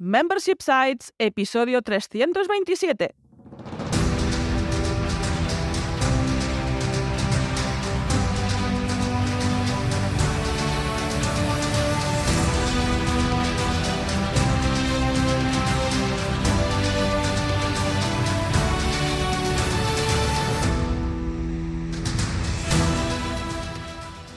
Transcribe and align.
Membership 0.00 0.62
Sites, 0.62 1.12
episodio 1.18 1.82
327. 1.82 3.16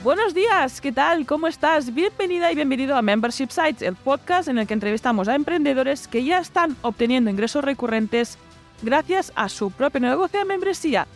Buenos 0.02 0.34
días, 0.34 0.80
¿qué 0.80 0.90
tal? 0.90 1.26
¿Cómo 1.26 1.46
estás? 1.46 1.94
Bienvenida 1.94 2.50
y 2.50 2.56
bienvenido 2.56 2.96
a 2.96 3.02
Membership 3.02 3.50
Sites, 3.50 3.82
el 3.82 3.94
podcast 3.94 4.48
en 4.48 4.58
el 4.58 4.66
que 4.66 4.74
entrevistamos 4.74 5.28
a 5.28 5.36
emprendedores 5.36 6.08
que 6.08 6.24
ya 6.24 6.40
están 6.40 6.76
obteniendo 6.82 7.30
ingresos 7.30 7.64
recurrentes 7.64 8.36
gracias 8.82 9.32
a 9.36 9.48
su 9.48 9.70
propio 9.70 10.00
negocio 10.00 10.40
de 10.40 10.44
membresía. 10.44 11.06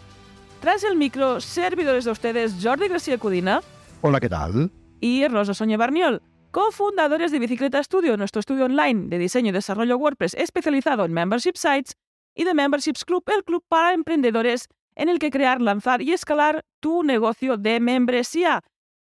Tras 0.61 0.85
el 0.85 0.95
micro, 0.95 1.41
servidores 1.41 2.05
de 2.05 2.13
ustedes 2.13 2.55
Jordi 2.63 2.87
García 2.87 3.19
Cudina. 3.19 3.61
Hola, 4.03 4.21
¿qué 4.21 4.29
tal? 4.29 4.71
Y 5.01 5.27
Rosa 5.27 5.53
Soña 5.53 5.77
Barniol, 5.77 6.23
cofundadores 6.53 7.33
de 7.33 7.41
Bicicleta 7.41 7.83
Studio, 7.83 8.17
nuestro 8.17 8.39
estudio 8.39 8.67
online 8.67 9.09
de 9.09 9.19
diseño 9.19 9.49
y 9.49 9.53
desarrollo 9.53 9.97
WordPress 9.97 10.35
especializado 10.35 11.05
en 11.05 11.13
Membership 11.13 11.57
Sites, 11.57 11.97
y 12.37 12.45
de 12.45 12.55
Memberships 12.55 13.05
Club, 13.05 13.25
el 13.35 13.43
club 13.43 13.65
para 13.67 13.95
emprendedores 13.95 14.69
en 14.95 15.09
el 15.09 15.19
que 15.19 15.31
crear, 15.31 15.61
lanzar 15.61 16.03
y 16.03 16.13
escalar 16.13 16.65
tu 16.79 17.03
negocio 17.03 17.57
de 17.57 17.81
membresía. 17.81 18.63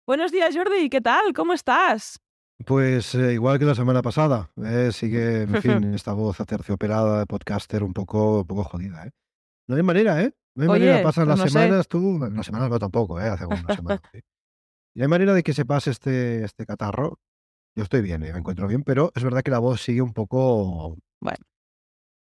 Buenos 0.09 0.31
días, 0.31 0.55
Jordi. 0.55 0.89
¿Qué 0.89 1.01
tal? 1.01 1.33
¿Cómo 1.35 1.53
estás? 1.53 2.19
Pues 2.65 3.13
eh, 3.13 3.33
igual 3.33 3.59
que 3.59 3.65
la 3.65 3.75
semana 3.75 4.01
pasada. 4.01 4.49
Eh, 4.57 4.89
sigue, 4.91 5.43
en 5.43 5.61
fin, 5.61 5.83
esta 5.93 6.13
voz 6.13 6.41
aterciopelada 6.41 7.19
de 7.19 7.25
podcaster 7.27 7.83
un 7.83 7.93
poco, 7.93 8.39
un 8.39 8.47
poco 8.47 8.63
jodida. 8.63 9.05
¿eh? 9.05 9.11
No 9.67 9.75
hay 9.75 9.83
manera, 9.83 10.19
¿eh? 10.23 10.33
No 10.55 10.63
hay 10.63 10.69
manera. 10.69 11.03
Pasan 11.03 11.27
pues 11.27 11.37
las 11.37 11.37
no 11.37 11.45
sé. 11.45 11.51
semanas, 11.51 11.87
tú. 11.87 12.27
Las 12.33 12.43
semanas 12.43 12.71
no 12.71 12.79
tampoco, 12.79 13.21
¿eh? 13.21 13.27
Hace 13.27 13.45
una 13.45 13.75
semana. 13.75 14.01
sí. 14.11 14.19
Y 14.95 15.01
hay 15.03 15.07
manera 15.07 15.35
de 15.35 15.43
que 15.43 15.53
se 15.53 15.63
pase 15.63 15.91
este, 15.91 16.43
este 16.43 16.65
catarro. 16.65 17.19
Yo 17.75 17.83
estoy 17.83 18.01
bien, 18.01 18.23
¿eh? 18.23 18.33
me 18.33 18.39
encuentro 18.39 18.67
bien, 18.67 18.81
pero 18.81 19.11
es 19.13 19.23
verdad 19.23 19.43
que 19.43 19.51
la 19.51 19.59
voz 19.59 19.79
sigue 19.79 20.01
un 20.01 20.13
poco. 20.13 20.97
Bueno. 21.21 21.45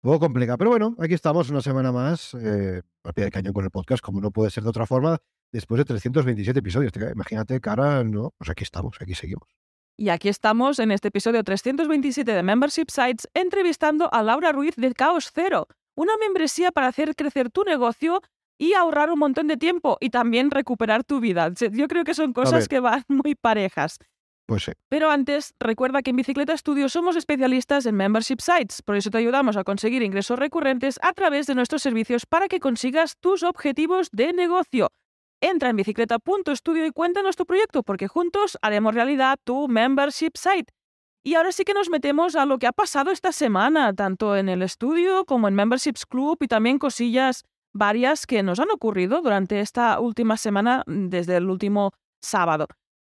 Un 0.03 0.11
poco 0.11 0.21
complicada. 0.21 0.59
Pero 0.59 0.69
bueno, 0.69 0.97
aquí 0.99 1.15
estamos 1.15 1.49
una 1.49 1.63
semana 1.63 1.93
más, 1.93 2.35
eh, 2.35 2.83
al 3.05 3.15
pie 3.15 3.25
del 3.25 3.33
cañón 3.33 3.55
con 3.55 3.65
el 3.65 3.71
podcast, 3.71 4.05
como 4.05 4.21
no 4.21 4.33
puede 4.33 4.51
ser 4.51 4.65
de 4.65 4.69
otra 4.69 4.85
forma, 4.85 5.19
después 5.53 5.79
de 5.79 5.85
327 5.85 6.59
episodios. 6.59 6.93
Te- 6.93 7.11
Imagínate, 7.13 7.61
cara, 7.61 8.03
no. 8.05 8.33
Pues 8.39 8.51
aquí 8.51 8.65
estamos, 8.65 8.97
aquí 9.01 9.15
seguimos. 9.15 9.49
Y 9.97 10.09
aquí 10.09 10.29
estamos 10.29 10.79
en 10.79 10.93
este 10.93 11.09
episodio 11.09 11.45
327 11.45 12.33
de 12.33 12.43
Membership 12.43 12.87
Sites 12.91 13.29
entrevistando 13.35 14.13
a 14.13 14.23
Laura 14.23 14.53
Ruiz 14.53 14.75
de 14.77 14.93
Caos 14.95 15.31
Cero, 15.35 15.67
una 15.95 16.17
membresía 16.17 16.71
para 16.73 16.87
hacer 16.87 17.15
crecer 17.15 17.51
tu 17.51 17.65
negocio 17.65 18.23
y 18.59 18.73
ahorrar 18.75 19.11
un 19.11 19.19
montón 19.19 19.47
de 19.47 19.57
tiempo 19.59 19.99
y 20.01 20.09
también 20.11 20.51
recuperar 20.51 21.05
tu 21.05 21.21
vida. 21.21 21.51
Yo 21.73 21.89
creo 21.89 22.05
que 22.05 22.15
son 22.15 22.33
cosas 22.33 22.69
que 22.69 22.81
van 22.81 23.05
muy 23.09 23.35
parejas. 23.35 23.99
Pues 24.47 24.65
sí. 24.65 24.73
Pero 24.89 25.11
antes, 25.11 25.55
recuerda 25.61 26.03
que 26.03 26.11
en 26.11 26.17
Bicicleta 26.17 26.57
Studio 26.57 26.89
somos 26.89 27.15
especialistas 27.17 27.87
en 27.87 27.95
membership 27.95 28.41
sites, 28.41 28.83
por 28.83 28.97
eso 28.97 29.11
te 29.11 29.19
ayudamos 29.19 29.57
a 29.57 29.65
conseguir 29.65 30.03
ingresos 30.03 30.39
recurrentes 30.39 30.99
a 31.03 31.13
través 31.13 31.47
de 31.47 31.55
nuestros 31.55 31.83
servicios 31.83 32.27
para 32.27 32.49
que 32.49 32.59
consigas 32.59 33.17
tus 33.19 33.43
objetivos 33.43 34.09
de 34.13 34.33
negocio. 34.33 34.89
Entra 35.41 35.71
en 35.71 35.77
bicicleta.studio 35.77 36.85
y 36.85 36.91
cuéntanos 36.91 37.37
tu 37.37 37.47
proyecto, 37.47 37.83
porque 37.83 38.09
juntos 38.09 38.59
haremos 38.61 38.95
realidad 38.95 39.39
tu 39.43 39.69
membership 39.69 40.33
site. 40.35 40.73
Y 41.23 41.35
ahora 41.35 41.53
sí 41.53 41.65
que 41.65 41.75
nos 41.75 41.91
metemos 41.91 42.37
a 42.37 42.47
lo 42.47 42.59
que 42.59 42.67
ha 42.67 42.73
pasado 42.73 43.11
esta 43.11 43.33
semana, 43.33 43.95
tanto 43.95 44.37
en 44.37 44.49
el 44.49 44.63
estudio 44.63 45.25
como 45.25 45.49
en 45.49 45.55
Memberships 45.55 46.07
Club 46.07 46.39
y 46.41 46.49
también 46.49 46.79
cosillas 46.79 47.45
varias 47.73 48.27
que 48.27 48.43
nos 48.43 48.59
han 48.59 48.71
ocurrido 48.71 49.23
durante 49.23 49.61
esta 49.61 50.01
última 50.01 50.37
semana, 50.37 50.83
mm, 50.87 51.09
desde 51.09 51.37
el 51.37 51.49
último 51.49 51.93
sábado. 52.23 52.67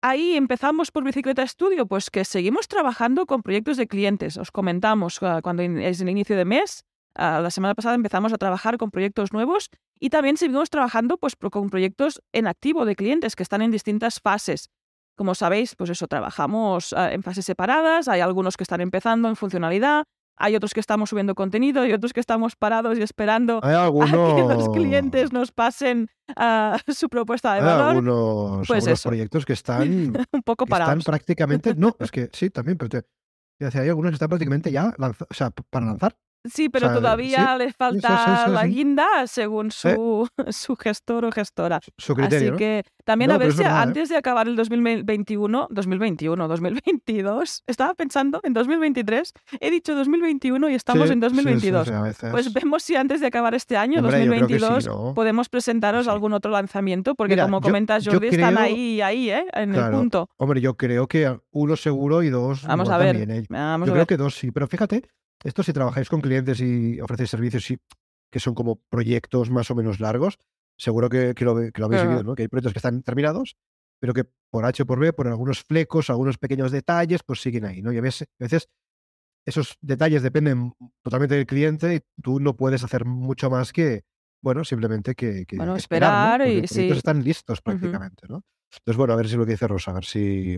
Ahí 0.03 0.35
empezamos 0.35 0.91
por 0.91 1.05
Bicicleta 1.05 1.47
Studio, 1.47 1.87
pues 1.87 2.11
que 2.11 2.25
seguimos 2.25 2.69
trabajando 2.69 3.27
con 3.27 3.43
proyectos 3.43 3.77
de 3.77 3.87
clientes. 3.87 4.39
Os 4.39 4.51
comentamos 4.51 5.23
ah, 5.23 5.41
cuando 5.43 5.63
es 5.63 6.01
el 6.01 6.09
inicio 6.09 6.37
de 6.37 6.47
mes, 6.47 6.85
ah, 7.15 7.41
la 7.41 7.51
semana 7.51 7.75
pasada 7.75 7.95
empezamos 7.95 8.33
a 8.33 8.39
trabajar 8.39 8.79
con 8.79 8.91
proyectos 8.91 9.33
nuevos 9.33 9.71
y 9.99 10.11
también 10.11 10.37
seguimos 10.37 10.71
trabajando 10.71 11.19
pues, 11.19 11.37
con 11.37 11.71
proyectos 11.71 12.23
en 12.33 12.47
activo 12.47 12.85
de 12.85 12.97
clientes 12.97 13.37
que 13.37 13.43
están 13.43 13.63
en 13.63 13.71
distintas 13.71 14.21
fases. 14.21 14.71
Como 15.17 15.35
sabéis, 15.35 15.77
pues 15.77 15.91
eso, 15.91 16.07
trabajamos 16.07 16.93
ah, 16.93 17.13
en 17.13 17.23
fases 17.23 17.45
separadas, 17.45 18.09
hay 18.09 18.21
algunos 18.21 18.57
que 18.57 18.65
están 18.65 18.81
empezando 18.81 19.29
en 19.29 19.37
funcionalidad, 19.37 20.05
hay 20.41 20.57
otros 20.57 20.73
que 20.73 20.81
estamos 20.81 21.11
subiendo 21.11 21.35
contenido 21.35 21.85
y 21.85 21.93
otros 21.93 22.15
que 22.15 22.21
estamos 22.21 22.57
parados 22.57 22.99
y 22.99 23.03
esperando 23.03 23.61
Hay 23.63 23.75
a 23.75 23.91
que 23.91 24.55
los 24.55 24.71
clientes 24.71 25.35
nos 25.35 25.53
pasen 25.53 26.09
ah, 26.35 26.79
su 26.89 27.11
propuesta 27.11 27.53
de 27.53 27.61
hay 27.61 27.67
valor. 27.67 27.89
algunos, 27.89 28.67
Pues 28.67 28.85
algunos 28.85 29.03
proyectos 29.03 29.45
que 29.45 29.53
están, 29.53 30.17
un 30.33 30.43
poco 30.43 30.65
que 30.65 30.73
están 30.73 30.87
parados. 30.87 31.05
prácticamente. 31.05 31.75
No, 31.75 31.95
es 32.01 32.11
que 32.11 32.31
sí, 32.33 32.49
también, 32.49 32.79
pero 32.79 32.89
te, 32.89 33.03
te 33.03 33.67
decía, 33.67 33.83
hay 33.83 33.91
algunos 33.91 34.13
que 34.13 34.15
están 34.15 34.31
prácticamente 34.31 34.73
ya 34.73 34.95
o 34.99 35.35
sea, 35.35 35.51
para 35.51 35.85
lanzar. 35.85 36.17
Sí, 36.45 36.69
pero 36.71 36.87
sea, 36.89 36.95
todavía 36.97 37.57
le 37.59 37.73
falta 37.73 38.09
sí, 38.09 38.45
sí, 38.47 38.51
la 38.53 38.63
sí. 38.63 38.69
guinda 38.69 39.07
según 39.27 39.71
su, 39.71 40.27
su 40.51 40.77
gestor 40.77 41.25
o 41.27 41.31
gestora. 41.33 41.81
Su- 41.99 42.15
criterio. 42.15 42.39
Así 42.39 42.51
¿no? 42.53 42.57
que 42.57 42.83
también 43.05 43.29
No, 43.29 43.35
a 43.35 43.39
ver 43.39 43.53
si 43.53 43.63
¿eh? 43.63 43.67
antes 43.67 44.09
de 44.09 44.17
acabar 44.17 44.47
el 44.49 44.57
2021, 44.57 45.69
2021, 45.71 46.49
2022, 46.49 47.63
estaba 47.67 47.95
pensando 47.95 48.41
en 48.43 48.53
2023, 48.53 49.33
he 49.61 49.71
dicho 49.71 49.95
2021 49.95 50.69
y 50.71 50.75
estamos 50.75 51.09
Sí, 51.09 51.13
en 51.13 51.21
sí, 51.21 51.29
sí, 51.29 51.35
2022. 51.71 51.89
sí. 52.17 52.27
Pues 52.31 52.53
vemos 52.53 52.83
si 52.83 52.97
antes 52.97 53.21
de 53.21 53.27
acabar 53.27 53.55
este 53.55 53.77
año, 53.77 54.01
Hombre, 54.01 54.25
yo 54.25 54.31
creo 54.31 54.47
que 54.47 54.55
sí, 54.55 54.61
2022, 54.61 54.87
¿no? 54.87 55.15
podemos 55.15 55.49
presentaros 55.49 56.05
Sí. 56.05 56.11
algún 56.11 56.33
otro 56.33 56.51
lanzamiento, 56.51 57.15
porque 57.15 57.35
Mira, 57.35 57.45
como 57.45 57.61
comentas 57.61 58.07
Jordi, 58.07 58.29
están 58.29 58.57
ahí, 58.59 59.01
ahí, 59.01 59.31
¿eh? 59.31 59.45
En 59.53 59.75
el 59.75 59.91
punto. 59.91 60.29
Hombre, 60.37 60.61
yo 60.61 60.75
creo 60.77 61.07
que 61.07 61.39
uno 61.51 61.77
seguro 61.77 62.23
y 62.23 62.31
dos. 62.31 62.63
Vamos 62.67 62.89
a 62.89 62.99
ver, 62.99 63.17
también, 63.19 63.43
¿eh? 63.43 63.47
Vamos 63.49 63.87
Yo 63.87 63.93
a 63.93 63.95
creo 63.95 64.01
ver. 64.03 64.07
que 64.07 64.17
dos 64.17 64.35
sí, 64.35 64.51
pero 64.51 64.67
fíjate, 64.69 65.03
esto 65.45 65.63
si 65.63 65.73
trabajáis 65.73 66.09
con 66.09 66.21
clientes 66.21 66.61
y 66.61 67.01
ofrecéis 67.01 67.31
servicios 67.31 67.67
que 68.31 68.41
son 68.41 68.55
como 68.55 68.77
proyectos 68.89 69.51
más 69.51 69.71
o 69.71 69.75
menos 69.75 70.01
largos, 70.01 70.39
seguro 70.77 71.09
que, 71.09 71.35
que 71.35 71.45
lo, 71.45 71.57
que 71.57 71.81
lo 71.81 71.87
habéis 71.87 72.03
vivido, 72.03 72.23
¿no? 72.23 72.35
Que 72.35 72.43
hay 72.43 72.49
proyectos 72.49 72.73
que 72.73 72.79
están 72.79 73.03
terminados, 73.03 73.57
pero 74.01 74.15
que 74.15 74.25
por 74.51 74.65
H 74.65 74.83
o 74.83 74.87
por 74.87 74.99
B, 74.99 75.13
por 75.13 75.29
algunos 75.29 75.63
flecos, 75.63 76.11
algunos 76.11 76.39
pequeños 76.39 76.71
detalles, 76.71 77.23
pues 77.23 77.41
siguen 77.41 77.65
ahí, 77.65 77.83
¿no? 77.83 77.93
Y 77.93 77.99
a 77.99 78.01
veces, 78.01 78.29
a 78.39 78.45
veces 78.45 78.69
esos 79.47 79.77
detalles 79.81 80.23
dependen 80.23 80.75
totalmente 81.03 81.35
del 81.35 81.47
cliente 81.47 81.95
y 81.95 82.01
tú 82.23 82.41
no 82.41 82.57
puedes 82.57 82.85
hacer 82.85 83.05
mucho 83.05 83.51
más 83.51 83.73
que, 83.73 84.05
bueno, 84.43 84.65
simplemente 84.65 85.15
que, 85.15 85.45
que 85.47 85.57
Bueno, 85.57 85.73
¿no? 85.73 85.77
esperar 85.79 86.47
y 86.47 86.63
los 86.63 86.71
sí. 86.71 86.89
están 86.89 87.23
listos 87.25 87.61
prácticamente, 87.61 88.27
¿no? 88.29 88.45
Entonces, 88.73 88.97
bueno, 88.97 89.15
a 89.15 89.17
ver 89.17 89.29
si 89.29 89.37
lo 89.37 89.45
que 89.45 89.53
dice 89.53 89.67
Rosa, 89.67 89.91
a 89.91 89.95
ver 89.95 90.05
si... 90.05 90.57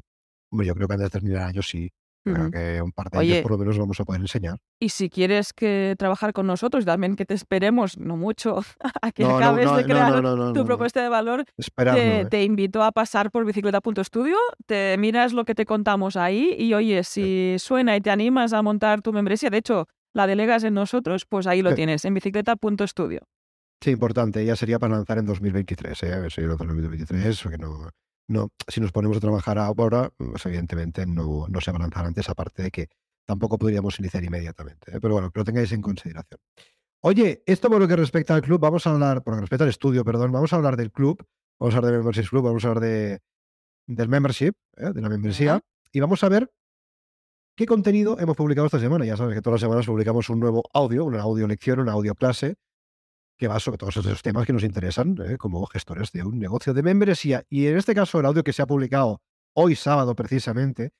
Hombre, 0.50 0.66
yo 0.66 0.75
creo 0.75 0.87
que 0.87 0.94
antes 0.94 1.06
de 1.06 1.10
terminar 1.10 1.43
el 1.43 1.49
año 1.49 1.62
sí. 1.62 1.91
Creo 2.24 2.50
que 2.50 2.80
un 2.82 2.92
par 2.92 3.10
de 3.10 3.18
Oye. 3.18 3.32
ellos 3.32 3.42
por 3.42 3.52
lo 3.52 3.58
menos 3.58 3.78
vamos 3.78 3.98
a 4.00 4.04
poder 4.04 4.20
enseñar. 4.20 4.58
Y 4.80 4.90
si 4.90 5.10
quieres 5.10 5.52
que 5.52 5.94
trabajar 5.98 6.32
con 6.32 6.46
nosotros, 6.46 6.84
también 6.84 7.16
que 7.16 7.24
te 7.24 7.34
esperemos, 7.34 7.98
no 7.98 8.16
mucho, 8.16 8.60
a 9.02 9.10
que 9.12 9.24
No, 9.24 9.36
acabes 9.38 9.66
no, 9.66 9.76
de 9.76 9.82
no, 9.82 9.88
crear 9.88 10.22
no, 10.22 10.36
no, 10.36 10.52
tu 10.52 10.64
propuesta 10.64 11.02
de 11.02 11.08
valor, 11.08 11.44
te, 11.74 12.20
¿eh? 12.20 12.24
te 12.26 12.44
invito 12.44 12.82
a 12.82 12.92
pasar 12.92 13.30
por 13.30 13.44
bicicleta.studio, 13.44 14.36
te 14.66 14.96
miras 14.98 15.32
lo 15.32 15.44
que 15.44 15.54
te 15.54 15.66
contamos 15.66 16.16
ahí 16.16 16.54
y 16.58 16.74
oye, 16.74 17.02
si 17.04 17.56
suena 17.58 17.96
y 17.96 18.00
te 18.00 18.10
animas 18.10 18.52
a 18.52 18.62
montar 18.62 19.02
tu 19.02 19.12
membresía, 19.12 19.50
de 19.50 19.58
hecho, 19.58 19.88
la 20.14 20.26
delegas 20.26 20.62
en 20.64 20.74
nosotros, 20.74 21.24
pues 21.26 21.46
ahí 21.46 21.62
lo 21.62 21.70
Sí. 21.70 21.76
tienes, 21.76 22.04
en 22.04 22.14
bicicleta.studio. 22.14 23.20
Sí, 23.80 23.90
importante. 23.90 24.44
Ya 24.44 24.54
sería 24.54 24.78
para 24.78 24.94
lanzar 24.94 25.18
en 25.18 25.26
2023, 25.26 26.02
¿eh? 26.04 26.12
A 26.12 26.18
ver 26.20 26.30
si 26.30 26.40
lanzar 26.42 26.66
en 26.68 26.76
2023, 26.76 27.42
porque 27.42 27.58
no, 27.58 27.88
no, 28.28 28.50
si 28.68 28.80
nos 28.80 28.92
ponemos 28.92 29.16
a 29.16 29.20
trabajar 29.20 29.58
ahora, 29.58 30.10
pues 30.16 30.44
evidentemente 30.46 31.06
no, 31.06 31.46
no 31.48 31.60
se 31.60 31.70
va 31.72 31.78
a 31.78 31.80
lanzar 31.82 32.06
antes, 32.06 32.28
aparte 32.28 32.62
de 32.62 32.70
que 32.70 32.88
tampoco 33.24 33.58
podríamos 33.58 33.98
iniciar 33.98 34.24
inmediatamente. 34.24 34.96
¿eh? 34.96 34.98
Pero 35.00 35.14
bueno, 35.14 35.30
que 35.30 35.40
lo 35.40 35.44
tengáis 35.44 35.72
en 35.72 35.82
consideración. 35.82 36.40
Oye, 37.00 37.42
esto 37.46 37.69
por 37.69 37.80
lo 37.80 37.88
que 37.88 37.96
respecta 37.96 38.34
al 38.34 38.42
club, 38.42 38.60
vamos 38.60 38.86
a 38.86 38.90
hablar, 38.90 39.22
por 39.22 39.32
lo 39.32 39.38
que 39.38 39.40
respecta 39.42 39.64
al 39.64 39.70
estudio, 39.70 40.04
perdón, 40.04 40.30
vamos 40.30 40.52
a 40.52 40.56
hablar 40.56 40.76
del 40.76 40.92
club, 40.92 41.24
vamos 41.58 41.74
a 41.74 41.78
hablar 41.78 41.92
de 41.92 41.98
Membership 41.98 42.28
Club, 42.28 42.44
vamos 42.44 42.64
a 42.64 42.69
hablar 42.69 42.82
de, 42.84 43.20
del 43.86 44.08
membership, 44.08 44.52
¿eh? 44.76 44.92
de 44.92 45.00
la 45.00 45.08
membresía, 45.08 45.60
y 45.90 46.00
vamos 46.00 46.22
a 46.22 46.28
ver 46.28 46.52
qué 47.56 47.66
contenido 47.66 48.18
hemos 48.18 48.36
publicado 48.36 48.66
esta 48.66 48.78
semana. 48.78 49.04
Ya 49.04 49.16
sabes 49.16 49.34
que 49.34 49.42
todas 49.42 49.60
las 49.60 49.68
semanas 49.68 49.86
publicamos 49.86 50.28
un 50.28 50.40
nuevo 50.40 50.62
audio, 50.72 51.04
una 51.04 51.20
audio 51.22 51.46
lección, 51.46 51.80
una 51.80 51.92
audio 51.92 52.14
clase, 52.14 52.56
que 53.42 53.48
va 53.48 53.58
sobre 53.58 53.76
todos 53.76 53.96
esos 53.96 54.22
temas 54.22 54.46
que 54.46 54.52
nos 54.52 54.62
interesan 54.62 55.16
¿eh? 55.20 55.36
como 55.36 55.66
gestores 55.66 56.12
de 56.12 56.22
un 56.22 56.38
negocio 56.38 56.72
de 56.72 56.80
membresía. 56.80 57.44
Y 57.50 57.66
en 57.66 57.76
este 57.76 57.92
caso, 57.92 58.20
el 58.20 58.26
audio 58.26 58.44
que 58.44 58.52
se 58.52 58.62
ha 58.62 58.66
publicado 58.66 59.20
hoy 59.52 59.74
sábado 59.74 60.14
precisamente, 60.14 60.92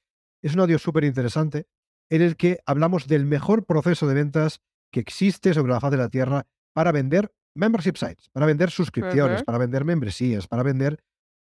es 0.43 0.55
un 0.55 0.59
audio 0.59 0.77
súper 0.81 1.05
interesante 1.05 1.69
en 2.11 2.21
el 2.21 2.37
que 2.37 2.59
hablamos 2.67 3.07
del 3.07 3.27
mejor 3.27 3.65
proceso 3.65 4.09
de 4.09 4.15
ventas 4.15 4.59
que 4.91 4.99
existe 4.99 5.55
sobre 5.55 5.73
la 5.73 5.79
faz 5.79 5.93
de 5.93 5.99
la 5.99 6.09
Tierra 6.09 6.45
para 6.73 6.91
vender 6.91 7.33
membership 7.55 7.95
sites, 7.95 8.29
para 8.33 8.45
vender 8.45 8.73
suscripciones, 8.73 9.45
para 9.45 9.59
vender 9.59 9.85
membresías, 9.85 10.49
para 10.49 10.65
vender 10.65 10.99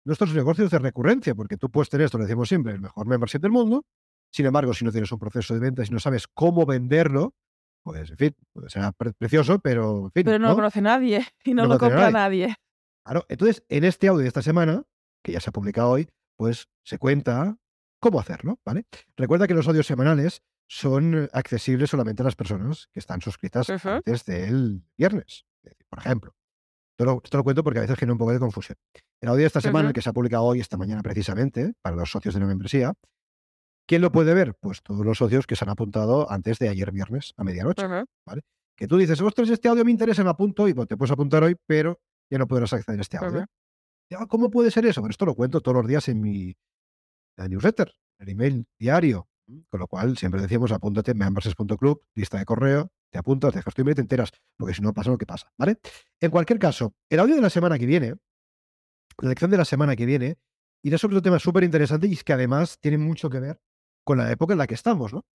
nuestros 0.06 0.34
negocios 0.34 0.72
de 0.72 0.80
recurrencia, 0.80 1.36
porque 1.36 1.58
tú 1.58 1.70
puedes 1.70 1.90
tener, 1.90 2.06
esto 2.06 2.18
lo 2.18 2.24
decimos 2.24 2.48
siempre, 2.48 2.72
el 2.72 2.80
mejor 2.80 3.06
membership 3.06 3.40
del 3.40 3.52
mundo, 3.52 3.84
Sin 4.32 4.46
embargo, 4.46 4.74
si 4.74 4.86
no 4.86 4.94
tienes 4.94 5.12
un 5.12 5.20
proceso 5.20 5.54
de 5.56 5.60
venta, 5.60 5.84
si 5.84 5.92
no 5.92 6.00
sabes 6.00 6.26
cómo 6.34 6.66
venderlo, 6.66 7.34
pues, 7.86 8.10
en 8.10 8.18
fin, 8.18 8.36
puede 8.52 8.70
ser 8.70 8.92
precioso, 9.20 9.60
pero, 9.60 10.06
en 10.06 10.12
fin, 10.12 10.24
Pero 10.26 10.40
no, 10.40 10.50
lo 10.50 10.56
conoce 10.56 10.82
nadie 10.82 11.24
y 11.46 11.54
no, 11.54 11.68
lo 11.68 11.78
compra 11.78 12.10
nadie. 12.10 12.48
nadie. 12.48 12.56
Claro, 13.06 13.26
entonces, 13.30 13.64
en 13.70 13.84
este 13.84 14.08
audio 14.08 14.24
de 14.24 14.28
esta 14.28 14.42
semana, 14.42 14.84
que 15.24 15.32
ya 15.32 15.40
se 15.40 15.52
ha 15.52 15.54
publicado 15.54 15.92
hoy, 15.92 16.10
pues 16.36 16.68
se 16.84 16.98
cuenta 16.98 17.58
cómo 18.00 18.20
hacerlo, 18.20 18.60
¿vale? 18.66 18.88
Recuerda 19.16 19.48
que 19.48 19.54
los 19.54 19.68
audios 19.68 19.86
semanales 19.86 20.42
son 20.68 21.30
accesibles 21.32 21.92
solamente 21.92 22.24
a 22.24 22.26
las 22.26 22.36
personas 22.36 22.88
que 22.92 23.00
están 23.00 23.22
suscritas 23.22 23.70
antes 23.70 24.26
del 24.26 24.82
viernes, 24.98 25.46
por 25.88 26.00
ejemplo. 26.00 26.36
Esto 26.98 27.06
lo, 27.06 27.22
lo, 27.32 27.44
cuento 27.44 27.64
porque 27.64 27.80
a 27.80 27.82
veces 27.84 28.00
genera 28.00 28.14
un 28.14 28.18
poco 28.18 28.32
de 28.32 28.40
confusión. 28.40 28.80
El 29.22 29.30
audio 29.30 29.42
de 29.42 29.48
esta 29.48 29.62
semana, 29.62 29.90
el 29.90 29.94
que 29.94 30.02
se 30.02 30.10
ha 30.10 30.14
publicado 30.14 30.44
hoy, 30.44 30.60
esta 30.60 30.78
mañana 30.78 31.04
precisamente, 31.04 31.74
para 31.84 31.96
los 31.96 32.10
socios 32.10 32.34
de 32.34 32.40
la 32.40 32.48
membresía, 32.48 32.94
¿quién 33.88 34.02
lo 34.02 34.12
puede 34.12 34.34
ver? 34.34 34.56
Pues 34.56 34.82
todos 34.82 35.06
los 35.06 35.18
socios 35.18 35.48
que 35.48 35.56
se 35.56 35.66
han 35.66 35.70
apuntado 35.70 36.32
antes 36.32 36.60
de 36.60 36.70
ayer 36.70 36.92
viernes 36.92 37.34
a 37.38 37.44
medianoche, 37.44 37.86
¿vale? 38.26 38.42
Que 38.76 38.88
tú 38.88 38.98
dices, 38.98 39.22
ostras, 39.22 39.50
este 39.50 39.68
audio 39.70 39.86
me 39.86 39.92
interesa, 39.92 40.24
me 40.24 40.30
apunto 40.30 40.68
y 40.68 40.74
pues, 40.74 40.88
te 40.88 40.98
puedes 40.98 41.12
apuntar 41.12 41.44
hoy, 41.44 41.56
pero 41.66 42.00
ya 42.30 42.38
no 42.38 42.48
podrás 42.48 42.74
acceder 42.74 43.00
a 43.00 43.02
este 43.02 43.18
audio. 43.18 43.46
¿Cómo 44.28 44.50
puede 44.50 44.72
ser 44.72 44.86
eso? 44.86 45.02
Bueno, 45.02 45.12
esto 45.12 45.26
lo 45.26 45.36
cuento 45.36 45.62
todos 45.62 45.78
los 45.78 45.88
días 45.88 46.08
en 46.10 46.22
mi 46.22 46.56
newsletter, 47.38 47.96
el 48.20 48.30
email 48.30 48.68
diario. 48.80 49.28
Con 49.70 49.80
lo 49.80 49.88
cual, 49.88 50.18
siempre 50.18 50.42
decimos, 50.42 50.72
apúntate 50.72 51.12
en 51.12 51.20
memberses.club, 51.20 52.02
lista 52.16 52.40
de 52.40 52.46
correo, 52.46 52.92
te 53.12 53.20
apuntas, 53.20 53.54
dejas 53.54 53.76
tu 53.76 53.84
email 53.84 53.92
y 53.92 53.96
te 53.96 54.02
enteras, 54.02 54.32
porque 54.58 54.74
si 54.74 54.82
no 54.82 54.92
pasa 54.92 55.12
lo 55.12 55.20
que 55.20 55.28
pasa, 55.28 55.52
¿vale? 55.56 55.78
En 56.20 56.32
cualquier 56.32 56.58
caso, 56.58 56.96
el 57.12 57.20
audio 57.20 57.36
de 57.36 57.42
la 57.42 57.52
semana 57.52 57.78
que 57.78 57.86
viene, 57.86 58.16
la 59.22 59.30
lección 59.30 59.52
de 59.52 59.58
la 59.58 59.66
semana 59.66 59.96
que 59.96 60.08
viene, 60.08 60.40
irá 60.84 60.98
sobre 60.98 61.18
un 61.18 61.22
tema 61.22 61.38
súper 61.38 61.64
interesante 61.64 62.08
y 62.08 62.14
es 62.14 62.24
que 62.24 62.34
además 62.34 62.80
tiene 62.80 62.98
mucho 62.98 63.30
que 63.30 63.40
ver 63.40 63.62
con 64.06 64.18
la 64.18 64.32
época 64.32 64.54
en 64.54 64.60
la 64.60 64.68
que 64.68 64.76
estamos, 64.76 65.14
¿no? 65.14 65.26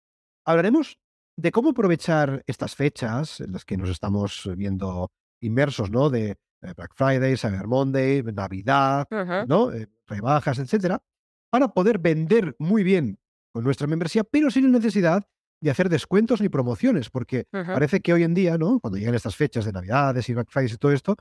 Hablaremos 0.46 0.98
de 1.36 1.52
cómo 1.52 1.70
aprovechar 1.70 2.42
estas 2.46 2.74
fechas 2.74 3.40
en 3.40 3.52
las 3.52 3.64
que 3.64 3.76
nos 3.76 3.90
estamos 3.90 4.48
viendo 4.56 5.10
inmersos, 5.40 5.90
¿no? 5.90 6.08
De 6.08 6.30
eh, 6.62 6.74
Black 6.76 6.92
Friday, 6.94 7.36
Cyber 7.36 7.66
Monday, 7.66 8.22
Navidad, 8.22 9.06
¿no? 9.46 9.72
Eh, 9.72 9.88
rebajas, 10.06 10.58
etcétera, 10.58 11.02
para 11.50 11.68
poder 11.68 11.98
vender 11.98 12.56
muy 12.58 12.82
bien 12.82 13.18
con 13.52 13.64
nuestra 13.64 13.86
membresía, 13.86 14.24
pero 14.24 14.50
sin 14.50 14.70
necesidad 14.70 15.26
de 15.60 15.70
hacer 15.70 15.88
descuentos 15.88 16.40
ni 16.40 16.48
promociones, 16.48 17.10
porque 17.10 17.46
parece 17.50 18.00
que 18.00 18.14
hoy 18.14 18.22
en 18.22 18.32
día, 18.32 18.56
¿no? 18.56 18.80
Cuando 18.80 18.98
llegan 18.98 19.14
estas 19.14 19.36
fechas 19.36 19.64
de 19.64 19.72
Navidades 19.72 20.28
y 20.28 20.34
Black 20.34 20.48
Friday 20.48 20.72
y 20.72 20.76
todo 20.78 20.92
esto, 20.92 21.16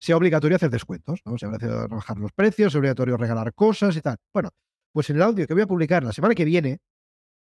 sea 0.00 0.16
obligatorio 0.16 0.56
hacer 0.56 0.70
descuentos, 0.70 1.20
¿no? 1.24 1.38
Sea 1.38 1.48
obligatorio 1.48 1.88
bajar 1.88 2.18
los 2.18 2.32
precios, 2.32 2.72
sea 2.72 2.80
obligatorio 2.80 3.16
regalar 3.16 3.54
cosas 3.54 3.96
y 3.96 4.00
tal. 4.00 4.16
Bueno, 4.32 4.50
pues 4.92 5.10
en 5.10 5.16
el 5.16 5.22
audio 5.22 5.46
que 5.46 5.54
voy 5.54 5.62
a 5.62 5.66
publicar 5.66 6.02
la 6.02 6.12
semana 6.12 6.34
que 6.34 6.44
viene, 6.44 6.80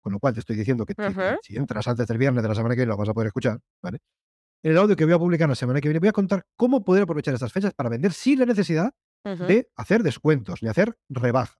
con 0.03 0.13
lo 0.13 0.19
cual 0.19 0.33
te 0.33 0.41
estoy 0.41 0.55
diciendo 0.55 0.85
que, 0.85 0.93
si 1.41 1.55
entras 1.55 1.87
antes 1.87 2.05
del 2.05 2.17
viernes 2.17 2.43
de 2.43 2.49
la 2.49 2.55
semana 2.55 2.75
que 2.75 2.81
viene 2.81 2.91
lo 2.91 2.97
vas 2.97 3.09
a 3.09 3.13
poder 3.13 3.27
escuchar, 3.27 3.59
¿vale? 3.81 3.99
En 4.63 4.71
el 4.71 4.77
audio 4.77 4.95
que 4.95 5.05
voy 5.05 5.13
a 5.13 5.19
publicar 5.19 5.49
la 5.49 5.55
semana 5.55 5.81
que 5.81 5.87
viene 5.87 5.99
voy 5.99 6.09
a 6.09 6.13
contar 6.13 6.45
cómo 6.55 6.83
poder 6.83 7.03
aprovechar 7.03 7.33
estas 7.33 7.51
fechas 7.51 7.73
para 7.73 7.89
vender 7.89 8.13
sin 8.13 8.39
la 8.39 8.45
necesidad 8.45 8.91
de 9.25 9.69
hacer 9.77 10.03
descuentos 10.03 10.61
ni 10.61 10.69
hacer 10.69 10.97
rebajas. 11.09 11.57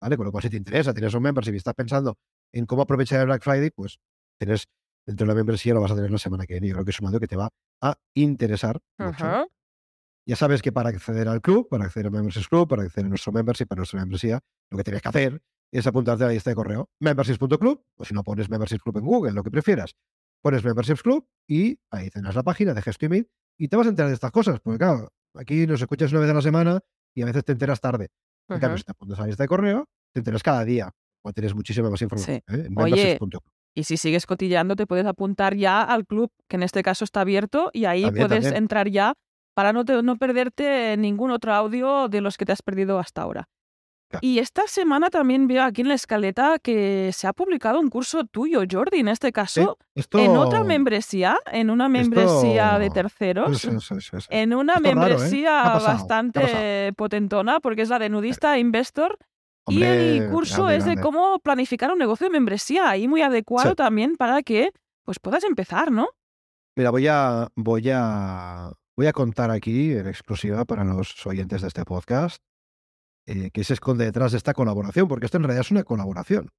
¿vale? 0.00 0.16
Con 0.16 0.26
lo 0.26 0.32
cual, 0.32 0.42
si 0.42 0.50
te 0.50 0.56
interesa, 0.56 0.92
tienes 0.92 1.14
un 1.14 1.22
membership 1.22 1.52
y 1.52 1.56
estás 1.56 1.74
pensando 1.74 2.16
en 2.52 2.66
cómo 2.66 2.82
aprovechar 2.82 3.20
el 3.20 3.26
Black 3.26 3.42
Friday, 3.42 3.70
pues 3.70 3.98
tienes 4.38 4.66
dentro 5.06 5.26
de 5.26 5.28
la 5.28 5.34
membresía 5.34 5.74
lo 5.74 5.80
vas 5.80 5.90
a 5.90 5.94
tener 5.94 6.10
la 6.10 6.18
semana 6.18 6.46
que 6.46 6.54
viene. 6.54 6.68
Yo 6.68 6.74
creo 6.74 6.84
que 6.84 6.90
es 6.90 7.00
un 7.00 7.06
audio 7.06 7.20
que 7.20 7.26
te 7.26 7.36
va 7.36 7.50
a 7.82 7.94
interesar 8.14 8.80
mucho. 8.98 9.46
Ya 10.26 10.36
sabes 10.36 10.62
que 10.62 10.70
para 10.70 10.90
acceder 10.90 11.28
al 11.28 11.40
club, 11.40 11.68
para 11.68 11.84
acceder 11.84 12.06
al 12.06 12.12
Membership 12.12 12.48
Club, 12.48 12.68
para 12.68 12.82
acceder 12.82 13.06
a 13.06 13.08
nuestro 13.08 13.32
membership, 13.32 13.66
a 13.70 13.74
nuestra 13.74 14.00
membresía, 14.00 14.40
lo 14.70 14.78
que 14.78 14.84
tienes 14.84 15.02
que 15.02 15.08
hacer 15.08 15.42
es 15.78 15.86
apuntarte 15.86 16.24
a 16.24 16.26
la 16.28 16.32
lista 16.34 16.50
de 16.50 16.56
correo 16.56 16.90
memberships.club, 17.00 17.84
o 17.96 18.04
si 18.04 18.14
no 18.14 18.22
pones 18.22 18.48
Membership 18.50 18.78
Club 18.78 18.98
en 18.98 19.04
Google, 19.04 19.32
lo 19.32 19.42
que 19.42 19.50
prefieras. 19.50 19.96
Pones 20.42 20.64
Memberships 20.64 21.02
Club 21.02 21.26
y 21.48 21.78
ahí 21.90 22.10
tendrás 22.10 22.34
la 22.34 22.42
página, 22.42 22.74
dejas 22.74 22.98
tu 22.98 23.06
email 23.06 23.28
y 23.58 23.68
te 23.68 23.76
vas 23.76 23.86
a 23.86 23.90
enterar 23.90 24.08
de 24.08 24.14
estas 24.14 24.30
cosas. 24.32 24.60
Porque 24.60 24.78
claro, 24.78 25.12
aquí 25.34 25.66
nos 25.66 25.80
escuchas 25.80 26.10
una 26.12 26.20
vez 26.20 26.30
a 26.30 26.34
la 26.34 26.42
semana 26.42 26.80
y 27.14 27.22
a 27.22 27.26
veces 27.26 27.44
te 27.44 27.52
enteras 27.52 27.80
tarde. 27.80 28.10
En 28.48 28.58
cambio, 28.58 28.76
si 28.76 28.84
te 28.84 28.92
apuntas 28.92 29.18
a 29.18 29.22
la 29.22 29.28
lista 29.28 29.44
de 29.44 29.48
correo, 29.48 29.88
te 30.12 30.20
enteras 30.20 30.42
cada 30.42 30.64
día. 30.64 30.92
O 31.24 31.32
tienes 31.32 31.54
muchísima 31.54 31.88
más 31.88 32.02
información. 32.02 32.42
¿eh? 32.48 32.68
Oye, 32.76 33.18
y 33.74 33.84
si 33.84 33.96
sigues 33.96 34.26
cotillando, 34.26 34.76
te 34.76 34.86
puedes 34.86 35.06
apuntar 35.06 35.54
ya 35.54 35.82
al 35.82 36.04
club, 36.06 36.30
que 36.48 36.56
en 36.56 36.64
este 36.64 36.82
caso 36.82 37.04
está 37.04 37.22
abierto, 37.22 37.70
y 37.72 37.86
ahí 37.86 38.10
puedes 38.10 38.46
entrar 38.46 38.90
ya 38.90 39.14
para 39.54 39.72
no, 39.72 39.84
no 39.84 40.16
perderte 40.16 40.96
ningún 40.98 41.30
otro 41.30 41.54
audio 41.54 42.08
de 42.08 42.20
los 42.20 42.36
que 42.36 42.44
te 42.44 42.52
has 42.52 42.62
perdido 42.62 42.98
hasta 42.98 43.22
ahora. 43.22 43.48
Y 44.20 44.38
esta 44.38 44.66
semana 44.66 45.10
también 45.10 45.46
veo 45.46 45.62
aquí 45.62 45.80
en 45.82 45.88
la 45.88 45.94
escaleta 45.94 46.58
que 46.58 47.10
se 47.12 47.26
ha 47.26 47.32
publicado 47.32 47.80
un 47.80 47.88
curso 47.88 48.24
tuyo, 48.24 48.62
Jordi, 48.70 49.00
en 49.00 49.08
este 49.08 49.32
caso, 49.32 49.78
en 49.94 50.36
otra 50.36 50.64
membresía, 50.64 51.38
en 51.50 51.70
una 51.70 51.88
membresía 51.88 52.78
de 52.78 52.90
terceros, 52.90 53.68
en 54.28 54.54
una 54.54 54.74
¿eh? 54.74 54.80
membresía 54.80 55.62
bastante 55.62 56.92
potentona, 56.96 57.60
porque 57.60 57.82
es 57.82 57.88
la 57.88 57.98
de 57.98 58.08
Nudista 58.08 58.58
Investor. 58.58 59.18
y 59.68 59.82
el 59.82 60.28
curso 60.30 60.68
es 60.68 60.84
de 60.84 60.96
cómo 60.96 61.38
planificar 61.38 61.92
un 61.92 61.98
negocio 61.98 62.26
de 62.26 62.32
membresía 62.32 62.96
y 62.96 63.08
muy 63.08 63.22
adecuado 63.22 63.74
también 63.74 64.16
para 64.16 64.42
que 64.42 64.72
pues 65.04 65.18
puedas 65.18 65.44
empezar, 65.44 65.90
¿no? 65.90 66.08
Mira, 66.76 66.90
voy 66.90 67.06
a, 67.06 67.48
voy 67.54 67.90
a, 67.92 68.72
voy 68.96 69.06
a 69.06 69.12
contar 69.12 69.50
aquí 69.50 69.92
en 69.92 70.06
exclusiva 70.06 70.64
para 70.64 70.84
los 70.84 71.26
oyentes 71.26 71.60
de 71.62 71.68
este 71.68 71.84
podcast 71.84 72.42
eh, 73.26 73.50
que 73.52 73.64
se 73.64 73.74
esconde 73.74 74.04
detrás 74.04 74.32
de 74.32 74.38
esta 74.38 74.54
colaboración, 74.54 75.06
porque 75.08 75.26
esto 75.26 75.36
en 75.36 75.44
realidad 75.44 75.64
es 75.64 75.70
una 75.70 75.84
colaboración. 75.84 76.50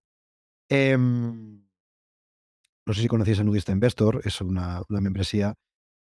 Em, 0.69 1.63
no 2.85 2.93
sé 2.93 3.01
si 3.01 3.07
conocéis 3.07 3.39
a 3.39 3.43
Nudista 3.43 3.71
Investor, 3.71 4.21
es 4.23 4.41
una, 4.41 4.81
membresía 4.89 5.55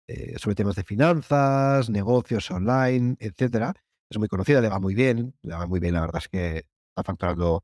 eh, 0.07 0.37
sobre 0.37 0.55
temas 0.55 0.75
de 0.75 0.83
finanzas, 0.83 1.89
negocios 1.89 2.49
online, 2.51 3.15
etcétera. 3.19 3.73
Es 4.09 4.17
muy 4.17 4.27
conocida, 4.27 4.61
le 4.61 4.69
va 4.69 4.79
muy 4.79 4.95
bien, 4.95 5.35
le 5.43 5.55
va 5.55 5.65
muy 5.67 5.79
bien, 5.79 5.93
la 5.93 6.01
verdad 6.01 6.21
es 6.23 6.27
que 6.29 6.57
está 6.89 7.03
facturando, 7.03 7.63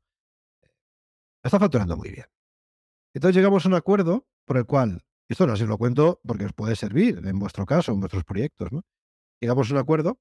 está 1.42 1.58
facturando 1.58 1.96
muy 1.96 2.10
bien. 2.10 2.26
Entonces 3.14 3.36
llegamos 3.36 3.64
a 3.64 3.68
un 3.68 3.74
acuerdo 3.74 4.26
por 4.46 4.56
el 4.58 4.66
cual, 4.66 5.02
esto 5.28 5.46
no 5.46 5.54
os 5.54 5.60
lo 5.60 5.78
cuento 5.78 6.20
porque 6.24 6.44
os 6.44 6.52
puede 6.52 6.76
servir 6.76 7.20
en 7.24 7.38
vuestro 7.38 7.66
caso, 7.66 7.92
en 7.92 8.00
vuestros 8.00 8.24
proyectos, 8.24 8.72
¿no? 8.72 8.82
Llegamos 9.40 9.70
a 9.70 9.74
un 9.74 9.80
acuerdo 9.80 10.18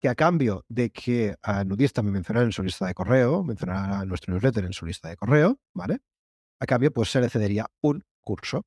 que 0.00 0.08
a 0.08 0.14
cambio 0.14 0.64
de 0.68 0.90
que 0.90 1.34
a 1.42 1.64
Nudista 1.64 2.02
me 2.02 2.10
mencionara 2.10 2.46
en 2.46 2.52
su 2.52 2.62
lista 2.62 2.86
de 2.86 2.94
correo, 2.94 3.42
mencionara 3.42 4.04
nuestro 4.04 4.32
newsletter 4.32 4.64
en 4.64 4.72
su 4.72 4.86
lista 4.86 5.08
de 5.08 5.16
correo, 5.16 5.58
¿vale? 5.74 5.98
A 6.60 6.66
cambio, 6.66 6.92
pues 6.92 7.10
se 7.10 7.20
le 7.20 7.28
cedería 7.28 7.66
un 7.82 8.04
curso. 8.20 8.66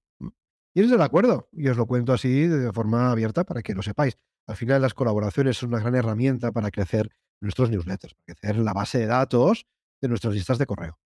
Y 0.74 0.82
es 0.82 0.92
el 0.92 1.02
acuerdo. 1.02 1.50
Y 1.52 1.68
os 1.68 1.78
lo 1.78 1.86
cuento 1.86 2.14
así 2.14 2.48
de 2.48 2.72
forma 2.72 3.12
abierta 3.12 3.44
para 3.44 3.62
que 3.62 3.74
lo 3.74 3.82
sepáis. 3.82 4.18
Al 4.48 4.56
final, 4.56 4.82
las 4.82 4.94
colaboraciones 4.94 5.58
son 5.58 5.70
una 5.70 5.80
gran 5.80 5.96
herramienta 5.96 6.52
para 6.52 6.72
crecer 6.72 7.10
nuestros 7.42 7.70
newsletters, 7.70 8.14
para 8.14 8.36
crecer 8.36 8.58
la 8.58 8.74
base 8.74 9.00
de 9.00 9.08
datos 9.08 9.66
de 10.02 10.08
nuestras 10.08 10.34
listas 10.34 10.58
de 10.58 10.66
correo. 10.66 11.00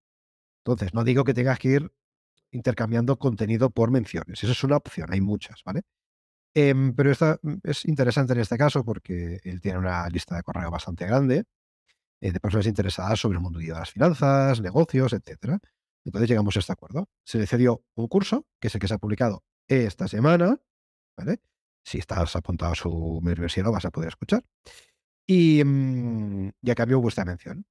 Entonces, 0.63 0.93
no 0.93 1.03
digo 1.03 1.23
que 1.23 1.33
tengas 1.33 1.59
que 1.59 1.69
ir 1.69 1.91
intercambiando 2.51 3.17
contenido 3.17 3.69
por 3.69 3.91
menciones. 3.91 4.43
Esa 4.43 4.53
es 4.53 4.63
una 4.63 4.77
opción, 4.77 5.11
hay 5.11 5.21
muchas, 5.21 5.61
¿vale? 5.65 5.81
Em, 6.57 6.93
pero 6.95 7.11
esta 7.11 7.37
mm, 7.41 7.55
es 7.63 7.85
interesante 7.85 8.33
en 8.33 8.39
este 8.39 8.57
caso 8.57 8.83
porque 8.85 9.39
él 9.43 9.59
tiene 9.59 9.77
una 9.77 10.07
lista 10.07 10.35
de 10.37 10.43
correo 10.43 10.71
bastante 10.71 11.05
grande 11.05 11.43
eh, 12.21 12.31
de 12.31 12.39
personas 12.39 12.65
interesadas 12.67 13.19
sobre 13.19 13.37
el 13.37 13.41
mundo 13.43 13.59
de 13.59 13.67
las 13.67 13.91
finanzas, 13.91 14.61
negocios, 14.61 15.11
etc. 15.13 15.59
Entonces 16.05 16.29
llegamos 16.29 16.55
a 16.55 16.59
este 16.59 16.71
acuerdo. 16.71 17.09
Se 17.25 17.37
le 17.39 17.47
cedió 17.47 17.83
un 17.95 18.07
curso, 18.07 18.45
que 18.61 18.69
es 18.69 18.75
el 18.75 18.81
que 18.81 18.87
se 18.87 18.93
ha 18.93 18.97
publicado 18.99 19.43
esta 19.67 20.07
semana. 20.07 20.57
Si 21.83 21.99
estás 21.99 22.35
apuntado 22.35 22.71
a 22.71 22.75
su 22.75 22.89
universidad 22.89 23.65
lo 23.65 23.71
vas 23.73 23.85
a 23.85 23.91
poder 23.91 24.09
escuchar. 24.09 24.43
Y, 25.27 25.63
mm, 25.63 26.51
ya 26.61 26.75
cambió 26.75 27.01
vuestra 27.01 27.25
mención. 27.25 27.65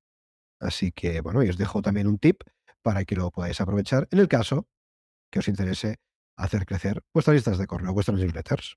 Así 0.60 0.92
que, 0.92 1.20
bueno, 1.20 1.42
y 1.42 1.48
os 1.48 1.58
dejo 1.58 1.82
también 1.82 2.06
un 2.06 2.18
tip 2.18 2.42
para 2.82 3.04
que 3.04 3.16
lo 3.16 3.30
podáis 3.30 3.60
aprovechar 3.60 4.08
en 4.10 4.18
el 4.18 4.28
caso 4.28 4.68
que 5.30 5.40
os 5.40 5.48
interese 5.48 5.98
hacer 6.36 6.66
crecer 6.66 7.02
vuestras 7.12 7.34
listas 7.34 7.58
de 7.58 7.66
correo, 7.66 7.92
vuestras 7.92 8.18
newsletters. 8.18 8.76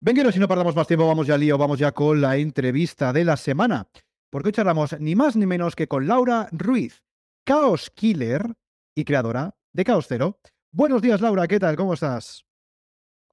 Venga, 0.00 0.30
si 0.32 0.38
no 0.38 0.48
perdamos 0.48 0.76
más 0.76 0.86
tiempo, 0.86 1.06
vamos 1.06 1.26
ya 1.26 1.34
al 1.34 1.40
lío, 1.40 1.56
vamos 1.56 1.78
ya 1.78 1.92
con 1.92 2.20
la 2.20 2.36
entrevista 2.36 3.12
de 3.12 3.24
la 3.24 3.36
semana. 3.36 3.88
Porque 4.30 4.48
hoy 4.48 4.52
charlamos 4.52 4.98
ni 5.00 5.14
más 5.14 5.36
ni 5.36 5.46
menos 5.46 5.76
que 5.76 5.88
con 5.88 6.06
Laura 6.06 6.48
Ruiz, 6.52 7.02
Chaos 7.48 7.90
Killer 7.90 8.54
y 8.94 9.04
creadora 9.04 9.56
de 9.72 9.84
Chaos 9.84 10.06
Cero. 10.08 10.38
Buenos 10.72 11.02
días, 11.02 11.20
Laura, 11.20 11.46
¿qué 11.46 11.58
tal? 11.58 11.76
¿Cómo 11.76 11.94
estás? 11.94 12.44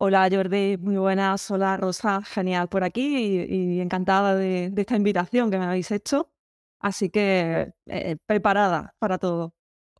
Hola 0.04 0.28
Jordi, 0.32 0.78
muy 0.78 0.98
buenas. 0.98 1.52
Hola 1.52 1.78
Rosa, 1.78 2.24
genial 2.24 2.70
por 2.70 2.84
aquí 2.84 3.46
y, 3.48 3.82
encantada 3.82 4.36
de, 4.36 4.74
esta 4.76 4.96
invitación 4.96 5.52
que 5.52 5.60
me 5.60 5.66
habéis 5.66 5.92
hecho. 5.92 6.32
Así 6.80 7.10
que 7.10 7.74
eh, 7.86 8.18
preparada 8.26 8.96
para 8.98 9.18
todo. 9.20 9.54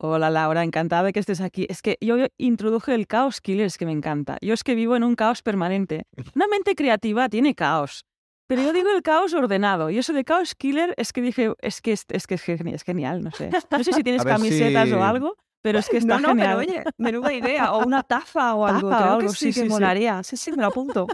Hola 0.04 0.32
Laura, 0.32 0.64
encantada 0.64 1.04
de 1.04 1.14
que 1.14 1.20
estés 1.20 1.42
aquí. 1.42 1.68
Es 1.70 1.84
que 1.84 1.96
yo 2.02 2.16
introduje 2.40 2.96
el 2.96 3.06
caos 3.06 3.40
killers 3.40 3.78
que 3.78 3.86
me 3.86 3.92
encanta. 3.92 4.40
Yo 4.42 4.56
es 4.56 4.64
que 4.64 4.74
vivo 4.74 4.96
en 4.96 5.04
un 5.04 5.14
caos 5.14 5.44
permanente. 5.44 6.08
Una 6.36 6.48
mente 6.48 6.74
creativa 6.74 7.30
tiene 7.30 7.54
caos. 7.54 8.04
Pero 8.48 8.64
yo 8.64 8.74
digo 8.74 8.90
el 8.90 9.04
caos 9.04 9.36
ordenado. 9.36 9.92
Y 9.92 10.00
eso 10.00 10.12
de 10.12 10.24
caos 10.24 10.56
killer 10.56 10.96
es 10.98 11.14
que 11.14 11.22
dije, 11.22 11.54
es 11.62 11.82
que 11.82 11.92
es, 11.92 12.06
que 12.06 12.34
es, 12.34 12.84
genial, 12.84 13.22
no 13.24 13.30
sé. 13.30 13.52
No 13.70 13.84
sé 13.84 13.94
si 13.94 14.02
tienes 14.04 14.24
camisetas 14.24 14.92
o 14.92 15.04
algo, 15.04 15.38
Pero 15.62 15.78
es 15.78 15.88
que 15.88 15.98
está 16.00 16.16
no, 16.16 16.20
no, 16.20 16.28
genial. 16.30 16.58
pero 16.58 16.72
oye, 16.72 16.84
menuda 16.98 17.34
idea. 17.34 17.72
O 17.74 17.86
una 17.86 18.02
taza 18.02 18.56
o 18.56 18.66
algo. 18.66 18.90
Taza 18.90 18.98
o 18.98 19.04
Creo 19.04 19.14
algo, 19.18 19.28
que 19.28 19.36
sí, 19.38 19.38
sí, 19.38 19.46
que 19.50 19.54
sí, 19.54 19.62
sí. 19.62 19.70
molaría. 19.70 20.24
Sí, 20.24 20.36
sí, 20.36 20.50
me 20.50 20.64
lo 20.64 20.70
apunto. 20.70 21.06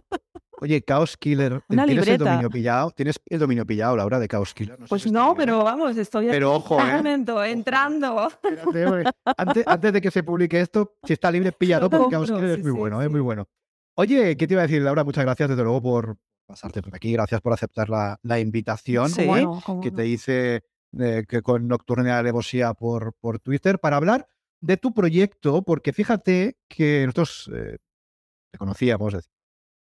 Oye, 0.60 0.82
Chaos 0.82 1.18
Killer, 1.18 1.62
Una 1.70 1.86
¿tienes 1.86 2.08
el 2.08 2.18
dominio 2.18 2.50
pillado? 2.50 2.92
¿Tienes 2.92 3.20
el 3.28 3.40
dominio 3.40 3.66
pillado, 3.66 3.96
Laura, 3.96 4.18
de 4.18 4.28
Chaos 4.28 4.54
Killer? 4.56 4.78
sé 4.80 4.86
Pues 4.90 5.04
si 5.04 5.12
no, 5.12 5.36
pero 5.36 5.64
vamos, 5.64 5.96
estoy 5.98 6.28
Pero 6.28 6.56
ojo, 6.56 6.80
¿eh? 6.82 6.98
momento, 6.98 7.44
entrando. 7.44 8.30
Espérate, 8.44 9.12
antes, 9.38 9.68
antes 9.68 9.94
de 9.94 10.02
que 10.02 10.10
se 10.10 10.24
publique 10.24 10.60
esto, 10.60 10.96
si 11.04 11.14
está 11.14 11.30
libre, 11.30 11.52
píllalo, 11.52 11.86
Lo 11.86 11.90
porque 11.92 12.12
Chaos 12.12 12.32
Killer 12.32 12.56
sí, 12.56 12.60
es 12.60 12.64
muy 12.64 12.72
sí, 12.72 12.78
bueno, 12.78 13.02
es 13.02 13.08
sí. 13.08 13.12
muy 13.12 13.22
bueno. 13.22 13.48
Oye, 13.96 14.36
¿qué 14.36 14.48
te 14.48 14.54
iba 14.56 14.62
a 14.62 14.68
decir, 14.68 14.82
Laura? 14.82 15.04
Muchas 15.04 15.26
gracias, 15.26 15.50
desde 15.50 15.64
luego, 15.64 15.82
por 15.82 16.18
pasarte 16.48 16.82
por 16.82 16.96
aquí. 16.96 17.12
Gracias 17.12 17.40
por 17.42 17.54
aceptar 17.54 17.90
la, 17.90 18.20
la 18.24 18.40
invitación 18.40 19.10
Sí. 19.10 19.26
¿Cómo 19.26 19.38
¿eh? 19.38 19.44
no? 19.44 19.62
¿Cómo 19.64 19.82
que 19.82 19.92
no? 19.92 19.98
te 19.98 20.08
hice 20.08 20.64
eh, 21.00 21.26
que 21.28 21.42
con 21.42 21.68
Nocturna 21.68 22.18
Alevosía 22.18 22.74
por, 22.74 23.14
por 23.20 23.40
Twitter 23.40 23.80
para 23.80 23.98
hablar 23.98 24.28
de 24.60 24.78
tu 24.78 24.94
proyecto, 24.94 25.62
porque 25.62 25.94
fíjate 25.94 26.58
que 26.68 27.04
nosotros 27.06 27.52
eh, 27.54 27.78
te 28.52 28.58
conocíamos, 28.58 29.14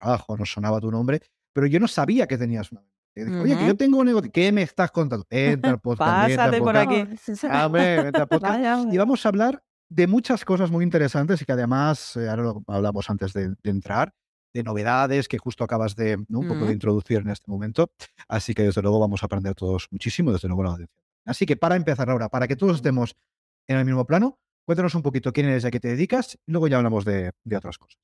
trabajo, 0.04 0.36
nos 0.36 0.52
sonaba 0.52 0.80
tu 0.80 0.90
nombre, 0.90 1.20
pero 1.52 1.66
yo 1.66 1.80
no 1.80 1.88
sabía 1.88 2.26
que 2.26 2.36
tenías 2.38 2.70
una. 2.72 2.82
Te 3.14 3.24
dije, 3.24 3.38
Oye, 3.38 3.56
que 3.56 3.66
yo 3.66 3.76
tengo 3.76 3.98
un 3.98 4.06
negocio. 4.06 4.30
¿Qué 4.32 4.50
me 4.50 4.62
estás 4.62 4.90
contando? 4.90 5.24
Entra 5.30 5.70
al 5.70 5.80
podcast. 5.80 6.28
entra 6.30 6.44
Pásate 6.46 6.58
por 6.58 6.74
podcast. 6.74 7.28
aquí. 7.28 7.46
No. 7.46 7.52
Ah, 7.52 7.64
al 7.64 8.12
podcast. 8.28 8.42
Vaya, 8.42 8.84
Y 8.92 8.98
vamos 8.98 9.24
a 9.24 9.28
hablar 9.28 9.62
de 9.88 10.06
muchas 10.06 10.44
cosas 10.44 10.70
muy 10.70 10.82
interesantes 10.84 11.40
y 11.40 11.44
que 11.44 11.52
además, 11.52 12.16
eh, 12.16 12.28
ahora 12.28 12.42
lo 12.42 12.64
hablamos 12.66 13.08
antes 13.10 13.32
de, 13.32 13.50
de 13.50 13.70
entrar, 13.70 14.12
de 14.52 14.62
novedades 14.64 15.28
que 15.28 15.38
justo 15.38 15.62
acabas 15.62 15.94
de 15.94 16.24
¿no? 16.28 16.40
un 16.40 16.48
poco 16.48 16.66
de 16.66 16.72
introducir 16.72 17.18
en 17.18 17.30
este 17.30 17.50
momento. 17.50 17.92
Así 18.28 18.52
que 18.54 18.64
desde 18.64 18.82
luego 18.82 18.98
vamos 18.98 19.22
a 19.22 19.26
aprender 19.26 19.54
todos 19.54 19.86
muchísimo, 19.92 20.32
desde 20.32 20.48
luego 20.48 20.64
la 20.64 20.70
audiencia. 20.70 21.02
Así 21.24 21.46
que 21.46 21.56
para 21.56 21.76
empezar 21.76 22.10
ahora, 22.10 22.28
para 22.28 22.48
que 22.48 22.56
todos 22.56 22.76
estemos 22.76 23.14
en 23.68 23.76
el 23.78 23.84
mismo 23.84 24.04
plano, 24.06 24.38
cuéntanos 24.66 24.94
un 24.96 25.02
poquito 25.02 25.32
quién 25.32 25.46
eres 25.46 25.62
y 25.64 25.66
a 25.68 25.70
qué 25.70 25.78
te 25.80 25.88
dedicas 25.88 26.36
y 26.46 26.50
luego 26.52 26.66
ya 26.66 26.78
hablamos 26.78 27.04
de, 27.04 27.30
de 27.44 27.56
otras 27.56 27.78
cosas. 27.78 27.98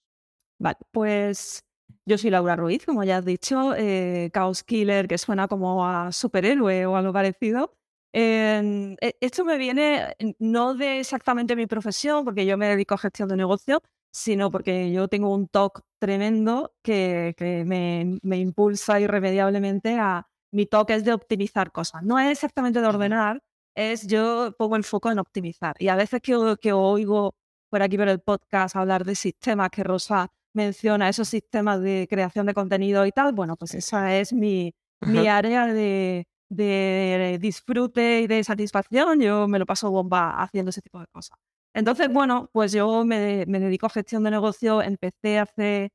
Vale, 0.61 0.77
pues 0.93 1.65
yo 2.07 2.19
soy 2.19 2.31
Laura 2.31 2.57
Ruiz, 2.57 2.85
como 2.87 3.05
ya 3.05 3.19
has 3.19 3.25
dicho, 3.25 3.75
eh, 3.77 4.31
Chaos 4.33 4.63
Killer, 4.65 5.09
que 5.09 5.19
suena 5.19 5.49
como 5.49 5.87
a 5.87 6.13
superhéroe 6.13 6.87
o 6.87 6.97
algo 6.97 7.13
parecido. 7.13 7.75
Eh, 8.13 8.97
esto 9.21 9.45
me 9.45 9.57
viene 9.59 10.15
eh, 10.19 10.35
no 10.39 10.75
de 10.75 11.01
exactamente 11.01 11.57
mi 11.57 11.67
profesión, 11.67 12.25
porque 12.25 12.47
yo 12.47 12.57
me 12.59 12.69
dedico 12.69 12.95
a 12.95 12.99
gestión 12.99 13.29
de 13.29 13.37
negocio, 13.37 13.83
sino 14.13 14.51
porque 14.51 14.93
yo 14.93 15.09
tengo 15.09 15.33
un 15.35 15.47
TOC 15.49 15.83
tremendo 16.01 16.75
que, 16.83 17.35
que 17.37 17.65
me, 17.65 18.19
me 18.23 18.39
impulsa 18.39 19.01
irremediablemente 19.01 19.99
a... 19.99 20.27
Mi 20.53 20.67
TOC 20.67 20.91
es 20.91 21.05
de 21.05 21.13
optimizar 21.13 21.71
cosas, 21.71 22.03
no 22.03 22.19
es 22.19 22.33
exactamente 22.33 22.81
de 22.81 22.87
ordenar, 22.89 23.41
es 23.77 24.07
yo 24.09 24.53
pongo 24.59 24.75
el 24.75 24.83
foco 24.83 25.11
en 25.13 25.21
optimizar. 25.21 25.77
Y 25.79 25.89
a 25.89 25.95
veces 25.95 26.21
que, 26.21 26.57
que 26.61 26.73
oigo 26.73 27.35
por 27.71 27.83
aquí 27.83 27.97
por 27.97 28.09
el 28.09 28.21
podcast 28.21 28.77
hablar 28.77 29.05
de 29.05 29.15
sistemas 29.15 29.71
que 29.71 29.85
Rosa 29.85 30.31
menciona, 30.55 31.09
esos 31.09 31.29
sistemas 31.29 31.81
de 31.81 32.07
creación 32.09 32.47
de 32.47 32.55
contenido 32.55 33.07
y 33.07 33.13
tal, 33.13 33.33
bueno, 33.33 33.57
pues 33.57 33.75
esa 33.75 34.17
es 34.17 34.33
mi, 34.33 34.75
mi 35.01 35.29
área 35.29 35.67
de, 35.67 36.27
de 36.49 37.39
disfrute 37.41 38.23
y 38.23 38.27
de 38.27 38.43
satisfacción. 38.45 39.21
Yo 39.21 39.47
me 39.49 39.59
lo 39.59 39.67
paso 39.67 39.91
bomba 39.91 40.43
haciendo 40.43 40.71
ese 40.71 40.83
tipo 40.83 41.01
de 41.01 41.07
cosas. 41.13 41.39
Entonces, 41.75 42.09
bueno, 42.13 42.51
pues 42.53 42.73
yo 42.73 43.05
me, 43.05 43.45
me 43.47 43.61
dedico 43.61 43.87
a 43.87 43.91
gestión 43.91 44.25
de 44.25 44.31
negocio, 44.33 44.83
empecé 44.83 45.39
hace 45.39 45.91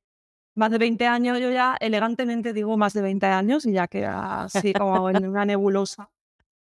más 0.55 0.71
de 0.71 0.77
20 0.77 1.05
años, 1.05 1.39
yo 1.39 1.51
ya 1.51 1.75
elegantemente 1.79 2.53
digo 2.53 2.77
más 2.77 2.93
de 2.93 3.01
20 3.01 3.25
años 3.25 3.65
y 3.65 3.73
ya 3.73 3.87
queda 3.87 4.43
así 4.43 4.73
como 4.73 5.09
en 5.09 5.27
una 5.27 5.45
nebulosa. 5.45 6.09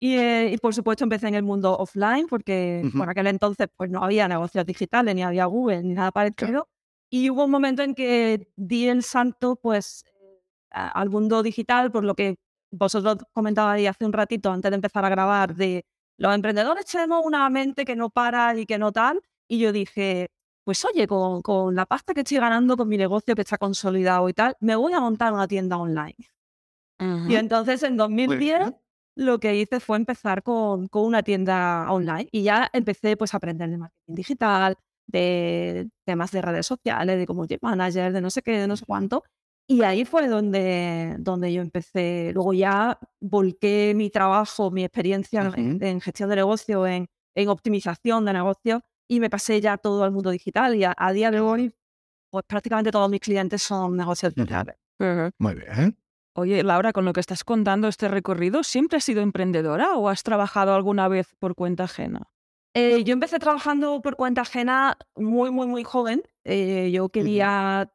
Y, 0.02 0.16
eh, 0.16 0.52
y, 0.52 0.56
por 0.58 0.74
supuesto 0.74 1.04
empecé 1.04 1.28
en 1.28 1.34
el 1.34 1.42
mundo 1.42 1.76
offline 1.76 2.26
porque 2.26 2.82
Ujú. 2.86 2.98
por 2.98 3.10
aquel 3.10 3.26
entonces 3.26 3.68
pues 3.76 3.90
no 3.90 4.02
había 4.02 4.28
negocios 4.28 4.64
digitales, 4.64 5.14
ni 5.14 5.22
había 5.22 5.44
Google, 5.44 5.82
ni 5.82 5.92
nada 5.92 6.10
parecido. 6.10 6.68
Y 7.10 7.28
hubo 7.28 7.44
un 7.44 7.50
momento 7.50 7.82
en 7.82 7.94
que 7.94 8.52
di 8.56 8.88
el 8.88 9.02
salto 9.02 9.56
pues 9.56 10.04
al 10.70 11.10
mundo 11.10 11.42
digital, 11.42 11.90
por 11.90 12.04
lo 12.04 12.14
que 12.14 12.36
vosotros 12.70 13.18
comentabais 13.32 13.88
hace 13.88 14.06
un 14.06 14.12
ratito 14.12 14.52
antes 14.52 14.70
de 14.70 14.76
empezar 14.76 15.04
a 15.04 15.08
grabar 15.08 15.54
de 15.54 15.84
los 16.16 16.34
emprendedores 16.34 16.84
tenemos 16.84 17.24
una 17.24 17.48
mente 17.48 17.86
que 17.86 17.96
no 17.96 18.10
para 18.10 18.54
y 18.56 18.66
que 18.66 18.78
no 18.78 18.92
tal. 18.92 19.22
Y 19.48 19.58
yo 19.58 19.72
dije, 19.72 20.28
pues 20.64 20.84
oye, 20.84 21.06
con, 21.06 21.40
con 21.40 21.74
la 21.74 21.86
pasta 21.86 22.12
que 22.12 22.20
estoy 22.20 22.38
ganando 22.38 22.76
con 22.76 22.88
mi 22.88 22.98
negocio 22.98 23.34
que 23.34 23.40
está 23.40 23.56
consolidado 23.56 24.28
y 24.28 24.34
tal, 24.34 24.54
me 24.60 24.76
voy 24.76 24.92
a 24.92 25.00
montar 25.00 25.32
una 25.32 25.48
tienda 25.48 25.78
online. 25.78 26.16
Y 27.26 27.34
entonces 27.36 27.82
en 27.82 27.96
2010 27.96 28.38
bien. 28.38 28.76
lo 29.16 29.40
que 29.40 29.56
hice 29.56 29.80
fue 29.80 29.96
empezar 29.96 30.42
con, 30.42 30.88
con 30.88 31.06
una 31.06 31.22
tienda 31.22 31.90
online 31.90 32.28
y 32.30 32.42
ya 32.42 32.68
empecé 32.74 33.16
pues 33.16 33.32
a 33.32 33.38
aprender 33.38 33.70
de 33.70 33.78
marketing 33.78 34.14
digital, 34.14 34.76
de 35.10 35.88
temas 36.06 36.30
de 36.30 36.42
redes 36.42 36.66
sociales, 36.66 37.18
de 37.18 37.26
community 37.26 37.58
manager, 37.60 38.12
de 38.12 38.20
no 38.20 38.30
sé 38.30 38.42
qué, 38.42 38.52
de 38.58 38.66
no 38.66 38.76
sé 38.76 38.84
cuánto. 38.86 39.22
Y 39.68 39.82
ahí 39.82 40.04
fue 40.04 40.26
donde, 40.28 41.16
donde 41.20 41.52
yo 41.52 41.62
empecé. 41.62 42.32
Luego 42.34 42.52
ya 42.52 42.98
volqué 43.20 43.92
mi 43.94 44.10
trabajo, 44.10 44.70
mi 44.70 44.82
experiencia 44.84 45.42
en, 45.42 45.76
Ujú. 45.76 45.84
en 45.84 46.00
gestión 46.00 46.28
de 46.28 46.36
negocio, 46.36 46.86
en, 46.86 47.06
en 47.36 47.48
optimización 47.48 48.24
de 48.24 48.32
negocio 48.32 48.80
y 49.08 49.20
me 49.20 49.30
pasé 49.30 49.60
ya 49.60 49.76
todo 49.76 50.02
al 50.02 50.10
mundo 50.10 50.30
digital. 50.30 50.74
Y 50.74 50.84
a, 50.84 50.94
a 50.96 51.12
día 51.12 51.30
de 51.30 51.40
hoy, 51.40 51.72
pues 52.30 52.44
prácticamente 52.46 52.90
todos 52.90 53.08
mis 53.10 53.20
clientes 53.20 53.62
son 53.62 53.96
negocios 53.96 54.34
digitales. 54.34 54.76
Ajá. 54.98 55.30
Muy 55.38 55.54
bien. 55.54 55.96
Oye, 56.36 56.62
Laura, 56.62 56.92
con 56.92 57.04
lo 57.04 57.12
que 57.12 57.20
estás 57.20 57.44
contando 57.44 57.88
este 57.88 58.08
recorrido, 58.08 58.62
¿siempre 58.62 58.98
has 58.98 59.04
sido 59.04 59.20
emprendedora 59.20 59.94
o 59.94 60.08
has 60.08 60.22
trabajado 60.22 60.74
alguna 60.74 61.08
vez 61.08 61.34
por 61.38 61.54
cuenta 61.54 61.84
ajena? 61.84 62.28
Eh, 62.74 63.02
yo 63.04 63.12
empecé 63.12 63.38
trabajando 63.38 64.00
por 64.00 64.16
cuenta 64.16 64.42
ajena 64.42 64.96
muy, 65.16 65.50
muy, 65.50 65.66
muy 65.66 65.82
joven. 65.84 66.22
Eh, 66.44 66.90
yo 66.92 67.08
quería, 67.08 67.92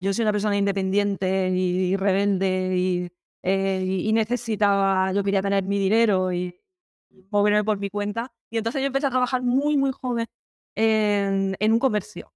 yo 0.00 0.14
soy 0.14 0.22
una 0.24 0.32
persona 0.32 0.56
independiente 0.56 1.50
y, 1.50 1.96
rebelde 1.96 2.76
y, 2.76 3.10
eh, 3.42 3.82
y- 3.86 4.08
y 4.08 4.12
necesitaba, 4.12 5.12
yo 5.12 5.24
quería 5.24 5.42
tener 5.42 5.64
mi 5.64 5.78
dinero 5.78 6.32
y 6.32 6.58
moverme 7.30 7.64
por 7.64 7.78
mi 7.78 7.90
cuenta. 7.90 8.32
Y 8.50 8.58
entonces 8.58 8.82
yo 8.82 8.86
empecé 8.88 9.06
a 9.08 9.10
trabajar 9.10 9.42
muy, 9.42 9.76
muy 9.76 9.92
joven 9.92 10.26
en, 10.76 11.56
en 11.58 11.72
un 11.72 11.78
comercio. 11.78 12.32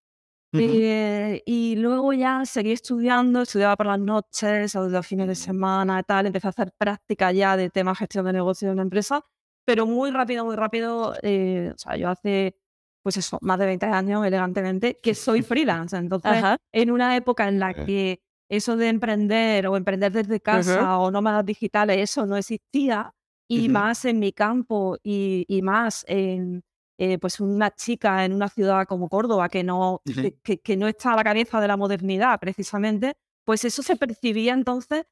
Ujú. 0.52 0.62
Eh, 0.64 1.42
y 1.46 1.76
luego 1.76 2.12
ya 2.12 2.44
seguí 2.46 2.72
estudiando, 2.72 3.42
estudiaba 3.42 3.76
por 3.76 3.86
las 3.86 4.00
noches 4.00 4.74
o 4.76 4.88
los 4.88 5.06
fines 5.06 5.28
de 5.28 5.34
semana 5.36 6.00
y 6.00 6.02
tal, 6.04 6.26
empecé 6.26 6.48
a 6.48 6.50
hacer 6.50 6.72
práctica 6.78 7.32
ya 7.32 7.56
de 7.56 7.70
temas 7.70 7.98
gestión 7.98 8.24
de 8.26 8.32
negocio 8.34 8.68
de 8.68 8.74
una 8.74 8.82
empresa, 8.82 9.24
pero 9.64 9.86
muy 9.86 10.10
rápido, 10.10 10.44
muy 10.44 10.56
rápido, 10.56 11.14
eh, 11.22 11.72
o 11.74 11.78
sea, 11.78 11.96
yo 11.96 12.08
hace, 12.08 12.56
pues 13.02 13.16
eso, 13.16 13.38
más 13.42 13.58
de 13.58 13.66
20 13.66 13.86
años, 13.86 14.26
elegantemente, 14.26 14.98
que 15.02 15.14
soy 15.14 15.42
freelance. 15.42 15.96
Entonces, 15.96 16.32
Ajá. 16.32 16.56
en 16.72 16.90
una 16.90 17.16
época 17.16 17.48
en 17.48 17.58
la 17.58 17.70
Eh. 17.70 17.84
que 17.86 18.22
eso 18.48 18.76
de 18.76 18.88
emprender 18.88 19.66
o 19.68 19.76
emprender 19.76 20.12
desde 20.12 20.40
casa 20.40 20.98
o 20.98 21.10
nómadas 21.10 21.46
digitales, 21.46 21.98
eso 21.98 22.26
no 22.26 22.36
existía, 22.36 23.14
y 23.48 23.68
más 23.68 24.04
en 24.04 24.20
mi 24.20 24.32
campo 24.32 24.96
y, 25.02 25.44
y 25.48 25.62
más 25.62 26.04
en 26.08 26.62
eh, 27.02 27.18
pues 27.18 27.40
una 27.40 27.74
chica 27.74 28.26
en 28.26 28.34
una 28.34 28.50
ciudad 28.50 28.86
como 28.86 29.08
Córdoba 29.08 29.48
que 29.48 29.64
no, 29.64 30.02
que, 30.04 30.76
no 30.76 30.86
está 30.86 31.14
a 31.14 31.16
la 31.16 31.24
cabeza 31.24 31.58
de 31.58 31.66
la 31.66 31.78
modernidad 31.78 32.38
precisamente, 32.38 33.14
pues 33.46 33.64
eso 33.64 33.82
se 33.82 33.96
percibía 33.96 34.52
entonces 34.52 35.06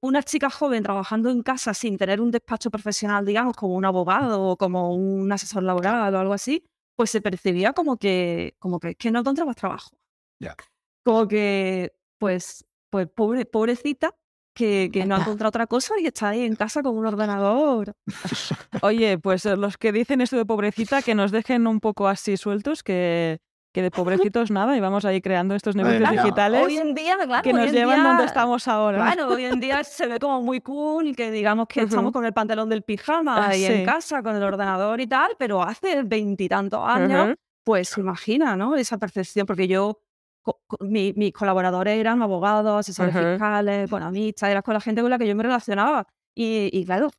una 0.00 0.22
chica 0.22 0.50
joven 0.50 0.82
trabajando 0.82 1.30
en 1.30 1.42
casa 1.42 1.74
sin 1.74 1.96
tener 1.98 2.20
un 2.20 2.30
despacho 2.30 2.70
profesional, 2.70 3.24
digamos, 3.24 3.56
como 3.56 3.74
un 3.74 3.84
abogado 3.84 4.42
o 4.42 4.56
como 4.56 4.94
un 4.94 5.30
asesor 5.32 5.62
laboral 5.62 6.14
o 6.14 6.18
algo 6.18 6.32
así, 6.32 6.64
pues 6.96 7.10
se 7.10 7.20
percibía 7.20 7.72
como 7.72 7.96
que, 7.96 8.54
como 8.58 8.78
que, 8.78 8.94
que 8.94 9.10
no 9.10 9.20
encontrabas 9.20 9.56
trabajo. 9.56 9.90
Ya. 10.38 10.56
Como 11.04 11.26
que, 11.26 11.92
pues, 12.18 12.64
pues 12.90 13.08
pobre, 13.08 13.44
pobrecita, 13.44 14.14
que, 14.54 14.90
que 14.92 15.06
no 15.06 15.16
ha 15.16 15.20
encontrado 15.20 15.48
otra 15.48 15.66
cosa 15.66 15.94
y 15.98 16.06
está 16.06 16.28
ahí 16.28 16.42
en 16.42 16.56
casa 16.56 16.82
con 16.82 16.96
un 16.96 17.06
ordenador. 17.06 17.94
Oye, 18.82 19.18
pues 19.18 19.46
eh, 19.46 19.56
los 19.56 19.78
que 19.78 19.92
dicen 19.92 20.20
esto 20.20 20.36
de 20.36 20.44
pobrecita, 20.44 21.02
que 21.02 21.14
nos 21.14 21.30
dejen 21.32 21.66
un 21.66 21.80
poco 21.80 22.06
así 22.06 22.36
sueltos, 22.36 22.82
que, 22.82 23.40
que 23.72 23.82
de 23.82 23.90
pobrecitos 23.90 24.50
nada, 24.52 24.76
y 24.76 24.80
vamos 24.80 25.04
ahí 25.04 25.20
creando 25.20 25.54
estos 25.54 25.74
negocios 25.74 26.00
Claro, 26.00 26.22
digitales 26.22 26.66
Hoy 26.66 26.76
en 26.76 26.94
día, 26.94 27.16
claro, 27.24 27.42
que 27.42 27.50
hoy 27.50 27.54
nos 27.56 27.66
en 27.68 27.72
llevan 27.74 27.96
día- 28.00 28.08
donde 28.08 28.24
estamos 28.24 28.68
ahora. 28.68 28.98
Claro, 29.12 29.28
hoy 29.32 29.44
en 29.44 29.60
día 29.60 29.82
se 29.84 30.06
ve 30.06 30.18
como 30.18 30.42
muy 30.42 30.60
cool 30.60 31.16
que 31.16 31.30
digamos 31.30 31.66
que 31.68 31.80
estamos 31.82 32.04
Ujú. 32.06 32.12
con 32.12 32.26
el 32.26 32.32
pantalón 32.32 32.68
del 32.68 32.82
pijama 32.82 33.48
Ah, 33.48 33.56
y 33.56 33.60
sí. 33.64 33.72
en 33.72 33.84
casa 33.86 34.22
con 34.22 34.36
el 34.36 34.42
ordenador 34.42 35.00
y 35.00 35.06
tal, 35.06 35.32
pero 35.38 35.62
hace 35.62 36.02
veintitantos 36.02 36.80
años, 36.86 37.28
Ujú. 37.28 37.34
pues 37.64 37.96
imagina, 37.98 38.56
¿no? 38.56 38.76
Esa 38.76 38.98
percepción, 38.98 39.46
porque 39.46 39.66
yo, 39.68 40.00
co- 40.42 40.60
co- 40.66 40.76
mi- 40.84 41.14
mis 41.16 41.32
colaboradores 41.32 41.98
eran 41.98 42.20
abogados, 42.22 42.80
asesores 42.80 43.14
Ujú. 43.14 43.24
fiscales, 43.24 43.86
economistas, 43.86 44.50
eras 44.50 44.62
con 44.62 44.74
la 44.74 44.80
gente 44.80 45.00
con 45.00 45.10
la 45.10 45.18
que 45.18 45.26
yo 45.26 45.34
me 45.34 45.42
relacionaba. 45.44 46.06
Y, 46.34 46.68
y 46.72 46.84
claro, 46.84 47.10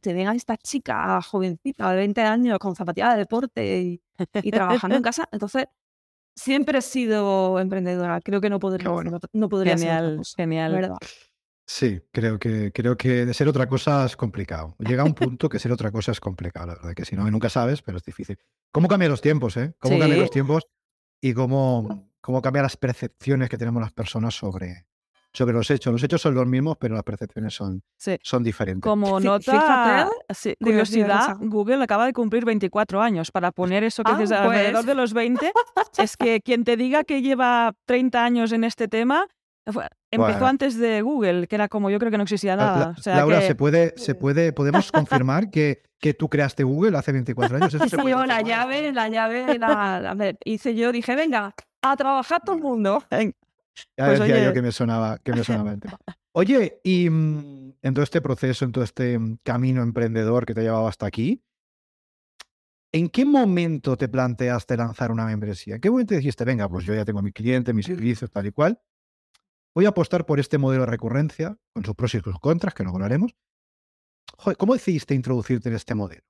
te 0.00 0.12
ven 0.12 0.28
a 0.28 0.34
esta 0.34 0.56
chica 0.56 1.20
jovencita 1.22 1.90
de 1.90 1.96
20 1.96 2.20
años 2.22 2.58
con 2.58 2.74
zapatillas 2.76 3.12
de 3.14 3.18
deporte 3.18 3.80
y, 3.80 4.00
y 4.42 4.50
trabajando 4.50 4.96
en 4.96 5.02
casa. 5.02 5.28
Entonces, 5.32 5.66
siempre 6.34 6.78
he 6.78 6.82
sido 6.82 7.58
emprendedora. 7.58 8.20
Creo 8.20 8.40
que 8.40 8.50
no 8.50 8.58
podría, 8.58 8.88
bueno. 8.88 9.18
no 9.32 9.48
podría 9.48 9.76
ser 9.76 9.88
Genial, 9.88 10.16
cosa, 10.18 10.34
genial. 10.36 10.72
¿verdad? 10.72 10.96
Sí, 11.66 12.02
creo 12.10 12.38
que, 12.38 12.72
creo 12.72 12.96
que 12.96 13.24
de 13.24 13.34
ser 13.34 13.48
otra 13.48 13.66
cosa 13.66 14.04
es 14.04 14.16
complicado. 14.16 14.74
Llega 14.78 15.04
un 15.04 15.14
punto 15.14 15.48
que 15.48 15.58
ser 15.58 15.72
otra 15.72 15.90
cosa 15.90 16.12
es 16.12 16.20
complicado, 16.20 16.66
la 16.66 16.74
verdad, 16.74 16.94
que 16.94 17.04
si 17.04 17.16
no, 17.16 17.30
nunca 17.30 17.48
sabes, 17.48 17.82
pero 17.82 17.98
es 17.98 18.04
difícil. 18.04 18.38
¿Cómo 18.72 18.88
cambian 18.88 19.10
los 19.10 19.20
tiempos, 19.20 19.56
eh? 19.56 19.74
¿Cómo 19.78 19.98
cambian 19.98 20.20
los 20.20 20.30
tiempos 20.30 20.64
y 21.20 21.34
cómo, 21.34 22.10
cómo 22.20 22.42
cambian 22.42 22.64
las 22.64 22.76
percepciones 22.76 23.48
que 23.48 23.58
tenemos 23.58 23.80
las 23.80 23.92
personas 23.92 24.34
sobre, 24.34 24.86
sobre 25.32 25.54
los 25.54 25.70
hechos. 25.70 25.92
Los 25.92 26.02
hechos 26.02 26.20
son 26.20 26.34
los 26.34 26.46
mismos, 26.46 26.76
pero 26.78 26.94
las 26.94 27.04
percepciones 27.04 27.54
son, 27.54 27.82
son 28.22 28.42
diferentes. 28.42 28.82
Como 28.82 29.18
nota, 29.20 30.08
curiosidad, 30.60 31.36
Google 31.40 31.82
acaba 31.82 32.06
de 32.06 32.12
cumplir 32.12 32.44
24 32.44 33.00
años. 33.00 33.30
Para 33.30 33.52
poner 33.52 33.84
eso 33.84 34.04
que 34.04 34.12
dices 34.12 34.32
ah, 34.32 34.44
alrededor 34.44 34.72
pues. 34.72 34.86
de 34.86 34.94
los 34.94 35.12
20, 35.12 35.52
es 35.98 36.16
que 36.16 36.40
quien 36.40 36.64
te 36.64 36.76
diga 36.76 37.04
que 37.04 37.22
lleva 37.22 37.74
30 37.86 38.24
años 38.24 38.52
en 38.52 38.64
este 38.64 38.88
tema, 38.88 39.26
empezó 40.10 40.46
antes 40.46 40.78
de 40.78 41.02
Google, 41.02 41.46
que 41.46 41.54
era 41.54 41.68
como 41.68 41.90
yo 41.90 41.98
creo 41.98 42.10
que 42.10 42.18
no 42.18 42.24
existía 42.24 42.56
nada. 42.56 42.94
Laura, 43.06 43.40
¿se, 43.40 43.54
puede, 43.54 43.94
¿se 43.96 44.14
puede, 44.14 44.52
podemos 44.52 44.92
confirmar 44.92 45.50
que, 45.50 45.82
que 45.98 46.14
tú 46.14 46.28
creaste 46.28 46.64
Google 46.64 46.98
hace 46.98 47.12
24 47.12 47.56
años? 47.56 47.74
¿Eso 47.74 48.08
yo 48.08 48.26
la 48.26 48.42
llave, 48.42 48.92
la 48.92 49.08
llave, 49.08 49.58
la, 49.58 50.34
hice 50.44 50.74
yo, 50.74 50.92
dije, 50.92 51.14
venga, 51.16 51.54
a 51.82 51.96
trabajar 51.96 52.42
todo 52.44 52.56
el 52.56 52.62
mundo. 52.62 53.02
Ya 53.96 54.06
pues 54.06 54.20
decía 54.20 54.44
yo 54.44 54.52
que 54.52 54.62
me 54.62 54.72
sonaba, 54.72 55.18
que 55.18 55.32
me 55.32 55.44
sonaba 55.44 55.72
el 55.72 55.80
tema. 55.80 55.98
Oye, 56.32 56.80
y 56.82 57.08
mm, 57.10 57.74
en 57.82 57.94
todo 57.94 58.02
este 58.02 58.20
proceso, 58.20 58.64
en 58.64 58.72
todo 58.72 58.84
este 58.84 59.18
mm, 59.18 59.38
camino 59.42 59.82
emprendedor 59.82 60.46
que 60.46 60.54
te 60.54 60.60
ha 60.60 60.64
llevado 60.64 60.88
hasta 60.88 61.06
aquí, 61.06 61.42
¿en 62.92 63.08
qué 63.08 63.24
momento 63.24 63.96
te 63.96 64.08
planteaste 64.08 64.76
lanzar 64.76 65.10
una 65.10 65.26
membresía? 65.26 65.76
¿En 65.76 65.80
qué 65.80 65.90
momento 65.90 66.14
dijiste, 66.14 66.44
venga, 66.44 66.68
pues 66.68 66.84
yo 66.84 66.94
ya 66.94 67.04
tengo 67.04 67.22
mi 67.22 67.32
cliente, 67.32 67.72
mis 67.72 67.86
servicios, 67.86 68.30
tal 68.30 68.46
y 68.46 68.52
cual? 68.52 68.80
Voy 69.74 69.86
a 69.86 69.90
apostar 69.90 70.26
por 70.26 70.38
este 70.38 70.58
modelo 70.58 70.84
de 70.84 70.90
recurrencia, 70.90 71.56
con 71.72 71.84
sus 71.84 71.94
pros 71.94 72.14
y 72.14 72.20
sus 72.20 72.38
contras, 72.38 72.74
que 72.74 72.82
luego 72.82 72.98
hablaremos. 72.98 73.34
¿Cómo 74.58 74.74
decidiste 74.74 75.14
introducirte 75.14 75.68
en 75.68 75.76
este 75.76 75.94
modelo? 75.94 76.22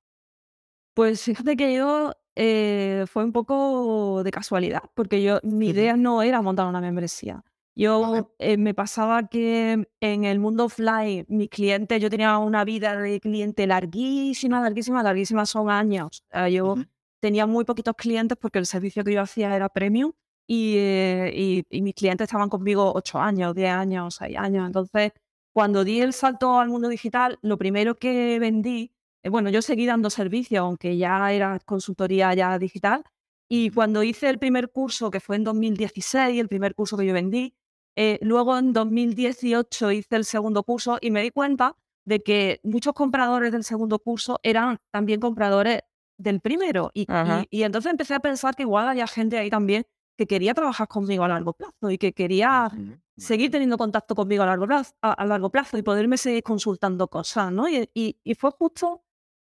Pues 0.95 1.23
fíjate 1.23 1.57
que 1.57 1.75
yo 1.75 2.13
eh, 2.37 3.05
fue 3.09 3.25
un 3.25 3.33
poco 3.33 4.23
de 4.25 4.31
casualidad, 4.31 4.83
porque 4.95 5.23
yo 5.23 5.41
mi 5.43 5.69
idea 5.69 5.97
no 5.97 6.23
era 6.23 6.43
montar 6.43 6.67
una 6.67 6.81
membresía. 6.81 7.45
Yo 7.75 8.31
eh, 8.39 8.59
me 8.59 8.75
pasaba 8.75 9.29
que 9.29 9.89
en 10.01 10.25
el 10.25 10.39
mundo 10.39 10.67
offline, 10.67 11.25
mis 11.29 11.49
clientes, 11.49 12.01
yo 12.03 12.11
tenía 12.11 12.37
una 12.39 12.65
vida 12.65 12.97
de 12.97 13.19
cliente 13.19 13.67
larguísima, 13.67 14.61
larguísima, 14.61 15.03
larguísima, 15.03 15.47
son 15.47 15.71
años. 15.71 16.25
yo 16.51 16.77
tenía 17.21 17.47
muy 17.47 17.65
poquitos 17.65 17.95
clientes 17.97 18.37
porque 18.39 18.59
el 18.59 18.67
servicio 18.67 19.05
que 19.05 19.13
yo 19.15 19.23
hacía 19.23 19.55
era 19.55 19.69
premium 19.69 20.13
y, 20.47 20.75
eh, 20.77 21.65
y, 21.71 21.83
mis 21.83 21.95
clientes 21.95 22.27
estaban 22.27 22.49
conmigo 22.49 22.93
ocho 22.95 23.19
años, 23.19 23.55
diez 23.55 23.71
años, 23.71 24.17
seis 24.17 24.37
años. 24.37 24.67
Entonces, 24.67 25.13
cuando 25.53 25.85
di 25.85 26.01
el 26.01 26.13
salto 26.13 26.59
al 26.59 26.69
mundo 26.69 26.89
digital, 26.89 27.39
lo 27.43 27.57
primero 27.59 27.99
que 27.99 28.39
vendí 28.41 28.93
eh, 29.23 29.29
bueno, 29.29 29.51
yo 29.51 29.63
seguí 29.63 29.87
dando 29.87 30.11
servicio, 30.11 30.63
aunque 30.63 30.97
ya 30.97 31.33
era 31.33 31.59
consultoría 31.61 32.35
ya 32.35 32.59
digital. 32.59 33.05
Y 33.49 33.71
cuando 33.71 34.03
hice 34.03 34.31
el 34.31 34.39
primer 34.39 34.71
curso, 34.71 35.11
que 35.11 35.21
fue 35.21 35.37
en 35.37 35.45
2016, 35.45 36.41
el 36.41 36.49
primer 36.49 36.75
curso 36.75 36.97
que 36.97 37.07
yo 37.07 37.13
vendí, 37.13 37.55
eh, 37.97 38.19
luego 38.23 38.57
en 38.57 38.73
2018 38.73 39.93
hice 39.93 40.17
el 40.17 40.25
segundo 40.25 40.63
curso 40.63 40.99
y 41.01 41.11
me 41.11 41.23
di 41.23 41.31
cuenta 41.31 41.77
de 42.05 42.23
que 42.23 42.61
muchos 42.65 42.95
compradores 42.95 43.53
del 43.53 43.65
segundo 43.65 43.99
curso 43.99 44.41
eran 44.43 44.79
también 44.91 45.21
compradores 45.21 45.81
del 46.17 46.41
primero. 46.41 46.91
Y, 46.95 47.07
y, 47.51 47.63
entonces 47.63 47.91
empecé 47.91 48.15
a 48.15 48.21
pensar 48.21 48.57
que 48.57 48.63
igual 48.63 48.89
había 48.89 49.07
gente 49.07 49.39
ahí 49.39 49.51
también 49.51 49.85
que 50.17 50.27
quería 50.27 50.55
trabajar 50.55 50.89
conmigo 50.89 51.25
a 51.25 51.29
largo 51.29 51.53
plazo 51.53 51.91
y 51.91 51.99
que 51.99 52.13
quería 52.13 52.71
seguir 53.17 53.51
teniendo 53.51 53.79
contacto 53.79 54.15
conmigo 54.15 54.43
a 54.43 54.47
largo 54.47 54.67
plazo, 54.67 54.95
a, 55.01 55.25
largo 55.27 55.51
plazo 55.51 55.79
y 55.79 55.83
poderme 55.83 56.17
seguir 56.17 56.43
consultando 56.43 57.09
cosas, 57.09 57.53
¿no? 57.53 57.69
Y, 57.69 57.89
y, 57.95 58.35
fue 58.35 58.51
justo 58.51 59.03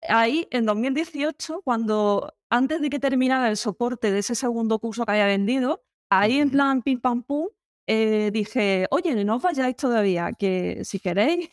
ahí 0.08 0.48
en 0.52 0.66
2018, 0.66 1.62
cuando 1.64 2.34
antes 2.50 2.82
de 2.82 2.90
que 2.90 3.00
terminara 3.00 3.50
el 3.50 3.58
soporte 3.58 4.12
de 4.12 4.20
ese 4.20 4.36
segundo 4.36 4.80
curso 4.80 5.06
que 5.06 5.12
había 5.12 5.26
vendido, 5.26 5.84
ahí 6.10 6.40
en 6.40 6.50
plan 6.50 6.82
pim 6.82 7.00
pam 7.00 7.24
pum, 7.24 7.48
eh, 7.88 8.30
dije, 8.32 8.88
oye, 8.92 9.24
no 9.26 9.38
os 9.38 9.42
vayáis 9.42 9.76
todavía, 9.76 10.32
que 10.34 10.84
si 10.84 11.00
queréis, 11.00 11.50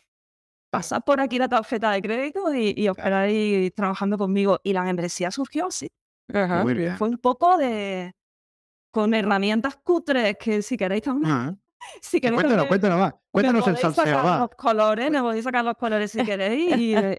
pasad 0.70 1.03
por 1.03 1.20
aquí 1.20 1.38
la 1.38 1.49
tarjeta 1.49 1.90
de 1.92 2.03
crédito 2.03 2.55
y, 2.55 2.88
os 2.88 2.97
quedáis 2.97 3.75
trabajando 3.75 4.18
conmigo. 4.18 4.61
Y 4.62 4.73
la 4.73 4.83
membresía 4.83 5.31
surgió 5.31 5.66
así. 5.66 5.88
Fue 6.99 7.09
un 7.09 7.18
poco 7.18 7.57
de 7.57 8.14
con 8.90 9.14
herramientas 9.14 9.77
cutres 9.77 10.37
que 10.38 10.62
si 10.62 10.77
queréis 10.77 11.03
también. 11.03 11.61
Si 12.03 12.20
queréis 12.20 12.40
cuéntanos, 12.42 12.66
cuéntanos 12.66 12.99
más. 12.99 13.14
Cuéntanos 13.31 13.68
el 13.68 13.77
salseo. 13.77 14.16
Va. 14.16 14.38
Los 14.40 14.51
colores, 14.57 15.09
me 15.09 15.20
podéis 15.20 15.44
sacar 15.44 15.64
los 15.64 15.77
colores 15.77 16.11
si 16.11 16.25
queréis. 16.25 16.77
Y, 16.77 16.97
eh, 16.97 17.16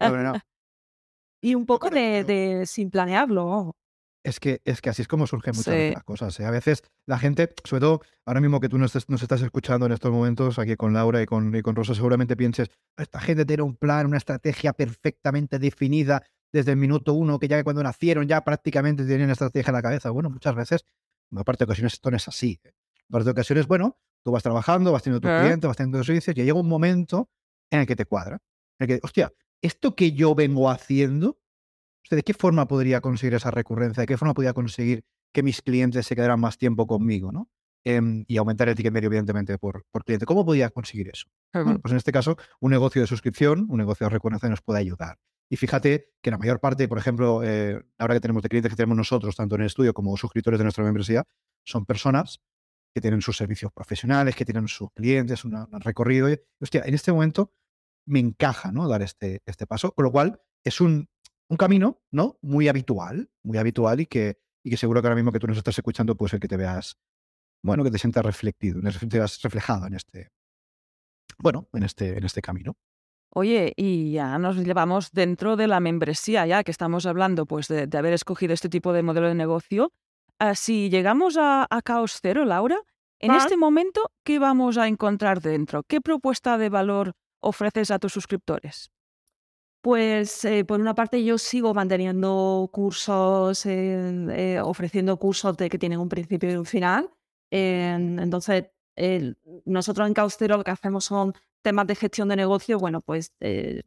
y 1.40 1.54
un 1.54 1.66
poco 1.66 1.90
de, 1.90 2.64
sin 2.66 2.90
planearlo. 2.90 3.76
Es 4.24 4.40
que, 4.40 4.60
es 4.64 4.80
que 4.80 4.90
así 4.90 5.02
es 5.02 5.08
como 5.08 5.26
surgen 5.26 5.54
muchas 5.56 5.72
de 5.72 5.92
las 5.92 6.04
cosas. 6.04 6.38
¿eh? 6.40 6.44
A 6.44 6.50
veces 6.50 6.82
la 7.06 7.18
gente, 7.18 7.54
sobre 7.64 7.80
todo 7.80 8.00
ahora 8.26 8.40
mismo 8.40 8.60
que 8.60 8.68
tú 8.68 8.76
nos, 8.76 8.94
estás 8.94 9.42
escuchando 9.42 9.86
en 9.86 9.92
estos 9.92 10.10
momentos 10.10 10.58
aquí 10.58 10.76
con 10.76 10.92
Laura 10.92 11.22
y 11.22 11.26
con, 11.26 11.54
y 11.54 11.62
con 11.62 11.76
Rosa, 11.76 11.94
seguramente 11.94 12.36
pienses, 12.36 12.68
esta 12.96 13.20
gente 13.20 13.46
tiene 13.46 13.62
un 13.62 13.76
plan, 13.76 14.06
una 14.06 14.18
estrategia 14.18 14.72
perfectamente 14.72 15.58
definida 15.58 16.22
desde 16.52 16.72
el 16.72 16.76
minuto 16.78 17.14
uno, 17.14 17.38
que 17.38 17.48
ya 17.48 17.62
cuando 17.62 17.82
nacieron 17.82 18.26
ya 18.26 18.42
prácticamente 18.42 19.04
tienen 19.04 19.30
estrategia 19.30 19.70
en 19.70 19.74
la 19.74 19.82
cabeza. 19.82 20.10
Bueno, 20.10 20.30
muchas 20.30 20.54
veces, 20.54 20.84
en 21.30 21.38
parte 21.44 21.64
de 21.64 21.70
ocasiones 21.70 21.94
esto 21.94 22.10
no 22.10 22.16
es 22.16 22.26
así. 22.28 22.60
¿eh? 22.64 22.72
En 23.08 23.12
parte 23.12 23.24
de 23.26 23.30
ocasiones, 23.30 23.66
bueno, 23.66 23.98
tú 24.24 24.32
vas 24.32 24.42
trabajando, 24.42 24.92
vas 24.92 25.02
teniendo 25.02 25.26
tus 25.26 25.40
clientes, 25.40 25.68
vas 25.68 25.76
teniendo 25.76 25.98
tus 25.98 26.06
servicios 26.06 26.36
y 26.36 26.42
llega 26.42 26.58
un 26.58 26.68
momento 26.68 27.30
en 27.70 27.80
el 27.80 27.86
que 27.86 27.96
te 27.96 28.04
cuadra. 28.04 28.42
En 28.78 28.88
el 28.90 29.00
que, 29.00 29.00
hostia, 29.04 29.32
esto 29.62 29.94
que 29.94 30.12
yo 30.12 30.34
vengo 30.34 30.70
haciendo, 30.70 31.40
¿de 32.10 32.22
qué 32.22 32.34
forma 32.34 32.68
podría 32.68 33.00
conseguir 33.00 33.34
esa 33.34 33.50
recurrencia? 33.50 34.02
¿De 34.02 34.06
qué 34.06 34.16
forma 34.16 34.34
podría 34.34 34.52
conseguir 34.52 35.04
que 35.32 35.42
mis 35.42 35.62
clientes 35.62 36.06
se 36.06 36.16
quedaran 36.16 36.40
más 36.40 36.58
tiempo 36.58 36.86
conmigo? 36.86 37.32
¿no? 37.32 37.50
Em, 37.84 38.24
y 38.28 38.36
aumentar 38.36 38.68
el 38.68 38.74
ticket 38.74 38.92
medio, 38.92 39.06
evidentemente, 39.06 39.56
por, 39.58 39.84
por 39.90 40.04
cliente. 40.04 40.26
¿Cómo 40.26 40.44
podría 40.44 40.70
conseguir 40.70 41.08
eso? 41.08 41.28
Bueno, 41.52 41.78
pues 41.80 41.92
en 41.92 41.98
este 41.98 42.12
caso, 42.12 42.36
un 42.60 42.70
negocio 42.70 43.00
de 43.00 43.06
suscripción, 43.06 43.66
un 43.68 43.78
negocio 43.78 44.06
de 44.06 44.10
recurrencia 44.10 44.48
nos 44.48 44.62
puede 44.62 44.80
ayudar. 44.80 45.18
Y 45.50 45.56
fíjate 45.56 46.12
que 46.20 46.30
la 46.30 46.38
mayor 46.38 46.60
parte, 46.60 46.88
por 46.88 46.98
ejemplo, 46.98 47.42
eh, 47.42 47.82
ahora 47.98 48.14
que 48.14 48.20
tenemos 48.20 48.42
de 48.42 48.48
clientes 48.50 48.70
que 48.70 48.76
tenemos 48.76 48.96
nosotros, 48.96 49.36
tanto 49.36 49.54
en 49.54 49.62
el 49.62 49.68
estudio 49.68 49.94
como 49.94 50.16
suscriptores 50.16 50.58
de 50.58 50.64
nuestra 50.64 50.84
membresía, 50.84 51.24
son 51.64 51.86
personas 51.86 52.40
que 52.94 53.00
tienen 53.00 53.22
sus 53.22 53.36
servicios 53.36 53.72
profesionales, 53.72 54.36
que 54.36 54.44
tienen 54.44 54.68
sus 54.68 54.90
clientes, 54.92 55.44
un 55.44 55.66
recorrido. 55.80 56.30
Y, 56.30 56.38
hostia, 56.60 56.82
en 56.84 56.94
este 56.94 57.12
momento 57.12 57.52
me 58.08 58.20
encaja 58.20 58.72
¿no? 58.72 58.88
dar 58.88 59.02
este, 59.02 59.42
este 59.46 59.66
paso, 59.66 59.92
con 59.92 60.04
lo 60.04 60.12
cual 60.12 60.40
es 60.64 60.80
un, 60.80 61.08
un 61.48 61.56
camino 61.56 62.00
¿no? 62.10 62.38
muy 62.42 62.68
habitual, 62.68 63.30
muy 63.42 63.58
habitual 63.58 64.00
y 64.00 64.06
que, 64.06 64.38
y 64.64 64.70
que 64.70 64.76
seguro 64.76 65.00
que 65.00 65.08
ahora 65.08 65.16
mismo 65.16 65.32
que 65.32 65.38
tú 65.38 65.46
nos 65.46 65.58
estás 65.58 65.78
escuchando 65.78 66.16
puede 66.16 66.30
ser 66.30 66.40
que 66.40 66.48
te 66.48 66.56
veas, 66.56 66.98
bueno, 67.62 67.84
que 67.84 67.90
te 67.90 67.98
sientas 67.98 68.24
reflectido, 68.24 68.80
te 68.80 69.18
veas 69.18 69.40
reflejado 69.42 69.86
en 69.86 69.94
este, 69.94 70.30
bueno, 71.38 71.68
en 71.72 71.82
este, 71.82 72.18
en 72.18 72.24
este 72.24 72.42
camino. 72.42 72.76
Oye, 73.30 73.74
y 73.76 74.12
ya 74.12 74.38
nos 74.38 74.56
llevamos 74.56 75.12
dentro 75.12 75.56
de 75.56 75.68
la 75.68 75.80
membresía, 75.80 76.46
ya 76.46 76.64
que 76.64 76.70
estamos 76.70 77.04
hablando 77.04 77.44
pues, 77.44 77.68
de, 77.68 77.88
haber 77.96 78.14
escogido 78.14 78.54
este 78.54 78.70
tipo 78.70 78.94
de 78.94 79.02
modelo 79.02 79.28
de 79.28 79.34
negocio. 79.34 79.92
Ah, 80.38 80.54
si 80.54 80.88
llegamos 80.88 81.36
a, 81.36 81.66
a 81.68 81.82
Caos 81.82 82.18
Cero, 82.22 82.46
Laura, 82.46 82.80
en 83.20 83.32
este 83.32 83.56
momento, 83.56 84.12
¿qué 84.24 84.38
vamos 84.38 84.78
a 84.78 84.86
encontrar 84.86 85.40
dentro? 85.40 85.82
¿Qué 85.82 86.00
propuesta 86.00 86.56
de 86.56 86.68
valor 86.68 87.14
ofreces 87.40 87.90
a 87.90 87.98
tus 87.98 88.12
suscriptores? 88.12 88.90
Pues 89.80 90.44
eh, 90.44 90.64
por 90.64 90.80
una 90.80 90.94
parte 90.94 91.22
yo 91.24 91.38
sigo 91.38 91.72
manteniendo 91.72 92.68
cursos, 92.72 93.64
eh, 93.64 94.60
ofreciendo 94.62 95.16
cursos 95.18 95.56
de 95.56 95.70
que 95.70 95.78
tienen 95.78 96.00
un 96.00 96.08
principio 96.08 96.50
y 96.50 96.56
un 96.56 96.66
final. 96.66 97.10
entonces, 97.50 98.66
nosotros 99.64 100.08
en 100.08 100.14
Caustero 100.14 100.56
lo 100.58 100.64
que 100.64 100.72
hacemos 100.72 101.04
son 101.04 101.32
temas 101.62 101.86
de 101.86 101.94
gestión 101.94 102.28
de 102.28 102.36
negocio, 102.36 102.78
bueno, 102.78 103.00
pues 103.00 103.32
eh, 103.40 103.82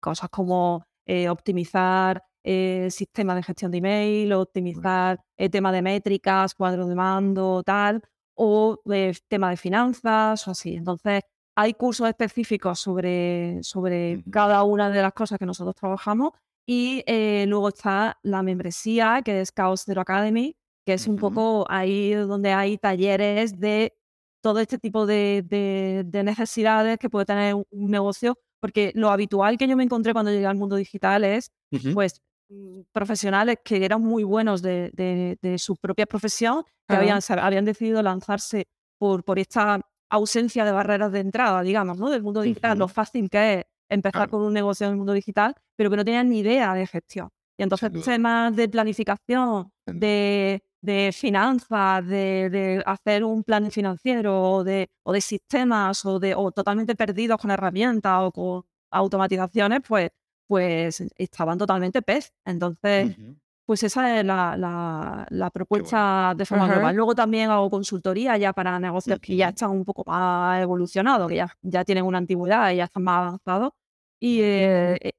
cosas 0.00 0.28
como 0.30 0.84
optimizar 1.30 2.24
sistemas 2.90 3.36
de 3.36 3.42
gestión 3.42 3.70
de 3.70 3.78
email, 3.78 4.32
optimizar 4.32 5.20
el 5.36 5.50
tema 5.50 5.72
de 5.72 5.82
métricas, 5.82 6.54
cuadro 6.54 6.86
de 6.86 6.94
mando, 6.94 7.62
tal, 7.64 8.02
o 8.34 8.80
tema 9.28 9.50
de 9.50 9.56
finanzas 9.56 10.46
o 10.48 10.50
así. 10.50 10.74
Entonces, 10.74 11.22
hay 11.56 11.72
cursos 11.72 12.06
específicos 12.08 12.78
sobre, 12.78 13.62
sobre 13.62 14.22
cada 14.30 14.62
una 14.62 14.90
de 14.90 15.00
las 15.00 15.14
cosas 15.14 15.38
que 15.38 15.46
nosotros 15.46 15.74
trabajamos 15.74 16.32
y 16.66 17.02
eh, 17.06 17.46
luego 17.48 17.68
está 17.68 18.18
la 18.22 18.42
membresía, 18.42 19.22
que 19.24 19.40
es 19.40 19.52
Chaos 19.52 19.84
Zero 19.86 20.02
Academy, 20.02 20.54
que 20.84 20.92
es 20.92 21.06
un 21.06 21.16
poco 21.16 21.64
ahí 21.68 22.12
donde 22.12 22.52
hay 22.52 22.76
talleres 22.76 23.58
de 23.58 23.96
todo 24.42 24.60
este 24.60 24.78
tipo 24.78 25.06
de, 25.06 25.42
de, 25.48 26.22
necesidades 26.22 26.98
que 26.98 27.08
puede 27.08 27.24
tener 27.24 27.54
un, 27.54 27.64
negocio, 27.70 28.38
porque 28.60 28.92
lo 28.94 29.10
habitual 29.10 29.56
que 29.56 29.66
yo 29.66 29.76
me 29.76 29.84
encontré 29.84 30.12
cuando 30.12 30.30
llegué 30.30 30.46
al 30.46 30.56
mundo 30.56 30.76
digital 30.76 31.24
es, 31.24 31.50
pues, 31.94 32.20
mm, 32.48 32.82
profesionales 32.92 33.58
que 33.64 33.84
eran 33.84 34.02
muy 34.02 34.24
buenos 34.24 34.60
de, 34.62 34.90
de 35.40 35.58
su 35.58 35.76
propia 35.76 36.06
profesión, 36.06 36.64
que 36.86 36.96
habían, 36.96 37.20
habían 37.40 37.64
decidido 37.64 38.02
lanzarse 38.02 38.68
por, 38.98 39.24
por 39.24 39.38
esta 39.38 39.80
ausencia 40.08 40.64
de 40.64 40.72
barreras 40.72 41.12
de 41.12 41.20
entrada, 41.20 41.62
digamos, 41.62 41.98
¿no? 41.98 42.10
Del 42.10 42.22
mundo 42.22 42.42
digital, 42.42 42.78
lo 42.78 42.88
fácil 42.88 43.28
que 43.28 43.54
es 43.54 43.64
empezar 43.88 44.28
con 44.28 44.42
un 44.42 44.52
negocio 44.52 44.86
en 44.86 44.92
el 44.92 44.98
mundo 44.98 45.12
digital, 45.12 45.54
pero 45.76 45.90
que 45.90 45.96
no 45.96 46.04
tenían 46.04 46.28
ni 46.28 46.40
idea 46.40 46.74
de 46.74 46.86
gestión. 46.86 47.28
Y 47.58 47.62
entonces 47.62 47.90
temas 48.04 48.54
de 48.54 48.68
planificación, 48.68 49.72
de, 49.86 50.62
de 50.82 51.10
finanzas, 51.12 52.06
de, 52.06 52.82
hacer 52.84 53.24
un 53.24 53.42
plan 53.42 53.70
financiero 53.70 54.42
o 54.42 54.64
de, 54.64 54.90
o 55.04 55.12
de 55.12 55.20
sistemas 55.20 56.04
o, 56.04 56.18
de, 56.18 56.34
o 56.34 56.52
totalmente 56.52 56.94
perdidos 56.94 57.40
con 57.40 57.50
herramientas 57.50 58.20
o 58.20 58.32
con 58.32 58.62
automatizaciones, 58.90 59.80
pues, 59.86 60.10
pues 60.46 61.02
estaban 61.16 61.56
totalmente 61.56 62.02
pez. 62.02 62.32
Entonces, 62.44 63.16
pues 63.66 63.82
esa 63.82 64.18
es 64.18 64.24
la, 64.24 65.26
la, 65.28 65.50
propuesta 65.50 66.34
de 66.36 66.46
forma 66.46 66.68
global. 66.68 66.94
Luego 66.94 67.16
también 67.16 67.50
hago 67.50 67.68
consultoría 67.68 68.36
ya 68.36 68.52
para 68.52 68.78
negocios 68.78 69.18
que 69.18 69.34
ya 69.34 69.48
están 69.48 69.70
un 69.70 69.84
poco 69.84 70.04
más 70.06 70.62
evolucionados, 70.62 71.28
que 71.28 71.36
ya, 71.36 71.52
ya 71.62 71.84
tienen 71.84 72.04
una 72.04 72.18
antigüedad 72.18 72.70
y 72.70 72.76
ya 72.76 72.84
están 72.84 73.02
más 73.02 73.18
avanzados. 73.18 73.72
Y 74.20 74.40
eh, 74.40 74.96
eh, 75.02 75.12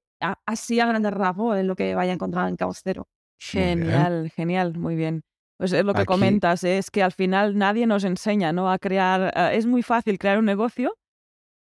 así 0.45 0.79
a 0.79 0.87
grandes 0.87 1.11
rasgos 1.11 1.57
es 1.57 1.65
lo 1.65 1.75
que 1.75 1.93
vaya 1.93 2.11
a 2.11 2.15
encontrar 2.15 2.47
en 2.47 2.55
Caos 2.55 2.81
Genial, 3.39 4.31
genial, 4.33 4.77
muy 4.77 4.95
bien. 4.95 5.23
Pues 5.57 5.73
es 5.73 5.83
lo 5.83 5.93
que 5.93 6.05
comentas, 6.05 6.63
es 6.63 6.89
que 6.89 7.03
al 7.03 7.11
final 7.11 7.57
nadie 7.57 7.85
nos 7.85 8.05
enseña 8.05 8.53
¿no? 8.53 8.71
a 8.71 8.79
crear, 8.79 9.33
eh, 9.35 9.57
es 9.57 9.65
muy 9.65 9.83
fácil 9.83 10.17
crear 10.19 10.39
un 10.39 10.45
negocio, 10.45 10.95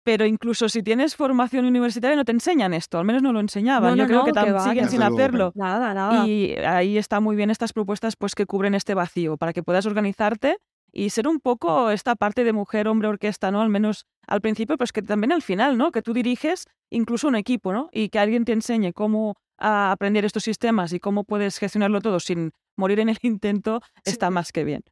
pero 0.04 0.26
incluso 0.26 0.70
si 0.70 0.84
tienes 0.84 1.16
formación 1.16 1.66
universitaria 1.66 2.16
no 2.16 2.26
te 2.26 2.32
enseñan 2.32 2.74
esto, 2.74 3.00
al 3.00 3.06
menos 3.06 3.22
no 3.22 3.34
lo 3.34 3.40
enseñaban. 3.40 3.96
Yo 3.96 4.06
creo 4.06 4.26
que, 4.26 4.34
siguen 4.60 4.90
sin 4.90 5.02
hacerlo. 5.02 5.52
Nada, 5.56 5.94
nada. 5.94 6.28
Y 6.28 6.56
ahí 6.58 6.98
está 6.98 7.20
muy 7.20 7.36
bien 7.36 7.50
estas 7.50 7.74
propuestas 7.74 8.16
pues 8.16 8.36
que 8.36 8.46
cubren 8.46 8.76
este 8.76 8.94
vacío 8.94 9.38
para 9.38 9.54
que 9.54 9.64
puedas 9.64 9.86
organizarte 9.86 10.58
y 10.92 11.10
ser 11.10 11.28
un 11.28 11.40
poco 11.40 11.90
esta 11.90 12.16
parte 12.16 12.44
de 12.44 12.54
mujer, 12.54 12.88
hombre, 12.88 13.08
orquesta, 13.08 13.50
¿no? 13.50 13.62
Al 13.62 13.70
menos 13.70 14.06
al 14.28 14.42
principio, 14.42 14.78
pues 14.78 14.92
que 14.92 15.02
también 15.02 15.32
al 15.32 15.42
final, 15.42 15.78
¿no? 15.78 15.92
Que 15.92 16.02
tú 16.02 16.14
diriges 16.14 16.66
incluso 16.90 17.28
un 17.28 17.36
equipo, 17.36 17.74
¿no? 17.74 17.90
Y 17.92 18.10
que 18.10 18.20
alguien 18.20 18.46
te 18.46 18.52
enseñe 18.52 18.94
cómo 18.94 19.36
aprender 19.58 20.26
estos 20.26 20.44
sistemas 20.44 20.94
y 20.94 21.00
cómo 21.00 21.24
puedes 21.24 21.58
gestionarlo 21.58 22.02
todo 22.02 22.20
sin 22.20 22.52
morir 22.76 23.00
en 23.00 23.10
el 23.10 23.18
intento, 23.22 23.82
está 24.04 24.30
más 24.30 24.52
que 24.52 24.64
bien. 24.64 24.84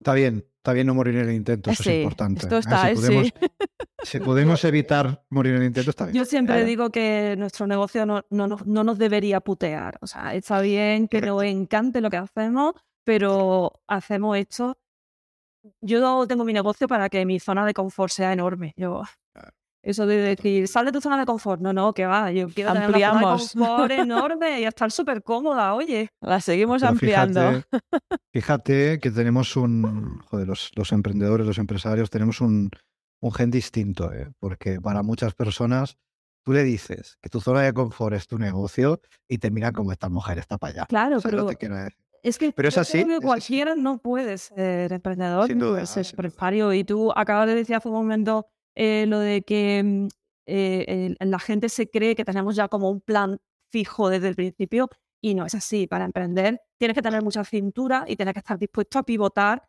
Está 0.00 0.14
bien, 0.14 0.46
está 0.56 0.72
bien 0.72 0.86
no 0.86 0.94
morir 0.94 1.16
en 1.16 1.28
el 1.28 1.34
intento, 1.34 1.70
eso 1.70 1.82
es 1.82 1.96
importante. 1.96 2.42
Esto 2.42 2.56
¿eh? 2.56 2.60
está, 2.60 2.88
si, 2.88 2.94
podemos, 2.94 3.32
si, 4.04 4.20
podemos, 4.20 4.64
evitar 4.64 5.24
morir 5.28 5.54
en 5.54 5.62
el 5.62 5.66
intento, 5.68 5.90
está 5.90 6.04
bien. 6.06 6.16
Yo 6.16 6.24
siempre 6.24 6.64
digo 6.64 6.90
que 6.90 7.34
nuestro 7.36 7.66
negocio 7.66 8.06
no, 8.06 8.24
no, 8.30 8.46
no, 8.46 8.84
nos 8.84 8.98
debería 8.98 9.40
putear. 9.40 9.98
O 10.00 10.06
sea, 10.06 10.34
está 10.34 10.60
bien 10.60 11.08
que 11.08 11.20
nos 11.20 11.42
encante 11.42 12.00
lo 12.00 12.10
que 12.10 12.18
hacemos, 12.18 12.74
pero 13.04 13.72
hacemos 13.88 14.36
esto. 14.36 14.78
Yo 15.80 16.26
tengo 16.26 16.44
mi 16.44 16.52
negocio 16.52 16.86
para 16.86 17.08
que 17.08 17.26
mi 17.26 17.40
zona 17.40 17.66
de 17.66 17.74
confort 17.74 18.12
sea 18.12 18.32
enorme. 18.32 18.74
Yo, 18.76 19.02
eso 19.82 20.06
de 20.06 20.16
decir, 20.16 20.68
sal 20.68 20.86
de 20.86 20.92
tu 20.92 21.00
zona 21.00 21.18
de 21.18 21.26
confort. 21.26 21.60
No, 21.60 21.72
no, 21.72 21.92
que 21.92 22.06
va. 22.06 22.30
Yo 22.32 22.48
quiero 22.48 22.70
Ampliamos. 22.70 23.52
tener 23.52 23.66
una 23.66 23.78
zona 23.78 23.88
de 23.88 23.88
confort 23.88 23.90
enorme 24.08 24.60
y 24.60 24.64
estar 24.64 24.90
súper 24.90 25.22
cómoda, 25.22 25.74
oye. 25.74 26.10
La 26.20 26.40
seguimos 26.40 26.82
ampliando. 26.82 27.62
Fíjate, 28.32 28.98
que 29.00 29.10
tenemos 29.10 29.56
un. 29.56 30.18
Joder, 30.26 30.46
los, 30.46 30.70
los 30.74 30.92
emprendedores, 30.92 31.46
los 31.46 31.58
empresarios, 31.58 32.10
tenemos 32.10 32.40
un, 32.40 32.70
un 33.20 33.32
gen 33.32 33.50
distinto, 33.50 34.12
¿eh? 34.12 34.30
porque 34.38 34.80
para 34.80 35.02
muchas 35.02 35.34
personas 35.34 35.96
tú 36.44 36.52
le 36.52 36.64
dices 36.64 37.18
que 37.20 37.28
tu 37.28 37.40
zona 37.40 37.62
de 37.62 37.72
confort 37.72 38.14
es 38.14 38.26
tu 38.26 38.38
negocio 38.38 39.00
y 39.28 39.38
te 39.38 39.50
miran 39.50 39.72
como 39.72 39.92
esta 39.92 40.08
mujer 40.08 40.38
está 40.38 40.58
para 40.58 40.72
allá. 40.72 40.86
Claro, 40.86 41.18
pero. 41.22 41.48
Es 42.20 42.36
que, 42.36 42.52
pero 42.52 42.68
es 42.68 42.76
así. 42.76 43.06
cualquiera 43.22 43.76
no 43.76 43.98
puede 43.98 44.38
ser 44.38 44.92
emprendedor, 44.92 45.54
no 45.54 45.72
puede 45.72 45.86
ser 45.86 46.04
empresario. 46.04 46.72
Y 46.72 46.82
tú 46.82 47.12
acabas 47.14 47.46
de 47.46 47.54
decir 47.54 47.76
hace 47.76 47.88
un 47.88 47.94
momento 47.94 48.48
eh, 48.78 49.06
lo 49.08 49.18
de 49.18 49.42
que 49.42 49.82
mm, 49.82 50.08
eh, 50.46 51.16
la 51.18 51.38
gente 51.40 51.68
se 51.68 51.90
cree 51.90 52.14
que 52.14 52.24
tenemos 52.24 52.54
ya 52.54 52.68
como 52.68 52.90
un 52.90 53.00
plan 53.00 53.40
fijo 53.72 54.08
desde 54.08 54.28
el 54.28 54.36
principio 54.36 54.88
y 55.20 55.34
no 55.34 55.44
es 55.44 55.54
así. 55.56 55.88
Para 55.88 56.04
emprender 56.04 56.60
tienes 56.78 56.94
que 56.94 57.02
tener 57.02 57.22
mucha 57.22 57.44
cintura 57.44 58.04
y 58.06 58.14
tienes 58.14 58.34
que 58.34 58.38
estar 58.38 58.56
dispuesto 58.56 59.00
a 59.00 59.02
pivotar. 59.02 59.64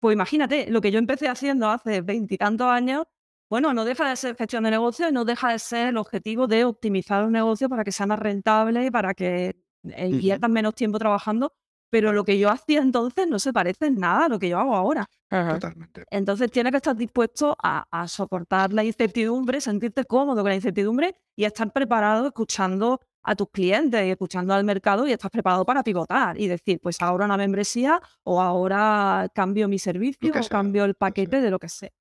Pues 0.00 0.14
imagínate, 0.14 0.70
lo 0.70 0.80
que 0.80 0.90
yo 0.90 0.98
empecé 0.98 1.28
haciendo 1.28 1.68
hace 1.68 2.00
veintitantos 2.00 2.66
años, 2.66 3.04
bueno, 3.50 3.74
no 3.74 3.84
deja 3.84 4.08
de 4.08 4.16
ser 4.16 4.34
gestión 4.34 4.64
de 4.64 4.70
negocio 4.70 5.08
y 5.10 5.12
no 5.12 5.26
deja 5.26 5.52
de 5.52 5.58
ser 5.58 5.88
el 5.88 5.98
objetivo 5.98 6.46
de 6.46 6.64
optimizar 6.64 7.24
un 7.26 7.32
negocio 7.32 7.68
para 7.68 7.84
que 7.84 7.92
sea 7.92 8.06
más 8.06 8.18
rentable 8.18 8.86
y 8.86 8.90
para 8.90 9.12
que 9.14 9.56
inviertan 9.82 10.52
menos 10.52 10.74
tiempo 10.74 10.98
trabajando 10.98 11.52
pero 11.94 12.12
lo 12.12 12.24
que 12.24 12.40
yo 12.40 12.50
hacía 12.50 12.80
entonces 12.80 13.28
no 13.28 13.38
se 13.38 13.52
parece 13.52 13.86
en 13.86 14.00
nada 14.00 14.24
a 14.24 14.28
lo 14.28 14.40
que 14.40 14.48
yo 14.48 14.58
hago 14.58 14.74
ahora. 14.74 15.08
Totalmente. 15.30 16.04
Entonces 16.10 16.50
tienes 16.50 16.72
que 16.72 16.78
estar 16.78 16.96
dispuesto 16.96 17.56
a, 17.62 18.08
soportar 18.08 18.72
la 18.72 18.82
incertidumbre, 18.82 19.60
sentirte 19.60 20.04
cómodo 20.04 20.42
con 20.42 20.48
la 20.48 20.56
incertidumbre 20.56 21.14
y 21.36 21.44
estar 21.44 21.72
preparado 21.72 22.26
escuchando 22.26 23.00
a 23.22 23.36
tus 23.36 23.48
clientes 23.48 24.04
y 24.04 24.10
escuchando 24.10 24.54
al 24.54 24.64
mercado 24.64 25.06
y 25.06 25.12
estás 25.12 25.30
preparado 25.30 25.64
para 25.64 25.84
pivotar 25.84 26.36
y 26.36 26.48
decir, 26.48 26.80
pues 26.82 27.00
ahora 27.00 27.26
una 27.26 27.36
membresía 27.36 28.00
o 28.24 28.42
ahora 28.42 29.28
cambio 29.32 29.68
mi 29.68 29.78
servicio 29.78 30.32
o 30.34 30.48
cambio 30.48 30.84
el 30.86 30.96
paquete 30.96 31.40
de 31.40 31.50
lo 31.52 31.60
que 31.60 31.68
sea. 31.68 31.92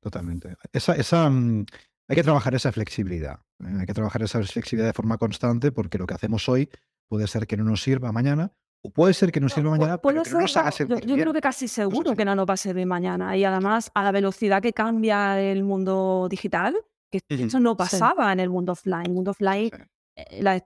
Totalmente. 0.00 0.56
Esa, 0.72 0.96
esa, 0.96 1.30
mm, 1.30 1.64
hay 2.08 2.16
que 2.16 2.24
trabajar 2.24 2.56
esa 2.56 2.72
flexibilidad. 2.72 3.38
¿eh? 3.60 3.76
Hay 3.78 3.86
que 3.86 3.94
trabajar 3.94 4.20
esa 4.20 4.42
flexibilidad 4.42 4.88
de 4.88 4.94
forma 4.94 5.16
constante 5.16 5.70
porque 5.70 5.96
lo 5.96 6.08
que 6.08 6.14
hacemos 6.14 6.48
hoy 6.48 6.68
puede 7.06 7.28
ser 7.28 7.46
que 7.46 7.56
no 7.56 7.62
nos 7.62 7.84
sirva 7.84 8.10
mañana 8.10 8.52
o 8.82 8.90
puede 8.90 9.14
ser 9.14 9.32
que 9.32 9.40
nos 9.40 9.52
sirva 9.52 9.70
mañana, 9.70 9.98
pero 9.98 10.22
que 10.22 10.30
no 10.30 10.40
nos 10.40 10.56
haga 10.56 10.70
Yo, 10.70 10.98
yo 10.98 11.14
creo 11.16 11.32
que 11.32 11.40
casi 11.40 11.66
seguro 11.66 12.14
que 12.14 12.24
no 12.24 12.34
nos 12.34 12.46
va 12.48 12.54
a 12.54 12.56
servir 12.56 12.86
mañana. 12.86 13.36
Y 13.36 13.44
además, 13.44 13.90
a 13.94 14.04
la 14.04 14.12
velocidad 14.12 14.62
que 14.62 14.72
cambia 14.72 15.40
el 15.40 15.64
mundo 15.64 16.28
digital, 16.30 16.76
que 17.10 17.20
eso 17.28 17.60
no 17.60 17.76
pasaba 17.76 18.32
en 18.32 18.40
el 18.40 18.50
mundo 18.50 18.72
offline. 18.72 19.06
El 19.06 19.12
mundo 19.12 19.30
offline, 19.32 19.70
eh, 20.16 20.42
la, 20.42 20.62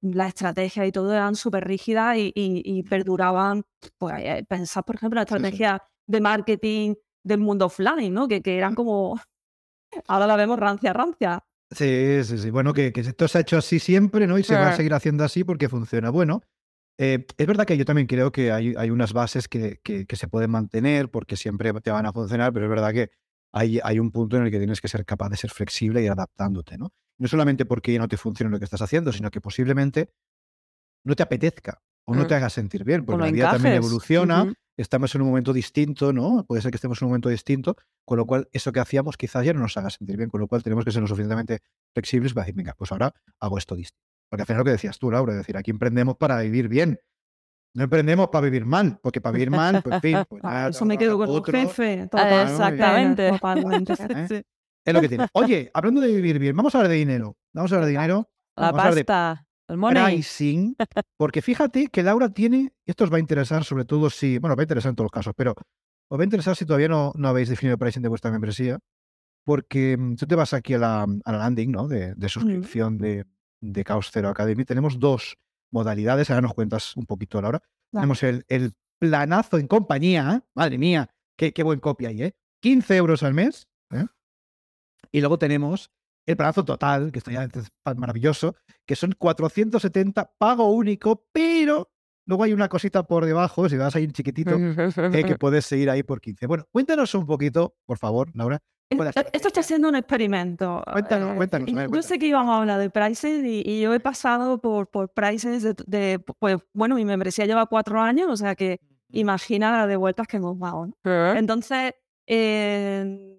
la, 0.00 0.28
estrategia 0.28 0.86
y 0.86 0.92
todo 0.92 1.12
eran 1.12 1.34
súper 1.34 1.66
rígidas 1.66 2.16
y, 2.18 2.32
y, 2.34 2.82
perduraban. 2.84 3.64
Pues, 3.98 4.14
eh, 4.18 4.44
pensad, 4.48 4.84
por 4.84 4.96
ejemplo, 4.96 5.16
la 5.16 5.22
estrategia 5.22 5.82
de 6.06 6.20
marketing 6.20 6.94
del 7.24 7.40
mundo 7.40 7.66
offline, 7.66 8.12
¿no? 8.12 8.28
Que, 8.28 8.42
que 8.42 8.56
eran 8.56 8.74
como. 8.74 9.20
Ahora 10.06 10.26
la 10.26 10.36
vemos 10.36 10.58
rancia, 10.58 10.92
rancia. 10.92 11.44
Sí, 11.70 12.22
sí, 12.22 12.38
sí. 12.38 12.50
Bueno, 12.50 12.72
que, 12.72 12.92
que 12.92 13.00
esto 13.00 13.26
se 13.26 13.38
ha 13.38 13.40
hecho 13.40 13.56
así 13.56 13.80
siempre, 13.80 14.26
¿no? 14.26 14.38
Y 14.38 14.44
se 14.44 14.54
va 14.54 14.68
a 14.68 14.76
seguir 14.76 14.94
haciendo 14.94 15.24
así 15.24 15.42
porque 15.42 15.68
funciona. 15.68 16.10
Bueno, 16.10 16.42
eh, 16.98 17.26
es 17.36 17.46
verdad 17.46 17.66
que 17.66 17.76
yo 17.76 17.84
también 17.84 18.06
creo 18.06 18.32
que 18.32 18.52
hay, 18.52 18.74
hay 18.76 18.90
unas 18.90 19.12
bases 19.12 19.48
que, 19.48 19.80
que, 19.82 20.16
se 20.16 20.28
pueden 20.28 20.50
mantener 20.50 21.10
porque 21.10 21.36
siempre 21.36 21.72
te 21.80 21.90
van 21.90 22.06
a 22.06 22.12
funcionar, 22.12 22.52
pero 22.52 22.66
es 22.66 22.70
verdad 22.70 22.92
que 22.92 23.10
hay, 23.52 23.80
hay 23.82 23.98
un 23.98 24.10
punto 24.10 24.36
en 24.36 24.44
el 24.44 24.50
que 24.50 24.58
tienes 24.58 24.80
que 24.80 24.88
ser 24.88 25.04
capaz 25.04 25.28
de 25.28 25.36
ser 25.36 25.50
flexible 25.50 26.02
y 26.02 26.06
adaptándote, 26.06 26.78
¿no? 26.78 26.92
No 27.18 27.28
solamente 27.28 27.66
porque 27.66 27.92
ya 27.92 27.98
no 27.98 28.08
te 28.08 28.16
funcione 28.16 28.50
lo 28.50 28.58
que 28.58 28.64
estás 28.64 28.82
haciendo, 28.82 29.12
sino 29.12 29.30
que 29.30 29.40
posiblemente 29.40 30.10
no 31.04 31.14
te 31.14 31.22
apetezca 31.22 31.82
o 32.04 32.14
no 32.14 32.26
te 32.26 32.34
haga 32.34 32.50
sentir 32.50 32.84
bien, 32.84 33.04
porque 33.04 33.24
la 33.24 33.32
vida 33.32 33.50
también 33.50 33.74
evoluciona, 33.74 34.52
estamos 34.76 35.14
en 35.14 35.22
un 35.22 35.28
momento 35.28 35.52
distinto, 35.52 36.12
¿no? 36.12 36.44
Puede 36.46 36.62
ser 36.62 36.70
que 36.70 36.76
estemos 36.76 37.00
en 37.00 37.06
un 37.06 37.10
momento 37.10 37.28
distinto, 37.28 37.76
con 38.04 38.16
lo 38.18 38.26
cual 38.26 38.48
eso 38.52 38.70
que 38.72 38.80
hacíamos 38.80 39.16
quizás 39.16 39.44
ya 39.44 39.52
no 39.52 39.60
nos 39.60 39.76
haga 39.76 39.90
sentir 39.90 40.16
bien, 40.16 40.30
con 40.30 40.40
lo 40.40 40.46
cual 40.46 40.62
tenemos 40.62 40.84
que 40.84 40.92
ser 40.92 41.02
lo 41.02 41.08
suficientemente 41.08 41.60
flexibles 41.94 42.32
para 42.32 42.44
decir, 42.44 42.54
venga, 42.54 42.74
pues 42.78 42.92
ahora 42.92 43.12
hago 43.40 43.58
esto 43.58 43.74
distinto. 43.74 44.15
Porque 44.28 44.42
al 44.42 44.46
final 44.46 44.58
lo 44.58 44.64
que 44.64 44.70
decías 44.72 44.98
tú, 44.98 45.10
Laura, 45.10 45.32
es 45.32 45.38
decir, 45.38 45.56
aquí 45.56 45.70
emprendemos 45.70 46.16
para 46.16 46.40
vivir 46.40 46.68
bien. 46.68 46.98
No 47.74 47.84
emprendemos 47.84 48.28
para 48.28 48.46
vivir 48.46 48.64
mal, 48.64 48.98
porque 49.02 49.20
para 49.20 49.34
vivir 49.34 49.50
mal, 49.50 49.82
pues 49.82 49.96
en 49.96 50.00
fin. 50.00 50.18
Pues 50.28 50.40
ah, 50.44 50.68
eso 50.70 50.84
me 50.86 50.96
quedo 50.96 51.18
con 51.18 51.28
otro 51.28 51.52
jefe. 51.52 52.02
exactamente. 52.12 53.28
¿Eh? 53.28 54.42
Es 54.84 54.94
lo 54.94 55.00
que 55.00 55.08
tiene. 55.08 55.26
Oye, 55.34 55.70
hablando 55.74 56.00
de 56.00 56.08
vivir 56.08 56.38
bien, 56.38 56.56
vamos 56.56 56.74
a 56.74 56.78
hablar 56.78 56.90
de 56.90 56.96
dinero. 56.96 57.36
Vamos 57.52 57.70
a 57.70 57.74
hablar 57.74 57.86
de 57.86 57.92
dinero. 57.92 58.30
La 58.56 58.72
pasta. 58.72 59.46
el 59.68 59.76
money. 59.76 60.02
Pricing. 60.02 60.76
Porque 61.18 61.42
fíjate 61.42 61.88
que 61.88 62.02
Laura 62.02 62.30
tiene, 62.30 62.72
y 62.84 62.90
esto 62.90 63.04
os 63.04 63.12
va 63.12 63.16
a 63.18 63.20
interesar 63.20 63.64
sobre 63.64 63.84
todo 63.84 64.08
si, 64.08 64.38
bueno, 64.38 64.56
va 64.56 64.62
a 64.62 64.64
interesar 64.64 64.90
en 64.90 64.96
todos 64.96 65.06
los 65.06 65.12
casos, 65.12 65.34
pero 65.36 65.54
os 66.08 66.18
va 66.18 66.22
a 66.22 66.24
interesar 66.24 66.56
si 66.56 66.64
todavía 66.64 66.88
no, 66.88 67.12
no 67.14 67.28
habéis 67.28 67.50
definido 67.50 67.74
el 67.74 67.78
pricing 67.78 68.02
de 68.02 68.08
vuestra 68.08 68.30
membresía, 68.30 68.78
porque 69.44 69.96
mm, 69.98 70.16
tú 70.16 70.26
te 70.26 70.34
vas 70.34 70.54
aquí 70.54 70.72
a 70.74 70.78
la, 70.78 71.02
a 71.02 71.32
la 71.32 71.38
landing, 71.38 71.72
¿no? 71.72 71.88
De, 71.88 72.14
de 72.14 72.28
suscripción 72.30 72.96
de, 72.96 73.26
de 73.72 73.84
Chaos 73.84 74.10
Zero 74.12 74.28
Academy, 74.28 74.64
tenemos 74.64 74.98
dos 74.98 75.36
modalidades. 75.70 76.30
Ahora 76.30 76.42
nos 76.42 76.54
cuentas 76.54 76.96
un 76.96 77.06
poquito, 77.06 77.40
Laura. 77.40 77.62
Tenemos 77.92 78.22
el, 78.22 78.44
el, 78.48 78.72
planazo 78.98 79.58
en 79.58 79.66
compañía. 79.66 80.44
Madre 80.54 80.78
mía, 80.78 81.10
qué, 81.36 81.52
qué, 81.52 81.62
buen 81.62 81.80
copia 81.80 82.08
ahí, 82.08 82.22
¿eh? 82.22 82.36
15 82.60 82.96
euros 82.96 83.22
al 83.22 83.34
mes. 83.34 83.68
¿eh? 83.90 84.06
Y 85.12 85.20
luego 85.20 85.38
tenemos 85.38 85.90
el 86.26 86.36
planazo 86.36 86.64
total, 86.64 87.12
que 87.12 87.18
está 87.18 87.30
ya 87.30 87.48
maravilloso, 87.94 88.56
que 88.84 88.96
son 88.96 89.12
470 89.16 90.32
pago 90.38 90.72
único, 90.72 91.26
pero 91.32 91.92
luego 92.26 92.42
hay 92.42 92.52
una 92.52 92.68
cosita 92.68 93.04
por 93.04 93.24
debajo, 93.24 93.68
si 93.68 93.76
vas 93.76 93.94
ahí 93.94 94.04
un 94.04 94.12
chiquitito, 94.12 94.56
eh, 94.56 95.24
que 95.24 95.36
puedes 95.38 95.66
seguir 95.66 95.88
ahí 95.90 96.02
por 96.02 96.20
15. 96.20 96.46
Bueno, 96.46 96.64
cuéntanos 96.72 97.14
un 97.14 97.26
poquito, 97.26 97.76
por 97.86 97.98
favor, 97.98 98.30
Laura, 98.34 98.60
esto 98.88 99.48
está 99.48 99.62
siendo 99.62 99.88
un 99.88 99.96
experimento. 99.96 100.82
Cuéntanos, 100.90 101.32
eh, 101.32 101.36
cuéntanos. 101.36 101.90
Yo 101.92 102.02
sé 102.02 102.18
que 102.18 102.26
íbamos 102.26 102.54
a 102.54 102.58
hablar 102.58 102.78
de 102.78 102.90
prices 102.90 103.42
y, 103.44 103.80
yo 103.80 103.92
he 103.92 104.00
pasado 104.00 104.60
por, 104.60 104.88
por 104.88 105.08
prices 105.08 105.74
de, 105.86 106.18
pues, 106.38 106.58
bueno, 106.72 106.94
mi 106.94 107.04
membresía 107.04 107.46
lleva 107.46 107.66
cuatro 107.66 108.00
años, 108.00 108.28
o 108.30 108.36
sea 108.36 108.54
que 108.54 108.80
imagina 109.10 109.72
las 109.72 109.88
de 109.88 109.96
vueltas 109.96 110.26
que 110.28 110.36
hemos 110.36 110.58
dado. 110.58 110.88
Entonces, 111.04 111.94
mm, 112.28 113.36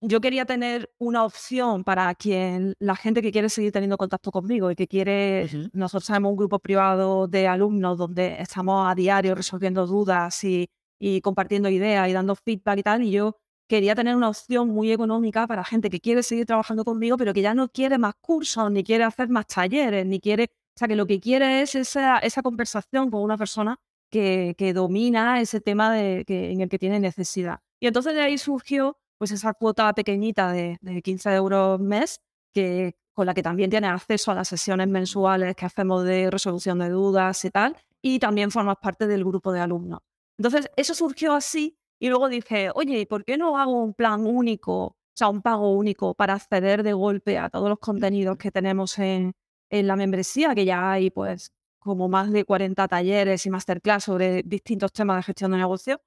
yo 0.00 0.20
quería 0.20 0.44
tener 0.44 0.90
una 0.98 1.24
opción 1.24 1.82
para 1.84 2.14
quien 2.14 2.74
la 2.78 2.94
gente 2.96 3.22
que 3.22 3.32
quiere 3.32 3.48
seguir 3.48 3.72
teniendo 3.72 3.96
contacto 3.96 4.30
conmigo 4.30 4.70
y 4.70 4.74
que 4.74 4.86
quiere, 4.86 5.48
nosotros 5.72 6.06
tenemos 6.06 6.30
un 6.30 6.36
grupo 6.36 6.58
privado 6.58 7.26
de 7.26 7.46
alumnos 7.48 7.96
donde 7.98 8.36
estamos 8.40 8.90
a 8.90 8.94
diario 8.94 9.34
resolviendo 9.34 9.86
dudas 9.86 10.44
y, 10.44 10.68
y 10.98 11.20
compartiendo 11.20 11.68
ideas 11.68 12.08
y 12.08 12.12
dando 12.12 12.34
feedback 12.34 12.78
y 12.78 12.82
tal, 12.82 13.02
y 13.02 13.10
yo 13.10 13.36
quería 13.66 13.94
tener 13.94 14.16
una 14.16 14.28
opción 14.28 14.68
muy 14.68 14.92
económica 14.92 15.46
para 15.46 15.64
gente 15.64 15.90
que 15.90 16.00
quiere 16.00 16.22
seguir 16.22 16.46
trabajando 16.46 16.84
conmigo, 16.84 17.16
pero 17.16 17.32
que 17.32 17.42
ya 17.42 17.54
no 17.54 17.68
quiere 17.68 17.98
más 17.98 18.14
cursos, 18.20 18.70
ni 18.70 18.84
quiere 18.84 19.04
hacer 19.04 19.28
más 19.28 19.46
talleres, 19.46 20.06
ni 20.06 20.20
quiere, 20.20 20.44
o 20.44 20.78
sea, 20.78 20.88
que 20.88 20.96
lo 20.96 21.06
que 21.06 21.20
quiere 21.20 21.62
es 21.62 21.74
esa, 21.74 22.18
esa 22.18 22.42
conversación 22.42 23.10
con 23.10 23.22
una 23.22 23.36
persona 23.36 23.78
que, 24.10 24.54
que 24.56 24.72
domina 24.72 25.40
ese 25.40 25.60
tema 25.60 25.92
de, 25.92 26.24
que, 26.26 26.50
en 26.52 26.60
el 26.60 26.68
que 26.68 26.78
tiene 26.78 27.00
necesidad. 27.00 27.60
Y 27.80 27.86
entonces 27.86 28.14
de 28.14 28.22
ahí 28.22 28.38
surgió 28.38 28.98
pues 29.18 29.30
esa 29.30 29.54
cuota 29.54 29.92
pequeñita 29.94 30.52
de, 30.52 30.78
de 30.80 31.02
15 31.02 31.34
euros 31.34 31.80
mes, 31.80 32.20
que, 32.52 32.96
con 33.14 33.26
la 33.26 33.34
que 33.34 33.42
también 33.42 33.70
tiene 33.70 33.86
acceso 33.88 34.30
a 34.30 34.34
las 34.34 34.48
sesiones 34.48 34.88
mensuales 34.88 35.56
que 35.56 35.66
hacemos 35.66 36.04
de 36.04 36.30
resolución 36.30 36.78
de 36.78 36.90
dudas 36.90 37.44
y 37.44 37.50
tal, 37.50 37.76
y 38.02 38.18
también 38.18 38.50
formas 38.50 38.76
parte 38.80 39.06
del 39.06 39.24
grupo 39.24 39.52
de 39.52 39.60
alumnos. 39.60 40.00
Entonces, 40.38 40.70
eso 40.76 40.94
surgió 40.94 41.34
así 41.34 41.78
y 41.98 42.08
luego 42.08 42.28
dije, 42.28 42.70
oye, 42.74 43.06
¿por 43.06 43.24
qué 43.24 43.36
no 43.36 43.58
hago 43.58 43.82
un 43.82 43.94
plan 43.94 44.26
único, 44.26 44.84
o 44.84 44.96
sea, 45.14 45.28
un 45.28 45.42
pago 45.42 45.72
único 45.72 46.14
para 46.14 46.34
acceder 46.34 46.82
de 46.82 46.92
golpe 46.92 47.38
a 47.38 47.48
todos 47.48 47.68
los 47.68 47.78
contenidos 47.78 48.36
que 48.36 48.50
tenemos 48.50 48.98
en, 48.98 49.32
en 49.70 49.86
la 49.86 49.96
membresía, 49.96 50.54
que 50.54 50.64
ya 50.64 50.92
hay 50.92 51.10
pues 51.10 51.52
como 51.78 52.08
más 52.08 52.32
de 52.32 52.44
40 52.44 52.88
talleres 52.88 53.46
y 53.46 53.50
masterclass 53.50 54.04
sobre 54.04 54.42
distintos 54.42 54.92
temas 54.92 55.18
de 55.18 55.22
gestión 55.22 55.52
de 55.52 55.58
negocio? 55.58 56.00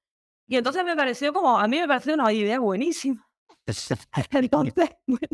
Y 0.48 0.58
entonces 0.58 0.84
me 0.84 0.96
pareció 0.96 1.34
como, 1.34 1.58
a 1.58 1.68
mí 1.68 1.80
me 1.80 1.88
pareció 1.88 2.14
una 2.14 2.32
idea 2.34 2.60
buenísima. 2.60 3.28
Entonces, 4.32 4.90
bueno, 5.06 5.28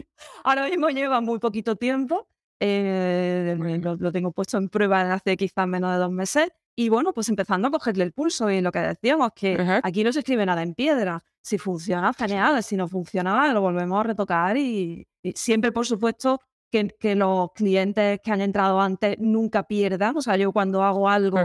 ahora 0.43 0.67
mismo 0.67 0.89
lleva 0.89 1.21
muy 1.21 1.39
poquito 1.39 1.75
tiempo, 1.75 2.27
eh, 2.59 3.55
lo, 3.57 3.95
lo, 3.95 4.11
tengo 4.11 4.31
puesto 4.31 4.57
en 4.57 4.69
prueba 4.69 5.13
hace 5.13 5.35
quizás 5.35 5.67
menos 5.67 5.91
de 5.91 5.97
dos 5.97 6.11
meses 6.11 6.49
y 6.75 6.89
bueno, 6.89 7.13
pues 7.13 7.29
empezando 7.29 7.67
a 7.69 7.71
cogerle 7.71 8.03
el 8.03 8.11
pulso 8.11 8.49
y 8.51 8.59
lo 8.59 8.71
que 8.71 8.79
decíamos, 8.79 9.31
que 9.33 9.57
aquí 9.81 10.03
no 10.03 10.11
se 10.11 10.19
escribe 10.19 10.45
nada 10.45 10.61
en 10.61 10.73
piedra. 10.73 11.23
Si 11.41 11.57
funciona, 11.57 12.13
genial. 12.13 12.61
Si 12.63 12.75
no 12.75 12.87
funciona, 12.87 13.53
lo 13.53 13.61
volvemos 13.61 13.99
a 13.99 14.03
retocar 14.03 14.57
y, 14.57 15.07
siempre, 15.35 15.71
por 15.71 15.85
supuesto, 15.85 16.41
que, 16.69 16.89
que, 16.99 17.15
los 17.15 17.51
clientes 17.53 18.19
que 18.21 18.31
han 18.31 18.41
entrado 18.41 18.81
antes 18.81 19.17
nunca 19.19 19.63
pierdan. 19.63 20.17
O 20.17 20.21
sea, 20.21 20.35
yo 20.35 20.51
cuando 20.51 20.83
hago 20.83 21.07
algo 21.07 21.39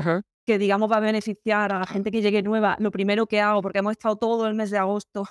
que, 0.44 0.58
digamos, 0.58 0.90
va 0.90 0.96
a 0.96 1.00
beneficiar 1.00 1.72
a 1.72 1.78
la 1.78 1.86
gente 1.86 2.10
que 2.10 2.22
llegue 2.22 2.42
nueva, 2.42 2.76
lo 2.80 2.90
primero 2.90 3.26
que 3.26 3.40
hago, 3.40 3.62
porque 3.62 3.78
hemos 3.78 3.92
estado 3.92 4.16
todo 4.16 4.48
el 4.48 4.54
mes 4.54 4.70
de 4.70 4.78
agosto 4.78 5.26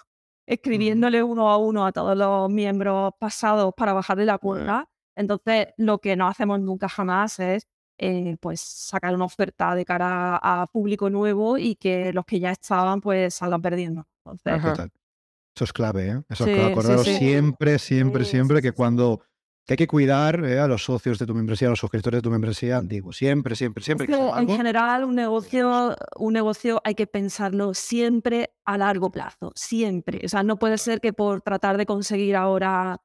escribiéndole 0.45 1.21
uno 1.21 1.49
a 1.49 1.57
uno 1.57 1.85
a 1.85 1.91
todos 1.91 2.17
los 2.17 2.49
miembros 2.49 3.11
pasados 3.19 3.71
para 3.77 3.93
bajarle 3.93 4.25
la 4.25 4.39
cuerda, 4.39 4.89
entonces 5.15 5.67
lo 5.77 5.99
que 5.99 6.15
no 6.15 6.27
hacemos 6.27 6.59
nunca 6.59 6.89
jamás 6.89 7.39
es 7.39 7.67
eh, 7.99 8.37
pues 8.39 8.61
sacar 8.61 9.13
una 9.13 9.25
oferta 9.25 9.75
de 9.75 9.85
cara 9.85 10.39
a 10.41 10.67
público 10.67 11.09
nuevo 11.09 11.57
y 11.57 11.75
que 11.75 12.13
los 12.13 12.25
que 12.25 12.39
ya 12.39 12.51
estaban 12.51 13.01
pues 13.01 13.35
salgan 13.35 13.61
perdiendo. 13.61 14.07
Eso 14.33 15.63
es 15.65 15.73
clave, 15.73 16.07
¿eh? 16.07 16.21
Eso 16.29 16.45
es 16.45 16.55
clave. 16.55 16.71
Acordaros 16.71 17.05
siempre, 17.05 17.77
siempre, 17.77 18.23
siempre 18.23 18.61
que 18.61 18.71
cuando 18.71 19.21
hay 19.67 19.77
que 19.77 19.87
cuidar 19.87 20.43
¿eh? 20.45 20.59
a 20.59 20.67
los 20.67 20.83
socios 20.83 21.19
de 21.19 21.25
tu 21.25 21.35
membresía, 21.35 21.67
a 21.67 21.71
los 21.71 21.79
suscriptores 21.79 22.19
de 22.19 22.21
tu 22.21 22.31
membresía, 22.31 22.81
digo, 22.81 23.11
siempre, 23.13 23.55
siempre, 23.55 23.83
siempre. 23.83 24.07
en 24.09 24.47
general, 24.47 25.03
un 25.03 25.15
negocio, 25.15 25.95
un 26.15 26.33
negocio 26.33 26.81
hay 26.83 26.95
que 26.95 27.05
pensarlo 27.05 27.73
siempre 27.73 28.51
a 28.65 28.77
largo 28.77 29.11
plazo, 29.11 29.51
siempre. 29.55 30.21
O 30.25 30.29
sea, 30.29 30.43
no 30.43 30.57
puede 30.57 30.77
ser 30.77 31.01
que 31.01 31.13
por 31.13 31.41
tratar 31.41 31.77
de 31.77 31.85
conseguir 31.85 32.35
ahora 32.35 33.01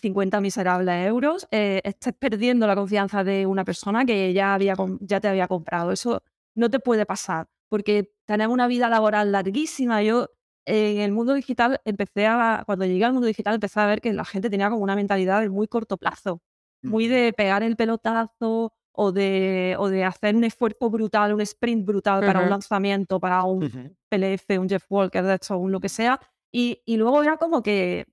50 0.00 0.40
miserables 0.40 1.06
euros, 1.06 1.48
eh, 1.50 1.80
estés 1.84 2.14
perdiendo 2.14 2.66
la 2.66 2.74
confianza 2.74 3.24
de 3.24 3.46
una 3.46 3.64
persona 3.64 4.04
que 4.04 4.32
ya, 4.32 4.54
había, 4.54 4.74
ya 5.00 5.20
te 5.20 5.28
había 5.28 5.48
comprado. 5.48 5.92
Eso 5.92 6.22
no 6.54 6.70
te 6.70 6.78
puede 6.78 7.06
pasar, 7.06 7.48
porque 7.68 8.12
tenemos 8.24 8.54
una 8.54 8.66
vida 8.66 8.88
laboral 8.88 9.32
larguísima. 9.32 10.02
Yo 10.02 10.28
en 10.64 11.00
el 11.00 11.12
mundo 11.12 11.34
digital 11.34 11.80
empecé 11.84 12.26
a, 12.26 12.62
cuando 12.66 12.84
llegué 12.84 13.04
al 13.04 13.12
mundo 13.12 13.26
digital, 13.26 13.54
empecé 13.54 13.80
a 13.80 13.86
ver 13.86 14.00
que 14.00 14.12
la 14.12 14.24
gente 14.24 14.50
tenía 14.50 14.70
como 14.70 14.82
una 14.82 14.94
mentalidad 14.94 15.40
de 15.40 15.48
muy 15.48 15.66
corto 15.66 15.96
plazo, 15.96 16.40
muy 16.82 17.06
de 17.06 17.32
pegar 17.32 17.62
el 17.62 17.76
pelotazo 17.76 18.72
o 18.92 19.12
de, 19.12 19.76
o 19.78 19.88
de 19.88 20.04
hacer 20.04 20.36
un 20.36 20.44
esfuerzo 20.44 20.90
brutal, 20.90 21.32
un 21.32 21.40
sprint 21.40 21.84
brutal 21.84 22.24
para 22.24 22.40
un 22.40 22.50
lanzamiento, 22.50 23.18
para 23.18 23.42
un 23.44 23.96
PLF, 24.08 24.58
un 24.58 24.68
Jeff 24.68 24.84
Walker, 24.88 25.24
de 25.24 25.34
hecho, 25.34 25.58
un 25.58 25.72
lo 25.72 25.80
que 25.80 25.88
sea. 25.88 26.20
Y, 26.52 26.82
y 26.84 26.96
luego 26.96 27.22
era 27.22 27.38
como 27.38 27.62
que 27.62 28.06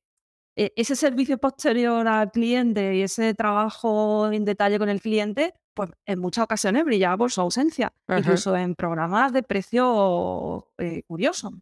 ese 0.75 0.95
servicio 0.95 1.37
posterior 1.37 2.07
al 2.07 2.31
cliente 2.31 2.95
y 2.95 3.01
ese 3.01 3.33
trabajo 3.33 4.31
en 4.31 4.43
detalle 4.43 4.77
con 4.77 4.89
el 4.89 5.01
cliente, 5.01 5.53
pues 5.73 5.91
en 6.05 6.19
muchas 6.19 6.43
ocasiones 6.43 6.83
brillaba 6.83 7.17
por 7.17 7.31
su 7.31 7.39
ausencia, 7.39 7.93
incluso 8.09 8.55
en 8.57 8.75
programas 8.75 9.31
de 9.31 9.43
precio 9.43 10.67
eh, 10.77 11.03
curioso. 11.07 11.53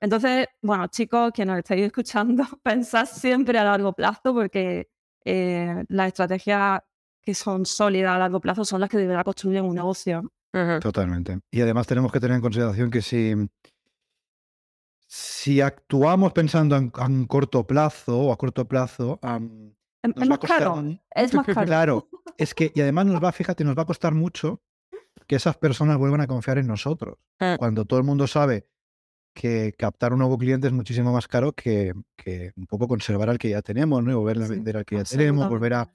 Entonces, 0.00 0.48
bueno, 0.60 0.88
chicos 0.88 1.32
que 1.32 1.46
nos 1.46 1.58
estáis 1.58 1.86
escuchando, 1.86 2.44
pensad 2.62 3.06
siempre 3.06 3.58
a 3.58 3.64
largo 3.64 3.92
plazo 3.92 4.34
porque 4.34 4.88
eh, 5.24 5.84
las 5.88 6.08
estrategias 6.08 6.80
que 7.22 7.34
son 7.34 7.64
sólidas 7.64 8.16
a 8.16 8.18
largo 8.18 8.40
plazo 8.40 8.64
son 8.64 8.80
las 8.80 8.90
que 8.90 8.98
deberá 8.98 9.24
construir 9.24 9.62
un 9.62 9.74
negocio. 9.74 10.30
Totalmente. 10.80 11.40
Y 11.50 11.62
además 11.62 11.86
tenemos 11.86 12.12
que 12.12 12.20
tener 12.20 12.36
en 12.36 12.40
consideración 12.42 12.90
que 12.90 13.02
si 13.02 13.34
si 15.16 15.60
actuamos 15.60 16.32
pensando 16.32 16.74
en, 16.74 16.90
corto 17.26 17.64
plazo 17.64 18.18
o 18.18 18.32
a 18.32 18.36
corto 18.36 18.66
plazo, 18.66 19.20
es 20.02 20.28
más 20.28 20.38
caro. 20.40 20.82
Es 21.14 21.32
más 21.32 21.46
caro. 21.46 21.66
Claro, 21.66 22.08
es 22.36 22.52
que, 22.52 22.72
y 22.74 22.80
además 22.80 23.06
nos 23.06 23.22
va, 23.22 23.30
fíjate, 23.30 23.62
nos 23.62 23.78
va 23.78 23.82
a 23.82 23.86
costar 23.86 24.12
mucho 24.12 24.60
que 25.28 25.36
esas 25.36 25.56
personas 25.56 25.98
vuelvan 25.98 26.20
a 26.20 26.26
confiar 26.26 26.58
en 26.58 26.66
nosotros. 26.66 27.18
Ah. 27.38 27.54
Cuando 27.60 27.84
todo 27.84 28.00
el 28.00 28.04
mundo 28.04 28.26
sabe 28.26 28.66
que 29.32 29.72
captar 29.78 30.12
un 30.12 30.18
nuevo 30.18 30.36
cliente 30.36 30.66
es 30.66 30.72
muchísimo 30.72 31.12
más 31.12 31.28
caro 31.28 31.52
que, 31.52 31.92
que 32.16 32.50
un 32.56 32.66
poco 32.66 32.88
conservar 32.88 33.30
al 33.30 33.38
que 33.38 33.50
ya 33.50 33.62
tenemos, 33.62 34.02
¿no? 34.02 34.18
volver 34.18 34.42
a 34.42 34.48
vender 34.48 34.78
al 34.78 34.84
que 34.84 34.96
ya 34.96 35.04
tenemos, 35.04 35.48
volver 35.48 35.74
a. 35.74 35.94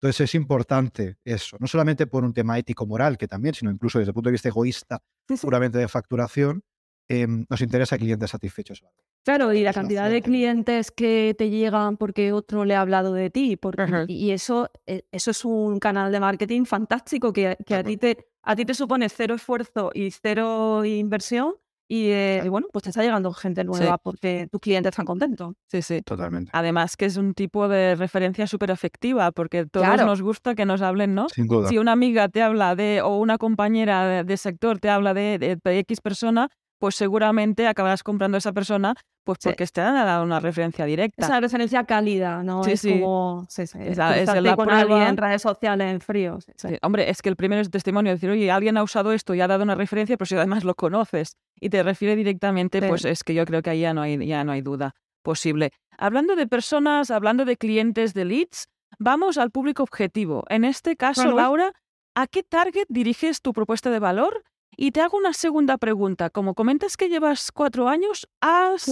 Entonces 0.00 0.22
es 0.22 0.34
importante 0.34 1.16
eso, 1.24 1.56
no 1.60 1.68
solamente 1.68 2.08
por 2.08 2.24
un 2.24 2.32
tema 2.32 2.58
ético-moral, 2.58 3.18
que 3.18 3.28
también, 3.28 3.54
sino 3.54 3.70
incluso 3.70 4.00
desde 4.00 4.10
el 4.10 4.14
punto 4.14 4.30
de 4.30 4.32
vista 4.32 4.48
egoísta, 4.48 5.00
puramente 5.40 5.78
de 5.78 5.86
facturación, 5.86 6.64
Em, 7.08 7.46
nos 7.48 7.60
interesa 7.62 7.96
clientes 7.96 8.30
satisfechos. 8.30 8.84
Claro, 9.24 9.52
y 9.54 9.62
la 9.62 9.72
cantidad 9.72 10.10
de 10.10 10.20
clientes 10.20 10.90
que 10.90 11.34
te 11.36 11.48
llegan 11.48 11.96
porque 11.96 12.32
otro 12.32 12.66
le 12.66 12.74
ha 12.74 12.82
hablado 12.82 13.14
de 13.14 13.30
ti, 13.30 13.56
porque, 13.56 14.04
y 14.08 14.30
eso, 14.30 14.70
e, 14.86 15.04
eso 15.10 15.30
es 15.30 15.44
un 15.44 15.78
canal 15.80 16.12
de 16.12 16.20
marketing 16.20 16.64
fantástico 16.64 17.32
que, 17.32 17.56
que 17.66 17.74
a, 17.74 17.82
ti 17.82 17.96
te, 17.96 18.28
a 18.42 18.54
ti 18.54 18.66
te 18.66 18.74
supone 18.74 19.08
cero 19.08 19.34
esfuerzo 19.34 19.90
y 19.94 20.10
cero 20.10 20.84
inversión. 20.84 21.54
Y, 21.90 22.10
eh, 22.10 22.44
bueno, 22.50 22.66
pues 22.70 22.82
te 22.82 22.90
está 22.90 23.02
llegando 23.02 23.32
gente 23.32 23.64
nueva 23.64 23.96
porque 23.96 24.46
tus 24.52 24.60
clientes 24.60 24.90
están 24.90 25.06
contentos. 25.06 25.54
Sí, 25.68 25.80
sí. 25.80 26.02
Totalmente. 26.02 26.50
Además 26.52 26.98
que 26.98 27.06
es 27.06 27.16
un 27.16 27.32
tipo 27.32 27.66
de 27.66 27.94
referencia 27.94 28.46
súper 28.46 28.70
efectiva 28.70 29.32
porque 29.32 29.64
todos 29.64 29.96
nos 29.96 30.20
gusta 30.20 30.54
que 30.54 30.66
nos 30.66 30.82
hablen, 30.82 31.14
¿no? 31.14 31.30
Sin 31.30 31.46
duda. 31.46 31.70
Si 31.70 31.78
una 31.78 31.92
amiga 31.92 32.28
te 32.28 32.42
habla 32.42 32.76
de, 32.76 33.00
o 33.00 33.16
una 33.16 33.38
compañera 33.38 34.22
de, 34.22 34.36
sector 34.36 34.78
te 34.78 34.90
habla 34.90 35.14
de, 35.14 35.38
de 35.38 35.78
X 35.78 36.02
persona, 36.02 36.50
pues 36.78 36.94
seguramente 36.94 37.66
acabarás 37.66 38.02
comprando 38.02 38.36
a 38.36 38.38
esa 38.38 38.52
persona 38.52 38.94
pues 39.24 39.40
porque 39.42 39.66
te 39.66 39.80
han 39.82 39.94
dado 39.94 40.24
una 40.24 40.40
referencia 40.40 40.86
directa. 40.86 41.22
Es 41.22 41.28
una 41.28 41.40
referencia 41.40 41.84
cálida, 41.84 42.42
¿no? 42.42 42.64
Sí, 42.64 42.72
es 42.72 42.80
sí. 42.80 42.92
como... 42.92 43.46
Sí, 43.50 43.66
sí. 43.66 43.78
Es, 43.78 43.98
la 43.98 44.56
con 44.56 44.70
en 44.70 45.16
redes 45.18 45.42
sociales 45.42 45.92
en 45.92 46.00
frío. 46.00 46.38
Hombre, 46.80 47.10
es 47.10 47.20
que 47.20 47.28
el 47.28 47.36
primero 47.36 47.60
es 47.60 47.70
testimonio, 47.70 48.12
decir, 48.12 48.30
oye, 48.30 48.50
alguien 48.50 48.78
ha 48.78 48.82
usado 48.82 49.12
esto 49.12 49.34
y 49.34 49.42
ha 49.42 49.46
dado 49.46 49.64
una 49.64 49.74
referencia, 49.74 50.16
pero 50.16 50.24
si 50.24 50.34
además 50.34 50.64
lo 50.64 50.74
conoces 50.74 51.36
y 51.60 51.68
te 51.68 51.82
refiere 51.82 52.16
directamente, 52.16 52.80
pues 52.80 53.04
es 53.04 53.22
que 53.22 53.34
yo 53.34 53.44
creo 53.44 53.60
que 53.60 53.68
ahí 53.68 53.80
ya 53.80 53.92
no 53.92 54.00
hay, 54.00 54.26
ya 54.26 54.44
no 54.44 54.52
hay 54.52 54.62
duda 54.62 54.94
posible. 55.22 55.72
Hablando 55.98 56.34
de 56.34 56.46
personas, 56.46 57.10
hablando 57.10 57.44
de 57.44 57.58
clientes 57.58 58.14
de 58.14 58.24
leads, 58.24 58.68
vamos 58.98 59.36
al 59.36 59.50
público 59.50 59.82
objetivo. 59.82 60.44
En 60.48 60.64
este 60.64 60.96
caso, 60.96 61.32
Laura, 61.32 61.72
¿a 62.14 62.26
qué 62.28 62.42
target 62.42 62.86
diriges 62.88 63.42
tu 63.42 63.52
propuesta 63.52 63.90
de 63.90 63.98
valor 63.98 64.42
y 64.80 64.92
te 64.92 65.00
hago 65.00 65.18
una 65.18 65.32
segunda 65.32 65.76
pregunta. 65.76 66.30
Como 66.30 66.54
comentas 66.54 66.96
que 66.96 67.08
llevas 67.08 67.50
cuatro 67.50 67.88
años, 67.88 68.28
¿has, 68.40 68.88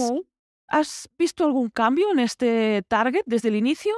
¿has 0.67 1.09
visto 1.17 1.45
algún 1.45 1.69
cambio 1.69 2.11
en 2.11 2.19
este 2.19 2.83
target 2.89 3.23
desde 3.25 3.47
el 3.47 3.55
inicio? 3.55 3.93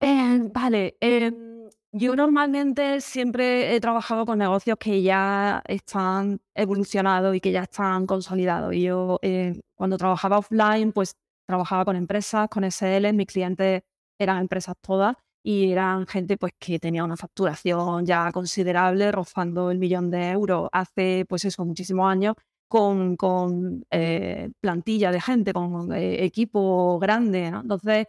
Eh, 0.00 0.40
vale. 0.54 0.96
Em, 1.00 1.68
yo 1.92 2.16
normalmente 2.16 3.02
siempre 3.02 3.76
he 3.76 3.80
trabajado 3.80 4.24
con 4.24 4.38
negocios 4.38 4.78
que 4.80 5.02
ya 5.02 5.62
están 5.66 6.40
evolucionados 6.54 7.36
y 7.36 7.40
que 7.40 7.52
ya 7.52 7.64
están 7.64 8.06
consolidados. 8.06 8.72
Y 8.72 8.84
yo 8.84 9.18
eh, 9.20 9.60
cuando 9.74 9.98
trabajaba 9.98 10.38
offline, 10.38 10.90
pues 10.92 11.16
trabajaba 11.46 11.84
con 11.84 11.96
empresas, 11.96 12.48
con 12.48 12.64
SL, 12.64 13.12
mis 13.12 13.26
clientes 13.26 13.82
eran 14.18 14.38
empresas 14.38 14.74
todas 14.80 15.16
y 15.46 15.70
eran 15.70 16.08
gente 16.08 16.36
pues 16.36 16.54
que 16.58 16.80
tenía 16.80 17.04
una 17.04 17.16
facturación 17.16 18.04
ya 18.04 18.32
considerable, 18.32 19.12
rozando 19.12 19.70
el 19.70 19.78
millón 19.78 20.10
de 20.10 20.30
euros 20.30 20.68
hace 20.72 21.24
pues 21.28 21.44
eso, 21.44 21.64
muchísimos 21.64 22.10
años 22.10 22.34
con, 22.66 23.16
con 23.16 23.86
eh, 23.92 24.50
plantilla 24.60 25.12
de 25.12 25.20
gente, 25.20 25.52
con 25.52 25.92
eh, 25.92 26.24
equipo 26.24 26.98
grande, 26.98 27.52
¿no? 27.52 27.60
Entonces, 27.60 28.08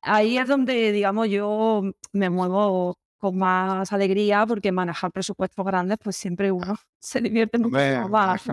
ahí 0.00 0.38
es 0.38 0.46
donde, 0.46 0.92
digamos, 0.92 1.28
yo 1.28 1.82
me 2.12 2.30
muevo 2.30 2.96
con 3.18 3.36
más 3.36 3.92
alegría 3.92 4.46
porque 4.46 4.70
manejar 4.70 5.10
presupuestos 5.10 5.66
grandes, 5.66 5.98
pues 6.00 6.14
siempre 6.14 6.52
uno 6.52 6.76
se 7.00 7.20
divierte 7.20 7.58
mucho 7.58 8.08
más. 8.08 8.44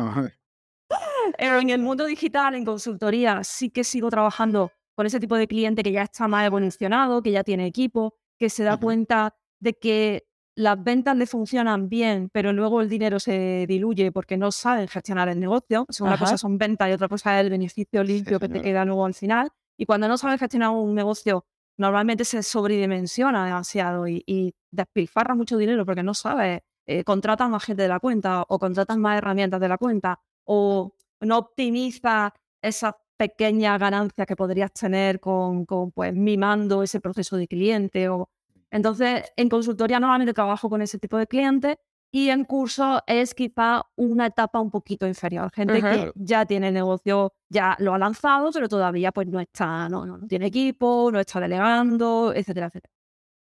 Pero 1.38 1.60
en 1.60 1.70
el 1.70 1.82
mundo 1.84 2.04
digital, 2.06 2.56
en 2.56 2.66
consultoría, 2.66 3.44
sí 3.44 3.70
que 3.70 3.84
sigo 3.84 4.10
trabajando 4.10 4.72
con 4.98 5.06
ese 5.06 5.20
tipo 5.20 5.38
de 5.38 5.48
cliente 5.48 5.84
que 5.84 5.92
ya 5.92 6.02
está 6.02 6.28
más 6.28 6.44
evolucionado, 6.48 7.22
que 7.22 7.30
ya 7.30 7.44
tiene 7.44 7.68
equipo, 7.68 8.16
que 8.36 8.50
se 8.50 8.64
da 8.64 8.78
cuenta 8.78 9.36
de 9.60 9.76
que 9.76 10.26
las 10.56 10.84
ventas 10.84 11.16
le 11.16 11.28
funcionan 11.28 11.88
bien, 11.88 12.30
pero 12.34 12.52
luego 12.52 12.82
el 12.82 12.90
dinero 12.90 13.20
se 13.20 13.66
diluye 13.68 14.12
porque 14.12 14.38
no 14.38 14.52
saben 14.52 14.88
gestionar 14.88 15.30
el 15.30 15.40
negocio. 15.40 15.86
una 16.00 16.18
cosa 16.18 16.36
son 16.36 16.58
ventas 16.58 16.90
y 16.90 16.94
otra 16.94 17.08
cosa 17.08 17.38
es 17.38 17.46
el 17.46 17.52
beneficio 17.52 18.04
limpio 18.04 18.40
que 18.40 18.50
te 18.50 18.60
queda 18.60 18.86
luego 18.86 19.06
al 19.06 19.14
final. 19.14 19.52
Y 19.78 19.86
cuando 19.86 20.08
no 20.08 20.18
sabes 20.18 20.40
gestionar 20.40 20.72
un 20.72 20.96
negocio, 20.96 21.46
normalmente 21.78 22.26
se 22.26 22.42
sobredimensiona 22.42 23.46
demasiado 23.46 24.08
y, 24.08 24.24
y 24.26 24.56
despilfarra 24.72 25.36
mucho 25.36 25.58
dinero 25.58 25.86
porque 25.86 26.02
no 26.02 26.16
sabes, 26.16 26.62
eh, 26.88 27.04
contratas 27.04 27.52
más 27.52 27.64
gente 27.64 27.84
de 27.84 27.90
la 27.90 28.00
cuenta 28.00 28.44
o 28.48 28.58
contratas 28.58 28.98
más 28.98 29.20
herramientas 29.20 29.62
de 29.62 29.68
la 29.68 29.78
cuenta 29.78 30.20
o 30.44 30.92
no 31.22 31.38
optimiza 31.38 32.34
esas 32.64 32.96
pequeñas 33.18 33.80
ganancias 33.80 34.28
que 34.28 34.36
podrías 34.36 34.72
tener 34.72 35.20
con, 35.20 35.66
con 35.66 35.92
pues, 35.92 36.14
mimando 36.14 36.84
ese 36.84 37.00
proceso 37.02 37.38
de 37.38 37.48
cliente 37.48 38.10
o 38.10 38.30
entonces, 38.72 39.32
en 39.36 39.50
consultoría 39.50 40.00
normalmente 40.00 40.34
trabajo 40.34 40.70
con 40.70 40.82
ese 40.82 41.00
tipo 41.00 41.18
de 41.18 41.28
clientes 41.28 41.78
y 42.12 42.30
en 42.30 42.46
curso 42.46 43.02
es 43.06 43.34
quizá 43.34 43.84
una 43.96 44.28
etapa 44.28 44.60
un 44.60 44.72
poquito 44.72 45.08
inferior. 45.08 45.52
Gente 45.54 45.82
que 45.82 46.12
ya 46.16 46.46
tiene 46.46 46.70
el 46.70 46.74
negocio, 46.74 47.34
ya 47.50 47.76
lo 47.80 47.94
ha 47.94 47.98
lanzado, 47.98 48.50
pero 48.52 48.68
todavía 48.68 49.12
pues 49.12 49.28
no 49.28 49.40
está, 49.40 49.90
no, 49.90 50.06
no, 50.06 50.26
tiene 50.28 50.48
equipo, 50.48 51.10
no 51.12 51.20
está 51.20 51.40
delegando, 51.40 52.34
etcétera, 52.34 52.68
etcétera. 52.68 52.94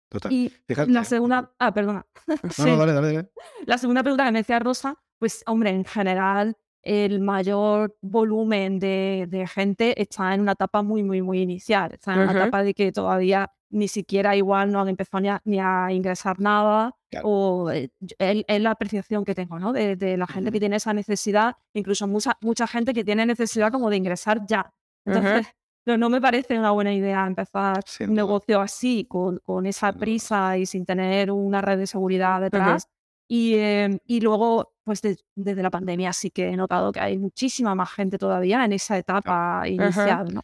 Total. 0.09 0.33
Y 0.33 0.53
la 0.87 1.05
segunda, 1.05 1.53
ah, 1.59 1.73
perdona. 1.73 2.07
No, 2.59 2.67
no, 2.67 2.77
dale, 2.77 2.93
dale, 2.93 3.31
La 3.67 3.79
segunda 3.79 4.03
pregunta 4.03 4.25
que 4.25 4.33
me 4.33 4.39
decía 4.41 4.59
Rosa, 4.59 4.97
pues 5.19 5.43
hombre, 5.47 5.71
en 5.71 5.85
general 5.85 6.57
el 6.85 7.21
mayor 7.21 7.97
volumen 8.03 8.79
de, 8.79 9.27
de, 9.29 9.47
gente 9.47 10.01
está 10.01 10.35
en 10.35 10.41
una 10.41 10.53
etapa 10.53 10.83
muy, 10.83 11.03
muy, 11.03 11.23
muy 11.23 11.41
inicial. 11.41 11.93
Está 11.93 12.15
en 12.15 12.21
una 12.21 12.33
etapa 12.33 12.63
de 12.63 12.75
que 12.75 12.93
todavía 12.93 13.51
ni 13.71 13.89
siquiera 13.89 14.37
igual 14.37 14.71
no 14.71 14.81
han 14.81 14.89
empezado 14.89 15.41
ni 15.45 15.59
a, 15.59 15.89
ingresar 15.91 16.39
nada. 16.41 16.95
O 17.23 17.71
eh, 17.71 17.91
es, 18.19 18.61
la 18.61 18.71
apreciación 18.71 19.25
que 19.25 19.35
tengo, 19.35 19.59
¿no? 19.59 19.73
De, 19.73 20.17
la 20.17 20.27
gente 20.27 20.53
que 20.53 20.61
tiene 20.61 20.77
esa 20.77 20.93
necesidad, 20.93 21.57
incluso 21.73 22.07
mucha, 22.07 22.37
mucha 22.41 22.67
gente 22.67 22.93
que 22.93 23.05
tiene 23.05 23.27
necesidad 23.27 23.73
como 23.73 23.91
de 23.91 23.97
ingresar 23.97 24.47
ya. 24.47 24.73
Entonces, 25.05 25.47
no, 25.87 26.11
me 26.11 26.21
parece 26.21 26.59
una 26.59 26.71
buena 26.71 26.93
idea 26.93 27.27
empezar 27.27 27.83
un 28.01 28.15
negocio 28.15 28.61
así, 28.61 29.07
con, 29.09 29.39
con 29.39 29.67
esa 29.67 29.93
prisa 29.93 30.57
y 30.57 30.67
sin 30.67 30.85
tener 30.85 31.31
una 31.31 31.61
red 31.61 31.79
de 31.79 31.87
seguridad 31.87 32.41
detrás. 32.41 32.89
Y, 33.29 33.55
em, 33.55 33.99
y 34.07 34.21
luego, 34.21 34.75
pues 34.85 35.01
desde 35.03 35.63
la 35.63 35.71
pandemia 35.71 36.13
sí 36.13 36.31
que 36.31 36.49
he 36.49 36.57
notado 36.57 36.93
que 36.93 37.01
hay 37.01 37.19
muchísima 37.19 37.75
más 37.75 37.91
gente 37.93 38.19
todavía 38.19 38.65
en 38.65 38.73
esa 38.73 38.99
etapa 38.99 39.67
inicial, 39.67 40.35
¿no? 40.35 40.43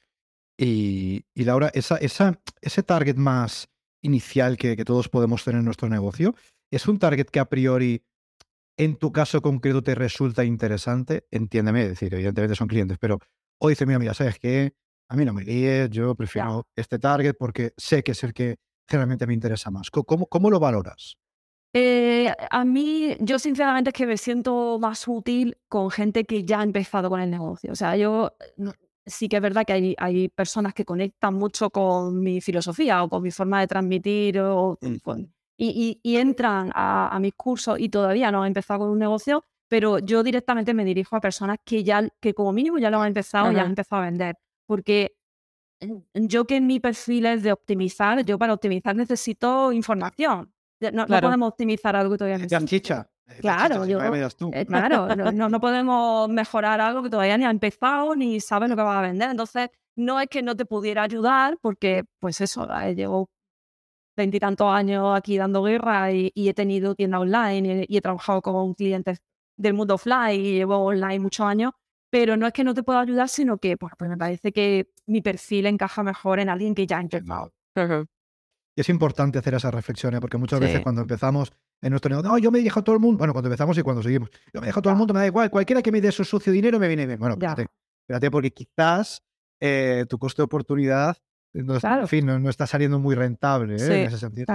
Y, 0.58 1.24
y, 1.34 1.44
Laura, 1.44 1.70
esa, 1.72 1.96
esa, 1.96 2.38
ese 2.60 2.82
target 2.82 3.16
más 3.16 3.68
inicial 4.02 4.58
que, 4.58 4.76
que, 4.76 4.84
todos 4.84 5.08
podemos 5.08 5.42
tener 5.42 5.60
en 5.60 5.64
nuestro 5.64 5.88
negocio, 5.88 6.34
¿es 6.70 6.86
un 6.86 6.98
target 6.98 7.26
que 7.26 7.40
a 7.40 7.46
priori, 7.46 8.04
en 8.76 8.96
tu 8.96 9.10
caso 9.10 9.40
concreto, 9.40 9.82
te 9.82 9.94
resulta 9.94 10.44
interesante? 10.44 11.26
Entiéndeme, 11.30 11.82
es 11.82 11.88
decir, 11.90 12.12
evidentemente 12.12 12.56
son 12.56 12.68
clientes, 12.68 12.98
pero 12.98 13.18
o 13.58 13.68
dice, 13.68 13.86
mira, 13.86 13.98
mira, 13.98 14.14
¿sabes 14.14 14.38
qué? 14.38 14.74
A 15.08 15.16
mí 15.16 15.24
no 15.24 15.32
me 15.32 15.44
líes, 15.44 15.90
yo 15.90 16.14
prefiero 16.14 16.66
este 16.76 16.98
target 16.98 17.34
porque 17.38 17.72
sé 17.76 18.02
que 18.02 18.12
es 18.12 18.22
el 18.22 18.32
que 18.32 18.56
generalmente 18.88 19.26
me 19.26 19.34
interesa 19.34 19.70
más. 19.70 19.90
¿Cómo, 19.90 20.26
cómo 20.26 20.50
lo 20.50 20.60
valoras? 20.60 21.16
Eh, 21.72 22.32
a 22.50 22.64
mí, 22.64 23.16
yo 23.20 23.38
sinceramente 23.38 23.90
es 23.90 23.94
que 23.94 24.06
me 24.06 24.16
siento 24.16 24.78
más 24.80 25.06
útil 25.06 25.56
con 25.68 25.90
gente 25.90 26.24
que 26.24 26.44
ya 26.44 26.60
ha 26.60 26.64
empezado 26.64 27.08
con 27.08 27.20
el 27.20 27.30
negocio. 27.30 27.72
O 27.72 27.76
sea, 27.76 27.96
yo 27.96 28.32
sí 29.06 29.28
que 29.28 29.36
es 29.36 29.42
verdad 29.42 29.64
que 29.64 29.72
hay, 29.72 29.94
hay 29.98 30.28
personas 30.28 30.74
que 30.74 30.84
conectan 30.84 31.34
mucho 31.34 31.70
con 31.70 32.20
mi 32.20 32.40
filosofía 32.40 33.02
o 33.04 33.08
con 33.08 33.22
mi 33.22 33.30
forma 33.30 33.60
de 33.60 33.66
transmitir 33.66 34.40
o, 34.40 34.78
mm. 34.80 35.22
y, 35.56 36.00
y, 36.02 36.16
entran 36.16 36.70
a, 36.74 37.14
a, 37.14 37.20
mis 37.20 37.34
cursos 37.34 37.78
y 37.78 37.88
todavía 37.88 38.30
no 38.32 38.42
han 38.42 38.48
empezado 38.48 38.80
con 38.80 38.90
un 38.90 38.98
negocio, 38.98 39.44
pero 39.68 39.98
yo 39.98 40.22
directamente 40.22 40.74
me 40.74 40.84
dirijo 40.84 41.16
a 41.16 41.20
personas 41.20 41.58
que 41.64 41.84
ya, 41.84 42.08
que 42.20 42.34
como 42.34 42.52
mínimo 42.52 42.78
ya 42.78 42.90
lo 42.90 43.00
han 43.00 43.08
empezado 43.08 43.52
y 43.52 43.54
ya 43.54 43.62
han 43.62 43.70
empezado 43.70 44.02
a 44.02 44.06
vender. 44.06 44.36
Porque 44.66 45.14
yo 46.14 46.46
que 46.46 46.60
mi 46.60 46.80
perfil 46.80 47.26
es 47.26 47.42
de 47.42 47.52
optimizar, 47.52 48.24
yo 48.24 48.38
para 48.38 48.54
optimizar 48.54 48.94
necesito 48.96 49.72
información. 49.72 50.52
No, 50.92 51.06
podemos 51.06 51.48
optimizar 51.48 51.94
algo 51.94 52.12
que 52.12 52.18
todavía 52.18 52.38
no 52.38 52.44
existe. 52.44 52.66
chicha. 52.66 53.10
Claro, 53.40 53.86
yo, 53.86 54.00
eh, 54.02 54.66
claro 54.66 55.14
no, 55.14 55.48
no, 55.48 55.60
podemos 55.60 56.28
mejorar 56.28 56.80
algo 56.80 57.02
que 57.02 57.10
todavía 57.10 57.38
ni 57.38 57.44
ha 57.44 57.50
empezado 57.50 58.16
ni 58.16 58.40
sabe 58.40 58.66
lo 58.66 58.74
que 58.74 58.82
va 58.82 58.98
a 58.98 59.02
vender. 59.02 59.30
Entonces, 59.30 59.70
no 59.94 60.20
es 60.20 60.28
que 60.28 60.42
no 60.42 60.56
te 60.56 60.64
pudiera 60.64 61.04
ayudar, 61.04 61.58
porque, 61.60 62.04
pues 62.18 62.40
eso, 62.40 62.66
eh, 62.80 62.94
llevo 62.94 63.30
veintitantos 64.16 64.66
años 64.68 65.16
aquí 65.16 65.38
dando 65.38 65.62
guerra 65.62 66.12
y, 66.12 66.32
he 66.34 66.54
tenido 66.54 66.94
tienda 66.94 67.20
online 67.20 67.86
y, 67.88 67.96
he 67.96 68.00
trabajado 68.00 68.42
con 68.42 68.74
clientes 68.74 69.22
del 69.56 69.74
mundo 69.74 69.94
offline 69.94 70.40
y 70.40 70.52
llevo 70.54 70.78
online 70.78 71.20
muchos 71.20 71.46
años, 71.46 71.72
pero 72.10 72.36
no 72.36 72.46
es 72.46 72.52
que 72.52 72.64
no 72.64 72.74
te 72.74 72.82
pueda 72.82 73.00
ayudar, 73.00 73.28
sino 73.28 73.58
que 73.58 73.76
pues, 73.76 73.92
pues 73.96 74.10
me 74.10 74.16
parece 74.16 74.52
que 74.52 74.90
mi 75.06 75.20
perfil 75.20 75.66
encaja 75.66 76.02
mejor 76.02 76.40
en 76.40 76.48
alguien 76.48 76.74
que 76.74 76.86
ya 76.86 76.98
ha 76.98 77.00
empezado 77.00 77.52
es 78.80 78.88
importante 78.88 79.38
hacer 79.38 79.54
esas 79.54 79.72
reflexiones, 79.72 80.20
porque 80.20 80.36
muchas 80.36 80.60
veces 80.60 80.80
cuando 80.80 81.02
empezamos 81.02 81.52
en 81.82 81.90
nuestro 81.90 82.10
negocio, 82.10 82.30
no, 82.30 82.38
yo 82.38 82.50
me 82.50 82.60
dejo 82.60 82.80
a 82.80 82.84
todo 82.84 82.94
el 82.94 83.00
mundo, 83.00 83.18
bueno, 83.18 83.32
cuando 83.32 83.48
empezamos 83.48 83.76
y 83.78 83.82
cuando 83.82 84.02
seguimos, 84.02 84.30
yo 84.52 84.60
me 84.60 84.66
dejo 84.66 84.80
a 84.80 84.82
todo 84.82 84.92
el 84.92 84.98
mundo, 84.98 85.14
me 85.14 85.20
da 85.20 85.26
igual, 85.26 85.50
cualquiera 85.50 85.82
que 85.82 85.92
me 85.92 86.00
dé 86.00 86.12
su 86.12 86.24
sucio 86.24 86.52
dinero 86.52 86.78
me 86.78 86.88
viene 86.88 87.06
bien. 87.06 87.18
Bueno, 87.18 87.34
espérate, 87.34 87.66
espérate 88.02 88.30
porque 88.30 88.50
quizás 88.50 89.22
eh, 89.60 90.04
tu 90.08 90.18
coste 90.18 90.42
de 90.42 90.44
oportunidad, 90.44 91.16
no, 91.52 91.78
en 91.82 92.08
fin, 92.08 92.26
no, 92.26 92.48
está 92.48 92.66
saliendo 92.66 92.98
muy 92.98 93.14
rentable 93.14 93.76
¿eh? 93.76 94.02
en 94.02 94.06
ese 94.08 94.18
sentido. 94.18 94.46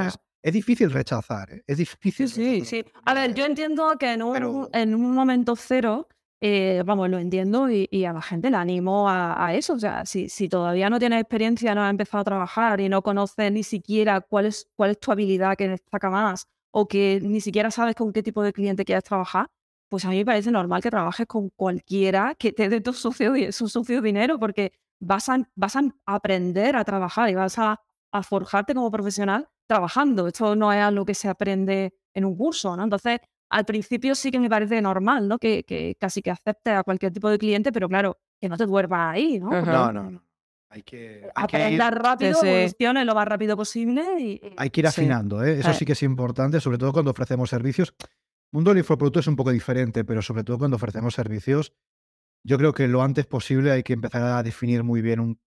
Es, 0.42 0.54
difícil 0.54 0.92
rechazar, 0.92 1.52
¿eh? 1.52 1.64
es 1.68 1.78
difícil. 1.78 2.30
Sí, 2.30 2.64
sí. 2.64 2.86
A 3.06 3.14
ver, 3.14 3.34
yo 3.34 3.46
entiendo 3.46 3.96
que 4.00 4.14
en 4.14 4.22
un, 4.22 4.70
en 4.72 4.96
un 4.96 5.12
momento 5.12 5.56
cero 5.56 6.08
eh, 6.42 6.84
vamos, 6.86 7.10
lo 7.10 7.18
entiendo 7.18 7.70
y, 7.70 8.06
a 8.06 8.14
la 8.14 8.22
gente 8.22 8.50
le 8.52 8.58
animo 8.58 9.10
a, 9.10 9.54
eso. 9.54 9.74
O 9.74 9.80
sea, 9.80 10.06
si, 10.06 10.30
si, 10.30 10.50
todavía 10.50 10.90
no 10.90 11.00
tienes 11.00 11.22
experiencia, 11.22 11.74
no 11.76 11.84
has 11.84 11.90
empezado 11.90 12.22
a 12.22 12.24
trabajar 12.26 12.82
y 12.82 12.90
no 12.90 13.02
conoces 13.02 13.52
ni 13.52 13.64
siquiera 13.64 14.22
cuál 14.22 14.48
es, 14.48 14.68
cuál 14.76 14.92
es 14.92 15.00
tu 15.00 15.12
habilidad 15.12 15.56
que 15.56 15.70
destaca 15.70 16.10
más 16.10 16.48
o 16.72 16.88
que 16.88 17.20
ni 17.22 17.40
siquiera 17.42 17.72
sabes 17.72 17.96
con 17.96 18.12
qué 18.12 18.22
tipo 18.22 18.44
de 18.44 18.52
cliente 18.52 18.84
quieres 18.84 19.06
trabajar, 19.06 19.48
pues 19.90 20.04
a 20.06 20.10
mí 20.10 20.18
me 20.18 20.26
parece 20.26 20.52
normal 20.52 20.82
que 20.82 20.92
trabajes 20.92 21.26
con 21.26 21.50
cualquiera 21.50 22.36
que 22.36 22.52
te 22.52 22.68
dé 22.70 22.82
tu 22.82 22.92
sucio, 22.92 23.34
su 23.54 23.70
sucio 23.70 24.02
dinero 24.02 24.38
porque 24.40 24.74
vas 25.00 25.30
a, 25.30 25.38
vas 25.56 25.76
a 25.78 25.84
aprender 26.06 26.76
a 26.76 26.84
trabajar 26.84 27.30
y 27.30 27.36
vas 27.36 27.58
a, 27.60 27.82
a 28.12 28.24
forjarte 28.24 28.74
como 28.74 28.92
profesional 28.92 29.48
trabajando. 29.68 30.28
Esto 30.28 30.56
no 30.56 30.72
es 30.74 30.82
algo 30.82 31.06
que 31.06 31.16
se 31.16 31.30
aprende 31.30 31.94
en 32.14 32.26
un 32.26 32.36
curso, 32.36 32.76
¿no? 32.76 32.84
Entonces, 32.84 33.20
al 33.50 33.66
principio 33.66 34.16
sí 34.16 34.32
que 34.32 34.40
me 34.40 34.50
parece 34.50 34.82
normal, 34.82 35.28
¿no? 35.28 35.38
Que, 35.38 35.64
que, 35.64 35.96
casi 36.00 36.22
que 36.22 36.32
acepte 36.32 36.72
a 36.72 36.84
cualquier 36.84 37.12
tipo 37.12 37.30
de 37.30 37.38
cliente, 37.38 37.72
pero 37.72 37.88
claro, 37.88 38.18
que 38.40 38.50
no 38.50 38.58
te 38.58 38.66
duermas 38.66 39.14
ahí, 39.14 39.40
¿no? 39.40 39.50
No, 39.50 39.92
no, 39.92 40.12
no. 40.12 40.26
Hay 40.70 40.84
que, 40.84 41.30
hay 41.36 41.48
que 41.48 41.72
ir, 41.72 41.80
rápido, 41.80 42.38
lo 43.06 43.16
más 43.16 43.28
rápido 43.28 43.56
posible. 43.56 44.04
Y, 44.20 44.42
hay 44.58 44.70
que 44.70 44.82
ir 44.82 44.88
afinando, 44.88 45.42
¿eh? 45.44 45.60
Eso 45.60 45.74
sí 45.74 45.86
que 45.86 45.94
es 45.94 46.04
importante, 46.04 46.60
sobre 46.60 46.78
todo 46.78 46.92
cuando 46.92 47.12
ofrecemos 47.12 47.50
servicios. 47.50 47.94
El 48.00 48.58
mundo 48.58 48.72
del 48.72 48.80
infoproducto 48.80 49.20
es 49.20 49.28
un 49.28 49.38
poco 49.38 49.52
diferente, 49.52 50.04
pero 50.04 50.22
sobre 50.22 50.44
todo 50.44 50.58
cuando 50.58 50.76
ofrecemos 50.76 51.14
servicios, 51.14 51.72
yo 52.44 52.58
creo 52.58 52.74
que 52.74 52.88
lo 52.88 53.04
antes 53.04 53.26
posible 53.26 53.72
hay 53.72 53.84
que 53.84 53.94
empezar 53.94 54.22
a 54.22 54.44
definir 54.44 54.84
muy 54.84 55.02
bien 55.02 55.20
un 55.20 55.40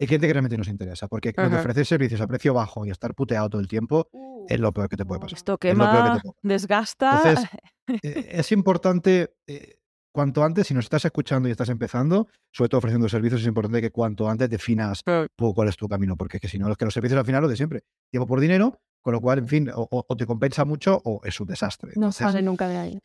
hay 0.00 0.06
gente 0.06 0.28
que 0.28 0.32
realmente 0.32 0.56
nos 0.56 0.68
interesa, 0.68 1.08
porque 1.08 1.34
cuando 1.34 1.58
ofrecer 1.58 1.84
servicios 1.84 2.20
a 2.20 2.26
precio 2.28 2.54
bajo 2.54 2.86
y 2.86 2.90
estar 2.90 3.14
puteado 3.14 3.50
todo 3.50 3.60
el 3.60 3.66
tiempo 3.66 4.08
uh. 4.12 4.37
Es 4.48 4.60
lo 4.60 4.72
peor 4.72 4.88
que 4.88 4.96
te 4.96 5.04
puede 5.04 5.20
pasar. 5.20 5.36
Esto 5.36 5.58
quema, 5.58 6.20
desgasta. 6.42 7.22
Entonces, 7.22 7.50
eh, 8.02 8.28
es 8.30 8.52
importante, 8.52 9.34
eh, 9.46 9.76
cuanto 10.12 10.42
antes, 10.42 10.66
si 10.66 10.74
nos 10.74 10.86
estás 10.86 11.04
escuchando 11.04 11.48
y 11.48 11.52
estás 11.52 11.68
empezando, 11.68 12.28
sobre 12.50 12.68
todo 12.68 12.78
ofreciendo 12.78 13.08
servicios, 13.08 13.42
es 13.42 13.46
importante 13.46 13.80
que 13.80 13.90
cuanto 13.90 14.28
antes 14.28 14.48
definas 14.48 15.02
cuál 15.36 15.68
es 15.68 15.76
tu 15.76 15.88
camino, 15.88 16.16
porque 16.16 16.38
es 16.38 16.40
que 16.40 16.48
si 16.48 16.58
no, 16.58 16.70
es 16.70 16.76
que 16.76 16.84
los 16.84 16.94
servicios 16.94 17.18
al 17.18 17.26
final 17.26 17.42
lo 17.42 17.48
de 17.48 17.56
siempre, 17.56 17.84
tiempo 18.10 18.26
por 18.26 18.40
dinero, 18.40 18.80
con 19.00 19.12
lo 19.12 19.20
cual, 19.20 19.38
en 19.38 19.48
fin, 19.48 19.70
o, 19.74 20.16
te 20.16 20.26
compensa 20.26 20.64
mucho 20.64 21.00
o 21.04 21.20
es 21.24 21.38
un 21.40 21.46
desastre. 21.46 21.92
No 21.96 22.10
sale 22.10 22.42
nunca 22.42 22.68
de 22.68 22.76
ahí. 22.76 23.00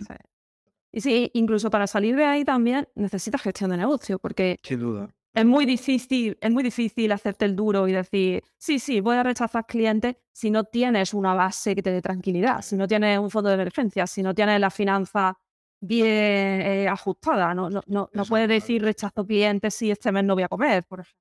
Y 0.92 1.02
sí, 1.02 1.32
incluso 1.34 1.70
para 1.70 1.88
salir 1.88 2.16
de 2.16 2.26
ahí 2.26 2.46
también 2.46 2.88
necesitas 2.96 3.42
gestión 3.42 3.72
de 3.72 3.78
negocio, 3.78 4.20
porque 4.20 4.60
Sin 4.64 4.80
duda 4.80 5.10
es 5.34 5.46
muy 5.46 5.66
difícil, 5.66 6.38
es 6.40 6.52
muy 6.52 6.64
difícil 6.64 7.12
hacerte 7.12 7.46
el 7.46 7.56
duro 7.56 7.88
y 7.88 7.92
decir, 7.92 8.44
sí, 8.58 8.80
sí, 8.80 9.02
voy 9.02 9.18
a 9.18 9.24
rechazar 9.24 9.66
clientes 9.66 10.16
si 10.32 10.52
no 10.52 10.64
tienes 10.64 11.14
una 11.14 11.34
base 11.34 11.76
que 11.76 11.82
te 11.82 11.92
dé 11.92 12.02
tranquilidad, 12.02 12.62
si 12.62 12.76
no 12.76 12.88
tienes 12.88 13.18
un 13.20 13.32
fondo 13.32 13.50
de 13.50 13.56
emergencia, 13.56 14.06
si 14.06 14.22
no 14.22 14.34
tienes 14.34 14.60
la 14.60 14.70
finanza 14.70 15.38
bien 15.82 16.08
eh, 16.08 16.88
ajustada. 16.88 17.54
No, 17.54 17.70
no, 17.70 17.82
no, 17.88 18.10
no 18.14 18.26
puedes 18.26 18.48
decir 18.48 18.84
rechazo 18.84 19.26
clientes 19.26 19.74
si 19.74 19.92
este 19.92 20.12
mes 20.12 20.24
no 20.24 20.36
voy 20.36 20.44
a 20.44 20.48
comer, 20.48 20.84
por 20.84 21.00
ejemplo. 21.02 21.20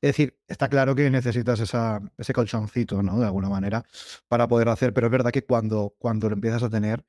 Es 0.00 0.08
decir, 0.08 0.38
está 0.46 0.68
claro 0.68 0.94
que 0.94 1.10
necesitas 1.10 1.60
esa, 1.60 2.00
ese 2.18 2.32
colchoncito, 2.32 3.02
¿no? 3.02 3.18
De 3.18 3.26
alguna 3.26 3.48
manera, 3.48 3.84
para 4.28 4.46
poder 4.46 4.68
hacer, 4.68 4.92
pero 4.92 5.06
es 5.06 5.10
verdad 5.10 5.30
que 5.30 5.44
cuando, 5.44 5.94
cuando 5.98 6.28
lo 6.28 6.34
empiezas 6.34 6.62
a 6.62 6.70
tener, 6.70 7.04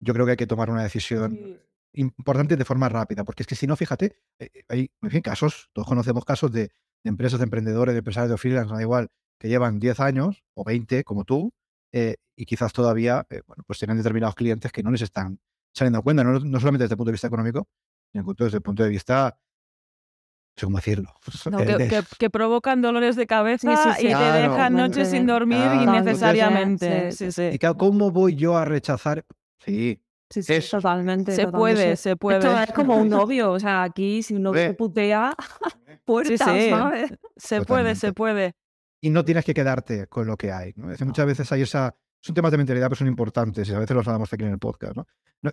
yo 0.00 0.12
creo 0.12 0.26
que 0.26 0.32
hay 0.32 0.36
que 0.36 0.46
tomar 0.46 0.70
una 0.70 0.82
decisión 0.82 1.60
importante 1.94 2.56
de 2.56 2.64
forma 2.64 2.88
rápida, 2.88 3.24
porque 3.24 3.42
es 3.42 3.46
que 3.46 3.54
si 3.54 3.66
no, 3.66 3.76
fíjate, 3.76 4.16
eh, 4.38 4.50
eh, 4.52 4.62
hay 4.68 4.90
en 5.02 5.10
fin, 5.10 5.22
casos, 5.22 5.70
todos 5.72 5.88
conocemos 5.88 6.24
casos 6.24 6.52
de, 6.52 6.70
empresas, 7.04 7.38
de 7.38 7.44
emprendedores, 7.44 7.94
de 7.94 7.98
empresarios 7.98 8.30
de 8.30 8.38
freelance, 8.38 8.72
da 8.72 8.80
igual, 8.80 9.08
que 9.38 9.48
llevan 9.48 9.80
10 9.80 10.00
años 10.00 10.44
o 10.54 10.64
20 10.64 11.04
como 11.04 11.24
tú, 11.24 11.52
eh, 11.92 12.16
y 12.36 12.44
quizás 12.44 12.72
todavía, 12.72 13.26
bueno, 13.46 13.64
pues 13.66 13.78
tienen 13.78 13.96
determinados 13.96 14.34
clientes 14.34 14.70
que 14.72 14.82
no 14.82 14.90
les 14.90 15.02
están 15.02 15.40
saliendo 15.74 15.98
a 15.98 16.02
cuenta, 16.02 16.24
no, 16.24 16.38
no 16.38 16.60
solamente 16.60 16.84
desde 16.84 16.94
el 16.94 16.98
punto 16.98 17.10
de 17.10 17.12
vista 17.12 17.26
económico, 17.26 17.68
sino 18.12 18.34
desde 18.34 18.56
el 18.56 18.62
punto 18.62 18.82
de 18.82 18.88
vista 18.88 19.36
sé 20.56 20.66
cómo 20.66 20.78
decirlo. 20.78 21.14
que, 22.18 22.30
provocan 22.30 22.82
dolores 22.82 23.16
de 23.16 23.26
cabeza 23.26 23.96
y 23.98 24.02
te 24.02 24.08
dejan 24.08 24.74
noches 24.74 25.10
sin 25.10 25.26
dormir 25.26 25.64
innecesariamente. 25.82 27.10
¿Y 27.52 27.58
cómo 27.58 28.10
voy 28.10 28.36
yo 28.36 28.56
a 28.56 28.64
rechazar? 28.64 29.24
Sí. 29.64 30.00
Sí, 30.30 30.42
totalmente. 30.70 31.32
Se 31.32 31.48
puede, 31.48 31.96
se 31.96 32.16
puede. 32.16 32.38
Esto 32.38 32.56
es 32.56 32.72
como 32.72 32.96
un 32.96 33.08
novio, 33.08 33.52
o 33.52 33.58
sea, 33.58 33.82
aquí 33.82 34.22
si 34.22 34.34
un 34.34 34.42
novio 34.42 34.62
se 34.62 34.74
putea, 34.74 35.34
puertas, 36.04 36.38
¿sabes? 36.38 37.12
Se 37.36 37.62
puede, 37.62 37.96
se 37.96 38.12
puede. 38.12 38.54
Y 39.00 39.10
no 39.10 39.24
tienes 39.24 39.44
que 39.44 39.54
quedarte 39.54 40.06
con 40.06 40.26
lo 40.26 40.36
que 40.36 40.52
hay. 40.52 40.72
Muchas 40.76 41.26
veces 41.26 41.50
hay 41.52 41.62
esa... 41.62 41.96
Son 42.22 42.34
temas 42.34 42.52
de 42.52 42.58
mentalidad, 42.58 42.86
pero 42.86 42.96
son 42.96 43.08
importantes 43.08 43.66
y 43.68 43.72
a 43.72 43.78
veces 43.78 43.96
los 43.96 44.06
hablamos 44.06 44.30
aquí 44.32 44.44
en 44.44 44.50
el 44.50 44.58
podcast. 44.58 44.94
¿no? 44.94 45.06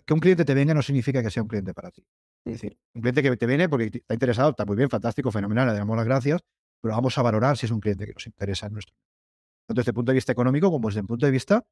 Que 0.05 0.13
un 0.13 0.19
cliente 0.19 0.43
te 0.43 0.53
venga 0.53 0.73
no 0.73 0.82
significa 0.82 1.23
que 1.23 1.32
sea 1.32 1.41
un 1.41 1.47
cliente 1.47 1.73
para 1.73 1.89
ti. 1.91 2.05
Es 2.43 2.53
decir, 2.53 2.78
un 2.93 3.01
cliente 3.01 3.23
que 3.23 3.38
te 3.38 3.45
viene 3.45 3.69
porque 3.69 3.86
está 3.86 4.13
interesado, 4.13 4.49
está 4.49 4.65
muy 4.65 4.75
bien, 4.75 4.89
fantástico, 4.89 5.32
fenomenal, 5.32 5.67
le 5.67 5.73
damos 5.73 5.95
las 5.95 6.05
gracias, 6.05 6.41
pero 6.82 6.93
vamos 6.93 7.17
a 7.17 7.21
valorar 7.21 7.57
si 7.57 7.65
es 7.65 7.71
un 7.71 7.80
cliente 7.80 8.05
que 8.05 8.13
nos 8.13 8.28
interesa 8.28 8.67
en 8.67 8.73
nuestro. 8.73 8.95
Tanto 9.65 9.80
desde 9.80 9.91
el 9.91 9.95
punto 9.95 10.11
de 10.11 10.15
vista 10.15 10.34
económico 10.34 10.69
como 10.69 10.89
desde 10.89 10.99
el 10.99 11.07
punto 11.07 11.25
de 11.25 11.32
vista, 11.32 11.65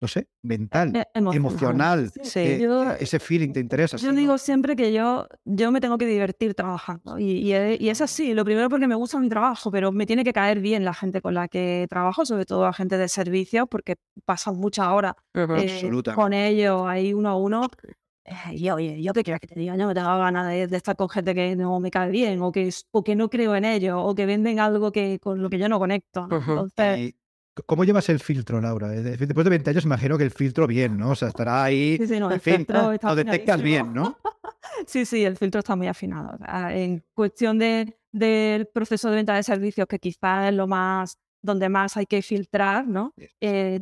no 0.00 0.08
sé, 0.08 0.28
mental, 0.42 0.94
e, 0.94 1.06
emocional, 1.14 2.12
eh, 2.34 2.96
ese 3.00 3.18
feeling 3.18 3.52
te 3.52 3.60
interesa. 3.60 3.96
Yo 3.96 4.12
digo 4.12 4.36
siempre 4.36 4.76
que 4.76 4.92
yo, 4.92 5.26
yo 5.44 5.72
me 5.72 5.80
tengo 5.80 5.96
que 5.96 6.06
divertir 6.06 6.54
trabajando 6.54 7.18
y, 7.18 7.52
y, 7.52 7.88
es 7.88 8.00
así. 8.02 8.34
Lo 8.34 8.44
primero 8.44 8.68
porque 8.68 8.86
me 8.86 8.94
gusta 8.94 9.18
mi 9.18 9.28
trabajo, 9.28 9.70
pero 9.70 9.92
me 9.92 10.04
tiene 10.04 10.22
que 10.22 10.34
caer 10.34 10.60
bien 10.60 10.84
la 10.84 10.92
gente 10.92 11.22
con 11.22 11.32
la 11.32 11.48
que 11.48 11.86
trabajo, 11.88 12.26
sobre 12.26 12.44
todo 12.44 12.64
la 12.64 12.74
gente 12.74 12.98
de 12.98 13.08
servicios, 13.08 13.66
porque 13.70 13.96
pasan 14.24 14.56
muchas 14.56 14.88
horas 14.88 15.14
eh, 15.34 15.90
con 16.14 16.32
ellos 16.34 16.82
ahí 16.86 17.14
uno 17.14 17.30
a 17.30 17.36
uno 17.36 17.68
eh, 18.26 18.54
y 18.54 18.70
oye, 18.70 19.00
yo 19.02 19.12
qué 19.12 19.22
quieres 19.22 19.40
que 19.40 19.46
te 19.46 19.58
diga, 19.58 19.76
yo 19.76 19.86
me 19.86 19.94
tengo 19.94 20.08
ganas 20.18 20.48
de, 20.48 20.76
estar 20.76 20.96
con 20.96 21.08
gente 21.08 21.34
que 21.34 21.54
no 21.54 21.78
me 21.78 21.90
cae 21.90 22.10
bien 22.10 22.42
o 22.42 22.50
que, 22.50 22.70
o 22.90 23.04
que 23.04 23.14
no 23.14 23.30
creo 23.30 23.54
en 23.54 23.64
ello 23.64 24.02
o 24.02 24.14
que 24.14 24.26
venden 24.26 24.58
algo 24.58 24.90
que, 24.90 25.18
con 25.20 25.42
lo 25.42 25.48
que 25.48 25.58
yo 25.58 25.68
no 25.68 25.78
conecto. 25.78 26.28
Entonces, 26.30 27.14
¿Cómo 27.64 27.84
llevas 27.84 28.08
el 28.10 28.20
filtro, 28.20 28.60
Laura? 28.60 28.88
Después 28.88 29.44
de 29.44 29.50
20 29.50 29.70
años 29.70 29.84
imagino 29.84 30.18
que 30.18 30.24
el 30.24 30.30
filtro 30.30 30.66
bien, 30.66 30.98
¿no? 30.98 31.10
O 31.10 31.14
sea, 31.14 31.28
estará 31.28 31.64
ahí, 31.64 31.96
sí, 31.96 32.06
sí, 32.06 32.20
no, 32.20 32.30
en 32.30 32.40
fin, 32.40 32.66
lo 32.68 33.14
detectas 33.14 33.62
bien, 33.62 33.94
¿no? 33.94 34.18
sí, 34.86 35.06
sí, 35.06 35.24
el 35.24 35.36
filtro 35.36 35.60
está 35.60 35.74
muy 35.74 35.86
afinado. 35.88 36.38
En 36.70 37.02
cuestión 37.14 37.58
de, 37.58 37.96
del 38.12 38.66
proceso 38.66 39.08
de 39.08 39.16
venta 39.16 39.34
de 39.34 39.42
servicios, 39.42 39.86
que 39.86 39.98
quizás 39.98 40.48
es 40.48 40.54
lo 40.54 40.66
más, 40.66 41.18
donde 41.40 41.68
más 41.68 41.96
hay 41.96 42.06
que 42.06 42.20
filtrar, 42.20 42.86
¿no? 42.86 43.14
Eh, 43.40 43.80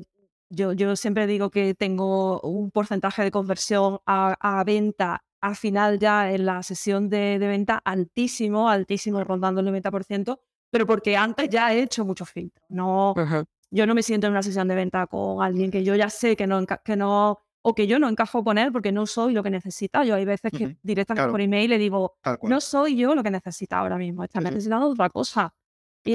yo, 0.50 0.72
yo 0.72 0.94
siempre 0.94 1.26
digo 1.26 1.50
que 1.50 1.74
tengo 1.74 2.40
un 2.42 2.70
porcentaje 2.70 3.24
de 3.24 3.30
conversión 3.30 3.98
a, 4.06 4.62
venta 4.64 5.24
al 5.40 5.56
final 5.56 5.98
ya 5.98 6.32
en 6.32 6.46
la 6.46 6.62
sesión 6.62 7.08
de, 7.10 7.36
venta 7.38 7.80
altísimo, 7.84 8.70
altísimo, 8.70 9.22
rondando 9.24 9.60
el 9.60 9.66
90%, 9.66 10.38
pero 10.70 10.86
porque 10.86 11.16
antes 11.16 11.50
ya 11.50 11.74
he 11.74 11.82
hecho 11.82 12.04
mucho 12.04 12.24
filtro. 12.24 12.64
No, 12.70 13.14
Yo 13.74 13.86
no 13.86 13.94
me 13.94 14.02
siento 14.04 14.28
en 14.28 14.32
una 14.32 14.42
sesión 14.42 14.68
de 14.68 14.76
venta 14.76 15.06
con 15.08 15.42
alguien 15.42 15.70
que 15.70 15.82
yo 15.82 15.96
ya 15.96 16.08
sé 16.08 16.36
que 16.36 16.46
no, 16.46 16.64
que 16.64 16.96
no 16.96 17.40
o 17.62 17.74
que 17.74 17.86
yo 17.86 17.98
no 17.98 18.08
encajo 18.08 18.44
con 18.44 18.56
él 18.56 18.70
porque 18.70 18.92
no 18.92 19.04
soy 19.06 19.32
lo 19.32 19.42
que 19.42 19.50
necesita. 19.50 20.04
Yo 20.04 20.14
hay 20.14 20.24
veces 20.24 20.52
que 20.52 20.76
directamente 20.82 21.30
por 21.30 21.40
email 21.40 21.70
le 21.70 21.78
digo, 21.78 22.16
no 22.42 22.60
soy 22.60 22.96
yo 22.96 23.14
lo 23.14 23.22
que 23.22 23.30
necesita 23.30 23.78
ahora 23.78 23.96
mismo, 23.96 24.22
está 24.22 24.40
necesitando 24.40 24.88
otra 24.88 25.10
cosa. 25.10 25.52
y, 26.04 26.14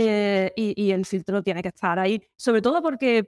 y, 0.56 0.92
el 0.92 1.06
filtro 1.06 1.42
tiene 1.42 1.64
que 1.64 1.70
estar 1.70 1.98
ahí, 1.98 2.22
sobre 2.38 2.62
todo 2.62 2.82
porque 2.82 3.28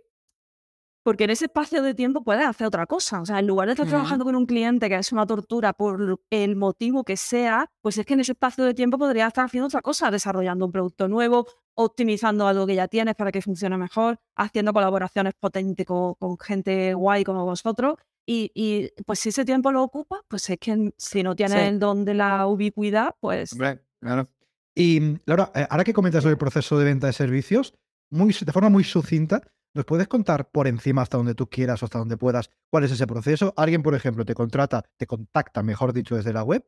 porque 1.04 1.24
en 1.24 1.32
ese 1.32 1.46
espacio 1.46 1.82
de 1.82 1.94
tiempo 1.94 2.24
puedes 2.24 2.46
hacer 2.46 2.68
otra 2.68 2.86
cosa. 2.86 3.22
O 3.22 3.26
sea, 3.26 3.40
en 3.40 3.48
lugar 3.48 3.68
de 3.68 3.74
estar 3.74 3.88
trabajando 3.88 4.26
con 4.26 4.36
un 4.36 4.46
cliente 4.46 4.90
que 4.90 4.96
es 4.96 5.12
una 5.12 5.26
tortura 5.26 5.74
por 5.74 6.20
el 6.30 6.56
motivo 6.56 7.04
que 7.04 7.18
sea, 7.18 7.70
pues 7.82 7.98
es 7.98 8.06
que 8.06 8.14
en 8.14 8.20
ese 8.20 8.34
espacio 8.34 8.64
de 8.64 8.74
tiempo 8.74 8.98
podrías 8.98 9.28
estar 9.28 9.46
haciendo 9.46 9.68
otra 9.68 9.82
cosa, 9.82 10.12
desarrollando 10.12 10.66
un 10.66 10.72
producto 10.72 11.08
nuevo, 11.08 11.48
optimizando 11.76 12.48
algo 12.48 12.68
que 12.68 12.76
ya 12.76 12.88
tienes 12.88 13.16
para 13.16 13.32
que 13.32 13.42
funcione 13.42 13.78
mejor, 13.78 14.20
haciendo 14.36 14.74
colaboraciones 14.74 15.34
potentes 15.40 15.86
con, 15.86 16.16
gente 16.40 16.94
guay 16.94 17.24
como 17.24 17.46
vosotros. 17.46 17.96
Y, 18.26 18.90
pues 19.06 19.20
si 19.20 19.30
ese 19.30 19.44
tiempo 19.44 19.72
lo 19.72 19.84
ocupa, 19.84 20.22
pues 20.28 20.50
es 20.50 20.58
que 20.58 20.94
si 20.98 21.24
no 21.24 21.36
tienes 21.36 21.68
el 21.68 21.80
don 21.80 22.06
de 22.06 22.14
la 22.14 22.48
ubicuidad, 22.48 23.16
pues... 23.20 23.54
claro. 24.00 24.30
Y 24.74 25.18
Laura, 25.26 25.52
eh, 25.54 25.68
ahora 25.70 25.84
que 25.84 25.94
comentas 25.94 26.24
sobre 26.24 26.34
el 26.34 26.38
proceso 26.38 26.80
de 26.80 26.86
venta 26.86 27.08
de 27.08 27.14
servicios, 27.14 27.74
muy, 28.10 28.34
de 28.34 28.52
forma 28.52 28.70
muy 28.70 28.84
sucinta, 28.84 29.42
¿Nos 29.74 29.86
puedes 29.86 30.08
contar 30.08 30.50
por 30.50 30.68
encima 30.68 31.02
hasta 31.02 31.18
donde 31.18 31.34
tú 31.34 31.48
quieras 31.48 31.82
o 31.82 31.86
hasta 31.86 32.00
donde 32.00 32.18
puedas 32.18 32.50
cuál 32.70 32.84
es 32.84 32.92
ese 32.92 33.08
proceso? 33.08 33.54
Alguien, 33.56 33.82
por 33.82 33.96
ejemplo, 33.96 34.26
te 34.26 34.34
contrata, 34.34 34.84
te 34.98 35.08
contacta, 35.08 35.64
mejor 35.64 35.94
dicho, 35.94 36.16
desde 36.16 36.34
la 36.34 36.44
web. 36.44 36.66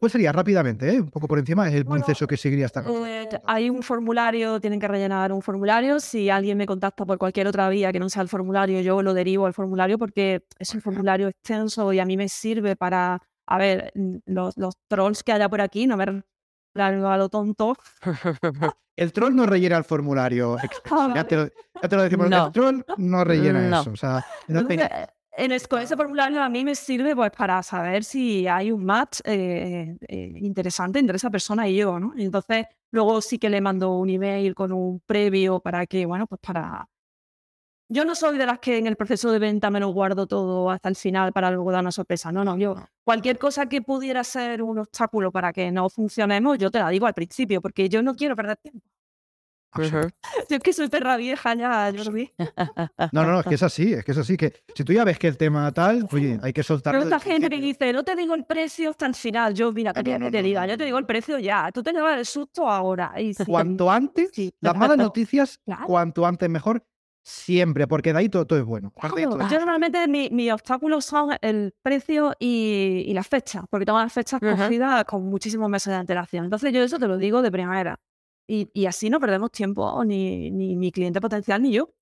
¿Cuál 0.00 0.10
sería 0.10 0.32
rápidamente, 0.32 0.94
eh? 0.94 1.00
un 1.00 1.10
poco 1.10 1.28
por 1.28 1.38
encima, 1.38 1.68
es 1.68 1.74
el 1.74 1.84
proceso 1.84 2.26
que 2.26 2.38
seguiría 2.38 2.64
hasta 2.64 2.82
eh, 3.06 3.28
Hay 3.44 3.68
un 3.68 3.82
formulario, 3.82 4.58
tienen 4.60 4.80
que 4.80 4.88
rellenar 4.88 5.30
un 5.30 5.42
formulario. 5.42 6.00
Si 6.00 6.30
alguien 6.30 6.56
me 6.56 6.64
contacta 6.64 7.04
por 7.04 7.18
cualquier 7.18 7.48
otra 7.48 7.68
vía 7.68 7.92
que 7.92 7.98
no 7.98 8.08
sea 8.08 8.22
el 8.22 8.28
formulario, 8.28 8.80
yo 8.80 9.02
lo 9.02 9.12
derivo 9.12 9.44
al 9.44 9.52
formulario 9.52 9.98
porque 9.98 10.46
es 10.58 10.74
un 10.74 10.80
formulario 10.80 11.28
extenso 11.28 11.92
y 11.92 11.98
a 11.98 12.06
mí 12.06 12.16
me 12.16 12.30
sirve 12.30 12.76
para, 12.76 13.20
a 13.46 13.58
ver, 13.58 13.92
los, 14.24 14.56
los 14.56 14.74
trolls 14.88 15.22
que 15.22 15.32
haya 15.32 15.50
por 15.50 15.60
aquí 15.60 15.86
no 15.86 15.98
me 15.98 16.22
a 16.80 17.16
lo 17.16 17.28
tonto. 17.28 17.76
El 18.96 19.12
troll 19.12 19.32
no 19.32 19.46
rellena 19.46 19.76
el 19.76 19.84
formulario. 19.84 20.56
Ah, 20.90 21.12
ya, 21.14 21.24
te 21.24 21.36
lo, 21.36 22.02
decimos. 22.02 22.32
El 22.32 22.50
troll 22.52 22.82
no 22.96 23.22
rellena 23.22 23.80
eso. 23.80 23.92
O 23.92 23.96
sea, 23.96 24.26
en 25.38 25.52
ese 25.52 25.96
formulario 25.96 26.42
a 26.42 26.48
mí 26.48 26.64
me 26.64 26.74
sirve 26.74 27.14
pues 27.14 27.30
para 27.30 27.62
saber 27.62 28.02
si 28.02 28.48
hay 28.48 28.72
un 28.72 28.84
match 28.84 29.20
eh, 29.22 29.96
eh, 30.08 30.32
interesante 30.40 30.98
entre 30.98 31.16
esa 31.16 31.30
persona 31.30 31.68
y 31.68 31.76
yo, 31.76 32.00
¿no? 32.00 32.12
entonces 32.16 32.66
luego 32.90 33.20
sí 33.20 33.38
que 33.38 33.48
le 33.48 33.60
mando 33.60 33.92
un 33.92 34.10
email 34.10 34.56
con 34.56 34.72
un 34.72 34.98
previo 35.06 35.60
para 35.60 35.86
que, 35.86 36.06
bueno, 36.06 36.26
pues 36.26 36.40
para 36.40 36.88
yo 37.88 38.04
no 38.04 38.14
soy 38.14 38.38
de 38.38 38.46
las 38.46 38.58
que 38.58 38.78
en 38.78 38.86
el 38.86 38.96
proceso 38.96 39.32
de 39.32 39.38
venta 39.38 39.70
me 39.70 39.80
lo 39.80 39.88
guardo 39.88 40.26
todo 40.26 40.70
hasta 40.70 40.88
el 40.88 40.96
final 40.96 41.32
para 41.32 41.50
luego 41.50 41.72
dar 41.72 41.80
una 41.80 41.92
sorpresa. 41.92 42.30
No, 42.30 42.44
no, 42.44 42.56
yo 42.58 42.76
cualquier 43.04 43.38
cosa 43.38 43.66
que 43.66 43.82
pudiera 43.82 44.22
ser 44.24 44.62
un 44.62 44.78
obstáculo 44.78 45.32
para 45.32 45.52
que 45.52 45.70
no 45.72 45.88
funcionemos, 45.88 46.58
yo 46.58 46.70
te 46.70 46.78
la 46.78 46.90
digo 46.90 47.06
al 47.06 47.14
principio, 47.14 47.60
porque 47.62 47.88
yo 47.88 48.02
no 48.02 48.14
quiero 48.14 48.36
perder 48.36 48.58
tiempo. 48.58 48.86
Yo 50.48 50.56
es 50.56 50.60
que 50.60 50.72
soy 50.72 50.88
perra 50.88 51.18
vieja 51.18 51.54
ya, 51.54 51.92
Jordi. 51.94 52.32
No, 53.12 53.22
no, 53.22 53.32
no, 53.32 53.40
es 53.40 53.46
que 53.46 53.54
es 53.54 53.62
así, 53.62 53.92
es 53.92 54.04
que 54.04 54.12
es 54.12 54.18
así, 54.18 54.36
que 54.36 54.52
si 54.74 54.82
tú 54.82 54.92
ya 54.92 55.04
ves 55.04 55.18
que 55.18 55.28
el 55.28 55.36
tema 55.36 55.70
tal, 55.72 56.08
oye, 56.10 56.38
hay 56.42 56.52
que 56.52 56.62
soltar. 56.62 56.94
Pero 56.94 57.04
esta 57.04 57.20
gente 57.20 57.50
que 57.50 57.60
dice, 57.60 57.92
no 57.92 58.02
te 58.02 58.16
digo 58.16 58.34
el 58.34 58.44
precio 58.44 58.90
hasta 58.90 59.06
el 59.06 59.14
final, 59.14 59.54
yo, 59.54 59.70
mira, 59.72 59.92
que 59.92 60.02
te 60.02 60.42
diga, 60.42 60.66
yo 60.66 60.76
te 60.78 60.84
digo 60.84 60.98
el 60.98 61.06
precio 61.06 61.38
ya, 61.38 61.70
tú 61.70 61.82
te 61.82 61.92
llevas 61.92 62.18
el 62.18 62.26
susto 62.26 62.68
ahora. 62.68 63.12
Cuanto 63.46 63.90
antes, 63.90 64.30
las 64.60 64.76
malas 64.76 64.96
noticias, 64.96 65.60
cuanto 65.86 66.26
antes 66.26 66.48
mejor, 66.48 66.82
Siempre, 67.30 67.86
porque 67.86 68.14
de 68.14 68.20
ahí 68.20 68.28
todo, 68.30 68.56
es 68.56 68.64
bueno. 68.64 68.90
yo 69.50 69.58
normalmente 69.58 70.08
mis 70.08 70.32
mi 70.32 70.50
obstáculos 70.50 71.04
son 71.04 71.36
el 71.42 71.74
precio 71.82 72.32
y, 72.38 73.04
y 73.06 73.12
las 73.12 73.28
fechas, 73.28 73.64
porque 73.68 73.84
tengo 73.84 73.98
las 73.98 74.10
fechas 74.10 74.40
cogidas 74.40 75.04
con 75.04 75.26
muchísimos 75.26 75.68
meses 75.68 75.90
de 75.90 75.96
antelación. 75.96 76.44
Entonces 76.44 76.72
yo 76.72 76.82
eso 76.82 76.98
te 76.98 77.06
lo 77.06 77.18
digo 77.18 77.42
de 77.42 77.50
primera. 77.50 78.00
Y, 78.48 78.70
y 78.72 78.86
así 78.86 79.10
no 79.10 79.20
perdemos 79.20 79.52
tiempo, 79.52 80.02
ni, 80.06 80.50
ni 80.50 80.74
mi 80.74 80.90
cliente 80.90 81.20
potencial 81.20 81.60
ni 81.60 81.72
yo. 81.72 81.92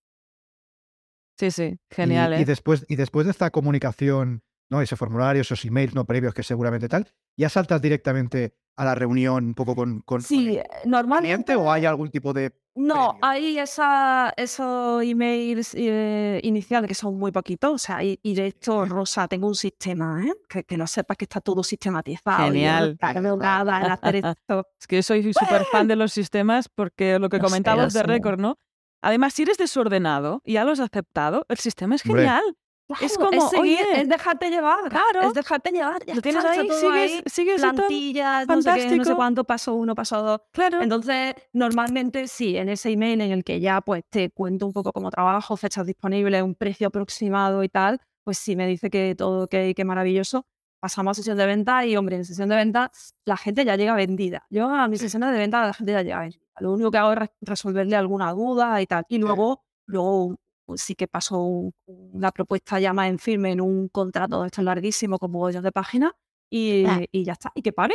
Sí, 1.36 1.50
sí, 1.50 1.76
genial. 1.90 2.34
Y, 2.34 2.42
¿eh? 2.42 2.44
después, 2.44 2.86
y 2.88 2.94
después 2.94 3.26
de 3.26 3.32
esta 3.32 3.50
comunicación, 3.50 4.44
¿no? 4.70 4.80
ese 4.80 4.94
formulario, 4.94 5.42
esos 5.42 5.64
emails 5.64 5.96
no 5.96 6.04
previos 6.04 6.34
que 6.34 6.44
seguramente 6.44 6.88
tal, 6.88 7.12
ya 7.36 7.48
saltas 7.48 7.82
directamente 7.82 8.54
a 8.76 8.84
la 8.84 8.94
reunión 8.94 9.44
un 9.44 9.54
poco 9.54 9.74
con, 9.74 10.02
con, 10.02 10.22
sí, 10.22 10.60
normalmente, 10.84 11.56
o 11.56 11.72
hay 11.72 11.84
algún 11.84 12.10
tipo 12.10 12.32
de 12.32 12.52
no, 12.76 13.18
hay 13.22 13.58
esa, 13.58 14.32
esos 14.36 15.02
emails 15.02 15.74
eh, 15.74 16.40
iniciales 16.42 16.88
que 16.88 16.94
son 16.94 17.18
muy 17.18 17.32
poquitos. 17.32 17.72
O 17.72 17.78
sea, 17.78 18.02
y, 18.02 18.18
de 18.22 18.46
hecho, 18.46 18.84
Rosa, 18.84 19.26
tengo 19.28 19.48
un 19.48 19.54
sistema, 19.54 20.22
¿eh? 20.24 20.32
que, 20.48 20.64
que 20.64 20.76
no 20.76 20.86
sepas 20.86 21.16
que 21.16 21.24
está 21.24 21.40
todo 21.40 21.62
sistematizado. 21.62 22.44
Genial. 22.44 22.98
Es 24.80 24.86
que 24.86 24.96
yo 24.96 25.02
soy 25.02 25.32
súper 25.32 25.64
fan 25.64 25.88
de 25.88 25.96
los 25.96 26.12
sistemas 26.12 26.68
porque 26.68 27.18
lo 27.18 27.30
que 27.30 27.38
comentabas 27.38 27.94
de 27.94 28.02
récord, 28.02 28.38
¿no? 28.38 28.58
Además, 29.02 29.34
si 29.34 29.42
eres 29.42 29.56
desordenado 29.56 30.42
y 30.44 30.54
ya 30.54 30.64
lo 30.64 30.72
has 30.72 30.80
aceptado, 30.80 31.46
el 31.48 31.58
sistema 31.58 31.94
es 31.94 32.02
genial. 32.02 32.42
Claro, 32.88 33.14
como, 33.18 33.48
seguir, 33.48 33.78
oye, 33.80 34.00
es 34.02 34.08
dejarte 34.08 34.48
llevar. 34.48 34.88
claro, 34.90 35.22
Es 35.28 35.34
dejarte 35.34 35.70
llevar. 35.72 36.04
ya 36.06 36.14
lo 36.14 36.22
tienes 36.22 36.44
ahí, 36.44 36.60
sigues, 36.68 36.82
ahí, 36.84 37.22
sigues 37.26 37.60
plantillas, 37.60 38.46
no 38.46 38.62
sé 38.62 38.68
qué, 38.70 38.74
no 38.76 38.80
sé 38.80 38.88
Fantástico. 38.88 39.16
cuánto, 39.16 39.44
paso 39.44 39.74
uno, 39.74 39.94
paso 39.96 40.22
dos. 40.22 40.40
Claro. 40.52 40.80
Entonces, 40.82 41.34
normalmente 41.52 42.28
sí, 42.28 42.56
en 42.56 42.68
ese 42.68 42.90
email 42.90 43.20
en 43.22 43.32
el 43.32 43.42
que 43.44 43.58
ya 43.60 43.80
pues 43.80 44.04
te 44.08 44.30
cuento 44.30 44.66
un 44.66 44.72
poco 44.72 44.92
cómo 44.92 45.10
trabajo, 45.10 45.56
fechas 45.56 45.84
disponibles, 45.86 46.42
un 46.42 46.54
precio 46.54 46.86
aproximado 46.88 47.64
y 47.64 47.68
tal, 47.68 48.00
pues 48.22 48.38
sí 48.38 48.54
me 48.56 48.66
dice 48.68 48.88
que 48.88 49.14
todo 49.16 49.44
ok, 49.44 49.54
que 49.74 49.84
maravilloso. 49.84 50.46
Pasamos 50.78 51.12
a 51.12 51.14
sesión 51.14 51.38
de 51.38 51.46
venta 51.46 51.84
y, 51.86 51.96
hombre, 51.96 52.16
en 52.16 52.24
sesión 52.24 52.48
de 52.48 52.54
venta 52.56 52.92
la 53.24 53.36
gente 53.36 53.64
ya 53.64 53.74
llega 53.76 53.94
vendida. 53.94 54.46
Yo 54.50 54.68
a 54.68 54.86
mis 54.86 55.00
sesiones 55.00 55.32
de 55.32 55.38
venta 55.38 55.66
la 55.66 55.72
gente 55.74 55.90
ya 55.92 56.02
llega 56.02 56.20
vendida. 56.20 56.44
Lo 56.60 56.72
único 56.72 56.90
que 56.92 56.98
hago 56.98 57.12
es 57.12 57.18
re- 57.18 57.32
resolverle 57.40 57.96
alguna 57.96 58.30
duda 58.32 58.80
y 58.80 58.86
tal. 58.86 59.04
Y 59.08 59.18
luego, 59.18 59.64
luego 59.86 60.36
sí 60.74 60.94
que 60.94 61.06
paso 61.08 61.38
un- 61.42 61.72
una 61.86 62.30
propuesta 62.32 62.78
ya 62.80 62.92
más 62.92 63.08
en 63.08 63.18
firme 63.18 63.52
en 63.52 63.60
un 63.60 63.88
contrato 63.88 64.40
de 64.42 64.46
estos 64.48 64.64
larguísimo 64.64 65.18
con 65.18 65.30
mogollón 65.30 65.62
de 65.62 65.72
páginas 65.72 66.12
y, 66.50 66.84
Ah. 66.86 67.02
y 67.12 67.24
ya 67.24 67.32
está. 67.34 67.52
Y 67.54 67.62
que 67.62 67.72
pare. 67.72 67.94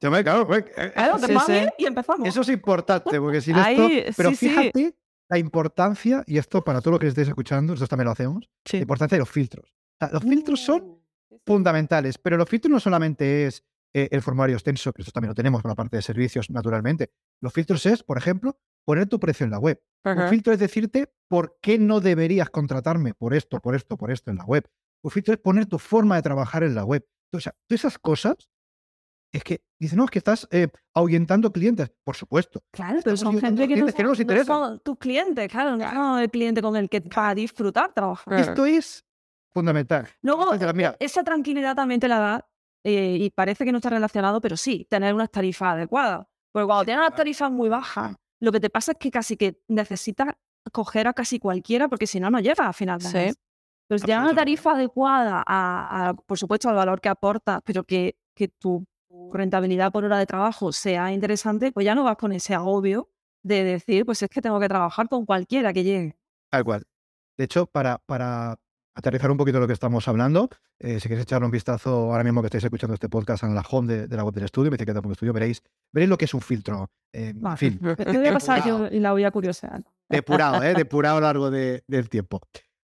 Yo 0.00 0.10
me- 0.10 0.22
claro, 0.22 0.52
eh, 0.54 0.64
eh, 0.76 0.92
Claro, 0.94 1.18
Sí, 1.18 1.34
sí. 1.46 1.52
y 1.78 1.86
empezamos. 1.86 2.26
Eso 2.28 2.40
es 2.40 2.48
importante, 2.48 3.20
porque 3.20 3.40
si 3.40 3.50
esto. 3.52 3.88
Pero 4.16 4.30
sí, 4.30 4.48
fíjate 4.48 4.94
la 5.28 5.38
importancia, 5.38 6.22
y 6.26 6.38
esto 6.38 6.62
para 6.62 6.80
todo 6.80 6.92
lo 6.92 6.98
que 6.98 7.08
estéis 7.08 7.28
escuchando, 7.28 7.72
nosotros 7.72 7.88
también 7.88 8.06
lo 8.06 8.12
hacemos, 8.12 8.48
la 8.72 8.78
importancia 8.78 9.16
de 9.16 9.20
los 9.20 9.30
filtros. 9.30 9.70
O 9.70 9.96
sea, 10.06 10.10
los 10.12 10.22
filtros 10.22 10.60
son 10.60 10.82
Uh, 11.28 11.38
fundamentales, 11.44 12.18
pero 12.18 12.36
los 12.36 12.48
filtros 12.48 12.70
no 12.70 12.78
solamente 12.80 13.46
es 13.46 13.64
eh, 13.94 14.08
el 14.12 14.20
formulario 14.22 14.54
extenso, 14.56 14.92
que 14.92 15.02
esto 15.02 15.10
también 15.10 15.30
lo 15.30 15.34
tenemos 15.34 15.62
con 15.62 15.70
la 15.70 15.74
parte 15.74 15.96
de 15.96 16.02
servicios, 16.02 16.50
naturalmente. 16.50 17.10
Los 17.40 17.52
filtros 17.52 17.84
es, 17.86 18.02
por 18.02 18.18
ejemplo, 18.18 18.58
poner 18.86 19.06
tu 19.08 19.20
precio 19.20 19.44
en 19.44 19.50
la 19.50 19.58
web. 19.58 19.82
Un 20.04 20.28
filtro 20.28 20.52
es 20.52 20.60
decirte 20.60 21.12
por 21.28 21.58
qué 21.60 21.78
no 21.78 22.00
deberías 22.00 22.48
contratarme 22.48 23.12
por 23.12 23.34
esto, 23.34 23.58
por 23.60 23.74
esto, 23.74 23.96
por 23.96 24.12
esto 24.12 24.30
en 24.30 24.36
la 24.36 24.44
web. 24.44 24.64
Un 25.02 25.10
filtro 25.10 25.34
es 25.34 25.40
poner 25.40 25.66
tu 25.66 25.80
forma 25.80 26.14
de 26.14 26.22
trabajar 26.22 26.62
en 26.62 26.76
la 26.76 26.84
web. 26.84 27.04
O 27.32 27.40
sea, 27.40 27.52
todas 27.66 27.80
esas 27.80 27.98
cosas 27.98 28.36
es 29.32 29.42
que 29.42 29.64
dicen, 29.80 29.98
no, 29.98 30.04
es 30.04 30.10
que 30.10 30.18
estás 30.18 30.46
eh, 30.52 30.68
ahuyentando 30.94 31.52
clientes. 31.52 31.92
Por 32.04 32.14
supuesto. 32.14 32.62
Claro, 32.70 33.00
pero 33.02 33.16
son 33.16 33.40
gente 33.40 33.66
que 33.66 33.74
no, 33.76 33.86
que 33.86 34.02
no 34.04 34.10
nos 34.10 34.18
no 34.18 34.22
interesan. 34.22 34.46
son 34.46 34.80
tus 34.80 34.96
clientes, 34.96 35.50
claro, 35.50 35.76
no 35.76 36.20
el 36.20 36.30
cliente 36.30 36.62
con 36.62 36.76
el 36.76 36.88
que 36.88 37.00
va 37.00 37.30
a 37.30 37.34
disfrutar 37.34 37.92
trabajar. 37.92 38.38
Esto 38.38 38.64
es 38.64 39.04
fundamental. 39.52 40.06
Luego, 40.22 40.52
mira, 40.72 40.96
esa 41.00 41.24
tranquilidad 41.24 41.74
también 41.74 41.98
te 41.98 42.06
la 42.06 42.18
da, 42.20 42.48
eh, 42.84 43.16
y 43.20 43.30
parece 43.30 43.64
que 43.64 43.72
no 43.72 43.78
está 43.78 43.90
relacionado, 43.90 44.40
pero 44.40 44.56
sí, 44.56 44.86
tener 44.88 45.12
unas 45.12 45.30
tarifas 45.30 45.74
adecuadas. 45.74 46.26
Porque 46.52 46.66
cuando 46.66 46.84
tienes 46.84 47.04
unas 47.04 47.16
tarifas 47.16 47.50
muy 47.50 47.68
bajas, 47.68 48.14
lo 48.40 48.52
que 48.52 48.60
te 48.60 48.70
pasa 48.70 48.92
es 48.92 48.98
que 48.98 49.10
casi 49.10 49.36
que 49.36 49.60
necesitas 49.68 50.28
coger 50.72 51.06
a 51.08 51.12
casi 51.12 51.38
cualquiera, 51.38 51.88
porque 51.88 52.06
si 52.06 52.20
no, 52.20 52.30
no 52.30 52.40
llegas 52.40 52.60
a 52.66 52.72
final 52.72 52.98
de 52.98 53.08
Sí. 53.08 53.16
mes. 53.16 53.36
Si 53.88 54.04
tienes 54.04 54.24
una 54.24 54.34
tarifa 54.34 54.72
adecuada, 54.72 55.44
a, 55.46 56.08
a, 56.08 56.14
por 56.14 56.36
supuesto, 56.38 56.68
al 56.68 56.74
valor 56.74 57.00
que 57.00 57.08
aportas, 57.08 57.60
pero 57.64 57.84
que, 57.84 58.16
que 58.34 58.48
tu 58.48 58.84
rentabilidad 59.32 59.92
por 59.92 60.04
hora 60.04 60.18
de 60.18 60.26
trabajo 60.26 60.72
sea 60.72 61.12
interesante, 61.12 61.70
pues 61.70 61.84
ya 61.86 61.94
no 61.94 62.02
vas 62.02 62.16
con 62.16 62.32
ese 62.32 62.52
agobio 62.54 63.08
de 63.44 63.62
decir, 63.62 64.04
pues 64.04 64.20
es 64.22 64.28
que 64.28 64.40
tengo 64.42 64.58
que 64.58 64.66
trabajar 64.68 65.08
con 65.08 65.24
cualquiera 65.24 65.72
que 65.72 65.84
llegue. 65.84 66.16
Tal 66.50 66.64
cual. 66.64 66.82
De 67.38 67.44
hecho, 67.44 67.66
para, 67.66 67.98
para 68.06 68.58
aterrizar 68.96 69.30
un 69.30 69.36
poquito 69.36 69.60
lo 69.60 69.66
que 69.66 69.72
estamos 69.74 70.08
hablando, 70.08 70.48
eh, 70.80 70.98
si 70.98 71.08
queréis 71.08 71.22
echarle 71.24 71.44
un 71.44 71.52
vistazo 71.52 72.10
ahora 72.12 72.24
mismo 72.24 72.40
que 72.40 72.46
estáis 72.46 72.64
escuchando 72.64 72.94
este 72.94 73.08
podcast 73.08 73.44
en 73.44 73.54
la 73.54 73.62
home 73.70 73.92
de, 73.92 74.06
de 74.08 74.16
la 74.16 74.24
web 74.24 74.34
del 74.34 74.44
estudio, 74.44 74.70
bicicleta.estudio, 74.70 75.32
veréis, 75.32 75.62
veréis 75.92 76.08
lo 76.10 76.16
que 76.18 76.24
es 76.24 76.34
un 76.34 76.40
filtro. 76.40 76.90
eh, 77.12 77.32
Vale. 77.36 77.56
fin, 77.56 77.78
Te 77.78 78.18
voy 78.18 78.26
a 78.26 78.32
pasar 78.32 78.66
yo 78.66 78.88
y 78.90 78.98
la 79.00 79.12
voy 79.12 79.24
a 79.24 79.30
curiosear. 79.30 79.84
depurado, 80.08 80.62
¿eh? 80.62 80.74
depurado 80.74 81.18
a 81.18 81.20
lo 81.20 81.26
largo 81.26 81.50
de- 81.50 81.84
del 81.86 82.08
tiempo. 82.08 82.40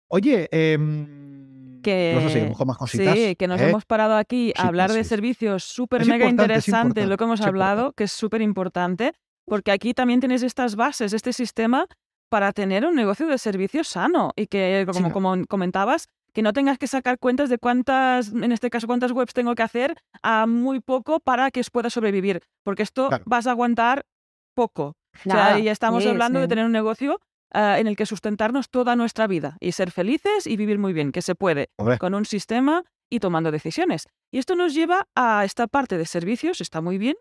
Oye, 0.08 0.48
em, 0.52 1.80
Que, 1.82 2.12
no 2.14 2.20
sé 2.20 2.28
si 2.30 2.38
a 2.40 2.42
lo 2.44 2.48
mejor 2.50 2.66
más 2.66 2.76
cositas. 2.76 3.14
sí, 3.16 3.34
que 3.36 3.48
nos 3.48 3.60
¿eh? 3.60 3.68
hemos 3.70 3.84
parado 3.84 4.14
aquí 4.16 4.52
a 4.56 4.62
Sí, 4.62 4.68
hablar 4.68 4.90
sí, 4.90 4.98
de 4.98 5.04
servicios 5.04 5.64
súper 5.64 6.02
mega 6.06 6.28
importante, 6.28 6.54
es 6.58 6.68
interesante, 6.68 7.06
lo 7.06 7.16
que 7.16 7.24
hemos 7.24 7.40
hablado, 7.40 7.72
importante. 7.86 7.94
que 7.96 8.04
es 8.04 8.12
súper 8.12 8.42
importante, 8.42 9.12
porque 9.46 9.72
aquí 9.72 9.94
también 9.94 10.20
tienes 10.20 10.42
estas 10.42 10.76
bases, 10.76 11.12
este 11.12 11.32
sistema 11.32 11.86
para 12.32 12.50
tener 12.54 12.86
un 12.86 12.94
negocio 12.94 13.26
de 13.26 13.36
servicios 13.36 13.88
sano 13.88 14.32
y 14.36 14.46
que, 14.46 14.84
como, 14.86 15.08
Sí. 15.08 15.12
como 15.12 15.46
comentabas, 15.46 16.08
que 16.32 16.40
no 16.40 16.54
tengas 16.54 16.78
que 16.78 16.86
sacar 16.86 17.18
cuentas 17.18 17.50
de 17.50 17.58
cuántas, 17.58 18.28
en 18.32 18.52
este 18.52 18.70
caso, 18.70 18.86
cuántas 18.86 19.10
webs 19.12 19.34
tengo 19.34 19.54
que 19.54 19.62
hacer 19.62 19.96
a 20.22 20.46
muy 20.46 20.80
poco 20.80 21.20
para 21.20 21.50
que 21.50 21.60
pueda 21.70 21.90
sobrevivir, 21.90 22.40
porque 22.64 22.84
esto 22.84 23.08
Claro. 23.08 23.22
vas 23.26 23.46
a 23.46 23.50
aguantar 23.50 24.06
poco. 24.54 24.94
O 25.14 25.18
sea, 25.24 25.34
Nada, 25.34 25.58
y 25.58 25.68
estamos 25.68 26.04
sí, 26.04 26.08
hablando 26.08 26.40
de 26.40 26.48
tener 26.48 26.64
un 26.64 26.72
negocio 26.72 27.20
ah, 27.52 27.78
en 27.78 27.86
el 27.86 27.96
que 27.96 28.06
sustentarnos 28.06 28.70
toda 28.70 28.96
nuestra 28.96 29.26
vida 29.26 29.58
y 29.60 29.72
ser 29.72 29.90
felices 29.90 30.46
y 30.46 30.56
vivir 30.56 30.78
muy 30.78 30.94
bien, 30.94 31.12
que 31.12 31.20
se 31.20 31.34
puede 31.34 31.68
Hombre, 31.76 31.98
con 31.98 32.14
un 32.14 32.24
sistema 32.24 32.82
y 33.10 33.20
tomando 33.20 33.50
decisiones. 33.50 34.06
Y 34.32 34.38
esto 34.38 34.54
nos 34.56 34.72
lleva 34.72 35.06
a 35.14 35.44
esta 35.44 35.66
parte 35.66 35.98
de 35.98 36.06
servicios, 36.06 36.62
está 36.62 36.80
muy 36.80 36.96
bien, 36.96 37.16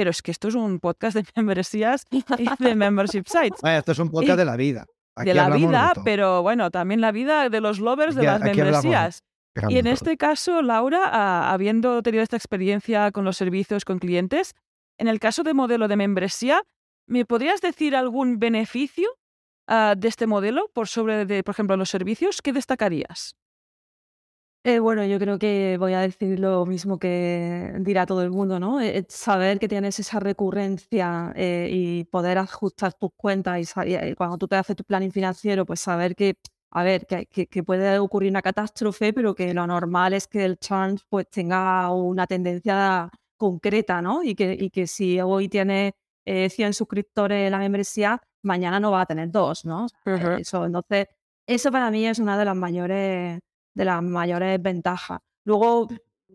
pero 0.00 0.12
es 0.12 0.22
que 0.22 0.30
esto 0.30 0.48
es 0.48 0.54
un 0.54 0.80
podcast 0.80 1.14
de 1.14 1.24
membresías 1.36 2.06
y 2.10 2.24
de 2.58 2.74
membership 2.74 3.24
sites. 3.26 3.60
vaya, 3.60 3.80
esto 3.80 3.92
es 3.92 3.98
un 3.98 4.10
podcast 4.10 4.38
de 4.38 4.46
la 4.46 4.56
vida. 4.56 4.86
Aquí 5.14 5.28
de 5.28 5.34
la 5.34 5.50
vida, 5.50 5.92
pero 6.06 6.40
bueno, 6.40 6.70
también 6.70 7.02
la 7.02 7.12
vida 7.12 7.50
de 7.50 7.60
los 7.60 7.80
lovers 7.80 8.14
de 8.14 8.22
las 8.22 8.40
membresías. 8.40 9.22
Y 9.68 9.76
en 9.76 9.86
este 9.86 10.16
caso, 10.16 10.62
Laura, 10.62 11.02
ah, 11.04 11.52
habiendo 11.52 12.02
tenido 12.02 12.22
esta 12.22 12.38
experiencia 12.38 13.12
con 13.12 13.26
los 13.26 13.36
servicios, 13.36 13.84
con 13.84 13.98
clientes, 13.98 14.54
en 14.96 15.06
el 15.08 15.20
caso 15.20 15.42
de 15.42 15.52
modelo 15.52 15.86
de 15.86 15.96
membresía, 15.96 16.62
¿me 17.06 17.26
podrías 17.26 17.60
decir 17.60 17.94
algún 17.94 18.38
beneficio 18.38 19.10
ah, 19.66 19.92
de 19.98 20.08
este 20.08 20.26
modelo 20.26 20.70
por 20.72 20.88
sobre 20.88 21.26
de, 21.26 21.42
por 21.42 21.52
ejemplo, 21.52 21.76
los 21.76 21.90
servicios? 21.90 22.40
¿Qué 22.40 22.54
destacarías? 22.54 23.36
Eh, 24.62 24.78
bueno, 24.78 25.06
yo 25.06 25.18
creo 25.18 25.38
que 25.38 25.76
voy 25.78 25.94
a 25.94 26.00
decir 26.00 26.38
lo 26.38 26.66
mismo 26.66 26.98
que 26.98 27.72
dirá 27.80 28.04
todo 28.04 28.22
el 28.22 28.30
mundo, 28.30 28.60
¿no? 28.60 28.78
Eh, 28.82 29.06
saber 29.08 29.58
que 29.58 29.68
tienes 29.68 29.98
esa 29.98 30.20
recurrencia 30.20 31.32
eh, 31.34 31.68
y 31.72 32.04
poder 32.04 32.36
ajustar 32.36 32.92
tus 32.92 33.10
cuentas 33.16 33.58
y, 33.86 33.94
eh, 33.94 34.14
cuando 34.18 34.36
tú 34.36 34.46
te 34.48 34.56
haces 34.56 34.76
tu 34.76 34.84
planning 34.84 35.12
financiero, 35.12 35.64
pues 35.64 35.80
saber 35.80 36.14
que, 36.14 36.34
a 36.72 36.82
ver, 36.82 37.06
que, 37.06 37.24
que- 37.26 37.46
que 37.46 37.62
puede 37.62 37.98
ocurrir 37.98 38.30
una 38.30 38.42
catástrofe, 38.42 39.14
pero 39.14 39.34
que 39.34 39.54
lo 39.54 39.66
normal 39.66 40.12
es 40.12 40.26
que 40.28 40.44
el 40.44 40.58
churn 40.58 40.98
pues 41.08 41.26
tenga 41.30 41.90
una 41.90 42.26
tendencia 42.26 43.08
concreta, 43.38 44.02
¿no? 44.02 44.22
Y 44.22 44.34
que, 44.34 44.52
y 44.60 44.68
que 44.68 44.86
si 44.86 45.18
hoy 45.22 45.48
tienes 45.48 45.92
eh, 46.26 46.50
100 46.50 46.74
suscriptores 46.74 47.46
en 47.46 47.52
la 47.52 47.58
membresía, 47.58 48.20
mañana 48.42 48.78
no 48.78 48.90
va 48.90 49.00
a 49.02 49.06
tener 49.06 49.30
dos, 49.30 49.64
¿no? 49.64 49.86
Eso, 50.36 50.66
entonces, 50.66 51.06
eso 51.46 51.72
para 51.72 51.90
mí 51.90 52.06
es 52.06 52.18
una 52.18 52.36
de 52.38 52.44
las 52.44 52.54
mayores 52.56 53.40
de 53.74 53.84
las 53.84 54.02
mayores 54.02 54.60
ventajas. 54.62 55.20
Luego, 55.44 55.88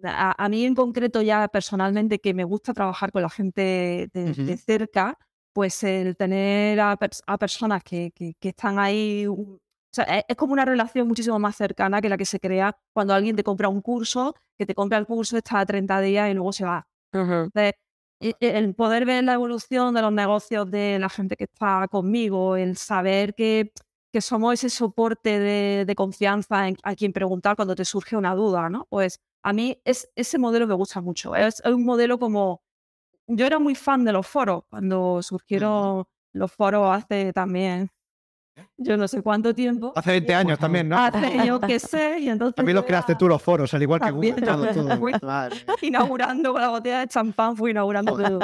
a, 0.03 0.43
a 0.43 0.49
mí 0.49 0.65
en 0.65 0.75
concreto 0.75 1.21
ya 1.21 1.47
personalmente 1.47 2.19
que 2.19 2.33
me 2.33 2.43
gusta 2.43 2.73
trabajar 2.73 3.11
con 3.11 3.21
la 3.21 3.29
gente 3.29 4.09
de, 4.13 4.33
de 4.33 4.53
Ujú. 4.53 4.57
cerca, 4.65 5.17
pues 5.53 5.83
el 5.83 6.15
tener 6.17 6.79
a, 6.79 6.97
a 7.27 7.37
personas 7.37 7.83
que, 7.83 8.11
que- 8.13 8.33
que 8.39 8.49
están 8.49 8.77
ahí, 8.79 9.25
o 9.27 9.57
sea, 9.91 10.03
es, 10.05 10.23
es 10.27 10.35
como 10.35 10.53
una 10.53 10.65
relación 10.65 11.07
muchísimo 11.07 11.39
más 11.39 11.55
cercana 11.55 12.01
que 12.01 12.09
la 12.09 12.17
que 12.17 12.25
se 12.25 12.39
crea 12.39 12.75
cuando 12.93 13.13
alguien 13.13 13.35
te 13.35 13.43
compra 13.43 13.69
un 13.69 13.81
curso, 13.81 14.35
que 14.57 14.65
te 14.65 14.75
compra 14.75 14.97
el 14.97 15.05
curso, 15.05 15.37
está 15.37 15.65
30 15.65 16.01
días 16.01 16.29
y 16.29 16.33
luego 16.33 16.51
se 16.51 16.65
va. 16.65 16.85
Entonces, 17.45 17.73
e- 18.19 18.33
e- 18.41 18.57
el 18.57 18.75
poder 18.75 19.05
ver 19.05 19.23
la 19.23 19.33
evolución 19.33 19.93
de 19.95 20.01
los 20.01 20.11
negocios 20.11 20.69
de 20.69 20.99
la 20.99 21.07
gente 21.09 21.35
que 21.37 21.45
está 21.45 21.87
conmigo, 21.89 22.57
el 22.57 22.75
saber 22.75 23.33
que, 23.33 23.71
que 24.15 24.21
somos 24.21 24.53
ese 24.53 24.69
soporte 24.69 25.39
de, 25.39 25.83
de 25.85 25.95
confianza 25.95 26.69
en- 26.69 26.77
a 26.83 26.95
quien 26.95 27.11
preguntar 27.11 27.57
cuando 27.57 27.75
te 27.75 27.83
surge 27.83 28.15
una 28.15 28.33
duda, 28.33 28.69
¿no? 28.69 28.87
Pues 28.89 29.19
a 29.43 29.51
mí 29.51 29.77
es, 29.83 30.09
ese 30.15 30.37
modelo 30.39 30.67
me 30.67 30.73
gusta 30.73 31.01
mucho. 31.01 31.35
Es, 31.35 31.61
es 31.65 31.73
un 31.73 31.83
modelo 31.83 32.17
como... 32.17 32.61
Yo 33.27 33.45
era 33.47 33.59
muy 33.59 33.75
fan 33.75 34.05
de 34.05 34.13
los 34.13 34.27
foros 34.27 34.63
cuando 34.69 35.21
surgieron 35.23 36.05
los 36.33 36.51
foros 36.53 36.89
hace 36.95 37.33
también, 37.33 37.89
yo 38.77 38.97
no 38.97 39.07
sé 39.07 39.21
cuánto 39.21 39.53
tiempo. 39.53 39.93
Hace 39.95 40.11
20 40.11 40.35
años 40.35 40.59
también, 40.59 40.89
¿no? 40.89 40.97
Hace 40.97 41.45
yo 41.45 41.59
que 41.59 41.79
sé, 41.79 42.19
y 42.19 42.29
entonces... 42.29 42.55
También 42.55 42.75
los 42.75 42.85
creaste 42.85 43.15
tú 43.15 43.27
los 43.27 43.41
foros, 43.41 43.73
al 43.73 43.81
igual 43.81 44.01
que 44.01 44.11
Google. 44.11 44.33
Todo, 44.41 44.65
todo. 44.73 44.97
fui 44.97 45.87
inaugurando 45.87 46.53
con 46.53 46.61
la 46.61 46.69
botella 46.69 46.99
de 47.01 47.07
champán, 47.07 47.55
fui 47.55 47.71
inaugurando 47.71 48.15
todo. 48.17 48.39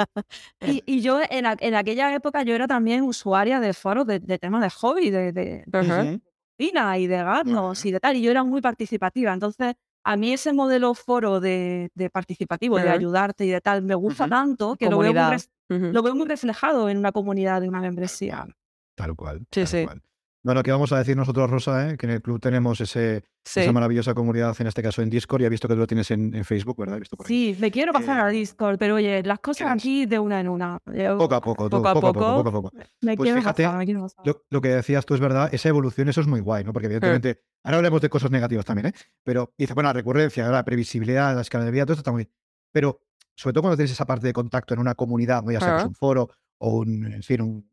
Y, 0.60 0.82
y 0.86 1.00
yo 1.00 1.20
en, 1.30 1.46
a- 1.46 1.56
en 1.58 1.74
aquella 1.74 2.14
época 2.14 2.42
yo 2.42 2.54
era 2.54 2.66
también 2.66 3.02
usuaria 3.02 3.60
de 3.60 3.72
foros 3.72 4.06
de, 4.06 4.20
de 4.20 4.38
temas 4.38 4.62
de 4.62 4.70
hobby, 4.70 5.10
de, 5.10 5.32
de, 5.32 5.64
de 5.66 5.78
Ujú. 5.80 6.20
cocina 6.58 6.98
y 6.98 7.06
de 7.06 7.16
gatos 7.16 7.84
y 7.84 7.92
de 7.92 8.00
tal, 8.00 8.16
y 8.16 8.22
yo 8.22 8.30
era 8.30 8.44
muy 8.44 8.60
participativa. 8.60 9.32
Entonces, 9.32 9.74
a 10.04 10.16
mí 10.16 10.32
ese 10.32 10.52
modelo 10.52 10.94
foro 10.94 11.40
de, 11.40 11.90
de 11.94 12.10
participativo, 12.10 12.76
de 12.78 12.84
Ujú. 12.84 12.92
ayudarte 12.92 13.44
y 13.44 13.48
de 13.50 13.60
tal, 13.60 13.82
me 13.82 13.94
gusta 13.94 14.28
tanto 14.28 14.76
que 14.76 14.86
lo 14.90 14.98
veo, 14.98 15.12
muy 15.14 15.36
lo 15.92 16.02
veo 16.02 16.14
muy 16.14 16.26
reflejado 16.26 16.88
en 16.88 16.98
una 16.98 17.12
comunidad 17.12 17.60
de 17.60 17.68
una 17.68 17.80
membresía. 17.80 18.46
Tal 19.02 19.16
cual. 19.16 19.38
Sí, 19.50 19.60
tal 19.60 19.66
sí. 19.66 19.84
cual. 19.84 20.02
No, 20.44 20.54
lo 20.54 20.64
que 20.64 20.72
vamos 20.72 20.90
a 20.90 20.98
decir 20.98 21.16
nosotros, 21.16 21.48
Rosa, 21.48 21.88
¿eh? 21.90 21.96
que 21.96 22.06
en 22.06 22.12
el 22.14 22.20
club 22.20 22.40
tenemos 22.40 22.80
ese, 22.80 23.22
Sí. 23.44 23.60
esa 23.60 23.70
maravillosa 23.70 24.12
comunidad, 24.12 24.56
en 24.60 24.66
este 24.66 24.82
caso 24.82 25.00
en 25.00 25.08
Discord, 25.08 25.40
y 25.42 25.44
he 25.44 25.48
visto 25.48 25.68
que 25.68 25.74
tú 25.74 25.80
lo 25.80 25.86
tienes 25.86 26.10
en, 26.10 26.34
en 26.34 26.44
Facebook, 26.44 26.76
¿verdad? 26.78 26.96
He 26.96 27.00
visto 27.00 27.16
por. 27.16 27.28
Sí, 27.28 27.56
me 27.60 27.70
quiero 27.70 27.92
pasar 27.92 28.18
Eh, 28.18 28.22
a 28.22 28.26
Discord, 28.28 28.76
pero 28.76 28.96
oye, 28.96 29.22
las 29.22 29.38
cosas 29.38 29.70
aquí 29.70 30.04
de 30.06 30.18
una 30.18 30.40
en 30.40 30.48
una. 30.48 30.78
Yo 30.92 31.16
Poco 31.16 31.36
a 31.36 31.40
poco, 31.40 31.68
Poco 31.70 31.88
a 31.88 31.94
poco, 31.94 32.08
a 32.08 32.12
poco. 32.12 32.24
poco, 32.26 32.44
poco 32.44 32.48
a 32.48 32.62
poco. 32.62 32.70
me 33.02 33.16
Pues 33.16 33.26
quiero 33.28 33.38
fíjate, 33.38 33.62
pasar, 33.62 33.78
me 33.78 33.84
quiero 33.84 34.02
pasar. 34.02 34.26
Lo, 34.26 34.42
lo 34.50 34.60
que 34.60 34.68
decías 34.70 35.06
tú 35.06 35.14
es 35.14 35.20
verdad, 35.20 35.48
esa 35.54 35.68
evolución, 35.68 36.08
eso 36.08 36.20
es 36.20 36.26
muy 36.26 36.40
guay, 36.40 36.64
¿no? 36.64 36.72
Porque 36.72 36.86
evidentemente, 36.86 37.42
ahora 37.62 37.76
hablemos 37.76 38.00
de 38.00 38.08
cosas 38.08 38.32
negativas 38.32 38.64
también, 38.64 38.86
¿eh? 38.88 38.92
Pero 39.22 39.52
dice, 39.56 39.74
bueno, 39.74 39.90
la 39.90 39.92
recurrencia, 39.92 40.48
la 40.48 40.64
previsibilidad, 40.64 41.36
la 41.36 41.42
escala 41.42 41.64
de 41.64 41.70
vida, 41.70 41.84
todo 41.84 41.92
esto 41.94 42.00
está 42.00 42.10
muy 42.10 42.24
bien. 42.24 42.34
Pero 42.72 43.00
sobre 43.36 43.52
todo 43.54 43.62
cuando 43.62 43.76
tienes 43.76 43.92
esa 43.92 44.06
parte 44.06 44.26
de 44.26 44.32
contacto 44.32 44.74
en 44.74 44.80
una 44.80 44.96
comunidad, 44.96 45.44
¿no? 45.44 45.52
ya 45.52 45.60
sea 45.60 45.74
pues, 45.74 45.86
un 45.86 45.94
foro 45.94 46.30
o 46.58 46.78
un, 46.78 47.12
en 47.12 47.22
fin, 47.22 47.42
un 47.42 47.71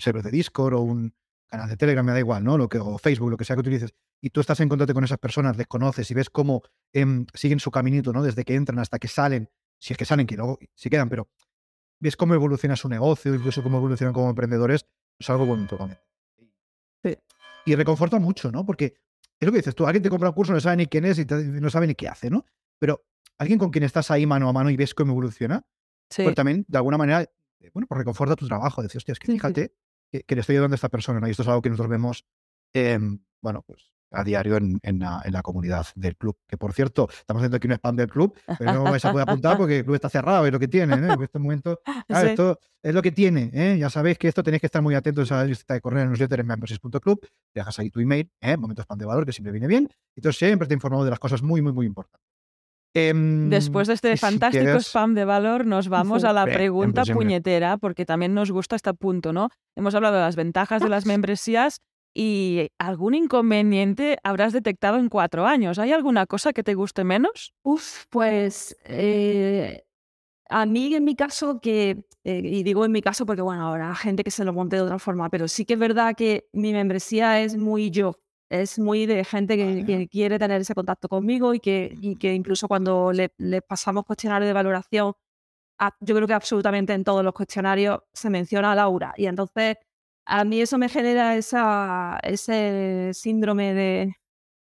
server 0.00 0.22
de 0.22 0.30
Discord 0.30 0.74
o 0.74 0.80
un 0.80 1.14
canal 1.46 1.68
de 1.68 1.76
Telegram, 1.76 2.04
me 2.04 2.12
da 2.12 2.18
igual, 2.18 2.42
¿no? 2.44 2.56
Lo 2.56 2.68
que, 2.68 2.78
o 2.78 2.96
Facebook, 2.98 3.30
lo 3.30 3.36
que 3.36 3.44
sea 3.44 3.56
que 3.56 3.60
utilices, 3.60 3.92
y 4.20 4.30
tú 4.30 4.40
estás 4.40 4.58
en 4.60 4.68
contacto 4.68 4.94
con 4.94 5.04
esas 5.04 5.18
personas, 5.18 5.56
les 5.56 5.66
conoces 5.66 6.10
y 6.10 6.14
ves 6.14 6.30
cómo 6.30 6.62
em, 6.92 7.26
siguen 7.34 7.60
su 7.60 7.70
caminito, 7.70 8.12
¿no? 8.12 8.22
Desde 8.22 8.44
que 8.44 8.54
entran 8.54 8.78
hasta 8.78 8.98
que 8.98 9.08
salen, 9.08 9.50
si 9.78 9.92
es 9.92 9.98
que 9.98 10.04
salen, 10.04 10.26
que 10.26 10.36
luego 10.36 10.58
si 10.74 10.88
quedan, 10.88 11.08
pero 11.08 11.28
ves 12.00 12.16
cómo 12.16 12.34
evoluciona 12.34 12.74
su 12.76 12.88
negocio, 12.88 13.34
incluso 13.34 13.62
cómo 13.62 13.78
evolucionan 13.78 14.14
como 14.14 14.30
emprendedores, 14.30 14.86
es 15.18 15.30
algo 15.30 15.44
bonito 15.46 15.76
también. 15.76 15.98
Sí. 17.04 17.16
Y 17.66 17.74
reconforta 17.74 18.18
mucho, 18.18 18.50
¿no? 18.50 18.64
Porque 18.64 18.94
es 19.38 19.46
lo 19.46 19.52
que 19.52 19.58
dices 19.58 19.74
tú, 19.74 19.86
alguien 19.86 20.02
te 20.02 20.10
compra 20.10 20.28
un 20.30 20.34
curso, 20.34 20.52
no 20.52 20.60
sabe 20.60 20.76
ni 20.76 20.86
quién 20.86 21.04
es 21.04 21.18
y 21.18 21.24
te- 21.26 21.34
no 21.44 21.68
sabe 21.70 21.86
ni 21.86 21.94
qué 21.94 22.08
hace, 22.08 22.30
¿no? 22.30 22.44
Pero 22.78 23.04
alguien 23.38 23.58
con 23.58 23.70
quien 23.70 23.84
estás 23.84 24.10
ahí 24.10 24.24
mano 24.26 24.48
a 24.48 24.52
mano 24.52 24.70
y 24.70 24.76
ves 24.76 24.94
cómo 24.94 25.12
evoluciona, 25.12 25.64
Sí. 26.10 26.22
pues 26.22 26.34
también, 26.34 26.64
de 26.68 26.78
alguna 26.78 26.96
manera, 26.98 27.22
eh, 27.22 27.70
bueno, 27.74 27.86
pues 27.88 27.98
reconforta 27.98 28.36
tu 28.36 28.46
trabajo. 28.46 28.82
Decir, 28.82 28.98
hostia, 28.98 29.12
es 29.12 29.18
que 29.18 29.26
sí. 29.26 29.32
fíjate 29.32 29.74
que, 30.12 30.22
que 30.24 30.34
le 30.34 30.42
estoy 30.42 30.56
ayudando 30.56 30.74
a 30.74 30.76
esta 30.76 30.90
persona, 30.90 31.18
¿no? 31.20 31.26
Y 31.26 31.30
esto 31.32 31.42
es 31.42 31.48
algo 31.48 31.62
que 31.62 31.70
nosotros 31.70 31.90
vemos, 31.90 32.24
em, 32.74 33.18
bueno, 33.42 33.62
pues 33.66 33.90
a 34.14 34.22
diario 34.24 34.58
en, 34.58 34.78
en 34.82 34.98
la, 34.98 35.22
en 35.24 35.32
la 35.32 35.40
comunidad 35.40 35.86
del 35.94 36.18
club. 36.18 36.36
Que 36.46 36.58
por 36.58 36.74
cierto, 36.74 37.08
estamos 37.10 37.40
haciendo 37.40 37.56
aquí 37.56 37.66
un 37.66 37.72
spam 37.72 37.96
del 37.96 38.08
club, 38.10 38.38
pero 38.58 38.74
no 38.74 38.84
vais 38.84 39.02
a 39.06 39.10
poder 39.10 39.26
apuntar 39.26 39.56
porque 39.56 39.78
el 39.78 39.84
club 39.84 39.94
está 39.94 40.10
cerrado 40.10 40.46
y 40.46 40.50
lo 40.50 40.58
que 40.60 40.68
tiene, 40.68 40.94
¿eh? 40.96 41.12
En 41.14 41.22
este 41.22 41.38
momento, 41.38 41.80
claro, 42.06 42.26
Sí. 42.26 42.30
esto 42.32 42.58
es 42.82 42.94
lo 42.94 43.00
que 43.00 43.10
tiene, 43.10 43.50
¿eh? 43.54 43.78
Ya 43.78 43.88
sabéis 43.88 44.18
que 44.18 44.28
esto 44.28 44.42
tenéis 44.42 44.60
que 44.60 44.66
estar 44.66 44.82
muy 44.82 44.94
atentos 44.94 45.32
a 45.32 45.36
la 45.36 45.44
lista 45.46 45.72
de 45.72 45.80
correo 45.80 46.02
en 46.02 46.08
newsletter 46.10 46.40
en 46.40 46.46
membership.club, 46.46 47.26
dejas 47.54 47.78
ahí 47.78 47.88
tu 47.88 48.00
email, 48.00 48.30
¿eh? 48.42 48.58
Momentos 48.58 48.82
spam 48.84 48.98
de 48.98 49.06
valor, 49.06 49.24
que 49.24 49.32
siempre 49.32 49.50
viene 49.50 49.66
bien, 49.66 49.88
y 50.14 50.20
entonces 50.20 50.38
siempre 50.38 50.68
te 50.68 50.74
he 50.74 50.76
informado 50.76 51.04
de 51.04 51.10
las 51.10 51.18
cosas 51.18 51.42
muy, 51.42 51.62
muy, 51.62 51.72
muy 51.72 51.86
importantes. 51.86 52.31
Em, 52.94 53.48
Después 53.48 53.88
de 53.88 53.94
este 53.94 54.12
si 54.16 54.20
fantástico 54.20 54.64
quieres- 54.64 54.86
spam 54.86 55.14
de 55.14 55.24
valor, 55.24 55.64
nos 55.66 55.88
vamos 55.88 56.24
a 56.24 56.32
la 56.32 56.44
pregunta 56.44 57.02
puñetera, 57.14 57.78
porque 57.78 58.04
también 58.04 58.34
nos 58.34 58.50
gusta 58.50 58.76
este 58.76 58.92
punto, 58.94 59.32
¿no? 59.32 59.48
Hemos 59.76 59.94
hablado 59.94 60.16
de 60.16 60.20
las 60.22 60.36
ventajas 60.36 60.82
de 60.82 60.88
las 60.90 61.06
membresías 61.06 61.80
y 62.14 62.68
algún 62.78 63.14
inconveniente 63.14 64.18
habrás 64.22 64.52
detectado 64.52 64.98
en 64.98 65.08
cuatro 65.08 65.46
años. 65.46 65.78
¿Hay 65.78 65.92
alguna 65.92 66.26
cosa 66.26 66.52
que 66.52 66.62
te 66.62 66.74
guste 66.74 67.04
menos? 67.04 67.54
Uf, 67.62 68.04
pues 68.10 68.76
eh, 68.84 69.84
a 70.50 70.66
mí 70.66 70.94
en 70.94 71.04
mi 71.04 71.16
caso 71.16 71.60
que, 71.62 72.04
eh, 72.24 72.40
y 72.44 72.62
digo 72.62 72.84
en 72.84 72.92
mi 72.92 73.00
caso 73.00 73.24
porque 73.24 73.40
bueno, 73.40 73.66
habrá 73.66 73.94
gente 73.94 74.22
que 74.24 74.30
se 74.30 74.44
lo 74.44 74.52
monte 74.52 74.76
de 74.76 74.82
otra 74.82 74.98
forma, 74.98 75.30
pero 75.30 75.48
sí 75.48 75.64
que 75.64 75.72
es 75.74 75.78
verdad 75.80 76.14
que 76.14 76.44
mi 76.52 76.74
membresía 76.74 77.40
es 77.40 77.56
muy 77.56 77.90
yo, 77.90 78.16
es 78.60 78.78
muy 78.78 79.06
de 79.06 79.24
gente 79.24 79.56
que, 79.56 79.64
Vale. 79.64 79.84
que 79.86 80.08
quiere 80.08 80.38
tener 80.38 80.60
ese 80.60 80.74
contacto 80.74 81.08
conmigo 81.08 81.54
y 81.54 81.60
que, 81.60 81.96
y 82.00 82.16
que 82.16 82.34
incluso 82.34 82.68
cuando 82.68 83.12
le, 83.12 83.32
le 83.38 83.62
pasamos 83.62 84.04
cuestionarios 84.04 84.48
de 84.48 84.52
valoración, 84.52 85.14
a- 85.78 85.96
yo 86.00 86.14
creo 86.14 86.28
que 86.28 86.34
absolutamente 86.34 86.92
en 86.92 87.04
todos 87.04 87.24
los 87.24 87.32
cuestionarios 87.34 88.00
se 88.12 88.30
menciona 88.30 88.72
a 88.72 88.74
Laura 88.76 89.14
y 89.16 89.26
entonces 89.26 89.76
a 90.26 90.44
mí 90.44 90.60
eso 90.60 90.78
me 90.78 90.88
genera 90.88 91.34
esa, 91.36 92.18
ese 92.22 93.10
síndrome 93.14 93.74
de 93.74 94.14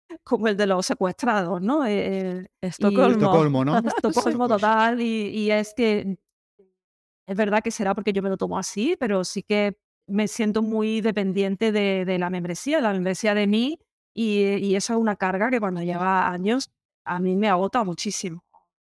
como 0.24 0.48
el 0.48 0.58
de 0.58 0.68
los 0.68 0.86
secuestrados, 0.86 1.62
¿no? 1.62 1.86
Eh, 1.86 2.48
Estocolmo. 2.62 3.12
Estocolmo, 3.12 3.66
¿no? 3.66 3.74
Estocolmo 3.86 4.48
total 4.48 5.02
y, 5.02 5.28
y 5.30 5.52
es 5.52 5.74
que 5.76 6.18
es 7.28 7.38
verdad 7.38 7.62
que 7.64 7.72
será 7.72 7.94
porque 7.96 8.14
yo 8.14 8.22
me 8.22 8.30
lo 8.30 8.38
tomo 8.38 8.58
así, 8.58 8.96
pero 9.00 9.24
sí 9.24 9.44
que 9.44 9.78
me 10.12 10.28
siento 10.28 10.62
muy 10.62 11.02
dependiente 11.02 11.72
de, 11.72 12.06
de 12.06 12.20
la 12.20 12.30
membresía, 12.30 12.82
la 12.82 12.94
membresía 12.94 13.34
de 13.34 13.48
mí 13.48 13.80
y, 14.14 14.42
y 14.58 14.76
eso 14.76 14.94
es 14.94 15.00
una 15.00 15.16
carga 15.16 15.50
que 15.50 15.60
cuando 15.60 15.82
lleva 15.82 16.30
años 16.30 16.70
a 17.06 17.20
mí 17.20 17.36
me 17.36 17.50
agota 17.50 17.84
muchísimo, 17.84 18.44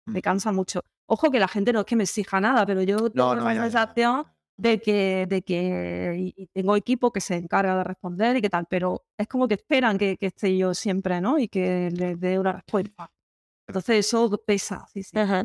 me 0.06 0.18
Mm. 0.20 0.22
cansa 0.22 0.52
mucho. 0.52 0.80
Ojo 1.06 1.30
que 1.30 1.38
la 1.38 1.48
gente 1.48 1.72
no 1.72 1.80
es 1.80 1.86
que 1.86 1.96
me 1.96 2.04
exija 2.04 2.40
nada, 2.40 2.64
pero 2.66 2.82
yo 2.82 3.10
tengo 3.10 3.34
no, 3.34 3.44
la 3.44 3.54
sensación 3.54 4.24
de 4.56 4.80
que, 4.80 5.26
de 5.28 5.42
que 5.42 6.32
y- 6.36 6.46
tengo 6.48 6.76
equipo 6.76 7.12
que 7.12 7.20
se 7.20 7.36
encarga 7.36 7.76
de 7.76 7.84
responder 7.84 8.36
y 8.36 8.40
qué 8.42 8.50
tal, 8.50 8.66
pero 8.68 9.04
es 9.18 9.26
como 9.28 9.46
que 9.48 9.54
esperan 9.54 9.98
que, 9.98 10.16
que 10.16 10.26
esté 10.26 10.56
yo 10.56 10.74
siempre, 10.74 11.20
¿no? 11.20 11.38
Y 11.38 11.48
que 11.48 11.90
les 11.92 12.18
dé 12.20 12.38
una 12.38 12.52
respuesta. 12.52 13.10
Entonces 13.66 14.06
eso 14.06 14.30
pesa, 14.46 14.86
sí, 14.92 15.02
sí. 15.02 15.16
Ajá. 15.18 15.44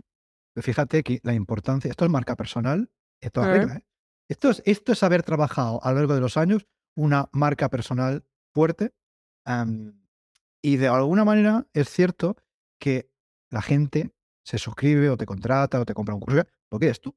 Fíjate 0.58 1.04
que 1.04 1.20
la 1.24 1.34
importancia, 1.34 1.90
esto 1.92 2.06
es 2.06 2.12
marca 2.12 2.36
personal, 2.36 2.90
esto 3.22 3.42
es 3.42 3.48
Eh. 3.48 3.52
regla, 3.52 3.76
¿eh? 3.76 3.84
Esto 4.30 4.50
es, 4.50 4.62
esto 4.66 4.92
es 4.92 5.04
haber 5.04 5.24
trabajado 5.24 5.84
a 5.84 5.92
lo 5.92 5.98
largo 6.00 6.16
de 6.16 6.22
los 6.22 6.38
años 6.38 6.66
una 6.96 7.30
marca 7.32 7.70
personal 7.70 8.24
fuerte. 8.54 8.94
y 10.62 10.78
de 10.78 10.88
alguna 10.88 11.24
manera 11.24 11.68
es 11.74 11.90
cierto 11.90 12.36
que 12.80 13.12
la 13.52 13.62
gente 13.62 14.12
se 14.44 14.58
suscribe 14.58 15.10
o 15.10 15.18
te 15.18 15.26
contrata 15.26 15.80
o 15.80 15.86
te 15.86 15.94
compra 15.94 16.16
un 16.16 16.22
curso 16.22 16.44
porque 16.70 16.86
eres 16.88 17.00
tú. 17.02 17.16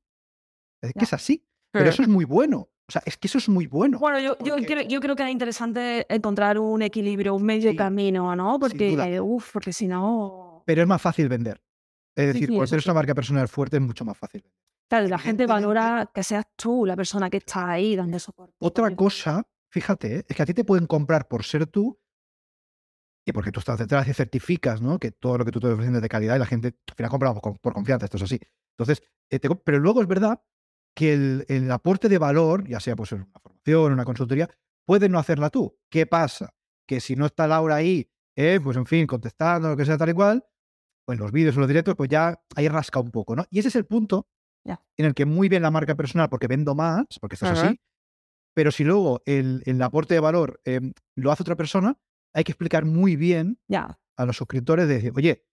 Es 0.82 0.92
que 0.92 1.04
es 1.04 1.12
así. 1.12 1.44
Pero 1.72 1.86
Eh. 1.86 1.88
eso 1.88 2.02
es 2.02 2.08
muy 2.08 2.24
bueno. 2.24 2.68
O 2.88 2.92
sea, 2.92 3.02
es 3.04 3.16
que 3.18 3.26
eso 3.28 3.36
es 3.38 3.48
muy 3.48 3.66
bueno. 3.66 3.98
Bueno, 3.98 4.18
yo, 4.18 4.36
yo, 4.42 4.56
creo, 4.56 4.82
yo 4.88 5.00
creo 5.00 5.14
que 5.14 5.22
es 5.22 5.28
interesante 5.30 6.06
encontrar 6.14 6.58
un 6.58 6.80
equilibrio, 6.82 7.34
un 7.34 7.42
medio 7.42 7.70
Sí, 7.70 7.76
camino, 7.76 8.34
¿no? 8.34 8.58
Porque, 8.58 8.92
eh, 8.94 9.20
uf, 9.20 9.52
porque 9.52 9.74
si 9.74 9.86
no... 9.88 10.62
Pero 10.64 10.82
es 10.82 10.88
más 10.88 11.00
fácil 11.02 11.28
vender. 11.28 11.60
Es 12.16 12.28
decir, 12.28 12.48
sí, 12.48 12.54
cuando 12.56 12.78
sí. 12.78 12.88
una 12.88 12.94
marca 12.94 13.14
personal 13.14 13.46
fuerte 13.48 13.76
es 13.76 13.82
mucho 13.82 14.04
más 14.06 14.16
fácil. 14.16 14.42
Claro, 14.88 15.06
la 15.08 15.18
gente 15.18 15.46
valora 15.46 16.10
que 16.14 16.22
seas 16.22 16.46
tú 16.56 16.86
la 16.86 16.96
persona 16.96 17.28
que 17.28 17.36
está 17.36 17.70
ahí 17.70 17.94
dando 17.94 18.18
soporte. 18.18 18.54
Otra 18.58 18.94
cosa, 18.96 19.46
fíjate, 19.70 20.16
¿eh? 20.16 20.24
es 20.26 20.36
que 20.36 20.42
a 20.42 20.46
ti 20.46 20.54
te 20.54 20.64
pueden 20.64 20.86
comprar 20.86 21.28
por 21.28 21.44
ser 21.44 21.66
tú 21.66 22.00
y 23.26 23.32
porque 23.32 23.52
tú 23.52 23.60
estás 23.60 23.78
detrás 23.78 24.08
y 24.08 24.14
certificas 24.14 24.80
¿no? 24.80 24.98
que 24.98 25.10
todo 25.10 25.36
lo 25.36 25.44
que 25.44 25.50
tú 25.50 25.60
te 25.60 25.66
ofreces 25.66 25.94
es 25.94 26.00
de 26.00 26.08
calidad 26.08 26.36
y 26.36 26.38
la 26.38 26.46
gente 26.46 26.68
al 26.88 26.94
final 26.94 27.10
compra 27.10 27.34
por, 27.34 27.60
por 27.60 27.74
confianza, 27.74 28.06
esto 28.06 28.16
es 28.16 28.22
así. 28.22 28.40
Entonces, 28.78 29.02
eh, 29.28 29.38
te 29.38 29.50
pero 29.50 29.78
luego 29.78 30.00
es 30.00 30.08
verdad 30.08 30.42
que 30.96 31.12
el, 31.12 31.44
el 31.48 31.70
aporte 31.70 32.08
de 32.08 32.16
valor, 32.16 32.66
ya 32.66 32.80
sea 32.80 32.96
pues 32.96 33.12
en 33.12 33.22
una 33.22 33.40
formación, 33.40 33.92
una 33.92 34.04
consultoría, 34.06 34.48
puedes 34.86 35.10
no 35.10 35.18
hacerla 35.18 35.50
tú. 35.50 35.78
¿Qué 35.90 36.06
pasa? 36.06 36.54
Que 36.86 37.00
si 37.00 37.14
no 37.14 37.26
está 37.26 37.46
Laura 37.46 37.74
ahí, 37.74 38.10
eh, 38.34 38.58
pues 38.62 38.78
en 38.78 38.86
fin, 38.86 39.06
contestando, 39.06 39.68
lo 39.68 39.76
que 39.76 39.84
sea 39.84 39.98
tal 39.98 40.08
y 40.08 40.14
cual, 40.14 40.46
pues 41.04 41.18
los 41.18 41.30
vídeos 41.30 41.54
o 41.58 41.60
los 41.60 41.68
directos, 41.68 41.94
pues 41.94 42.08
ya 42.08 42.42
ahí 42.56 42.68
rasca 42.68 43.00
un 43.00 43.10
poco, 43.10 43.36
¿no? 43.36 43.44
Y 43.50 43.58
ese 43.58 43.68
es 43.68 43.76
el 43.76 43.84
punto 43.84 44.28
En 44.96 45.04
el 45.06 45.14
que 45.14 45.26
muy 45.26 45.48
bien 45.48 45.62
la 45.62 45.70
marca 45.70 45.94
personal, 45.94 46.28
porque 46.28 46.48
vendo 46.48 46.74
más, 46.74 47.06
porque 47.20 47.34
esto 47.34 47.46
es 47.46 47.52
Ajá. 47.52 47.68
así, 47.68 47.80
pero 48.54 48.72
si 48.72 48.82
luego 48.82 49.22
el, 49.26 49.62
el 49.64 49.80
aporte 49.82 50.14
de 50.14 50.20
valor 50.20 50.60
eh, 50.64 50.80
lo 51.14 51.30
hace 51.30 51.44
otra 51.44 51.54
persona, 51.54 51.96
hay 52.34 52.42
que 52.44 52.50
explicar 52.52 52.84
muy 52.84 53.14
bien 53.14 53.58
a 54.16 54.24
los 54.26 54.36
suscriptores 54.36 54.88
de 54.88 54.94
decir, 54.94 55.12
oye, 55.16 55.44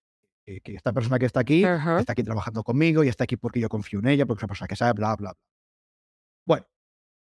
eh, 0.47 0.61
que 0.61 0.73
esta 0.73 0.91
persona 0.93 1.19
que 1.19 1.25
está 1.27 1.41
aquí, 1.41 1.63
está 1.99 2.13
aquí 2.13 2.23
trabajando 2.23 2.63
conmigo 2.63 3.03
y 3.03 3.07
está 3.07 3.25
aquí 3.25 3.37
porque 3.37 3.59
yo 3.59 3.69
confío 3.69 3.99
en 3.99 4.07
ella, 4.07 4.25
porque 4.25 4.39
es 4.39 4.43
una 4.43 4.47
persona 4.49 4.67
que 4.67 4.75
sabe, 4.75 4.93
bla, 4.93 5.15
bla, 5.15 5.33
bla. 5.33 5.37
Bueno, 6.47 6.65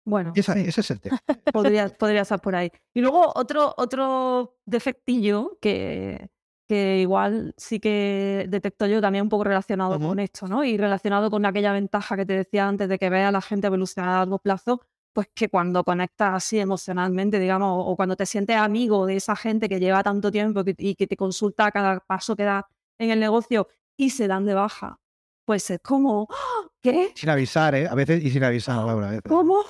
bueno, 0.06 0.34
esa- 0.36 0.54
sí, 0.54 0.62
ese 0.62 0.82
es 0.82 0.92
el 0.92 1.00
tema. 1.02 1.20
podría, 1.54 1.90
podría 1.90 2.22
estar 2.22 2.42
por 2.42 2.56
ahí. 2.56 2.72
Y 2.96 3.02
luego 3.02 3.32
otro, 3.36 3.74
otro 3.78 4.58
defectillo 4.66 5.58
que, 5.62 6.30
que 6.70 7.00
igual 7.02 7.56
sí 7.58 7.80
que 7.80 8.46
detecto 8.48 8.86
yo 8.86 9.02
también 9.02 9.24
un 9.24 9.30
poco 9.30 9.44
relacionado 9.46 10.00
con 10.00 10.20
esto, 10.20 10.48
¿no? 10.48 10.64
Y 10.64 10.78
relacionado 10.78 11.32
con 11.32 11.44
aquella 11.44 11.74
ventaja 11.74 12.16
que 12.16 12.28
te 12.28 12.34
decía 12.34 12.68
antes 12.68 12.88
de 12.88 13.00
que 13.00 13.10
vea 13.10 13.30
a 13.30 13.32
la 13.32 13.42
gente 13.42 13.66
evolucionar 13.66 14.12
a 14.12 14.18
largo 14.20 14.38
plazo, 14.38 14.80
pues 15.12 15.28
que 15.34 15.50
cuando 15.50 15.84
conectas 15.84 16.32
así 16.36 16.60
emocionalmente, 16.60 17.40
digamos, 17.40 17.70
o, 17.86 17.90
o 17.90 17.96
cuando 17.96 18.16
te 18.16 18.28
sientes 18.28 18.56
amigo 18.56 19.08
de 19.08 19.16
esa 19.16 19.36
gente 19.36 19.68
que 19.68 19.80
lleva 19.80 20.04
tanto 20.04 20.30
tiempo 20.30 20.64
que- 20.64 20.76
y 20.78 20.94
que 20.94 21.08
te 21.08 21.18
consulta 21.18 21.66
a 21.66 21.72
cada 21.72 22.00
paso 22.02 22.36
que 22.36 22.44
da 22.44 22.68
en 23.00 23.10
el 23.10 23.20
negocio 23.20 23.68
y 23.98 24.12
se 24.12 24.28
dan 24.28 24.46
de 24.46 24.54
baja, 24.54 25.00
pues 25.46 25.68
es 25.72 25.80
como, 25.80 26.28
¡Ah! 26.30 26.68
¿qué? 26.84 27.12
Sin 27.16 27.30
avisar, 27.30 27.74
¿eh? 27.74 27.88
A 27.88 27.96
veces 27.96 28.24
y 28.24 28.30
sin 28.30 28.44
avisar, 28.44 28.86
Laura. 28.86 29.08
a 29.08 29.10
veces. 29.10 29.24
¿Cómo? 29.28 29.64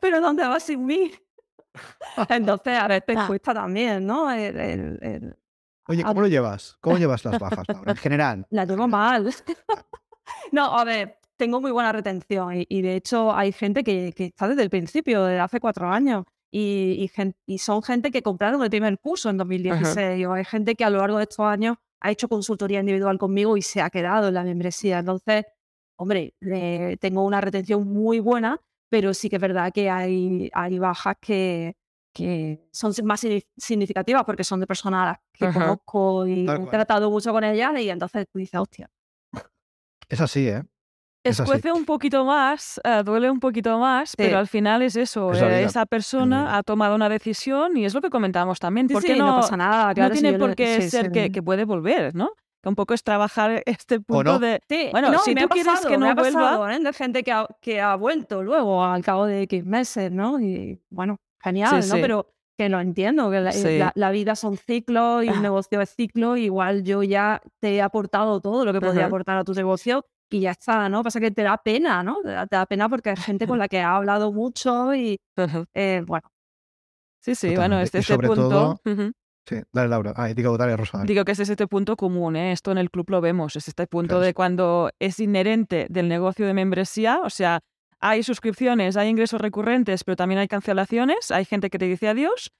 ¿Pero 0.00 0.20
dónde 0.20 0.46
vas 0.46 0.62
sin 0.62 0.86
mí? 0.86 1.10
Entonces, 2.28 2.78
a 2.78 2.86
veces 2.86 3.16
Ah. 3.18 3.24
cuesta 3.26 3.52
también, 3.52 4.06
¿no? 4.06 4.30
El- 4.30 4.56
el- 4.60 4.98
el- 5.02 5.36
Oye, 5.88 6.02
¿cómo 6.02 6.20
lo 6.22 6.28
llevas? 6.28 6.76
¿Cómo 6.80 6.98
llevas 6.98 7.24
las 7.24 7.38
bajas, 7.38 7.66
Laura? 7.68 7.90
En 7.92 7.96
general. 7.98 8.46
La 8.50 8.64
llevo 8.64 8.88
mal. 8.88 9.28
no, 10.52 10.76
a 10.78 10.84
ver, 10.84 11.18
tengo 11.36 11.60
muy 11.60 11.70
buena 11.70 11.92
retención 11.92 12.56
y, 12.60 12.66
y 12.68 12.82
de 12.82 12.96
hecho 12.96 13.34
hay 13.34 13.52
gente 13.52 13.84
que, 13.84 14.12
que 14.16 14.26
está 14.26 14.48
desde 14.48 14.62
el 14.62 14.70
principio, 14.70 15.24
desde 15.24 15.40
hace 15.40 15.60
cuatro 15.60 15.88
años. 15.88 16.24
Y, 16.50 16.96
y 17.00 17.08
gen- 17.08 17.34
y 17.46 17.58
son 17.58 17.82
gente 17.82 18.12
que 18.12 18.22
compraron 18.22 18.62
el 18.62 18.70
primer 18.70 18.96
curso 19.00 19.28
en 19.28 19.36
2016. 19.38 20.26
O 20.26 20.32
hay 20.34 20.44
gente 20.44 20.76
que 20.76 20.84
a 20.84 20.90
lo 20.90 20.98
largo 20.98 21.16
de 21.18 21.24
estos 21.24 21.40
años 21.44 21.76
ha 22.00 22.10
hecho 22.12 22.28
consultoría 22.28 22.78
individual 22.80 23.18
conmigo 23.18 23.56
y 23.56 23.62
se 23.62 23.80
ha 23.80 23.90
quedado 23.90 24.28
en 24.28 24.34
la 24.34 24.44
membresía. 24.44 25.00
Entonces, 25.00 25.46
hombre, 25.98 26.34
eh, 26.42 26.96
tengo 27.00 27.24
una 27.24 27.40
retención 27.40 27.88
muy 27.92 28.20
buena, 28.20 28.60
pero 28.88 29.14
sí 29.14 29.28
que 29.28 29.36
es 29.36 29.42
verdad 29.42 29.72
que 29.72 29.90
hay, 29.90 30.48
hay 30.54 30.78
bajas 30.78 31.16
que, 31.20 31.74
que 32.14 32.66
son 32.72 32.92
más 33.04 33.26
significativas 33.58 34.24
porque 34.24 34.44
son 34.44 34.60
de 34.60 34.66
personas 34.66 35.18
que 35.32 35.46
Ajá. 35.46 35.60
conozco 35.60 36.26
y 36.26 36.46
Tal 36.46 36.56
he 36.56 36.58
cual. 36.60 36.70
tratado 36.70 37.10
mucho 37.10 37.32
con 37.32 37.44
ellas 37.44 37.72
y 37.80 37.90
entonces 37.90 38.26
tú 38.32 38.38
dices, 38.38 38.58
hostia. 38.58 38.88
Es 40.08 40.20
así, 40.20 40.48
¿eh? 40.48 40.62
Es 41.24 41.40
así. 41.40 41.50
Escuece 41.50 41.72
un 41.72 41.86
poquito 41.86 42.24
más, 42.24 42.78
eh, 42.84 43.02
duele 43.04 43.30
un 43.30 43.40
poquito 43.40 43.78
más, 43.78 44.14
pero 44.16 44.38
al 44.38 44.46
final 44.46 44.82
es 44.82 44.94
eso. 44.94 45.32
Es 45.32 45.40
eh, 45.40 45.62
esa 45.64 45.86
persona 45.86 46.56
ha 46.56 46.62
tomado 46.62 46.94
una 46.94 47.08
decisión 47.08 47.76
y 47.78 47.86
es 47.86 47.94
lo 47.94 48.02
que 48.02 48.10
comentábamos 48.10 48.58
también. 48.60 48.86
Sí, 48.88 48.92
porque 48.94 49.14
sí, 49.14 49.18
no, 49.18 49.26
no 49.28 49.40
pasa 49.40 49.56
nada. 49.56 49.88
no 49.88 49.94
claro, 49.94 50.14
si 50.14 50.20
tiene 50.20 50.38
yo 50.38 50.44
por 50.46 50.54
qué 50.54 50.82
sí, 50.82 50.90
ser 50.90 51.06
sí. 51.06 51.12
que, 51.12 51.32
que 51.32 51.42
puede 51.42 51.64
volver, 51.64 52.14
¿no? 52.14 52.30
Que 52.62 52.68
un 52.68 52.74
poco 52.74 52.92
es 52.92 53.02
trabajar 53.02 53.62
este 53.66 54.00
punto 54.00 54.34
no. 54.34 54.38
de. 54.38 54.60
Sí, 54.68 54.88
Bueno, 54.92 55.10
no, 55.10 55.18
si 55.20 55.34
tú 55.34 55.48
quieres 55.48 55.66
pasado, 55.72 55.88
que 55.88 55.96
no 55.96 56.04
me 56.06 56.12
ha 56.12 56.14
vuelva- 56.14 56.40
pasado, 56.40 56.68
¿eh? 56.70 56.78
de 56.78 56.92
gente 56.92 57.22
que 57.24 57.32
ha, 57.32 57.46
que 57.62 57.80
ha 57.80 57.96
vuelto 57.96 58.42
luego 58.42 58.84
al 58.84 59.02
cabo 59.02 59.24
de 59.24 59.42
X 59.42 59.64
meses, 59.64 60.12
¿no? 60.12 60.38
Y 60.40 60.78
bueno, 60.90 61.16
genial, 61.44 61.82
Sí, 61.82 61.88
¿no? 61.90 61.94
sí. 61.96 62.00
Pero 62.00 62.30
que 62.58 62.68
lo 62.68 62.80
entiendo, 62.80 63.30
que 63.30 63.40
la, 63.40 63.52
Sí. 63.52 63.78
la- 63.78 63.92
la 63.94 64.10
vida 64.10 64.34
son 64.36 64.56
ciclos 64.56 65.24
y 65.24 65.28
un 65.28 65.42
negocio 65.42 65.80
es 65.80 65.90
ciclo, 65.94 66.36
igual 66.36 66.82
yo 66.84 67.02
ya 67.02 67.40
te 67.60 67.74
he 67.76 67.82
aportado 67.82 68.40
todo 68.40 68.64
lo 68.64 68.72
que 68.72 68.80
podía 68.80 69.00
Ajá. 69.02 69.06
aportar 69.06 69.36
a 69.38 69.44
tu 69.44 69.52
negocio 69.54 70.06
y 70.30 70.40
ya 70.40 70.52
está, 70.52 70.88
¿no? 70.88 71.02
Pasa 71.02 71.20
que 71.20 71.30
te 71.30 71.42
da 71.42 71.56
pena, 71.58 72.02
¿no? 72.02 72.16
Te 72.22 72.28
da, 72.30 72.46
te 72.46 72.56
da 72.56 72.66
pena 72.66 72.88
porque 72.88 73.10
hay 73.10 73.16
gente 73.16 73.46
con 73.46 73.58
la 73.58 73.68
que 73.68 73.80
ha 73.80 73.94
hablado 73.96 74.32
mucho 74.32 74.94
y, 74.94 75.18
eh, 75.74 76.02
bueno, 76.06 76.28
Sí, 77.22 77.34
sí, 77.34 77.46
bueno, 77.56 77.76
Totalmente. 77.78 77.84
este, 77.84 77.98
Y 77.98 78.00
este 78.02 78.12
sobre 78.14 78.28
punto. 78.28 78.48
todo- 78.50 78.80
Ujú. 78.84 79.12
Sí, 79.48 79.56
dale, 79.72 79.88
Laura. 79.88 80.12
Ah, 80.16 80.28
digo, 80.28 80.56
dale, 80.58 80.76
Rosa. 80.76 80.98
dale. 80.98 81.08
Digo 81.08 81.24
que 81.24 81.32
ese 81.32 81.42
es 81.44 81.48
este 81.50 81.66
punto 81.66 81.96
común, 81.96 82.36
¿eh? 82.36 82.52
esto 82.52 82.70
en 82.70 82.78
el 82.78 82.90
club 82.90 83.08
lo 83.10 83.20
vemos, 83.22 83.56
es 83.56 83.66
este 83.68 83.86
punto 83.86 84.14
Claro. 84.16 84.24
de 84.24 84.34
cuando 84.34 84.90
es 84.98 85.18
inherente 85.20 85.86
del 85.90 86.08
negocio 86.08 86.46
de 86.46 86.54
membresía, 86.54 87.20
o 87.24 87.30
sea, 87.30 87.60
hay 88.00 88.22
suscripciones, 88.22 88.96
hay 88.96 89.08
ingresos 89.08 89.40
recurrentes, 89.40 90.04
pero 90.04 90.16
también 90.16 90.38
hay 90.40 90.48
cancelaciones, 90.48 91.30
hay 91.30 91.44
gente 91.44 91.70
que 91.70 91.78
te 91.78 91.86
dice 91.86 92.08
adiós. 92.08 92.52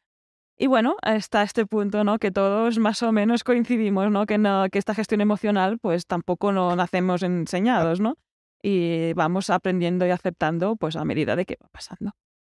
Y 0.56 0.68
bueno, 0.68 0.96
está 1.02 1.42
este 1.42 1.66
punto, 1.66 2.04
¿no? 2.04 2.18
Que 2.18 2.30
todos 2.30 2.78
más 2.78 3.02
o 3.02 3.10
menos 3.10 3.42
coincidimos, 3.42 4.10
¿no? 4.10 4.24
Que, 4.26 4.38
no, 4.38 4.66
que 4.70 4.78
esta 4.78 4.94
gestión 4.94 5.20
emocional, 5.20 5.78
pues 5.80 6.06
tampoco 6.06 6.52
no 6.52 6.76
nacemos 6.76 7.22
enseñados, 7.24 8.00
¿no? 8.00 8.16
Y 8.62 9.12
vamos 9.14 9.50
aprendiendo 9.50 10.06
y 10.06 10.10
aceptando, 10.10 10.76
pues 10.76 10.96
a 10.96 11.04
medida 11.04 11.34
de 11.36 11.44
que 11.44 11.58
va 11.62 11.68
pasando. 11.72 12.12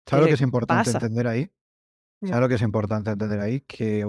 ¿Sabes 0.05 0.21
lo 0.21 0.25
¿Qué 0.25 0.31
que 0.31 0.35
es 0.35 0.41
importante 0.41 0.83
pasa? 0.91 0.97
entender 0.97 1.27
ahí? 1.27 1.49
¿Sabes 2.21 2.41
lo 2.41 2.49
que 2.49 2.55
es 2.55 2.61
importante 2.61 3.11
entender 3.11 3.39
ahí? 3.39 3.61
Que 3.61 4.05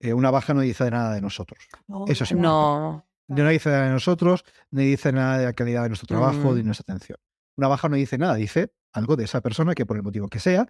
eh, 0.00 0.12
una 0.14 0.30
baja 0.30 0.54
no 0.54 0.60
dice 0.62 0.90
nada 0.90 1.14
de 1.14 1.20
nosotros. 1.20 1.68
Eso 2.08 2.24
sí. 2.24 2.34
No. 2.34 3.06
No 3.28 3.48
dice 3.48 3.68
nada 3.70 3.84
de 3.86 3.90
nosotros, 3.90 4.44
ni 4.70 4.86
dice 4.86 5.12
nada 5.12 5.38
de 5.38 5.44
la 5.46 5.52
calidad 5.52 5.82
de 5.82 5.88
nuestro 5.88 6.06
trabajo, 6.06 6.38
Mm. 6.38 6.54
ni 6.54 6.56
de 6.58 6.62
nuestra 6.64 6.84
atención. 6.94 7.18
Una 7.56 7.68
baja 7.68 7.88
no 7.88 7.96
dice 7.96 8.18
nada, 8.18 8.34
dice 8.34 8.72
algo 8.92 9.16
de 9.16 9.24
esa 9.24 9.40
persona 9.40 9.74
que 9.74 9.84
por 9.86 9.96
el 9.96 10.02
motivo 10.02 10.28
que 10.28 10.38
sea, 10.40 10.66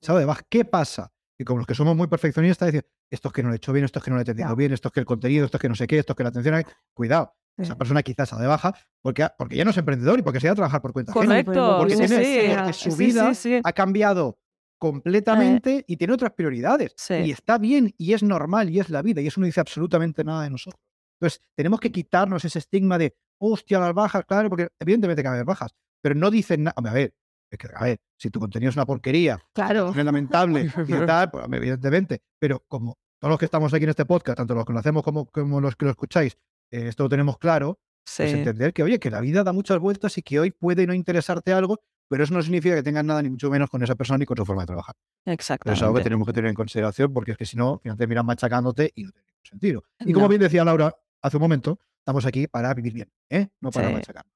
sabe 0.00 0.20
de 0.20 0.24
baja. 0.26 0.42
¿Qué 0.48 0.64
pasa? 0.64 1.12
Que 1.38 1.44
como 1.44 1.58
los 1.58 1.66
que 1.66 1.74
somos 1.74 1.96
muy 1.96 2.06
perfeccionistas, 2.06 2.72
dicen, 2.72 2.86
esto 3.10 3.28
es 3.28 3.34
que 3.34 3.42
no 3.42 3.48
lo 3.48 3.54
he 3.54 3.56
hecho 3.56 3.72
bien, 3.72 3.84
esto 3.84 3.98
es 3.98 4.04
que 4.04 4.10
no 4.10 4.16
lo 4.16 4.20
he 4.20 4.22
entendido 4.22 4.48
Ya. 4.48 4.54
bien, 4.54 4.72
esto 4.72 4.88
es 4.88 4.92
que 4.92 5.00
el 5.00 5.06
contenido, 5.06 5.44
esto 5.46 5.56
es 5.56 5.60
que 5.60 5.68
no 5.68 5.74
sé 5.74 5.86
qué, 5.86 5.98
esto 5.98 6.12
es 6.12 6.16
que 6.16 6.22
la 6.22 6.28
atención... 6.30 6.54
hay-". 6.54 6.64
Cuidado, 6.94 7.34
Sí. 7.56 7.64
esa 7.64 7.76
persona 7.76 8.02
quizás 8.02 8.30
está 8.30 8.40
de 8.40 8.46
baja 8.48 8.74
porque, 9.02 9.26
porque 9.36 9.56
ya 9.56 9.64
no 9.64 9.70
es 9.72 9.76
emprendedor 9.76 10.18
y 10.18 10.22
porque 10.22 10.40
se 10.40 10.46
va 10.48 10.52
a 10.52 10.56
trabajar 10.56 10.80
por 10.80 10.92
cuenta 10.94 11.12
ajena. 11.12 11.26
Correcto. 11.26 11.76
Porque 11.78 11.96
sí, 11.96 12.06
tiene- 12.06 12.24
sí, 12.24 12.54
porque 12.56 12.72
sí, 12.72 12.90
su 12.90 12.96
sí, 12.96 13.04
vida 13.06 13.34
sí, 13.34 13.56
sí. 13.56 13.60
ha 13.62 13.72
cambiado 13.74 14.38
completamente 14.78 15.84
y 15.86 15.96
tiene 15.96 16.12
otras 16.14 16.32
prioridades. 16.32 16.94
Sí. 16.96 17.14
Y 17.14 17.30
está 17.30 17.58
bien 17.58 17.94
y 17.98 18.12
es 18.14 18.22
normal 18.22 18.70
y 18.70 18.80
es 18.80 18.90
la 18.90 19.02
vida 19.02 19.20
y 19.20 19.26
eso 19.26 19.40
no 19.40 19.46
dice 19.46 19.60
absolutamente 19.60 20.24
nada 20.24 20.44
de 20.44 20.50
nosotros. 20.50 20.80
Entonces, 21.20 21.40
tenemos 21.56 21.80
que 21.80 21.92
quitarnos 21.92 22.44
ese 22.44 22.58
estigma 22.58 22.98
de, 22.98 23.14
hostia, 23.38 23.78
las 23.78 23.94
bajas, 23.94 24.24
claro, 24.26 24.48
porque 24.48 24.68
evidentemente 24.80 25.22
que 25.22 25.28
va 25.28 25.34
a 25.34 25.36
haber 25.36 25.46
bajas, 25.46 25.74
pero 26.02 26.14
no 26.14 26.30
dicen 26.30 26.64
nada. 26.64 26.74
A 26.76 26.92
ver, 26.92 27.14
es 27.50 27.58
que, 27.58 27.68
a 27.74 27.84
ver, 27.84 27.98
si 28.18 28.30
tu 28.30 28.40
contenido 28.40 28.70
es 28.70 28.76
una 28.76 28.86
porquería, 28.86 29.38
Claro. 29.54 29.90
es 29.90 29.96
lamentable 30.04 30.70
y 30.86 30.92
tal, 31.06 31.30
pues, 31.30 31.46
evidentemente, 31.52 32.20
pero 32.38 32.64
como 32.68 32.98
todos 33.20 33.30
los 33.30 33.38
que 33.38 33.44
estamos 33.46 33.72
aquí 33.72 33.84
en 33.84 33.90
este 33.90 34.04
podcast, 34.04 34.36
tanto 34.38 34.54
los 34.54 34.64
que 34.66 34.72
lo 34.72 34.78
hacemos 34.80 35.02
como, 35.02 35.26
como 35.26 35.60
los 35.60 35.76
que 35.76 35.84
lo 35.86 35.90
escucháis, 35.92 36.36
eh, 36.70 36.88
esto 36.88 37.04
lo 37.04 37.08
tenemos 37.08 37.38
claro, 37.38 37.78
Sí. 38.04 38.24
pues 38.24 38.34
entender 38.34 38.72
que, 38.72 38.82
oye, 38.82 38.98
que 38.98 39.10
la 39.10 39.20
vida 39.20 39.44
da 39.44 39.52
muchas 39.52 39.78
vueltas 39.78 40.18
y 40.18 40.22
que 40.22 40.40
hoy 40.40 40.50
puede 40.50 40.86
no 40.88 40.92
interesarte 40.94 41.52
algo, 41.52 41.78
pero 42.08 42.24
eso 42.24 42.34
no 42.34 42.42
significa 42.42 42.74
que 42.74 42.82
tengas 42.82 43.04
nada 43.04 43.22
ni 43.22 43.30
mucho 43.30 43.48
menos 43.48 43.70
con 43.70 43.80
esa 43.82 43.94
persona 43.94 44.18
ni 44.18 44.26
con 44.26 44.36
su 44.36 44.44
forma 44.44 44.62
de 44.62 44.66
trabajar. 44.66 44.96
Exactamente. 45.24 45.78
es 45.78 45.82
algo 45.84 45.94
que 45.96 46.02
tenemos 46.02 46.26
que 46.26 46.32
tener 46.32 46.48
en 46.48 46.54
consideración 46.56 47.12
porque 47.12 47.30
es 47.32 47.36
que 47.38 47.46
si 47.46 47.56
no, 47.56 47.74
al 47.74 47.80
final 47.80 47.96
te 47.96 48.06
miran 48.08 48.26
machacándote 48.26 48.90
y 48.96 49.04
no 49.04 49.12
tiene 49.12 49.26
ningún 49.28 49.44
sentido. 49.44 49.84
Y 50.00 50.12
como 50.12 50.24
No. 50.24 50.28
bien 50.30 50.40
decía 50.40 50.64
Laura 50.64 50.92
hace 51.22 51.36
un 51.36 51.42
momento, 51.42 51.78
estamos 51.98 52.26
aquí 52.26 52.48
para 52.48 52.74
vivir 52.74 52.92
bien, 52.92 53.12
¿eh? 53.30 53.48
no 53.60 53.70
para 53.70 53.86
Sí. 53.88 53.94
machacarnos. 53.94 54.32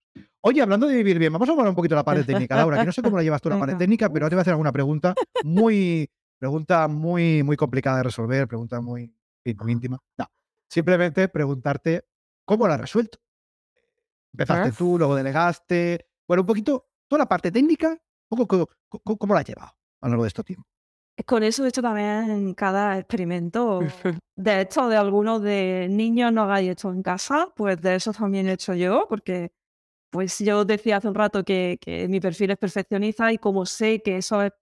Oye, 0.49 0.63
hablando 0.63 0.87
de 0.87 0.95
vivir 0.95 1.19
bien, 1.19 1.33
vamos 1.33 1.49
a 1.49 1.53
hablar 1.53 1.69
un 1.69 1.75
poquito 1.75 1.95
de 1.95 2.01
la 2.01 2.05
parte 2.05 2.23
técnica, 2.23 2.55
Laura, 2.57 2.79
que 2.79 2.87
no 2.87 2.93
sé 2.93 3.03
cómo 3.03 3.17
la 3.17 3.23
llevas 3.25 3.43
tú 3.43 3.49
la 3.49 3.59
parte 3.59 3.75
técnica, 3.75 4.09
pero 4.09 4.25
ahora 4.25 4.31
te 4.31 4.37
voy 4.37 4.41
a 4.41 4.43
hacer 4.43 4.53
alguna 4.53 4.73
pregunta 4.73 5.15
muy, 5.43 6.09
pregunta 6.39 6.87
muy, 6.87 7.43
muy 7.43 7.57
complicada 7.57 7.99
de 7.99 8.03
resolver, 8.05 8.47
pregunta 8.47 8.81
muy, 8.81 9.13
muy 9.45 9.73
íntima. 9.73 9.99
No, 10.17 10.27
simplemente 10.69 11.29
preguntarte 11.29 12.05
cómo 12.45 12.69
la 12.69 12.75
has 12.75 12.81
resuelto. 12.83 13.19
Empezaste 14.33 14.73
tú, 14.73 14.99
luego 14.99 15.17
delegaste. 15.17 16.07
Bueno, 16.29 16.43
un 16.43 16.47
poquito, 16.47 16.91
toda 17.09 17.21
la 17.21 17.29
parte 17.29 17.51
técnica, 17.51 17.99
poco 18.29 18.69
cómo, 19.17 19.35
la 19.35 19.41
has 19.41 19.47
llevado 19.47 19.73
a 20.01 20.07
lo 20.07 20.11
largo 20.11 20.25
de 20.25 20.29
este 20.29 20.45
tiempo. 20.45 20.67
Con 21.25 21.43
eso 21.43 21.65
he 21.65 21.69
hecho 21.69 21.83
también 21.83 22.31
en 22.31 22.55
cada 22.55 22.99
experimento. 22.99 23.81
De 24.37 24.61
hecho, 24.61 24.89
de 24.89 24.97
algunos 24.99 25.41
de 25.41 25.89
niños 25.91 26.31
no 26.31 26.43
hagáis 26.43 26.69
esto 26.69 26.93
en 26.93 27.03
casa, 27.03 27.49
pues 27.57 27.81
de 27.81 27.95
eso 27.95 28.13
también 28.13 28.47
he 28.49 28.53
hecho 28.53 28.75
yo, 28.75 29.07
porque 29.09 29.51
pues 30.17 30.39
yo 30.39 30.65
decía 30.65 30.97
hace 30.97 31.09
un 31.09 31.15
rato 31.15 31.45
que, 31.45 31.79
mi 32.09 32.21
perfil 32.21 32.53
es 32.53 32.57
perfeccionista 32.57 33.33
y 33.33 33.39
como 33.39 33.67
sé 33.67 34.01
que 34.03 34.17
eso 34.17 34.41
es 34.43 34.53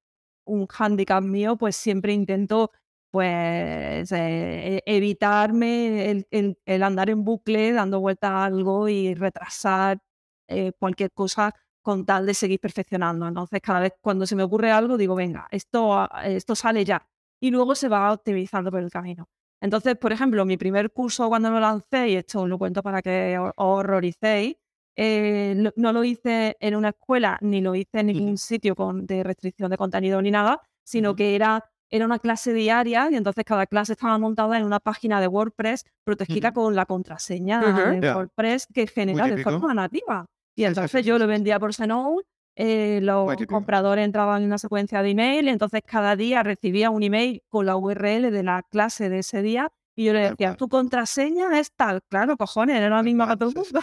un 0.44 0.66
hándicap 0.66 1.22
mío, 1.22 1.56
pues 1.56 1.76
siempre 1.76 2.12
intento 2.12 2.72
pues 3.12 4.10
eh, 4.10 4.82
evitarme 4.84 6.24
el, 6.30 6.82
andar 6.82 7.10
en 7.10 7.22
bucle 7.24 7.72
dando 7.72 8.00
vueltas 8.00 8.30
a 8.30 8.44
algo 8.46 8.88
y 8.88 9.14
retrasar 9.14 10.00
eh, 10.48 10.72
cualquier 10.76 11.12
cosa 11.12 11.54
con 11.82 12.04
tal 12.04 12.26
de 12.26 12.34
seguir 12.34 12.58
perfeccionando. 12.58 13.28
Entonces, 13.28 13.60
cada 13.62 13.78
vez 13.80 13.92
cuando 14.00 14.26
se 14.26 14.34
me 14.34 14.42
ocurre 14.42 14.72
algo, 14.72 14.96
digo, 14.96 15.14
venga, 15.14 15.46
esto, 15.52 16.08
esto 16.24 16.56
sale 16.56 16.84
ya. 16.84 17.06
Y 17.40 17.50
luego 17.52 17.76
se 17.76 17.88
va 17.88 18.12
optimizando 18.12 18.72
por 18.72 18.80
el 18.80 18.90
camino. 18.90 19.28
Entonces, 19.60 19.96
por 19.96 20.12
ejemplo, 20.12 20.44
mi 20.44 20.56
primer 20.56 20.90
curso 20.92 21.28
cuando 21.28 21.50
lo 21.50 21.60
lancé, 21.60 22.08
y 22.08 22.16
esto 22.16 22.48
lo 22.48 22.58
cuento 22.58 22.82
para 22.82 23.02
que 23.02 23.38
os 23.38 23.52
horroricéis, 23.56 24.56
eh, 24.96 25.70
no 25.76 25.92
lo 25.92 26.04
hice 26.04 26.56
en 26.60 26.76
una 26.76 26.90
escuela 26.90 27.38
ni 27.40 27.60
lo 27.60 27.74
hice 27.74 28.00
en 28.00 28.06
ningún 28.06 28.38
sitio 28.38 28.76
con, 28.76 29.06
de 29.06 29.22
restricción 29.22 29.70
de 29.70 29.76
contenido 29.76 30.22
ni 30.22 30.30
nada, 30.30 30.60
sino 30.84 31.16
que 31.16 31.34
era, 31.34 31.64
era 31.90 32.04
una 32.04 32.18
clase 32.18 32.52
diaria 32.52 33.08
y 33.10 33.16
entonces 33.16 33.44
cada 33.44 33.66
clase 33.66 33.92
estaba 33.92 34.18
montada 34.18 34.56
en 34.58 34.64
una 34.64 34.80
página 34.80 35.20
de 35.20 35.28
WordPress 35.28 35.84
protegida 36.04 36.52
con 36.52 36.74
la 36.74 36.86
contraseña 36.86 37.60
de. 38.00 38.12
WordPress 38.12 38.66
que 38.72 38.86
genera 38.86 39.26
de 39.26 39.42
forma 39.42 39.74
nativa. 39.74 40.26
Y 40.56 40.64
entonces 40.64 41.04
yo 41.04 41.18
lo 41.18 41.26
vendía 41.26 41.58
por 41.58 41.74
Zenode, 41.74 42.24
eh, 42.56 43.00
los 43.02 43.34
compradores 43.48 44.04
entraban 44.04 44.42
en 44.42 44.46
una 44.46 44.58
secuencia 44.58 45.02
de 45.02 45.10
email, 45.10 45.48
entonces 45.48 45.82
cada 45.84 46.14
día 46.14 46.44
recibía 46.44 46.90
un 46.90 47.02
email 47.02 47.42
con 47.48 47.66
la 47.66 47.76
URL 47.76 48.30
de 48.30 48.42
la 48.44 48.62
clase 48.62 49.08
de 49.08 49.18
ese 49.20 49.42
día 49.42 49.72
y 49.96 50.04
yo 50.04 50.12
le 50.12 50.30
decía, 50.30 50.54
tu 50.54 50.68
contraseña 50.68 51.58
es 51.58 51.72
tal. 51.72 52.02
Claro, 52.08 52.36
cojones, 52.36 52.76
era 52.76 52.90
la 52.90 53.02
misma 53.02 53.26
para 53.26 53.36
todo 53.36 53.48
el 53.50 53.56
mundo. 53.56 53.80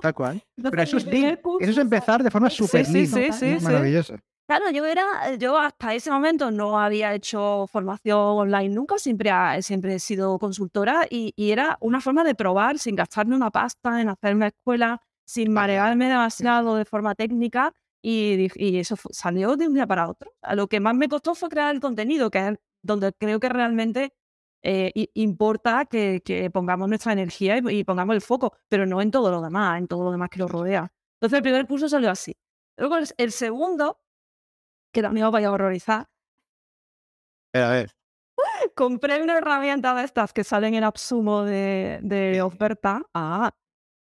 Tal 0.00 0.14
cual. 0.14 0.42
Pero 0.56 0.82
eso 0.82 0.96
es, 0.98 1.06
eso 1.06 1.38
es 1.60 1.74
fue- 1.74 1.82
empezar 1.82 2.22
de 2.22 2.30
forma 2.30 2.50
súper 2.50 2.86
sí, 2.86 3.06
sí, 3.06 3.32
sí. 3.32 3.56
Maravilloso. 3.60 4.16
Claro, 4.48 4.68
yo 4.70 4.84
era, 4.84 5.34
yo 5.36 5.56
hasta 5.58 5.94
ese 5.94 6.10
momento 6.10 6.50
no 6.50 6.80
había 6.80 7.14
hecho 7.14 7.66
formación 7.68 8.18
online 8.18 8.68
nunca, 8.70 8.98
siempre, 8.98 9.30
ha- 9.30 9.62
siempre 9.62 9.94
he 9.94 9.98
sido 10.00 10.38
consultora 10.40 11.06
y, 11.08 11.32
y 11.36 11.52
era 11.52 11.78
una 11.80 12.00
forma 12.00 12.24
de 12.24 12.34
probar 12.34 12.78
sin 12.80 12.96
gastarme 12.96 13.36
una 13.36 13.50
pasta 13.52 14.00
en 14.00 14.08
hacer 14.08 14.34
una 14.34 14.48
escuela, 14.48 15.00
sin 15.24 15.52
marearme 15.52 16.08
demasiado 16.08 16.74
de 16.74 16.84
forma 16.84 17.14
técnica 17.14 17.72
y, 18.02 18.48
y 18.56 18.78
eso 18.80 18.96
fu- 18.96 19.10
salió 19.12 19.54
de 19.56 19.68
un 19.68 19.74
día 19.74 19.86
para 19.86 20.08
otro. 20.08 20.32
Lo 20.54 20.66
que 20.66 20.80
más 20.80 20.96
me 20.96 21.08
costó 21.08 21.36
fue 21.36 21.48
crear 21.48 21.72
el 21.72 21.80
contenido, 21.80 22.28
que 22.32 22.48
es 22.48 22.58
donde 22.82 23.12
creo 23.12 23.38
que 23.38 23.48
realmente 23.50 24.14
eh, 24.62 24.92
importa 25.14 25.86
que, 25.86 26.22
que 26.24 26.50
pongamos 26.50 26.88
nuestra 26.88 27.12
energía 27.12 27.58
y, 27.58 27.78
y 27.78 27.84
pongamos 27.84 28.14
el 28.14 28.20
foco, 28.20 28.56
pero 28.68 28.86
no 28.86 29.00
en 29.00 29.10
todo 29.10 29.30
lo 29.30 29.40
demás, 29.40 29.78
en 29.78 29.88
todo 29.88 30.04
lo 30.04 30.12
demás 30.12 30.28
que 30.30 30.38
lo 30.38 30.48
rodea. 30.48 30.92
Entonces 31.14 31.36
el 31.38 31.42
primer 31.42 31.66
curso 31.66 31.88
salió 31.88 32.10
así. 32.10 32.36
Luego 32.76 32.96
el, 32.96 33.06
el 33.16 33.32
segundo 33.32 34.00
que 34.92 35.02
también 35.02 35.26
os 35.26 35.32
vaya 35.32 35.48
a 35.48 35.52
horrorizar. 35.52 36.08
A 37.54 37.68
ver, 37.70 37.90
Compré 38.74 39.22
una 39.22 39.38
herramienta 39.38 39.94
de 39.94 40.04
estas 40.04 40.32
que 40.32 40.44
salen 40.44 40.74
en 40.74 40.84
Absumo 40.84 41.42
de, 41.42 41.98
de 42.02 42.42
oferta. 42.42 43.02
Ah, 43.14 43.50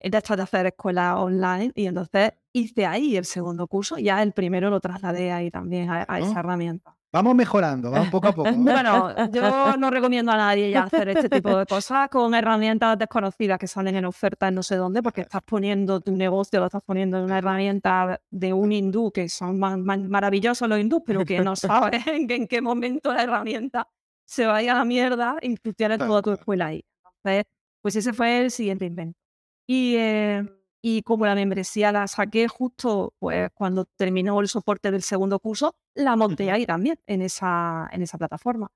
de 0.00 0.16
estas 0.16 0.36
de 0.36 0.42
hacer 0.42 0.66
escuela 0.66 1.18
online. 1.18 1.72
Y 1.74 1.86
entonces 1.86 2.32
hice 2.52 2.86
ahí 2.86 3.16
el 3.16 3.24
segundo 3.24 3.66
curso. 3.66 3.98
Ya 3.98 4.22
el 4.22 4.32
primero 4.32 4.70
lo 4.70 4.80
trasladé 4.80 5.32
ahí 5.32 5.50
también 5.50 5.90
a, 5.90 6.04
a 6.08 6.18
esa 6.20 6.40
herramienta. 6.40 6.96
Vamos 7.10 7.34
mejorando, 7.34 7.90
vamos 7.90 8.10
poco 8.10 8.28
a 8.28 8.32
poco. 8.32 8.50
Bueno, 8.56 9.30
yo 9.30 9.76
no 9.78 9.90
recomiendo 9.90 10.30
a 10.30 10.36
nadie 10.36 10.70
ya 10.70 10.82
hacer 10.82 11.08
este 11.08 11.30
tipo 11.30 11.56
de 11.56 11.64
cosas 11.64 12.10
con 12.10 12.34
herramientas 12.34 12.98
desconocidas 12.98 13.58
que 13.58 13.66
salen 13.66 13.96
en 13.96 14.04
oferta 14.04 14.48
en 14.48 14.56
no 14.56 14.62
sé 14.62 14.76
dónde, 14.76 15.02
porque 15.02 15.22
estás 15.22 15.42
poniendo 15.42 16.00
tu 16.00 16.14
negocio, 16.14 16.60
lo 16.60 16.66
estás 16.66 16.82
poniendo 16.84 17.16
en 17.18 17.24
una 17.24 17.38
herramienta 17.38 18.20
de 18.30 18.52
un 18.52 18.72
hindú, 18.72 19.10
que 19.10 19.28
son 19.30 19.58
maravillosos 19.58 20.68
los 20.68 20.78
hindús, 20.78 21.02
pero 21.06 21.24
que 21.24 21.40
no 21.40 21.56
sabes 21.56 22.06
en, 22.06 22.46
qué 22.46 22.60
momento 22.60 23.12
la 23.12 23.22
herramienta 23.22 23.88
se 24.26 24.44
vaya 24.44 24.72
a 24.72 24.78
la 24.78 24.84
mierda 24.84 25.36
y 25.40 25.56
tú 25.56 25.72
tienes 25.72 25.98
toda 25.98 26.20
tu 26.20 26.32
escuela 26.32 26.66
ahí. 26.66 26.84
Entonces, 27.24 27.44
pues 27.80 27.96
ese 27.96 28.12
fue 28.12 28.42
el 28.42 28.50
siguiente 28.50 28.84
invento. 28.84 29.18
Y, 29.66 29.96
eh, 29.96 30.44
y 30.82 31.02
como 31.02 31.26
la 31.26 31.34
membresía 31.34 31.92
la 31.92 32.06
saqué 32.06 32.48
justo 32.48 33.14
pues, 33.18 33.50
cuando 33.54 33.84
terminó 33.84 34.40
el 34.40 34.48
soporte 34.48 34.90
del 34.90 35.02
segundo 35.02 35.38
curso, 35.40 35.76
la 35.94 36.16
monté 36.16 36.50
ahí 36.50 36.66
también, 36.66 36.98
en 37.06 37.22
esa, 37.22 37.88
en 37.92 38.02
esa 38.02 38.18
plataforma. 38.18 38.70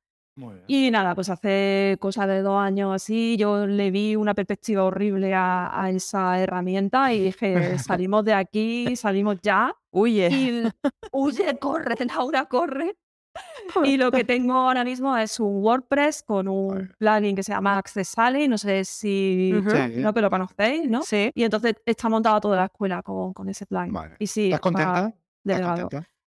Y 0.66 0.90
nada, 0.90 1.14
pues 1.14 1.28
hace 1.28 1.98
cosa 2.00 2.26
de 2.26 2.40
dos 2.40 2.58
años 2.58 2.94
así, 2.94 3.36
yo 3.36 3.66
le 3.66 3.90
vi 3.90 4.16
una 4.16 4.34
perspectiva 4.34 4.82
horrible 4.84 5.34
a, 5.34 5.90
esa 5.90 6.40
herramienta 6.40 7.12
y 7.12 7.20
dije, 7.20 7.78
salimos 7.78 8.24
de 8.24 8.32
aquí, 8.32 8.96
salimos 8.96 9.38
ya. 9.42 9.74
Huye. 9.90 10.28
Y, 10.30 10.62
huye, 11.12 11.58
corre, 11.58 11.96
Laura, 12.06 12.46
corre. 12.46 12.96
Y 13.84 13.96
lo 13.96 14.10
que 14.10 14.24
tengo 14.24 14.54
ahora 14.54 14.84
mismo 14.84 15.16
es 15.16 15.40
un 15.40 15.62
WordPress 15.62 16.22
con 16.22 16.48
un 16.48 16.92
plugin 16.98 17.34
que 17.34 17.42
se 17.42 17.52
llama 17.52 17.78
Access 17.78 18.14
No 18.48 18.58
sé 18.58 18.84
si 18.84 19.52
no, 19.96 20.12
pero 20.12 20.26
lo 20.26 20.30
conocéis, 20.30 20.88
¿no? 20.88 21.02
Sí. 21.02 21.30
Y 21.34 21.44
entonces 21.44 21.76
está 21.86 22.08
montada 22.08 22.40
toda 22.40 22.56
la 22.56 22.64
escuela 22.66 23.02
con, 23.02 23.32
con 23.32 23.48
ese 23.48 23.66
plugin. 23.66 23.94
Y 24.18 24.26
sí, 24.26 24.46
¿Estás 24.46 24.60
contenta? 24.60 25.14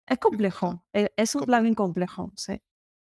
Es 0.07 0.19
complejo. 0.19 0.83
E, 0.93 1.11
es, 1.15 1.35
un 1.35 1.43
plugin 1.43 1.73
complejo, 1.73 2.31
sí. 2.35 2.61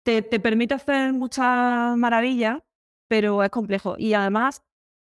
Te, 0.03 0.21
te 0.21 0.39
permite 0.39 0.73
hacer 0.73 1.13
muchas 1.13 1.95
maravillas, 1.97 2.59
pero 3.07 3.43
es 3.43 3.49
complejo. 3.49 3.95
Y 3.97 4.13
además 4.13 4.63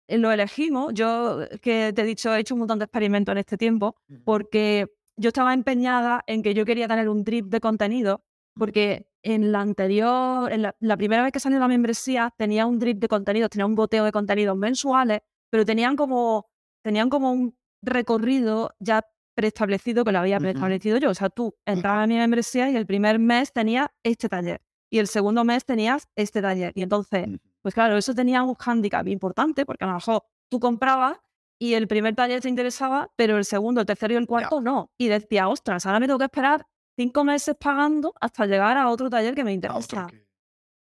eh, 0.07 0.17
lo 0.17 0.31
elegimos. 0.31 0.93
Yo, 0.93 1.39
que 1.61 1.91
te 1.93 2.01
he 2.01 2.05
dicho, 2.05 2.33
he 2.35 2.39
hecho 2.39 2.55
un 2.55 2.59
montón 2.59 2.79
de 2.79 2.85
experimentos 2.85 3.31
en 3.31 3.39
este 3.39 3.57
tiempo, 3.57 3.95
porque 4.23 4.87
yo 5.17 5.29
estaba 5.29 5.53
empeñada 5.53 6.23
en 6.27 6.41
que 6.43 6.53
yo 6.53 6.65
quería 6.65 6.87
tener 6.87 7.09
un 7.09 7.23
drip 7.23 7.45
de 7.47 7.59
contenido 7.59 8.23
porque 8.62 9.07
en 9.24 9.51
la 9.51 9.62
anterior, 9.62 10.51
en 10.51 10.62
la, 10.62 10.95
primera 10.95 11.24
vez 11.24 11.32
que 11.32 11.39
salió 11.39 11.57
la 11.57 11.68
membresía, 11.68 12.32
tenía 12.38 12.68
un 12.68 12.78
drip 12.78 12.99
de 12.99 13.07
contenidos, 13.07 13.49
tenía 13.49 13.66
un 13.66 13.74
boteo 13.74 14.05
de 14.05 14.12
contenidos 14.12 14.55
mensuales, 14.55 15.22
pero 15.49 15.66
tenían 15.66 15.95
como, 15.95 16.47
tenían 16.84 17.09
como 17.09 17.32
un 17.32 17.57
recorrido 17.82 18.76
ya 18.78 19.01
preestablecido 19.34 20.05
que 20.05 20.12
lo 20.12 20.20
había 20.20 20.39
preestablecido 20.39 20.99
yo. 20.99 21.09
O 21.09 21.16
sea, 21.16 21.30
tú 21.30 21.55
entrabas 21.66 22.03
en 22.03 22.09
mi 22.09 22.18
membresía 22.18 22.70
y 22.70 22.76
el 22.76 22.86
primer 22.86 23.18
mes 23.18 23.51
tenías 23.51 23.88
este 24.03 24.30
taller 24.30 24.62
y 24.91 24.99
el 24.99 25.07
segundo 25.07 25.43
mes 25.43 25.66
tenías 25.66 26.07
este 26.16 26.39
taller. 26.39 26.72
Y 26.76 26.84
entonces, 26.84 27.30
pues 27.64 27.74
claro, 27.74 27.97
eso 27.97 28.14
tenía 28.14 28.43
un 28.43 28.53
hándicap 28.53 29.07
importante 29.07 29.66
porque 29.66 29.86
a 29.86 29.88
lo 29.88 29.95
mejor 29.95 30.24
tú 30.49 30.59
comprabas 30.59 31.18
y 31.57 31.74
el 31.74 31.88
primer 31.88 32.14
taller 32.14 32.41
te 32.41 32.49
interesaba, 32.49 33.09
pero 33.16 33.39
el 33.39 33.45
segundo, 33.45 33.82
el 33.82 33.88
tercero 33.88 34.14
y 34.14 34.18
el 34.18 34.28
cuarto 34.28 34.62
no. 34.62 34.91
Y 34.99 35.07
decía, 35.07 35.47
ostras, 35.47 35.88
ahora 35.88 35.99
me 35.99 36.05
tengo 36.05 36.20
que 36.20 36.26
esperar 36.26 36.68
cinco 36.95 37.23
meses 37.23 37.55
pagando 37.59 38.13
hasta 38.19 38.45
llegar 38.45 38.77
a 38.77 38.89
otro 38.89 39.09
taller 39.09 39.35
que 39.35 39.43
me 39.43 39.53
interesa. 39.53 40.07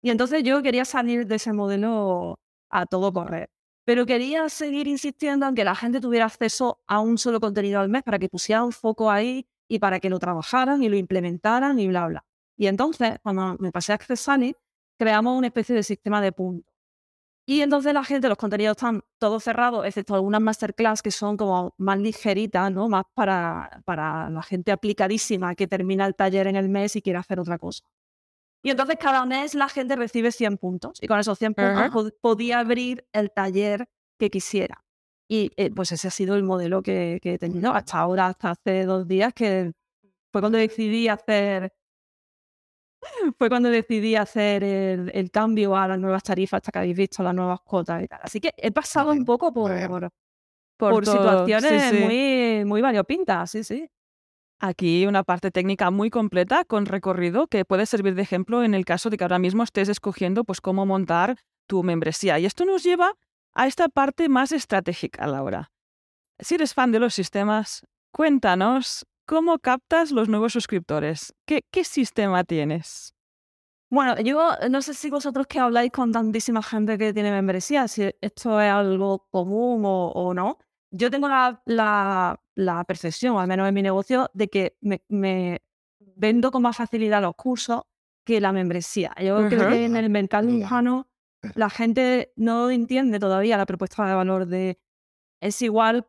Y 0.02 0.10
entonces 0.10 0.42
yo 0.42 0.62
quería 0.62 0.84
salir 0.84 1.26
de 1.26 1.36
ese 1.36 1.52
modelo 1.52 2.38
a 2.70 2.86
todo 2.86 3.12
correr. 3.12 3.50
Pero 3.84 4.04
quería 4.06 4.48
seguir 4.48 4.86
insistiendo 4.86 5.46
en 5.46 5.54
que 5.54 5.64
la 5.64 5.74
gente 5.74 6.00
tuviera 6.00 6.26
acceso 6.26 6.80
a 6.86 7.00
un 7.00 7.16
solo 7.18 7.40
contenido 7.40 7.80
al 7.80 7.88
mes 7.88 8.02
para 8.02 8.18
que 8.18 8.28
pusieran 8.28 8.64
un 8.64 8.72
foco 8.72 9.10
ahí 9.10 9.46
y 9.66 9.78
para 9.78 9.98
que 9.98 10.10
lo 10.10 10.18
trabajaran 10.18 10.82
y 10.82 10.88
lo 10.88 10.96
implementaran 10.96 11.78
y 11.78 11.88
bla, 11.88 12.06
bla. 12.06 12.24
Y 12.56 12.66
entonces, 12.66 13.18
cuando 13.22 13.56
me 13.58 13.72
pasé 13.72 13.92
a 13.92 13.94
Accessani, 13.94 14.54
creamos 14.98 15.38
una 15.38 15.46
especie 15.46 15.74
de 15.74 15.82
sistema 15.82 16.20
de 16.20 16.32
puntos. 16.32 16.77
Y 17.50 17.62
entonces 17.62 17.94
la 17.94 18.04
gente, 18.04 18.28
los 18.28 18.36
contenidos 18.36 18.76
están 18.76 19.02
todos 19.16 19.42
cerrados, 19.42 19.86
excepto 19.86 20.14
algunas 20.14 20.42
masterclass 20.42 21.00
que 21.00 21.10
son 21.10 21.38
como 21.38 21.72
más 21.78 21.98
ligeritas, 21.98 22.70
¿no? 22.70 22.90
Más 22.90 23.04
para, 23.14 23.80
para 23.86 24.28
la 24.28 24.42
gente 24.42 24.70
aplicadísima 24.70 25.54
que 25.54 25.66
termina 25.66 26.04
el 26.04 26.14
taller 26.14 26.46
en 26.46 26.56
el 26.56 26.68
mes 26.68 26.94
y 26.96 27.00
quiere 27.00 27.18
hacer 27.18 27.40
otra 27.40 27.56
cosa. 27.56 27.86
Y 28.62 28.68
entonces 28.68 28.96
cada 29.00 29.24
mes 29.24 29.54
la 29.54 29.70
gente 29.70 29.96
recibe 29.96 30.30
100 30.30 30.58
puntos 30.58 30.98
y 31.00 31.06
con 31.06 31.18
esos 31.18 31.38
100 31.38 31.54
puntos 31.54 32.12
podía 32.20 32.58
abrir 32.58 33.06
el 33.14 33.30
taller 33.30 33.88
que 34.18 34.28
quisiera. 34.28 34.84
Y 35.26 35.50
eh, 35.56 35.70
pues 35.74 35.90
ese 35.90 36.08
ha 36.08 36.10
sido 36.10 36.36
el 36.36 36.42
modelo 36.42 36.82
que, 36.82 37.18
que, 37.22 37.32
he 37.32 37.38
tenido 37.38 37.72
hasta 37.72 37.98
ahora, 37.98 38.26
hasta 38.26 38.50
hace 38.50 38.84
dos 38.84 39.08
días, 39.08 39.32
que 39.32 39.72
fue 40.32 40.42
cuando 40.42 40.58
decidí 40.58 41.08
hacer 41.08 41.72
fue 43.38 43.48
cuando 43.48 43.70
decidí 43.70 44.16
hacer 44.16 44.64
el, 44.64 45.30
cambio 45.30 45.76
a 45.76 45.88
las 45.88 45.98
nuevas 45.98 46.22
tarifas, 46.22 46.58
hasta 46.58 46.72
que 46.72 46.78
habéis 46.78 46.96
visto 46.96 47.22
las 47.22 47.34
nuevas 47.34 47.60
cuotas 47.60 48.02
y 48.02 48.08
tal. 48.08 48.20
Así 48.22 48.40
que 48.40 48.52
he 48.56 48.70
pasado 48.70 49.12
un 49.12 49.24
poco 49.24 49.52
por, 49.52 49.72
por, 50.76 51.06
situaciones 51.06 51.92
muy, 51.92 52.64
muy 52.64 52.80
variopintas, 52.80 53.50
sí, 53.50 53.64
sí. 53.64 53.90
Aquí 54.60 55.06
una 55.06 55.22
parte 55.22 55.52
técnica 55.52 55.90
muy 55.90 56.10
completa 56.10 56.64
con 56.64 56.86
recorrido 56.86 57.46
que 57.46 57.64
puede 57.64 57.86
servir 57.86 58.16
de 58.16 58.22
ejemplo 58.22 58.64
en 58.64 58.74
el 58.74 58.84
caso 58.84 59.08
de 59.08 59.16
que 59.16 59.22
ahora 59.22 59.38
mismo 59.38 59.62
estés 59.62 59.88
escogiendo 59.88 60.42
pues 60.42 60.60
cómo 60.60 60.84
montar 60.84 61.36
tu 61.68 61.84
membresía. 61.84 62.40
Y 62.40 62.46
esto 62.46 62.64
nos 62.64 62.82
lleva 62.82 63.14
a 63.54 63.66
esta 63.68 63.88
parte 63.88 64.28
más 64.28 64.50
estratégica, 64.50 65.26
Laura. 65.28 65.70
Si 66.40 66.56
eres 66.56 66.74
fan 66.74 66.90
de 66.90 66.98
los 66.98 67.14
sistemas, 67.14 67.86
cuéntanos 68.10 69.06
¿Cómo 69.28 69.58
captas 69.58 70.10
los 70.10 70.26
nuevos 70.30 70.54
suscriptores? 70.54 71.34
¿Qué, 71.44 71.84
sistema 71.84 72.44
tienes? 72.44 73.14
Bueno, 73.90 74.18
yo 74.22 74.52
no 74.70 74.80
sé 74.80 74.94
si 74.94 75.10
vosotros 75.10 75.46
que 75.46 75.58
habláis 75.58 75.92
con 75.92 76.12
tantísima 76.12 76.62
gente 76.62 76.96
que 76.96 77.12
tiene 77.12 77.30
membresía, 77.30 77.88
si 77.88 78.10
esto 78.22 78.58
es 78.58 78.70
algo 78.70 79.26
común 79.30 79.82
o, 79.84 80.32
no. 80.32 80.56
Yo 80.90 81.10
tengo 81.10 81.28
la, 81.28 81.62
la, 81.66 82.84
percepción, 82.84 83.36
al 83.36 83.48
menos 83.48 83.68
en 83.68 83.74
mi 83.74 83.82
negocio, 83.82 84.30
de 84.32 84.48
que 84.48 84.78
me, 84.80 85.60
vendo 85.98 86.50
con 86.50 86.62
más 86.62 86.78
facilidad 86.78 87.20
los 87.20 87.34
cursos 87.34 87.82
que 88.24 88.40
la 88.40 88.52
membresía. 88.52 89.14
Yo 89.20 89.46
creo 89.50 89.68
que 89.68 89.84
en 89.84 89.96
el 89.96 90.08
mercado 90.08 90.48
hispano 90.48 91.06
la 91.54 91.68
gente 91.68 92.32
no 92.36 92.70
entiende 92.70 93.18
todavía 93.18 93.58
la 93.58 93.66
propuesta 93.66 94.06
de 94.06 94.14
valor 94.14 94.46
de... 94.46 94.80
Es 95.42 95.60
igual, 95.60 96.08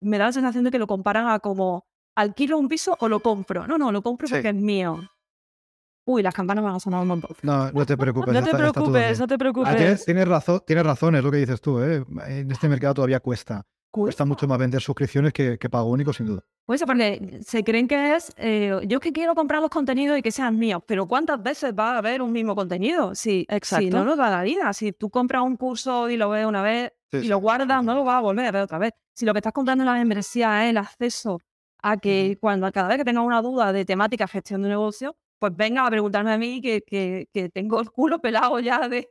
me 0.00 0.18
da 0.18 0.26
la 0.26 0.32
sensación 0.32 0.62
de 0.62 0.70
que 0.70 0.78
lo 0.78 0.86
comparan 0.86 1.26
a 1.26 1.40
como 1.40 1.88
¿alquilo 2.14 2.58
un 2.58 2.68
piso 2.68 2.96
o 2.98 3.08
lo 3.08 3.20
compro? 3.20 3.66
No, 3.66 3.78
no, 3.78 3.92
lo 3.92 4.02
compro 4.02 4.28
porque 4.28 4.48
es 4.48 4.54
mío. 4.54 5.00
Uy, 6.04 6.22
las 6.22 6.34
campanas 6.34 6.64
me 6.64 6.70
han 6.70 6.80
sonado 6.80 7.02
un 7.02 7.08
montón. 7.08 7.36
No, 7.42 7.70
no 7.70 7.86
te 7.86 7.96
preocupes. 7.96 8.34
no 8.34 8.42
te 8.42 8.50
preocupes, 8.50 9.20
no 9.20 9.26
te 9.26 9.38
preocupes. 9.38 10.04
tienes, 10.04 10.28
razón, 10.28 10.60
tienes 10.66 10.84
razón, 10.84 11.14
es 11.14 11.22
lo 11.22 11.30
que 11.30 11.36
dices 11.38 11.60
tú. 11.60 11.80
¿eh? 11.80 12.04
En 12.26 12.50
este 12.50 12.68
mercado 12.68 12.94
todavía 12.94 13.20
cuesta. 13.20 13.64
Cuesta 13.90 14.24
mucho 14.24 14.48
más 14.48 14.58
vender 14.58 14.80
suscripciones 14.80 15.34
que, 15.34 15.58
pago 15.70 15.90
único, 15.90 16.14
sin 16.14 16.24
duda. 16.26 16.42
Pues 16.64 16.82
porque 16.82 17.40
se 17.44 17.62
creen 17.62 17.86
que 17.86 18.16
es, 18.16 18.32
eh, 18.38 18.80
yo 18.86 19.00
que 19.00 19.12
quiero 19.12 19.34
comprar 19.34 19.60
los 19.60 19.70
contenidos 19.70 20.18
y 20.18 20.22
que 20.22 20.30
sean 20.30 20.58
míos, 20.58 20.82
pero 20.86 21.06
¿cuántas 21.06 21.42
veces 21.42 21.74
va 21.78 21.94
a 21.94 21.98
haber 21.98 22.22
un 22.22 22.32
mismo 22.32 22.54
contenido? 22.54 23.14
Si, 23.14 23.44
Exacto. 23.50 23.84
si 23.84 23.90
no 23.90 24.02
nos 24.04 24.16
da 24.16 24.30
la 24.30 24.42
vida, 24.44 24.72
si 24.72 24.92
tú 24.92 25.10
compras 25.10 25.42
un 25.42 25.56
curso 25.58 26.08
y 26.08 26.16
lo 26.16 26.30
ves 26.30 26.46
una 26.46 26.62
vez 26.62 26.92
y 27.12 27.24
lo 27.24 27.38
guardas, 27.38 27.84
no 27.84 27.94
lo 27.94 28.02
vas 28.02 28.16
a 28.16 28.20
volver 28.20 28.46
a 28.46 28.50
ver 28.50 28.62
otra 28.62 28.78
vez. 28.78 28.92
Si 29.14 29.26
lo 29.26 29.34
que 29.34 29.40
estás 29.40 29.52
comprando 29.52 29.82
en 29.82 29.86
la 29.86 29.94
membresía 29.94 30.64
es 30.64 30.70
el 30.70 30.78
acceso 30.78 31.38
a 31.82 31.96
que 31.96 32.38
cuando 32.40 32.70
cada 32.72 32.88
vez 32.88 32.98
que 32.98 33.04
tenga 33.04 33.20
una 33.20 33.42
duda 33.42 33.72
de 33.72 33.84
temática 33.84 34.26
gestión 34.28 34.62
de 34.62 34.70
negocio, 34.70 35.16
pues 35.38 35.54
venga 35.56 35.84
a 35.84 35.90
preguntarme 35.90 36.32
a 36.32 36.38
mí 36.38 36.60
que, 36.60 36.82
que, 36.82 37.48
tengo 37.50 37.80
el 37.80 37.90
culo 37.90 38.20
pelado 38.20 38.60
ya 38.60 38.88
de, 38.88 39.10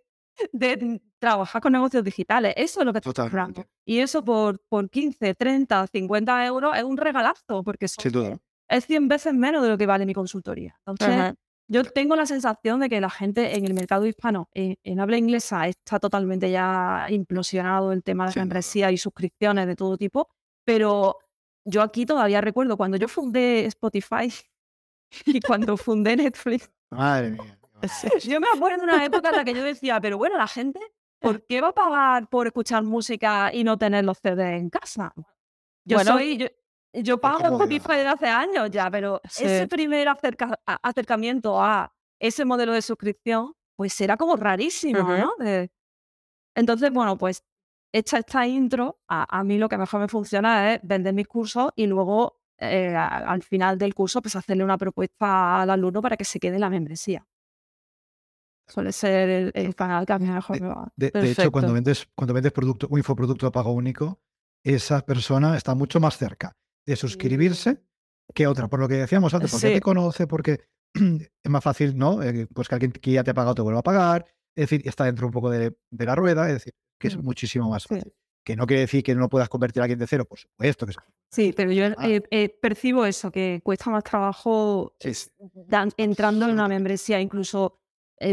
de 0.54 1.02
trabajar 1.20 1.62
con 1.62 1.74
negocios 1.74 2.04
digitales. 2.04 2.54
Eso 2.56 2.80
es 2.80 2.86
lo 2.86 2.94
que 2.94 3.02
comprando. 3.02 3.66
Y 3.86 4.00
eso 4.00 4.24
por, 4.24 4.62
por 4.70 4.90
15, 4.90 5.36
30, 5.36 5.88
50 5.88 6.46
euros 6.46 6.78
es 6.78 6.84
un 6.84 6.98
regalazo, 6.98 7.64
porque 7.64 7.86
es 7.86 8.86
100 8.86 9.08
veces 9.10 9.34
menos 9.34 9.62
de 9.64 9.70
lo 9.70 9.78
que 9.78 9.86
vale 9.86 10.06
mi 10.06 10.14
consultoría. 10.14 10.80
Entonces, 10.86 11.34
yo 11.68 11.84
tengo 11.84 12.16
la 12.16 12.26
sensación 12.26 12.80
de 12.80 12.90
que 12.90 13.00
la 13.00 13.10
gente 13.10 13.58
en 13.58 13.66
el 13.66 13.74
mercado 13.74 14.06
hispano, 14.06 14.50
en, 14.54 15.00
habla 15.00 15.18
inglesa, 15.18 15.68
está 15.68 16.00
totalmente 16.00 16.50
ya 16.52 17.08
implosionado 17.10 17.92
el 17.92 18.04
tema 18.04 18.30
de 18.30 18.40
membresía 18.40 18.92
y 18.92 18.98
suscripciones 18.98 19.68
de 19.68 19.76
todo 19.76 19.98
tipo, 19.98 20.30
pero 20.66 21.18
yo 21.66 21.82
aquí 21.82 22.06
todavía 22.06 22.42
recuerdo 22.42 22.78
cuando 22.78 22.98
yo 22.98 23.08
fundé 23.08 23.66
Spotify 23.66 24.32
y 25.26 25.40
cuando 25.42 25.78
fundé 25.78 26.16
Netflix. 26.16 26.70
Madre 26.90 27.32
mía. 27.32 27.58
Yo 28.24 28.40
me 28.40 28.48
acuerdo 28.54 28.78
de 28.78 28.84
una 28.84 29.04
época 29.04 29.30
en 29.30 29.38
la 29.38 29.44
que 29.44 29.56
yo 29.56 29.64
decía, 29.64 30.00
pero 30.00 30.16
bueno, 30.18 30.38
la 30.38 30.48
gente, 30.48 30.80
¿por 31.20 31.44
qué 31.48 31.62
va 31.62 31.70
a 31.70 31.74
pagar 31.74 32.28
por 32.30 32.46
escuchar 32.46 32.84
música 32.84 33.52
y 33.52 33.64
no 33.64 33.76
tener 33.78 34.06
los 34.06 34.20
CDs 34.20 34.60
en 34.60 34.70
casa? 34.70 35.12
Yo 35.84 36.00
soy, 36.02 36.48
yo, 36.94 37.20
pago 37.20 37.40
Spotify 37.40 37.94
desde 37.94 38.08
hace 38.08 38.28
años 38.28 38.70
ya, 38.70 38.92
pero 38.92 39.20
ese 39.24 39.68
primer 39.68 40.08
acercamiento 40.84 41.60
a 41.60 41.92
ese 42.20 42.46
modelo 42.46 42.74
de 42.74 42.84
suscripción, 42.84 43.56
pues 43.76 44.00
era 44.00 44.16
como 44.16 44.36
rarísimo, 44.36 45.02
¿no? 45.02 45.34
entonces, 46.54 46.92
bueno, 46.92 47.18
pues 47.18 47.44
hecha 47.92 48.18
esta 48.18 48.48
intro, 48.48 49.00
a, 49.08 49.44
mí 49.44 49.58
lo 49.58 49.70
que 49.70 49.78
mejor 49.78 50.02
me 50.02 50.08
funciona 50.08 50.74
es 50.74 50.80
vender 50.84 51.14
mis 51.14 51.28
cursos 51.28 51.72
y 51.76 51.88
luego 51.88 52.40
eh, 52.58 52.96
al 52.96 53.44
final 53.44 53.78
del 53.78 53.94
curso, 53.94 54.22
pues 54.22 54.36
hacerle 54.36 54.64
una 54.64 54.78
propuesta 54.78 55.62
al 55.62 55.70
alumno 55.70 56.02
para 56.02 56.18
que 56.18 56.26
se 56.26 56.40
quede 56.40 56.56
en 56.56 56.62
la 56.62 56.70
membresía. 56.70 57.26
Suele 58.68 58.92
ser 58.94 59.52
el, 59.54 59.76
canal 59.76 60.06
que 60.06 60.14
a 60.14 60.20
mí 60.20 60.28
mejor 60.28 60.62
me 60.62 60.68
va. 60.68 60.92
De, 60.96 61.12
hecho, 61.32 61.52
cuando 61.52 61.74
vendes, 61.74 62.08
cuando 62.16 62.34
vendes 62.34 62.54
producto, 62.54 62.88
un 62.90 63.00
infoproducto 63.00 63.48
de 63.48 63.52
pago 63.52 63.72
único, 63.72 64.22
esa 64.64 65.02
persona 65.06 65.58
está 65.58 65.76
mucho 65.76 66.00
más 66.00 66.18
cerca 66.18 66.56
de 66.86 66.96
suscribirse 66.96 67.84
que 68.34 68.48
otra. 68.48 68.68
Por 68.70 68.80
lo 68.80 68.88
que 68.88 68.96
decíamos 68.96 69.34
antes, 69.34 69.52
porque 69.52 69.74
te 69.74 69.82
conoce, 69.82 70.28
porque 70.28 70.62
es 70.94 71.50
más 71.50 71.64
fácil, 71.64 71.98
¿no? 71.98 72.22
Eh, 72.24 72.48
pues 72.54 72.70
que 72.70 72.76
alguien 72.76 72.92
que 72.92 73.12
ya 73.12 73.24
te 73.24 73.32
ha 73.32 73.34
pagado 73.34 73.56
te 73.56 73.62
vuelva 73.62 73.80
a 73.80 73.84
pagar. 73.84 74.26
Es 74.56 74.70
decir, 74.70 74.82
está 74.86 75.06
dentro 75.06 75.28
un 75.28 75.34
poco 75.34 75.50
de, 75.50 75.76
la 75.92 76.16
rueda, 76.16 76.48
es 76.48 76.56
decir, 76.56 76.74
que 77.02 77.08
es 77.10 77.18
mm. 77.18 77.22
muchísimo 77.22 77.70
más 77.70 77.86
fácil. 77.86 78.14
Que 78.44 78.56
no 78.56 78.66
quiere 78.66 78.82
decir 78.82 79.04
que 79.04 79.14
no 79.14 79.30
puedas 79.30 79.50
convertir 79.50 79.82
a 79.82 79.84
alguien 79.84 80.00
de 80.00 80.08
cero, 80.08 80.26
por 80.26 80.40
supuesto 80.40 80.86
que 80.88 80.94
sí. 81.30 81.54
pero 81.56 81.72
yo 81.72 81.86
ah. 81.86 82.08
eh, 82.08 82.24
eh, 82.32 82.50
percibo 82.50 83.06
eso, 83.06 83.32
que 83.32 83.62
cuesta 83.64 83.92
más 83.92 84.04
trabajo 84.04 84.96
entrando 85.98 86.46
en 86.46 86.52
una 86.52 86.68
membresía, 86.68 87.20
incluso 87.20 87.80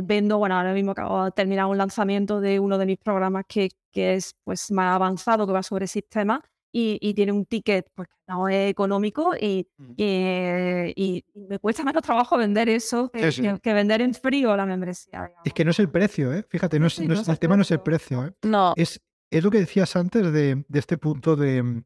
vendo, 0.04 0.36
bueno, 0.36 0.56
ahora 0.56 0.74
mismo 0.74 0.92
acabo 0.92 1.24
de 1.24 1.30
terminar 1.30 1.66
un 1.66 1.78
lanzamiento 1.78 2.40
de 2.40 2.60
uno 2.60 2.76
de 2.76 2.84
mis 2.84 2.98
programas 2.98 3.44
que, 3.48 3.70
que 3.90 4.14
es 4.14 4.34
pues 4.44 4.70
más 4.70 4.94
avanzado, 4.94 5.46
que 5.46 5.52
va 5.52 5.62
sobre 5.62 5.86
sistemas, 5.86 6.40
y, 6.72 7.14
tiene 7.14 7.32
un 7.32 7.46
ticket 7.46 7.86
pues, 7.94 8.08
no 8.26 8.48
es 8.48 8.70
económico 8.70 9.34
y, 9.40 9.66
mm. 9.78 9.92
y, 9.96 11.24
me 11.34 11.58
cuesta 11.58 11.84
menos 11.84 12.02
trabajo 12.02 12.36
vender 12.36 12.68
eso 12.68 13.10
que, 13.10 13.72
vender 13.72 14.02
en 14.02 14.14
frío 14.14 14.56
la 14.56 14.66
membresía. 14.66 15.32
Es 15.44 15.52
que 15.52 15.64
no 15.64 15.70
es 15.70 15.78
el 15.78 15.90
precio, 15.90 16.32
¿eh? 16.32 16.44
Fíjate, 16.48 16.78
no 16.78 16.86
es, 16.86 16.98
el 16.98 17.38
tema 17.38 17.56
no 17.56 17.62
es 17.62 17.70
el 17.70 17.80
precio. 17.80 18.26
¿eh? 18.26 18.32
No. 18.42 18.74
Es, 18.76 19.00
es 19.30 19.44
lo 19.44 19.50
que 19.50 19.60
decías 19.60 19.96
antes 19.96 20.32
de, 20.32 20.64
de 20.68 20.78
este 20.78 20.98
punto 20.98 21.36
de, 21.36 21.82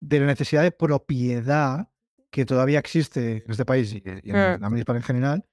de, 0.00 0.20
la 0.20 0.26
necesidad 0.26 0.62
de 0.62 0.72
propiedad 0.72 1.88
que 2.30 2.44
todavía 2.44 2.80
existe 2.80 3.44
en 3.44 3.50
este 3.50 3.64
país 3.64 3.92
y, 3.92 4.02
en 4.04 4.20
mm. 4.24 4.60
la 4.60 4.68
municipal 4.68 4.96
en 4.96 5.02
general. 5.02 5.44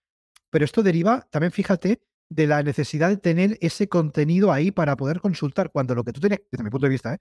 Pero 0.49 0.65
esto 0.65 0.83
deriva 0.83 1.27
también, 1.31 1.51
fíjate, 1.51 2.01
de 2.29 2.47
la 2.47 2.63
necesidad 2.63 3.09
de 3.09 3.17
tener 3.17 3.57
ese 3.61 3.87
contenido 3.89 4.51
ahí 4.51 4.71
para 4.71 4.95
poder 4.95 5.19
consultar, 5.19 5.71
cuando 5.71 5.95
lo 5.95 6.03
que 6.03 6.13
tú 6.13 6.19
tienes, 6.21 6.39
desde 6.49 6.63
mi 6.63 6.69
punto 6.69 6.85
de 6.85 6.91
vista, 6.91 7.13
¿eh? 7.13 7.17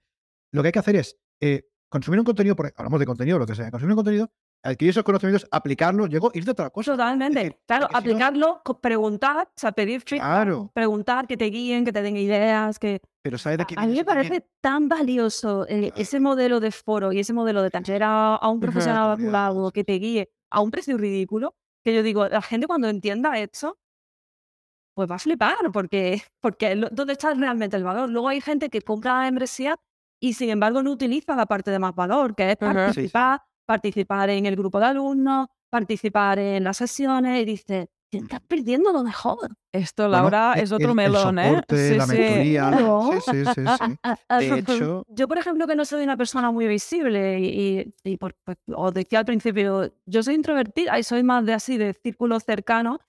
Lo 0.51 0.61
que 0.61 0.67
hay 0.67 0.71
que 0.71 0.79
hacer 0.79 0.95
es 0.95 1.17
eh, 1.39 1.65
consumir 1.89 2.19
un 2.19 2.25
contenido, 2.25 2.55
porque 2.55 2.73
hablamos 2.77 2.99
de 2.99 3.05
contenido, 3.05 3.39
lo 3.39 3.45
que 3.45 3.55
sea, 3.55 3.71
consumir 3.71 3.93
un 3.93 3.97
contenido, 3.97 4.31
adquirir 4.63 4.91
esos 4.91 5.03
conocimientos, 5.03 5.47
aplicarlos, 5.51 6.09
luego 6.09 6.31
irte 6.33 6.51
a 6.51 6.53
otra 6.53 6.69
cosa. 6.69 6.91
Totalmente. 6.91 7.59
claro, 7.65 7.87
aplicarlo, 7.91 8.61
preguntar, 8.81 9.47
o 9.47 9.59
sea, 9.59 9.71
pedir 9.71 10.03
claro. 10.03 10.71
preguntar, 10.73 11.27
que 11.27 11.37
te 11.37 11.45
guíen, 11.45 11.83
que 11.83 11.91
te 11.91 12.01
den 12.01 12.17
ideas, 12.17 12.79
que... 12.79 13.01
Pero 13.23 13.37
¿sabes 13.37 13.59
de 13.59 13.65
A 13.75 13.85
mí 13.87 13.95
me 13.95 14.05
parece 14.05 14.47
tan 14.61 14.87
valioso 14.87 15.65
eh, 15.67 15.91
ese 15.95 16.19
modelo 16.19 16.59
de 16.59 16.71
foro 16.71 17.11
y 17.11 17.19
ese 17.19 17.33
modelo 17.33 17.61
de 17.61 17.69
tener 17.69 18.03
a, 18.03 18.39
un 18.47 18.59
profesional 18.59 19.11
a 19.11 19.17
tu 19.17 19.29
lado 19.29 19.71
que 19.71 19.83
te 19.83 19.93
guíe 19.93 20.29
a 20.49 20.61
un 20.61 20.71
precio 20.71 20.97
ridículo, 20.97 21.55
que 21.83 21.93
yo 21.93 22.03
digo, 22.03 22.27
la 22.27 22.41
gente 22.41 22.67
cuando 22.67 22.89
entienda 22.89 23.37
esto, 23.39 23.77
pues 24.93 25.09
va 25.09 25.15
a 25.15 25.19
flipar, 25.19 25.71
porque, 25.71 26.21
porque 26.39 26.75
¿dónde 26.91 27.13
está 27.13 27.33
realmente 27.33 27.77
el 27.77 27.83
valor? 27.83 28.09
Luego 28.09 28.27
hay 28.27 28.41
gente 28.41 28.69
que 28.69 28.81
compra 28.81 29.13
la 29.13 29.21
membresía 29.21 29.77
y 30.21 30.33
sin 30.33 30.51
embargo 30.51 30.83
no 30.83 30.91
utiliza 30.91 31.35
la 31.35 31.47
parte 31.47 31.71
de 31.71 31.79
más 31.79 31.95
valor, 31.95 32.35
que 32.35 32.51
es 32.51 32.57
participar, 32.57 33.41
participar 33.65 34.29
en 34.29 34.45
el 34.45 34.55
grupo 34.55 34.79
de 34.79 34.85
alumnos, 34.85 35.47
participar 35.69 36.37
en 36.37 36.63
las 36.63 36.77
sesiones 36.77 37.41
y 37.41 37.45
dice, 37.45 37.89
estás 38.11 38.39
perdiendo 38.41 38.93
lo 38.93 39.03
mejor. 39.03 39.49
Esto, 39.71 40.07
Laura, 40.07 40.53
es 40.53 40.71
otro 40.71 40.93
melón, 40.93 41.39
¿eh? 41.39 41.61
Sí, 41.67 41.95
la 41.95 42.05
sí. 42.05 42.17
sí, 43.31 43.45
sí, 43.45 43.63
De 44.39 44.59
hecho... 44.59 45.05
Yo, 45.09 45.27
por 45.27 45.39
ejemplo, 45.39 45.65
que 45.65 45.75
no 45.75 45.85
soy 45.85 46.03
una 46.03 46.17
persona 46.17 46.51
muy 46.51 46.67
visible 46.67 47.39
y, 47.39 47.93
y, 48.03 48.17
por, 48.17 48.35
pues, 48.43 48.57
os 48.75 48.93
decía 48.93 49.19
al 49.19 49.25
principio, 49.25 49.91
yo 50.05 50.21
soy 50.21 50.35
introvertida 50.35 50.99
y 50.99 51.03
soy 51.03 51.23
más 51.23 51.45
de 51.45 51.53
así, 51.53 51.77
de 51.77 51.93
círculo 51.93 52.39
cercano. 52.39 52.99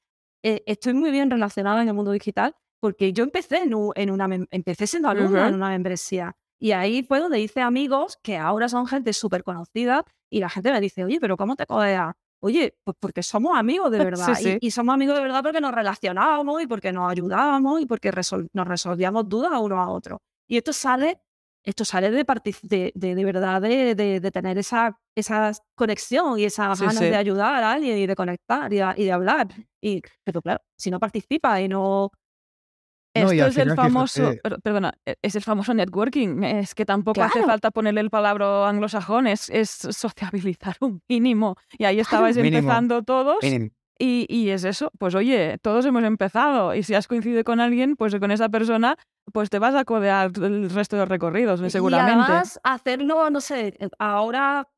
Eh, 0.42 0.62
estoy 0.66 0.94
muy 0.94 1.10
bien 1.10 1.30
relacionada 1.30 1.82
en 1.82 1.88
el 1.88 1.94
mundo 1.94 2.12
digital 2.12 2.56
porque 2.80 3.12
yo 3.12 3.22
empecé 3.22 3.62
en, 3.62 3.74
una, 3.74 4.46
empecé 4.50 4.86
siendo 4.86 5.08
alumna 5.08 5.48
en 5.48 5.54
una 5.54 5.68
membresía 5.68 6.36
y 6.62 6.70
ahí 6.70 7.02
fue 7.02 7.18
donde 7.18 7.40
hice 7.40 7.60
amigos 7.60 8.20
que 8.22 8.36
ahora 8.36 8.68
son 8.68 8.86
gente 8.86 9.12
súper 9.12 9.42
conocida 9.42 10.04
y 10.30 10.38
la 10.38 10.48
gente 10.48 10.70
me 10.70 10.80
dice, 10.80 11.02
oye, 11.02 11.18
pero 11.20 11.36
¿cómo 11.36 11.56
te 11.56 11.66
codeas? 11.66 12.14
Oye, 12.40 12.76
pues 12.84 12.96
porque 13.00 13.24
somos 13.24 13.58
amigos 13.58 13.90
de 13.90 13.98
verdad. 14.04 14.38
Y, 14.60 14.70
somos 14.70 14.94
amigos 14.94 15.16
de 15.16 15.22
verdad 15.22 15.42
porque 15.42 15.60
nos 15.60 15.74
relacionábamos 15.74 16.62
y 16.62 16.68
porque 16.68 16.92
nos 16.92 17.10
ayudábamos 17.10 17.80
y 17.80 17.86
porque 17.86 18.12
nos 18.52 18.68
resolvíamos 18.68 19.28
dudas 19.28 19.50
a 19.50 19.58
uno 19.58 19.80
a 19.80 19.90
otro. 19.90 20.22
Y 20.46 20.56
esto 20.56 20.72
sale, 20.72 21.20
esto 21.64 21.84
sale 21.84 22.12
de, 22.12 22.24
de, 22.62 22.92
de, 22.94 23.24
verdad 23.24 23.60
de, 23.60 23.96
de, 23.96 24.30
tener 24.30 24.56
esa, 24.56 24.96
esa 25.16 25.50
conexión 25.74 26.38
y 26.38 26.44
esa 26.44 26.76
ganas 26.76 27.00
de 27.00 27.16
ayudar 27.16 27.64
a 27.64 27.72
alguien 27.72 27.98
y 27.98 28.06
de 28.06 28.14
conectar 28.14 28.72
y, 28.72 28.76
y 28.76 29.04
de 29.06 29.10
hablar. 29.10 29.48
Y, 29.80 30.00
pero 30.22 30.40
claro, 30.40 30.60
si 30.76 30.92
no 30.92 31.00
participa 31.00 31.60
y 31.60 31.66
no 31.66 32.12
esto 33.14 33.46
es 33.46 33.58
el 33.58 33.74
famoso, 33.74 34.32
eh, 34.32 34.40
perdona, 34.62 34.94
e, 35.04 35.16
es 35.22 35.34
el 35.36 35.42
famoso 35.42 35.74
networking. 35.74 36.42
Es 36.42 36.74
que 36.74 36.84
tampoco 36.84 37.22
hace 37.22 37.42
falta 37.42 37.70
ponerle 37.70 38.00
el 38.00 38.10
palabra 38.10 38.68
anglosajón, 38.68 39.26
es, 39.26 39.50
es 39.50 39.70
sociabilizar 39.70 40.76
un 40.80 41.02
mínimo. 41.08 41.56
Y 41.78 41.84
ahí 41.84 42.00
estabais 42.00 42.36
empezando 42.36 43.02
todos. 43.02 43.38
Y, 43.98 44.26
y, 44.28 44.48
es 44.50 44.64
eso, 44.64 44.90
pues 44.98 45.14
oye, 45.14 45.58
todos 45.58 45.86
hemos 45.86 46.02
empezado. 46.02 46.74
Y 46.74 46.82
si 46.82 46.94
has 46.94 47.06
coincidido 47.06 47.44
con 47.44 47.60
alguien, 47.60 47.94
pues 47.94 48.16
con 48.18 48.32
esa 48.32 48.48
persona, 48.48 48.96
pues 49.32 49.48
te 49.48 49.60
vas 49.60 49.76
a 49.76 49.84
codear 49.84 50.32
el 50.42 50.70
resto 50.70 50.96
de 50.96 51.02
los 51.02 51.08
recorridos, 51.08 51.60
seguramente. 51.70 52.18
Y 52.18 52.24
además, 52.24 52.58
hacerlo, 52.64 53.30
no 53.30 53.40
sé, 53.40 53.76
eh, 53.78 53.88
ahora 54.00 54.68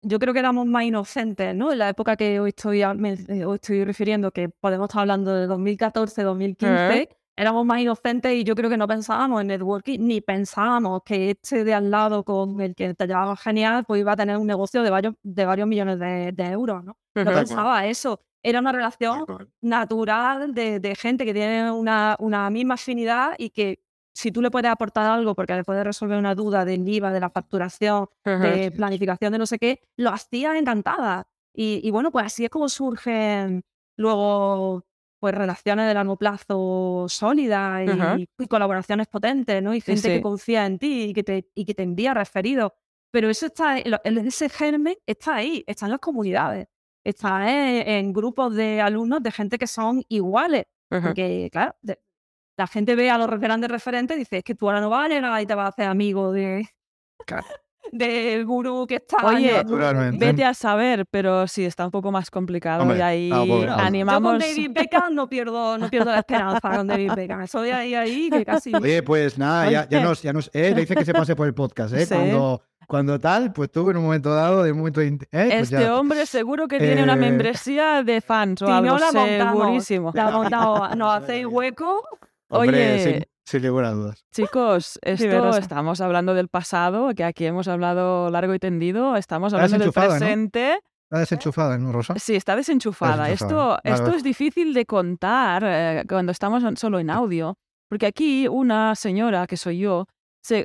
yo 0.00 0.18
creo 0.18 0.32
que 0.32 0.40
éramos 0.40 0.66
más 0.66 0.82
inocentes, 0.82 1.54
¿no? 1.54 1.70
En 1.70 1.78
la 1.78 1.90
época 1.90 2.16
que 2.16 2.40
hoy 2.40 2.48
estoy, 2.48 2.82
me, 2.96 3.12
eh, 3.28 3.44
hoy 3.44 3.54
estoy 3.54 3.84
refiriendo, 3.84 4.32
que 4.32 4.48
podemos 4.48 4.88
estar 4.88 5.02
hablando 5.02 5.32
de 5.32 5.46
2014, 5.46 6.22
2015 6.24 7.08
éramos 7.36 7.64
más 7.64 7.80
inocentes 7.80 8.32
y 8.34 8.44
yo 8.44 8.54
creo 8.54 8.68
que 8.68 8.76
no 8.76 8.86
pensábamos 8.86 9.40
en 9.40 9.48
networking, 9.48 9.98
ni 10.00 10.20
pensábamos 10.20 11.02
que 11.04 11.30
este 11.30 11.64
de 11.64 11.74
al 11.74 11.90
lado 11.90 12.24
con 12.24 12.60
el 12.60 12.74
que 12.74 12.94
te 12.94 13.06
llevaba 13.06 13.36
genial, 13.36 13.84
pues 13.84 14.00
iba 14.00 14.12
a 14.12 14.16
tener 14.16 14.36
un 14.36 14.46
negocio 14.46 14.82
de 14.82 14.90
varios, 14.90 15.14
de 15.22 15.44
varios 15.44 15.66
millones 15.66 15.98
de, 15.98 16.44
euros, 16.46 16.84
¿no? 16.84 16.96
No 17.14 17.32
pensaba 17.32 17.86
eso. 17.86 18.20
Era 18.42 18.58
una 18.58 18.72
relación 18.72 19.24
natural 19.60 20.52
de, 20.52 20.80
de, 20.80 20.94
gente 20.96 21.24
que 21.24 21.32
tiene 21.32 21.70
una, 21.70 22.16
una 22.18 22.50
misma 22.50 22.74
afinidad 22.74 23.34
y 23.38 23.50
que 23.50 23.82
si 24.14 24.30
tú 24.32 24.42
le 24.42 24.50
puedes 24.50 24.70
aportar 24.70 25.06
algo 25.06 25.34
porque 25.34 25.54
le 25.54 25.64
puedes 25.64 25.84
resolver 25.84 26.18
una 26.18 26.34
duda 26.34 26.64
del 26.64 26.86
IVA, 26.86 27.12
de 27.12 27.20
la 27.20 27.30
facturación, 27.30 28.08
de 28.24 28.72
planificación 28.72 29.32
de 29.32 29.38
no 29.38 29.46
sé 29.46 29.58
qué, 29.58 29.80
lo 29.96 30.10
hacía 30.10 30.58
encantada. 30.58 31.28
Y, 31.54 31.80
y 31.84 31.90
bueno, 31.90 32.10
pues 32.10 32.26
así 32.26 32.44
es 32.44 32.50
como 32.50 32.68
surgen 32.68 33.64
luego 33.96 34.84
pues 35.22 35.36
relaciones 35.36 35.86
de 35.86 35.94
largo 35.94 36.16
plazo 36.16 37.06
sólidas 37.08 37.88
y, 38.18 38.46
colaboraciones 38.48 39.06
potentes, 39.06 39.62
¿no? 39.62 39.72
Y 39.72 39.80
gente 39.80 40.08
que 40.08 40.20
confía 40.20 40.66
en 40.66 40.80
ti 40.80 41.04
y 41.04 41.12
que 41.12 41.22
te, 41.22 41.48
y 41.54 41.64
que 41.64 41.74
te 41.74 41.84
envía 41.84 42.12
referidos. 42.12 42.72
Pero 43.12 43.30
eso 43.30 43.46
está, 43.46 43.78
ese 43.78 44.48
germen 44.48 44.96
está 45.06 45.36
ahí, 45.36 45.62
está 45.68 45.86
en 45.86 45.92
las 45.92 46.00
comunidades, 46.00 46.66
está 47.04 47.48
en, 47.86 48.12
grupos 48.12 48.56
de 48.56 48.80
alumnos 48.80 49.22
de 49.22 49.30
gente 49.30 49.58
que 49.58 49.68
son 49.68 50.02
iguales. 50.08 50.64
Porque, 50.88 51.48
claro, 51.52 51.76
la 52.56 52.66
gente 52.66 52.96
ve 52.96 53.08
a 53.08 53.16
los 53.16 53.28
grandes 53.38 53.70
referentes 53.70 54.16
y 54.16 54.20
dice, 54.20 54.38
es 54.38 54.44
que 54.44 54.56
tú 54.56 54.66
ahora 54.66 54.80
no 54.80 54.90
vas 54.90 55.06
a 55.06 55.08
llegar 55.08 55.40
y 55.40 55.46
te 55.46 55.54
vas 55.54 55.66
a 55.66 55.68
hacer 55.68 55.86
amigo 55.86 56.32
de 56.32 56.68
del 57.90 58.44
gurú 58.46 58.86
que 58.86 58.96
está. 58.96 59.18
Oye, 59.26 59.64
vete 60.14 60.44
a 60.44 60.54
saber, 60.54 61.06
pero 61.10 61.46
sí, 61.46 61.64
está 61.64 61.84
un 61.84 61.90
poco 61.90 62.12
más 62.12 62.30
complicado 62.30 62.94
y 62.96 63.00
ahí 63.00 63.30
animamos. 63.32 64.22
Yo 64.22 64.30
con 64.30 64.38
David 64.38 64.70
Beckham 64.72 65.14
no 65.14 65.28
pierdo, 65.28 65.78
no 65.78 65.88
pierdo 65.90 66.10
la 66.10 66.18
esperanza 66.18 66.76
con 66.76 66.86
David 66.86 67.12
Beckham. 67.14 67.46
Soy 67.46 67.70
ahí, 67.70 67.94
ahí, 67.94 68.30
que 68.30 68.44
casi. 68.44 68.72
Oye, 68.82 69.02
pues 69.02 69.38
nada, 69.38 69.70
ya, 69.70 69.88
ya 69.88 70.00
nos, 70.02 70.22
ya 70.22 70.32
nos 70.32 70.50
eh, 70.52 70.72
le 70.74 70.82
dice 70.82 70.94
que 70.94 71.04
se 71.04 71.12
pase 71.12 71.34
por 71.34 71.46
el 71.46 71.54
podcast, 71.54 71.94
¿eh? 71.94 72.06
Cuando, 72.08 72.62
cuando 72.86 73.18
tal, 73.18 73.52
pues 73.52 73.70
tú 73.70 73.90
en 73.90 73.96
un 73.96 74.04
momento 74.04 74.34
dado, 74.34 74.62
de 74.62 74.72
un 74.72 74.78
momento. 74.78 75.00
Eh, 75.00 75.18
pues 75.30 75.72
este 75.72 75.90
hombre 75.90 76.26
seguro 76.26 76.68
que 76.68 76.78
tiene 76.78 77.02
una 77.02 77.14
eh, 77.14 77.16
membresía 77.16 78.02
de 78.02 78.20
fans 78.20 78.62
o 78.62 78.66
algo, 78.66 78.98
la 78.98 79.10
segurísimo. 79.10 80.12
La 80.14 80.30
montamos, 80.30 80.96
nos 80.96 81.14
hacéis 81.14 81.46
hueco. 81.46 82.02
Oye, 82.48 83.26
sin 83.52 83.62
ninguna 83.62 83.90
duda. 83.90 84.14
Chicos, 84.32 84.98
esto 85.02 85.56
estamos 85.56 86.00
hablando 86.00 86.34
del 86.34 86.48
pasado, 86.48 87.12
que 87.14 87.24
aquí 87.24 87.44
hemos 87.44 87.68
hablado 87.68 88.30
largo 88.30 88.54
y 88.54 88.58
tendido, 88.58 89.16
estamos 89.16 89.52
hablando 89.52 89.78
del 89.78 89.92
presente. 89.92 90.80
Está 91.04 91.18
desenchufada, 91.18 91.76
¿no, 91.76 91.92
Rosa? 91.92 92.14
Sí, 92.18 92.34
está 92.34 92.56
desenchufada. 92.56 93.30
Esto, 93.30 93.78
esto 93.84 94.14
es 94.14 94.22
difícil 94.22 94.72
de 94.72 94.86
contar 94.86 95.62
eh, 95.66 96.04
cuando 96.08 96.32
estamos 96.32 96.64
solo 96.78 96.98
en 96.98 97.10
audio, 97.10 97.58
porque 97.88 98.06
aquí 98.06 98.48
una 98.48 98.94
señora, 98.94 99.46
que 99.46 99.58
soy 99.58 99.78
yo, 99.78 100.06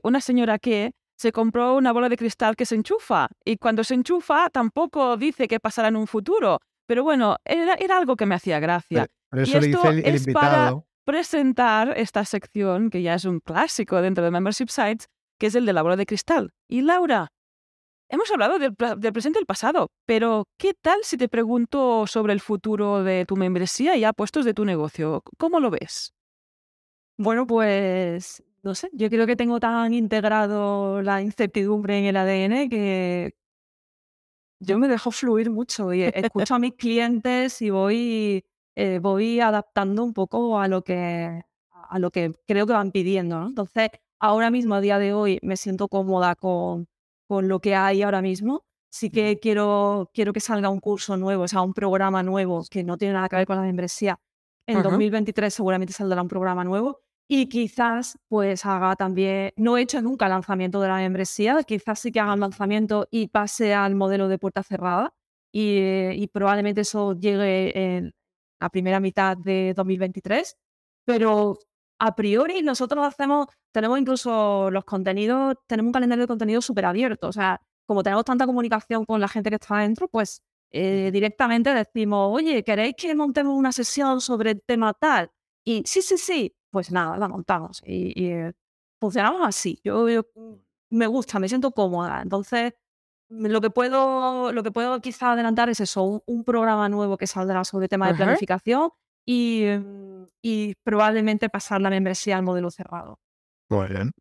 una 0.04 0.22
señora 0.22 0.58
que 0.58 0.92
se 1.18 1.34
compró 1.34 1.76
una 1.76 1.92
bola 1.92 2.08
de 2.08 2.16
cristal 2.16 2.56
que 2.56 2.66
se 2.66 2.76
enchufa 2.76 3.28
y 3.44 3.58
cuando 3.58 3.84
se 3.84 3.96
enchufa 3.96 4.50
tampoco 4.50 5.18
dice 5.18 5.48
qué 5.48 5.60
pasará 5.60 5.90
en 5.90 5.98
un 5.98 6.08
futuro. 6.08 6.60
Pero 6.88 7.04
bueno, 7.04 7.36
era, 7.44 7.74
era 7.74 7.98
algo 7.98 8.16
que 8.16 8.26
me 8.26 8.36
hacía 8.36 8.60
gracia. 8.62 9.08
Por 9.30 9.40
eso 9.40 9.60
le 9.60 9.68
dice 9.68 9.90
el, 9.90 10.16
invitado 10.16 10.87
presentar 11.08 11.94
esta 11.96 12.26
sección, 12.26 12.90
que 12.90 13.02
ya 13.02 13.14
es 13.14 13.24
un 13.24 13.40
clásico 13.40 14.02
dentro 14.02 14.26
de 14.26 14.30
Membership 14.30 14.68
Sites, 14.68 15.08
que 15.40 15.48
es 15.48 15.56
el 15.56 15.66
de 15.66 15.72
la 15.72 15.82
bola 15.82 15.96
de 15.96 16.06
cristal. 16.06 16.52
Y 16.68 16.82
Laura, 16.82 17.30
Hemos 18.10 18.32
hablado 18.32 18.58
del, 18.58 18.74
del 19.00 19.12
presente 19.12 19.38
y 19.38 19.42
el 19.42 19.46
pasado, 19.46 19.90
pero 20.06 20.46
¿qué 20.58 20.74
tal 20.74 21.00
si 21.04 21.18
te 21.18 21.28
pregunto 21.28 22.08
sobre 22.08 22.32
el 22.32 22.40
futuro 22.40 23.04
de 23.04 23.26
tu 23.26 23.36
membresía 23.36 23.98
y 23.98 24.06
a 24.06 24.14
puestos 24.14 24.46
de 24.46 24.54
tu 24.54 24.64
negocio? 24.64 25.24
¿Cómo 25.38 25.60
lo 25.60 25.70
ves? 25.70 26.14
Bueno, 27.18 27.46
pues 27.46 28.42
no 28.64 28.76
sé, 28.76 28.90
yo 28.94 29.10
creo 29.10 29.28
que 29.28 29.36
tengo 29.36 29.60
tan 29.60 29.94
integrado 29.94 31.02
la 31.02 31.22
incertidumbre 31.22 32.00
en 32.00 32.06
el 32.06 32.16
ADN 32.16 32.70
que 32.70 33.36
yo 34.62 34.78
me 34.78 34.88
dejo 34.88 35.12
fluir 35.12 35.50
mucho 35.50 35.94
y 35.94 36.04
escucho 36.04 36.56
a 36.56 36.60
mis 36.60 36.76
clientes 36.78 37.62
y 37.62 37.72
voy, 37.72 38.46
eh, 38.80 39.00
voy 39.00 39.40
adaptando 39.40 40.04
un 40.04 40.14
poco 40.14 40.60
a 40.60 40.68
lo 40.68 40.84
que 40.84 41.42
a 41.90 42.00
lo 42.00 42.12
que 42.12 42.34
creo 42.46 42.68
que 42.68 42.74
van 42.74 42.92
pidiendo. 42.92 43.40
¿no? 43.40 43.48
Entonces, 43.48 43.90
ahora 44.20 44.52
mismo, 44.52 44.76
a 44.76 44.82
día 44.82 45.00
de 45.00 45.14
hoy, 45.14 45.40
me 45.42 45.58
siento 45.58 45.88
cómoda 45.88 46.36
con, 46.36 46.88
con 47.28 47.48
lo 47.48 47.60
que 47.60 47.76
hay 47.76 48.04
ahora 48.04 48.22
mismo. 48.22 48.66
Sí 48.92 49.10
que 49.10 49.40
quiero, 49.40 50.12
quiero 50.14 50.32
que 50.32 50.42
salga 50.42 50.70
un 50.70 50.80
curso 50.80 51.18
nuevo, 51.18 51.44
o 51.44 51.48
sea, 51.48 51.62
un 51.62 51.74
programa 51.74 52.22
nuevo 52.22 52.64
que 52.70 52.84
no 52.84 52.98
tiene 52.98 53.16
nada 53.16 53.30
que 53.30 53.38
ver 53.38 53.48
con 53.48 53.56
la 53.56 53.64
membresía. 53.64 54.20
En 54.68 54.84
2023 54.84 55.54
seguramente 55.54 55.94
saldrá 55.94 56.22
un 56.22 56.28
programa 56.28 56.64
nuevo 56.64 57.00
y 57.28 57.48
quizás 57.48 58.18
pues 58.28 58.66
haga 58.66 58.96
también, 58.96 59.54
no 59.56 59.78
he 59.78 59.82
hecho 59.82 60.02
nunca 60.02 60.28
lanzamiento 60.28 60.82
de 60.82 60.90
la 60.90 60.98
membresía, 60.98 61.64
quizás 61.64 62.00
sí 62.00 62.12
que 62.12 62.20
haga 62.20 62.34
el 62.34 62.40
lanzamiento 62.42 63.08
y 63.10 63.28
pase 63.28 63.74
al 63.74 63.96
modelo 63.96 64.28
de 64.28 64.38
puerta 64.38 64.62
cerrada 64.64 65.14
y, 65.52 65.80
y 66.12 66.28
probablemente 66.28 66.82
eso 66.82 67.14
llegue 67.14 67.98
en 67.98 68.14
la 68.60 68.70
primera 68.70 69.00
mitad 69.00 69.38
de 69.38 69.74
2023, 69.76 70.58
pero 71.06 71.60
a 72.00 72.16
priori 72.16 72.62
nosotros 72.62 73.06
hacemos, 73.06 73.48
tenemos 73.72 74.00
incluso 74.00 74.70
los 74.72 74.86
contenidos, 74.86 75.56
tenemos 75.68 75.90
un 75.90 75.94
calendario 75.94 76.24
de 76.24 76.28
contenido 76.28 76.62
súper 76.62 76.86
abierto. 76.86 77.28
O 77.28 77.34
sea, 77.34 77.62
como 77.86 78.04
tenemos 78.04 78.26
tanta 78.26 78.46
comunicación 78.46 79.06
con 79.06 79.22
la 79.22 79.28
gente 79.28 79.50
que 79.50 79.56
está 79.56 79.78
adentro, 79.78 80.08
pues 80.08 80.42
eh, 80.72 81.10
directamente 81.12 81.74
decimos, 81.74 82.30
oye, 82.34 82.64
¿queréis 82.64 82.96
que 82.98 83.14
montemos 83.16 83.56
una 83.56 83.72
sesión 83.72 84.22
sobre 84.22 84.52
el 84.52 84.62
tema 84.64 84.94
tal? 84.94 85.32
Y 85.66 85.84
sí, 85.86 86.02
sí, 86.02 86.18
sí, 86.18 86.56
pues 86.72 86.92
nada, 86.92 87.18
la 87.18 87.28
montamos. 87.28 87.82
Y, 87.86 88.28
eh, 88.28 88.54
funcionamos 89.00 89.42
así. 89.46 89.80
Yo, 89.84 90.06
me 90.90 91.08
gusta, 91.08 91.40
me 91.40 91.50
siento 91.50 91.72
cómoda. 91.72 92.22
Entonces, 92.22 92.74
lo 93.30 93.62
que 93.62 93.70
puedo, 93.70 94.52
lo 94.52 94.64
que 94.64 94.72
puedo 94.72 95.00
quizá 95.02 95.34
adelantar 95.34 95.70
es 95.70 95.80
eso, 95.80 96.24
un, 96.26 96.44
programa 96.44 96.90
nuevo 96.90 97.18
que 97.18 97.28
saldrá 97.28 97.64
sobre 97.64 97.88
tema 97.88 98.08
de 98.08 98.16
planificación 98.16 98.92
y, 99.26 99.64
em, 99.64 100.26
y 100.42 100.76
probablemente 100.84 101.50
pasar 101.50 101.82
la 101.82 101.90
membresía 101.90 102.38
al 102.38 102.44
modelo 102.44 102.72
cerrado. 102.72 103.20
Muy 103.70 103.88
bien. 103.88 104.12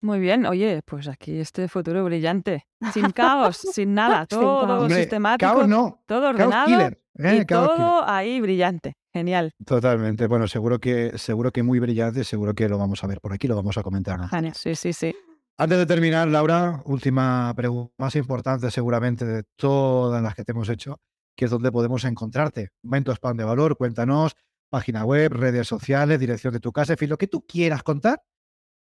Muy 0.00 0.18
bien. 0.18 0.46
Oye, 0.46 0.80
pues 0.84 1.08
aquí 1.08 1.38
este 1.38 1.68
futuro 1.68 2.04
brillante. 2.04 2.66
Sin 2.92 3.10
caos, 3.10 3.56
sin 3.72 3.94
nada. 3.94 4.26
Todo 4.26 4.88
sistemático. 4.88 5.52
Caos 5.52 5.68
no. 5.68 6.02
Todo 6.06 6.30
ordenado. 6.30 6.90
¿eh? 7.18 7.38
y 7.40 7.44
todo 7.44 8.08
ahí 8.08 8.40
brillante. 8.40 8.96
Genial. 9.12 9.52
Totalmente. 9.64 10.26
Bueno, 10.26 10.48
seguro 10.48 10.78
que, 10.78 11.18
seguro 11.18 11.50
que 11.50 11.62
muy 11.62 11.80
brillante. 11.80 12.24
Seguro 12.24 12.54
que 12.54 12.68
lo 12.68 12.78
vamos 12.78 13.04
a 13.04 13.06
ver 13.06 13.20
por 13.20 13.32
aquí, 13.32 13.46
lo 13.46 13.56
vamos 13.56 13.76
a 13.76 13.82
comentar. 13.82 14.26
Genial. 14.28 14.54
Sí, 14.54 14.74
sí, 14.74 14.92
sí. 14.92 15.14
Antes 15.60 15.78
de 15.78 15.86
terminar, 15.86 16.28
Laura, 16.28 16.82
última 16.84 17.52
pregunta, 17.56 17.92
más 17.98 18.14
importante 18.16 18.70
seguramente 18.70 19.24
de 19.24 19.42
todas 19.56 20.22
las 20.22 20.34
que 20.34 20.44
te 20.44 20.52
hemos 20.52 20.68
hecho 20.68 21.00
que 21.38 21.44
es 21.44 21.52
donde 21.52 21.70
podemos 21.70 22.04
encontrarte. 22.04 22.70
Momento 22.82 23.12
Spam 23.12 23.36
de 23.36 23.44
Valor, 23.44 23.76
cuéntanos, 23.76 24.34
página 24.68 25.04
web, 25.04 25.32
redes 25.32 25.68
sociales, 25.68 26.18
dirección 26.18 26.52
de 26.52 26.58
tu 26.58 26.72
casa, 26.72 26.94
en 26.94 26.98
fin, 26.98 27.08
lo 27.08 27.16
que 27.16 27.28
tú 27.28 27.46
quieras 27.46 27.84
contar, 27.84 28.20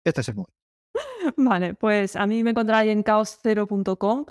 este 0.03 0.21
es 0.21 0.29
el 0.29 0.35
momento. 0.35 0.55
Vale, 1.37 1.75
pues 1.75 2.15
a 2.15 2.25
mí 2.25 2.43
me 2.43 2.49
encontráis 2.49 2.91
en 2.91 3.03
caos0.com, 3.03 4.25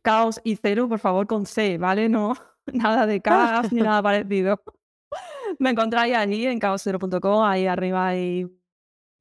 caos 0.00 0.40
y 0.44 0.56
cero, 0.56 0.88
por 0.88 0.98
favor, 0.98 1.26
con 1.26 1.44
C, 1.44 1.76
¿vale? 1.76 2.08
No, 2.08 2.34
nada 2.72 3.04
de 3.04 3.20
caos 3.20 3.70
ni 3.70 3.80
nada 3.82 4.02
parecido. 4.02 4.62
Me 5.58 5.70
encontráis 5.70 6.16
allí 6.16 6.46
en 6.46 6.58
caos0.com, 6.58 7.44
ahí 7.44 7.66
arriba 7.66 8.08
hay 8.08 8.46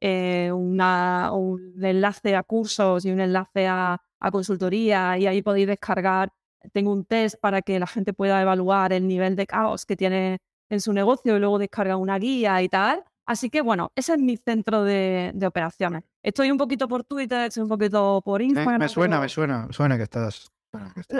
eh, 0.02 0.52
una, 0.52 1.32
un 1.34 1.74
enlace 1.84 2.36
a 2.36 2.43
cursos 2.43 3.06
y 3.06 3.12
un 3.12 3.20
enlace 3.20 3.68
a, 3.68 4.02
a 4.20 4.32
consultoría 4.32 5.18
y 5.18 5.28
ahí 5.28 5.41
podéis 5.41 5.68
descargar 5.68 6.32
tengo 6.72 6.91
un 6.91 7.06
test 7.06 7.39
para 7.39 7.62
que 7.62 7.80
la 7.80 7.88
gente 7.88 8.14
pueda 8.14 8.41
evaluar 8.41 8.93
el 8.93 9.08
nivel 9.08 9.36
de 9.36 9.48
caos 9.48 9.86
que 9.86 9.95
tiene 9.95 10.39
en 10.70 10.82
su 10.82 10.93
negocio 10.93 11.36
y 11.36 11.39
luego 11.39 11.60
descarga 11.60 11.98
una 11.98 12.20
guía 12.20 12.62
y 12.62 12.70
tal. 12.70 13.04
Así 13.26 13.50
que 13.50 13.62
bueno, 13.62 13.91
ese 13.95 14.14
es 14.14 14.20
mi 14.20 14.38
centro 14.38 14.84
de, 14.84 15.34
operaciones. 15.45 16.04
Estoy 16.24 16.50
un 16.50 16.58
poquito 16.58 16.88
por 16.88 17.04
Twitter, 17.04 17.48
estoy 17.48 17.64
un 17.64 17.70
poquito 17.70 18.22
por 18.24 18.41
Instagram. 18.41 18.80
me 18.80 18.88
suena, 18.88 19.20
me 19.20 19.30
suena, 19.30 19.68
suena 19.72 19.98
que 19.98 20.04
estás. 20.04 20.52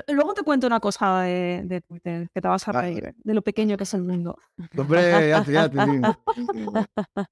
Luego 0.08 0.34
te 0.34 0.44
cuento 0.44 0.68
una 0.68 0.80
cosa 0.80 1.22
de, 1.22 1.84
Twitter 1.88 2.30
que 2.34 2.42
te 2.42 2.48
vas 2.48 2.68
a 2.68 2.72
reír, 2.74 3.14
de 3.18 3.34
lo 3.34 3.42
pequeño 3.42 3.76
que 3.76 3.84
es 3.84 3.94
el 3.94 4.04
mundo. 4.04 4.38
Hombre, 4.78 5.30
ya 5.30 5.44
ya 5.44 5.70
te 5.70 5.78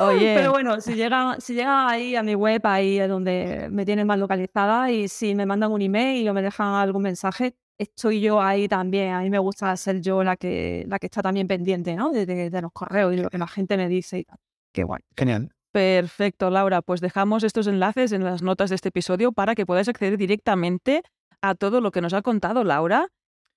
Oye. 0.00 0.34
Pero 0.36 0.52
bueno, 0.52 0.80
si 0.80 0.94
llega, 0.94 1.36
si 1.40 1.54
llega 1.54 1.88
ahí 1.88 2.14
a 2.16 2.22
mi 2.22 2.34
web, 2.34 2.60
ahí 2.64 2.98
es 2.98 3.08
donde 3.08 3.68
me 3.70 3.84
tienen 3.84 4.06
más 4.06 4.18
localizada 4.18 4.90
y 4.90 5.08
si 5.08 5.34
me 5.34 5.46
mandan 5.46 5.72
un 5.72 5.82
email 5.82 6.28
o 6.28 6.34
me 6.34 6.42
dejan 6.42 6.74
algún 6.74 7.02
mensaje, 7.02 7.56
estoy 7.78 8.20
yo 8.20 8.40
ahí 8.40 8.68
también. 8.68 9.12
A 9.14 9.20
mí 9.20 9.30
me 9.30 9.38
gusta 9.38 9.76
ser 9.76 10.00
yo 10.00 10.22
la 10.22 10.36
que, 10.36 10.84
la 10.88 10.98
que 10.98 11.06
está 11.06 11.22
también 11.22 11.48
pendiente 11.48 11.94
¿no? 11.96 12.10
de, 12.10 12.50
los 12.60 12.72
correos 12.72 13.14
y 13.14 13.16
lo 13.16 13.28
que 13.28 13.38
la 13.38 13.48
gente 13.48 13.76
me 13.76 13.88
dice 13.88 14.18
y 14.18 14.24
tal. 14.24 14.38
Qué 14.72 14.84
guay. 14.84 15.02
Genial. 15.16 15.50
Perfecto, 15.72 16.50
Laura. 16.50 16.82
Pues 16.82 17.00
dejamos 17.00 17.44
estos 17.44 17.66
enlaces 17.66 18.12
en 18.12 18.24
las 18.24 18.42
notas 18.42 18.70
de 18.70 18.76
este 18.76 18.90
episodio 18.90 19.32
para 19.32 19.54
que 19.54 19.66
puedas 19.66 19.88
acceder 19.88 20.16
directamente 20.16 21.02
a 21.40 21.54
todo 21.54 21.80
lo 21.80 21.90
que 21.90 22.00
nos 22.00 22.12
ha 22.12 22.22
contado 22.22 22.62
Laura. 22.62 23.08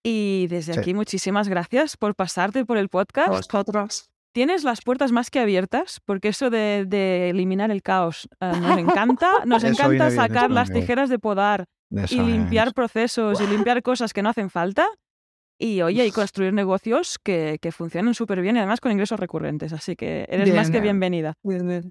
Y 0.03 0.47
desde 0.47 0.79
aquí, 0.79 0.93
muchísimas 0.93 1.49
gracias 1.49 1.97
por 1.97 2.15
pasarte 2.15 2.63
por 2.63 2.77
el 2.77 2.89
podcast. 2.89 3.29
Vosotros 3.29 4.09
tienes 4.35 4.65
las 4.65 4.81
puertas 4.81 5.13
más 5.13 5.31
que 5.31 5.39
abiertas, 5.39 6.01
porque 6.03 6.27
eso 6.27 6.49
de, 6.49 7.29
eliminar 7.29 7.71
el 7.71 7.81
caos 7.81 8.27
eh, 8.41 8.51
nos 8.59 8.77
encanta. 8.77 9.31
Nos 9.45 9.63
encanta 9.63 10.11
sacar 10.11 10.51
las 10.51 10.71
tijeras 10.71 11.09
de 11.09 11.19
podar 11.19 11.65
y 11.89 12.19
limpiar 12.19 12.73
procesos 12.73 13.39
y 13.39 13.47
limpiar 13.47 13.81
cosas 13.81 14.11
que 14.11 14.21
no 14.21 14.29
hacen 14.29 14.49
falta. 14.49 14.87
Y 15.57 15.81
oye, 15.81 16.05
y 16.05 16.11
construir 16.11 16.51
negocios 16.51 17.17
que, 17.17 17.59
que 17.61 17.71
funcionen 17.71 18.13
súper 18.13 18.41
bien 18.41 18.57
y 18.57 18.59
además 18.59 18.81
con 18.81 18.91
ingresos 18.91 19.17
recurrentes. 19.17 19.71
Así 19.71 19.95
que 19.95 20.25
eres 20.27 20.53
más 20.53 20.69
que 20.69 20.81
bienvenida. 20.81 21.35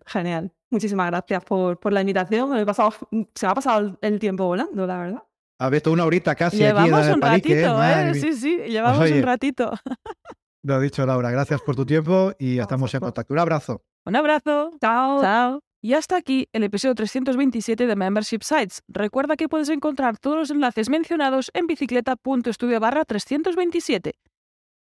Genial. 0.05 0.53
Muchísimas 0.71 1.07
gracias 1.07 1.43
por, 1.45 1.81
por 1.81 1.95
la 1.95 2.03
invitación. 2.03 2.51
Me 2.51 2.61
he 2.61 2.67
pasado, 2.67 2.93
se 3.35 3.47
me 3.47 3.53
ha 3.53 3.55
pasado 3.55 3.97
el 4.03 4.19
tiempo 4.19 4.45
volando, 4.45 4.87
la 4.87 4.99
verdad. 4.99 5.23
Ha 5.61 5.71
visto 5.71 5.93
una 5.93 6.05
horita 6.05 6.35
casi 6.35 6.59
Llevamos 6.59 7.07
aquí 7.07 7.15
un 7.15 7.23
ratito, 7.23 7.83
¿eh? 7.83 8.15
Sí, 8.15 8.35
sí, 8.35 8.59
llevamos 8.69 9.11
un 9.11 9.23
ratito. 9.23 9.73
Lo 10.65 10.81
dicho, 10.81 11.05
Laura. 11.05 11.31
Gracias 11.31 11.61
por 11.61 11.77
tu 11.77 11.85
tiempo 11.85 12.33
y 12.39 12.59
estamos 12.59 12.93
en 12.95 13.01
contacto. 13.01 13.35
Un 13.35 13.39
abrazo. 13.39 13.83
Un 14.07 14.17
abrazo. 14.17 14.71
Chao. 14.81 15.21
Chao. 15.21 15.61
Y 15.83 15.93
hasta 15.93 16.17
aquí 16.17 16.49
el 16.55 16.65
episodio 16.65 16.95
327 16.95 17.87
de 17.87 17.95
Membership 17.95 18.41
Sites. 18.41 18.83
Recuerda 18.89 19.37
que 19.37 19.47
puedes 19.47 19.69
encontrar 19.69 20.17
todos 20.17 20.39
los 20.39 20.51
enlaces 20.51 20.89
mencionados 20.89 21.51
en 21.53 21.67
bicicleta.studio 21.67 22.81
barra 22.81 23.05
327. 23.05 24.15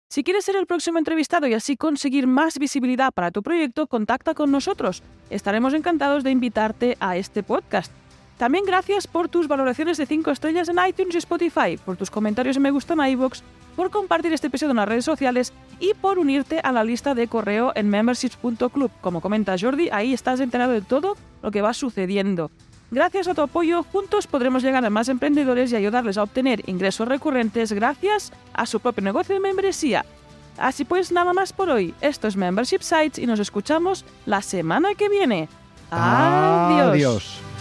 Si 0.10 0.24
quieres 0.24 0.46
ser 0.46 0.56
el 0.56 0.68
próximo 0.68 1.00
entrevistado 1.00 1.48
y 1.48 1.54
así 1.54 1.76
conseguir 1.76 2.28
más 2.28 2.58
visibilidad 2.60 3.12
para 3.12 3.32
tu 3.32 3.44
proyecto, 3.44 3.88
contacta 3.88 4.34
con 4.34 4.52
nosotros. 4.52 5.04
Estaremos 5.30 5.74
encantados 5.74 6.24
de 6.24 6.32
invitarte 6.32 6.96
a 7.02 7.18
este 7.18 7.44
podcast. 7.44 7.92
También 8.44 8.66
gracias 8.66 9.08
por 9.08 9.30
tus 9.30 9.48
valoraciones 9.48 9.96
de 9.96 10.06
5 10.06 10.30
estrellas 10.30 10.68
en 10.68 10.76
iTunes 10.86 11.16
y 11.16 11.20
Spotify, 11.20 11.78
por 11.78 11.96
tus 11.96 12.12
comentarios 12.12 12.58
en 12.58 12.64
me 12.64 12.72
gusta 12.72 12.94
en 12.94 13.00
iVoox, 13.12 13.40
por 13.74 13.90
compartir 13.90 14.34
este 14.34 14.48
episodio 14.48 14.72
en 14.72 14.76
las 14.76 14.90
redes 14.90 15.06
sociales 15.06 15.54
y 15.80 15.94
por 15.94 16.20
unirte 16.20 16.60
a 16.62 16.74
la 16.74 16.84
lista 16.84 17.16
de 17.16 17.30
correo 17.30 17.72
en 17.74 17.88
memberships.club. 17.88 18.92
Como 19.00 19.22
comenta 19.22 19.56
Jordi, 19.58 19.88
ahí 19.94 20.12
estás 20.14 20.42
enterado 20.42 20.74
de 20.74 20.82
todo 20.82 21.16
lo 21.42 21.52
que 21.52 21.62
va 21.62 21.74
sucediendo. 21.74 22.52
Gracias 22.92 23.30
a 23.30 23.34
tu 23.34 23.44
apoyo, 23.44 23.82
juntos 23.82 24.28
podremos 24.28 24.62
llegar 24.62 24.84
a 24.84 24.90
más 24.90 25.08
emprendedores 25.08 25.72
y 25.72 25.78
ayudarles 25.78 26.18
a 26.18 26.24
obtener 26.24 26.68
ingresos 26.70 27.08
recurrentes 27.08 27.72
gracias 27.72 28.34
a 28.54 28.66
su 28.66 28.82
propio 28.82 29.06
negocio 29.06 29.36
de 29.36 29.40
membresía. 29.40 30.04
Así 30.58 30.84
pues, 30.84 31.14
nada 31.14 31.32
más 31.32 31.54
por 31.54 31.70
hoy. 31.70 31.94
Esto 32.02 32.28
es 32.28 32.36
Membership 32.36 32.82
Sites 32.82 33.20
y 33.20 33.26
nos 33.26 33.40
escuchamos 33.40 34.04
la 34.26 34.42
semana 34.42 34.96
que 34.96 35.08
viene. 35.08 35.48
Adiós. 35.92 36.90
Adiós. 36.90 37.53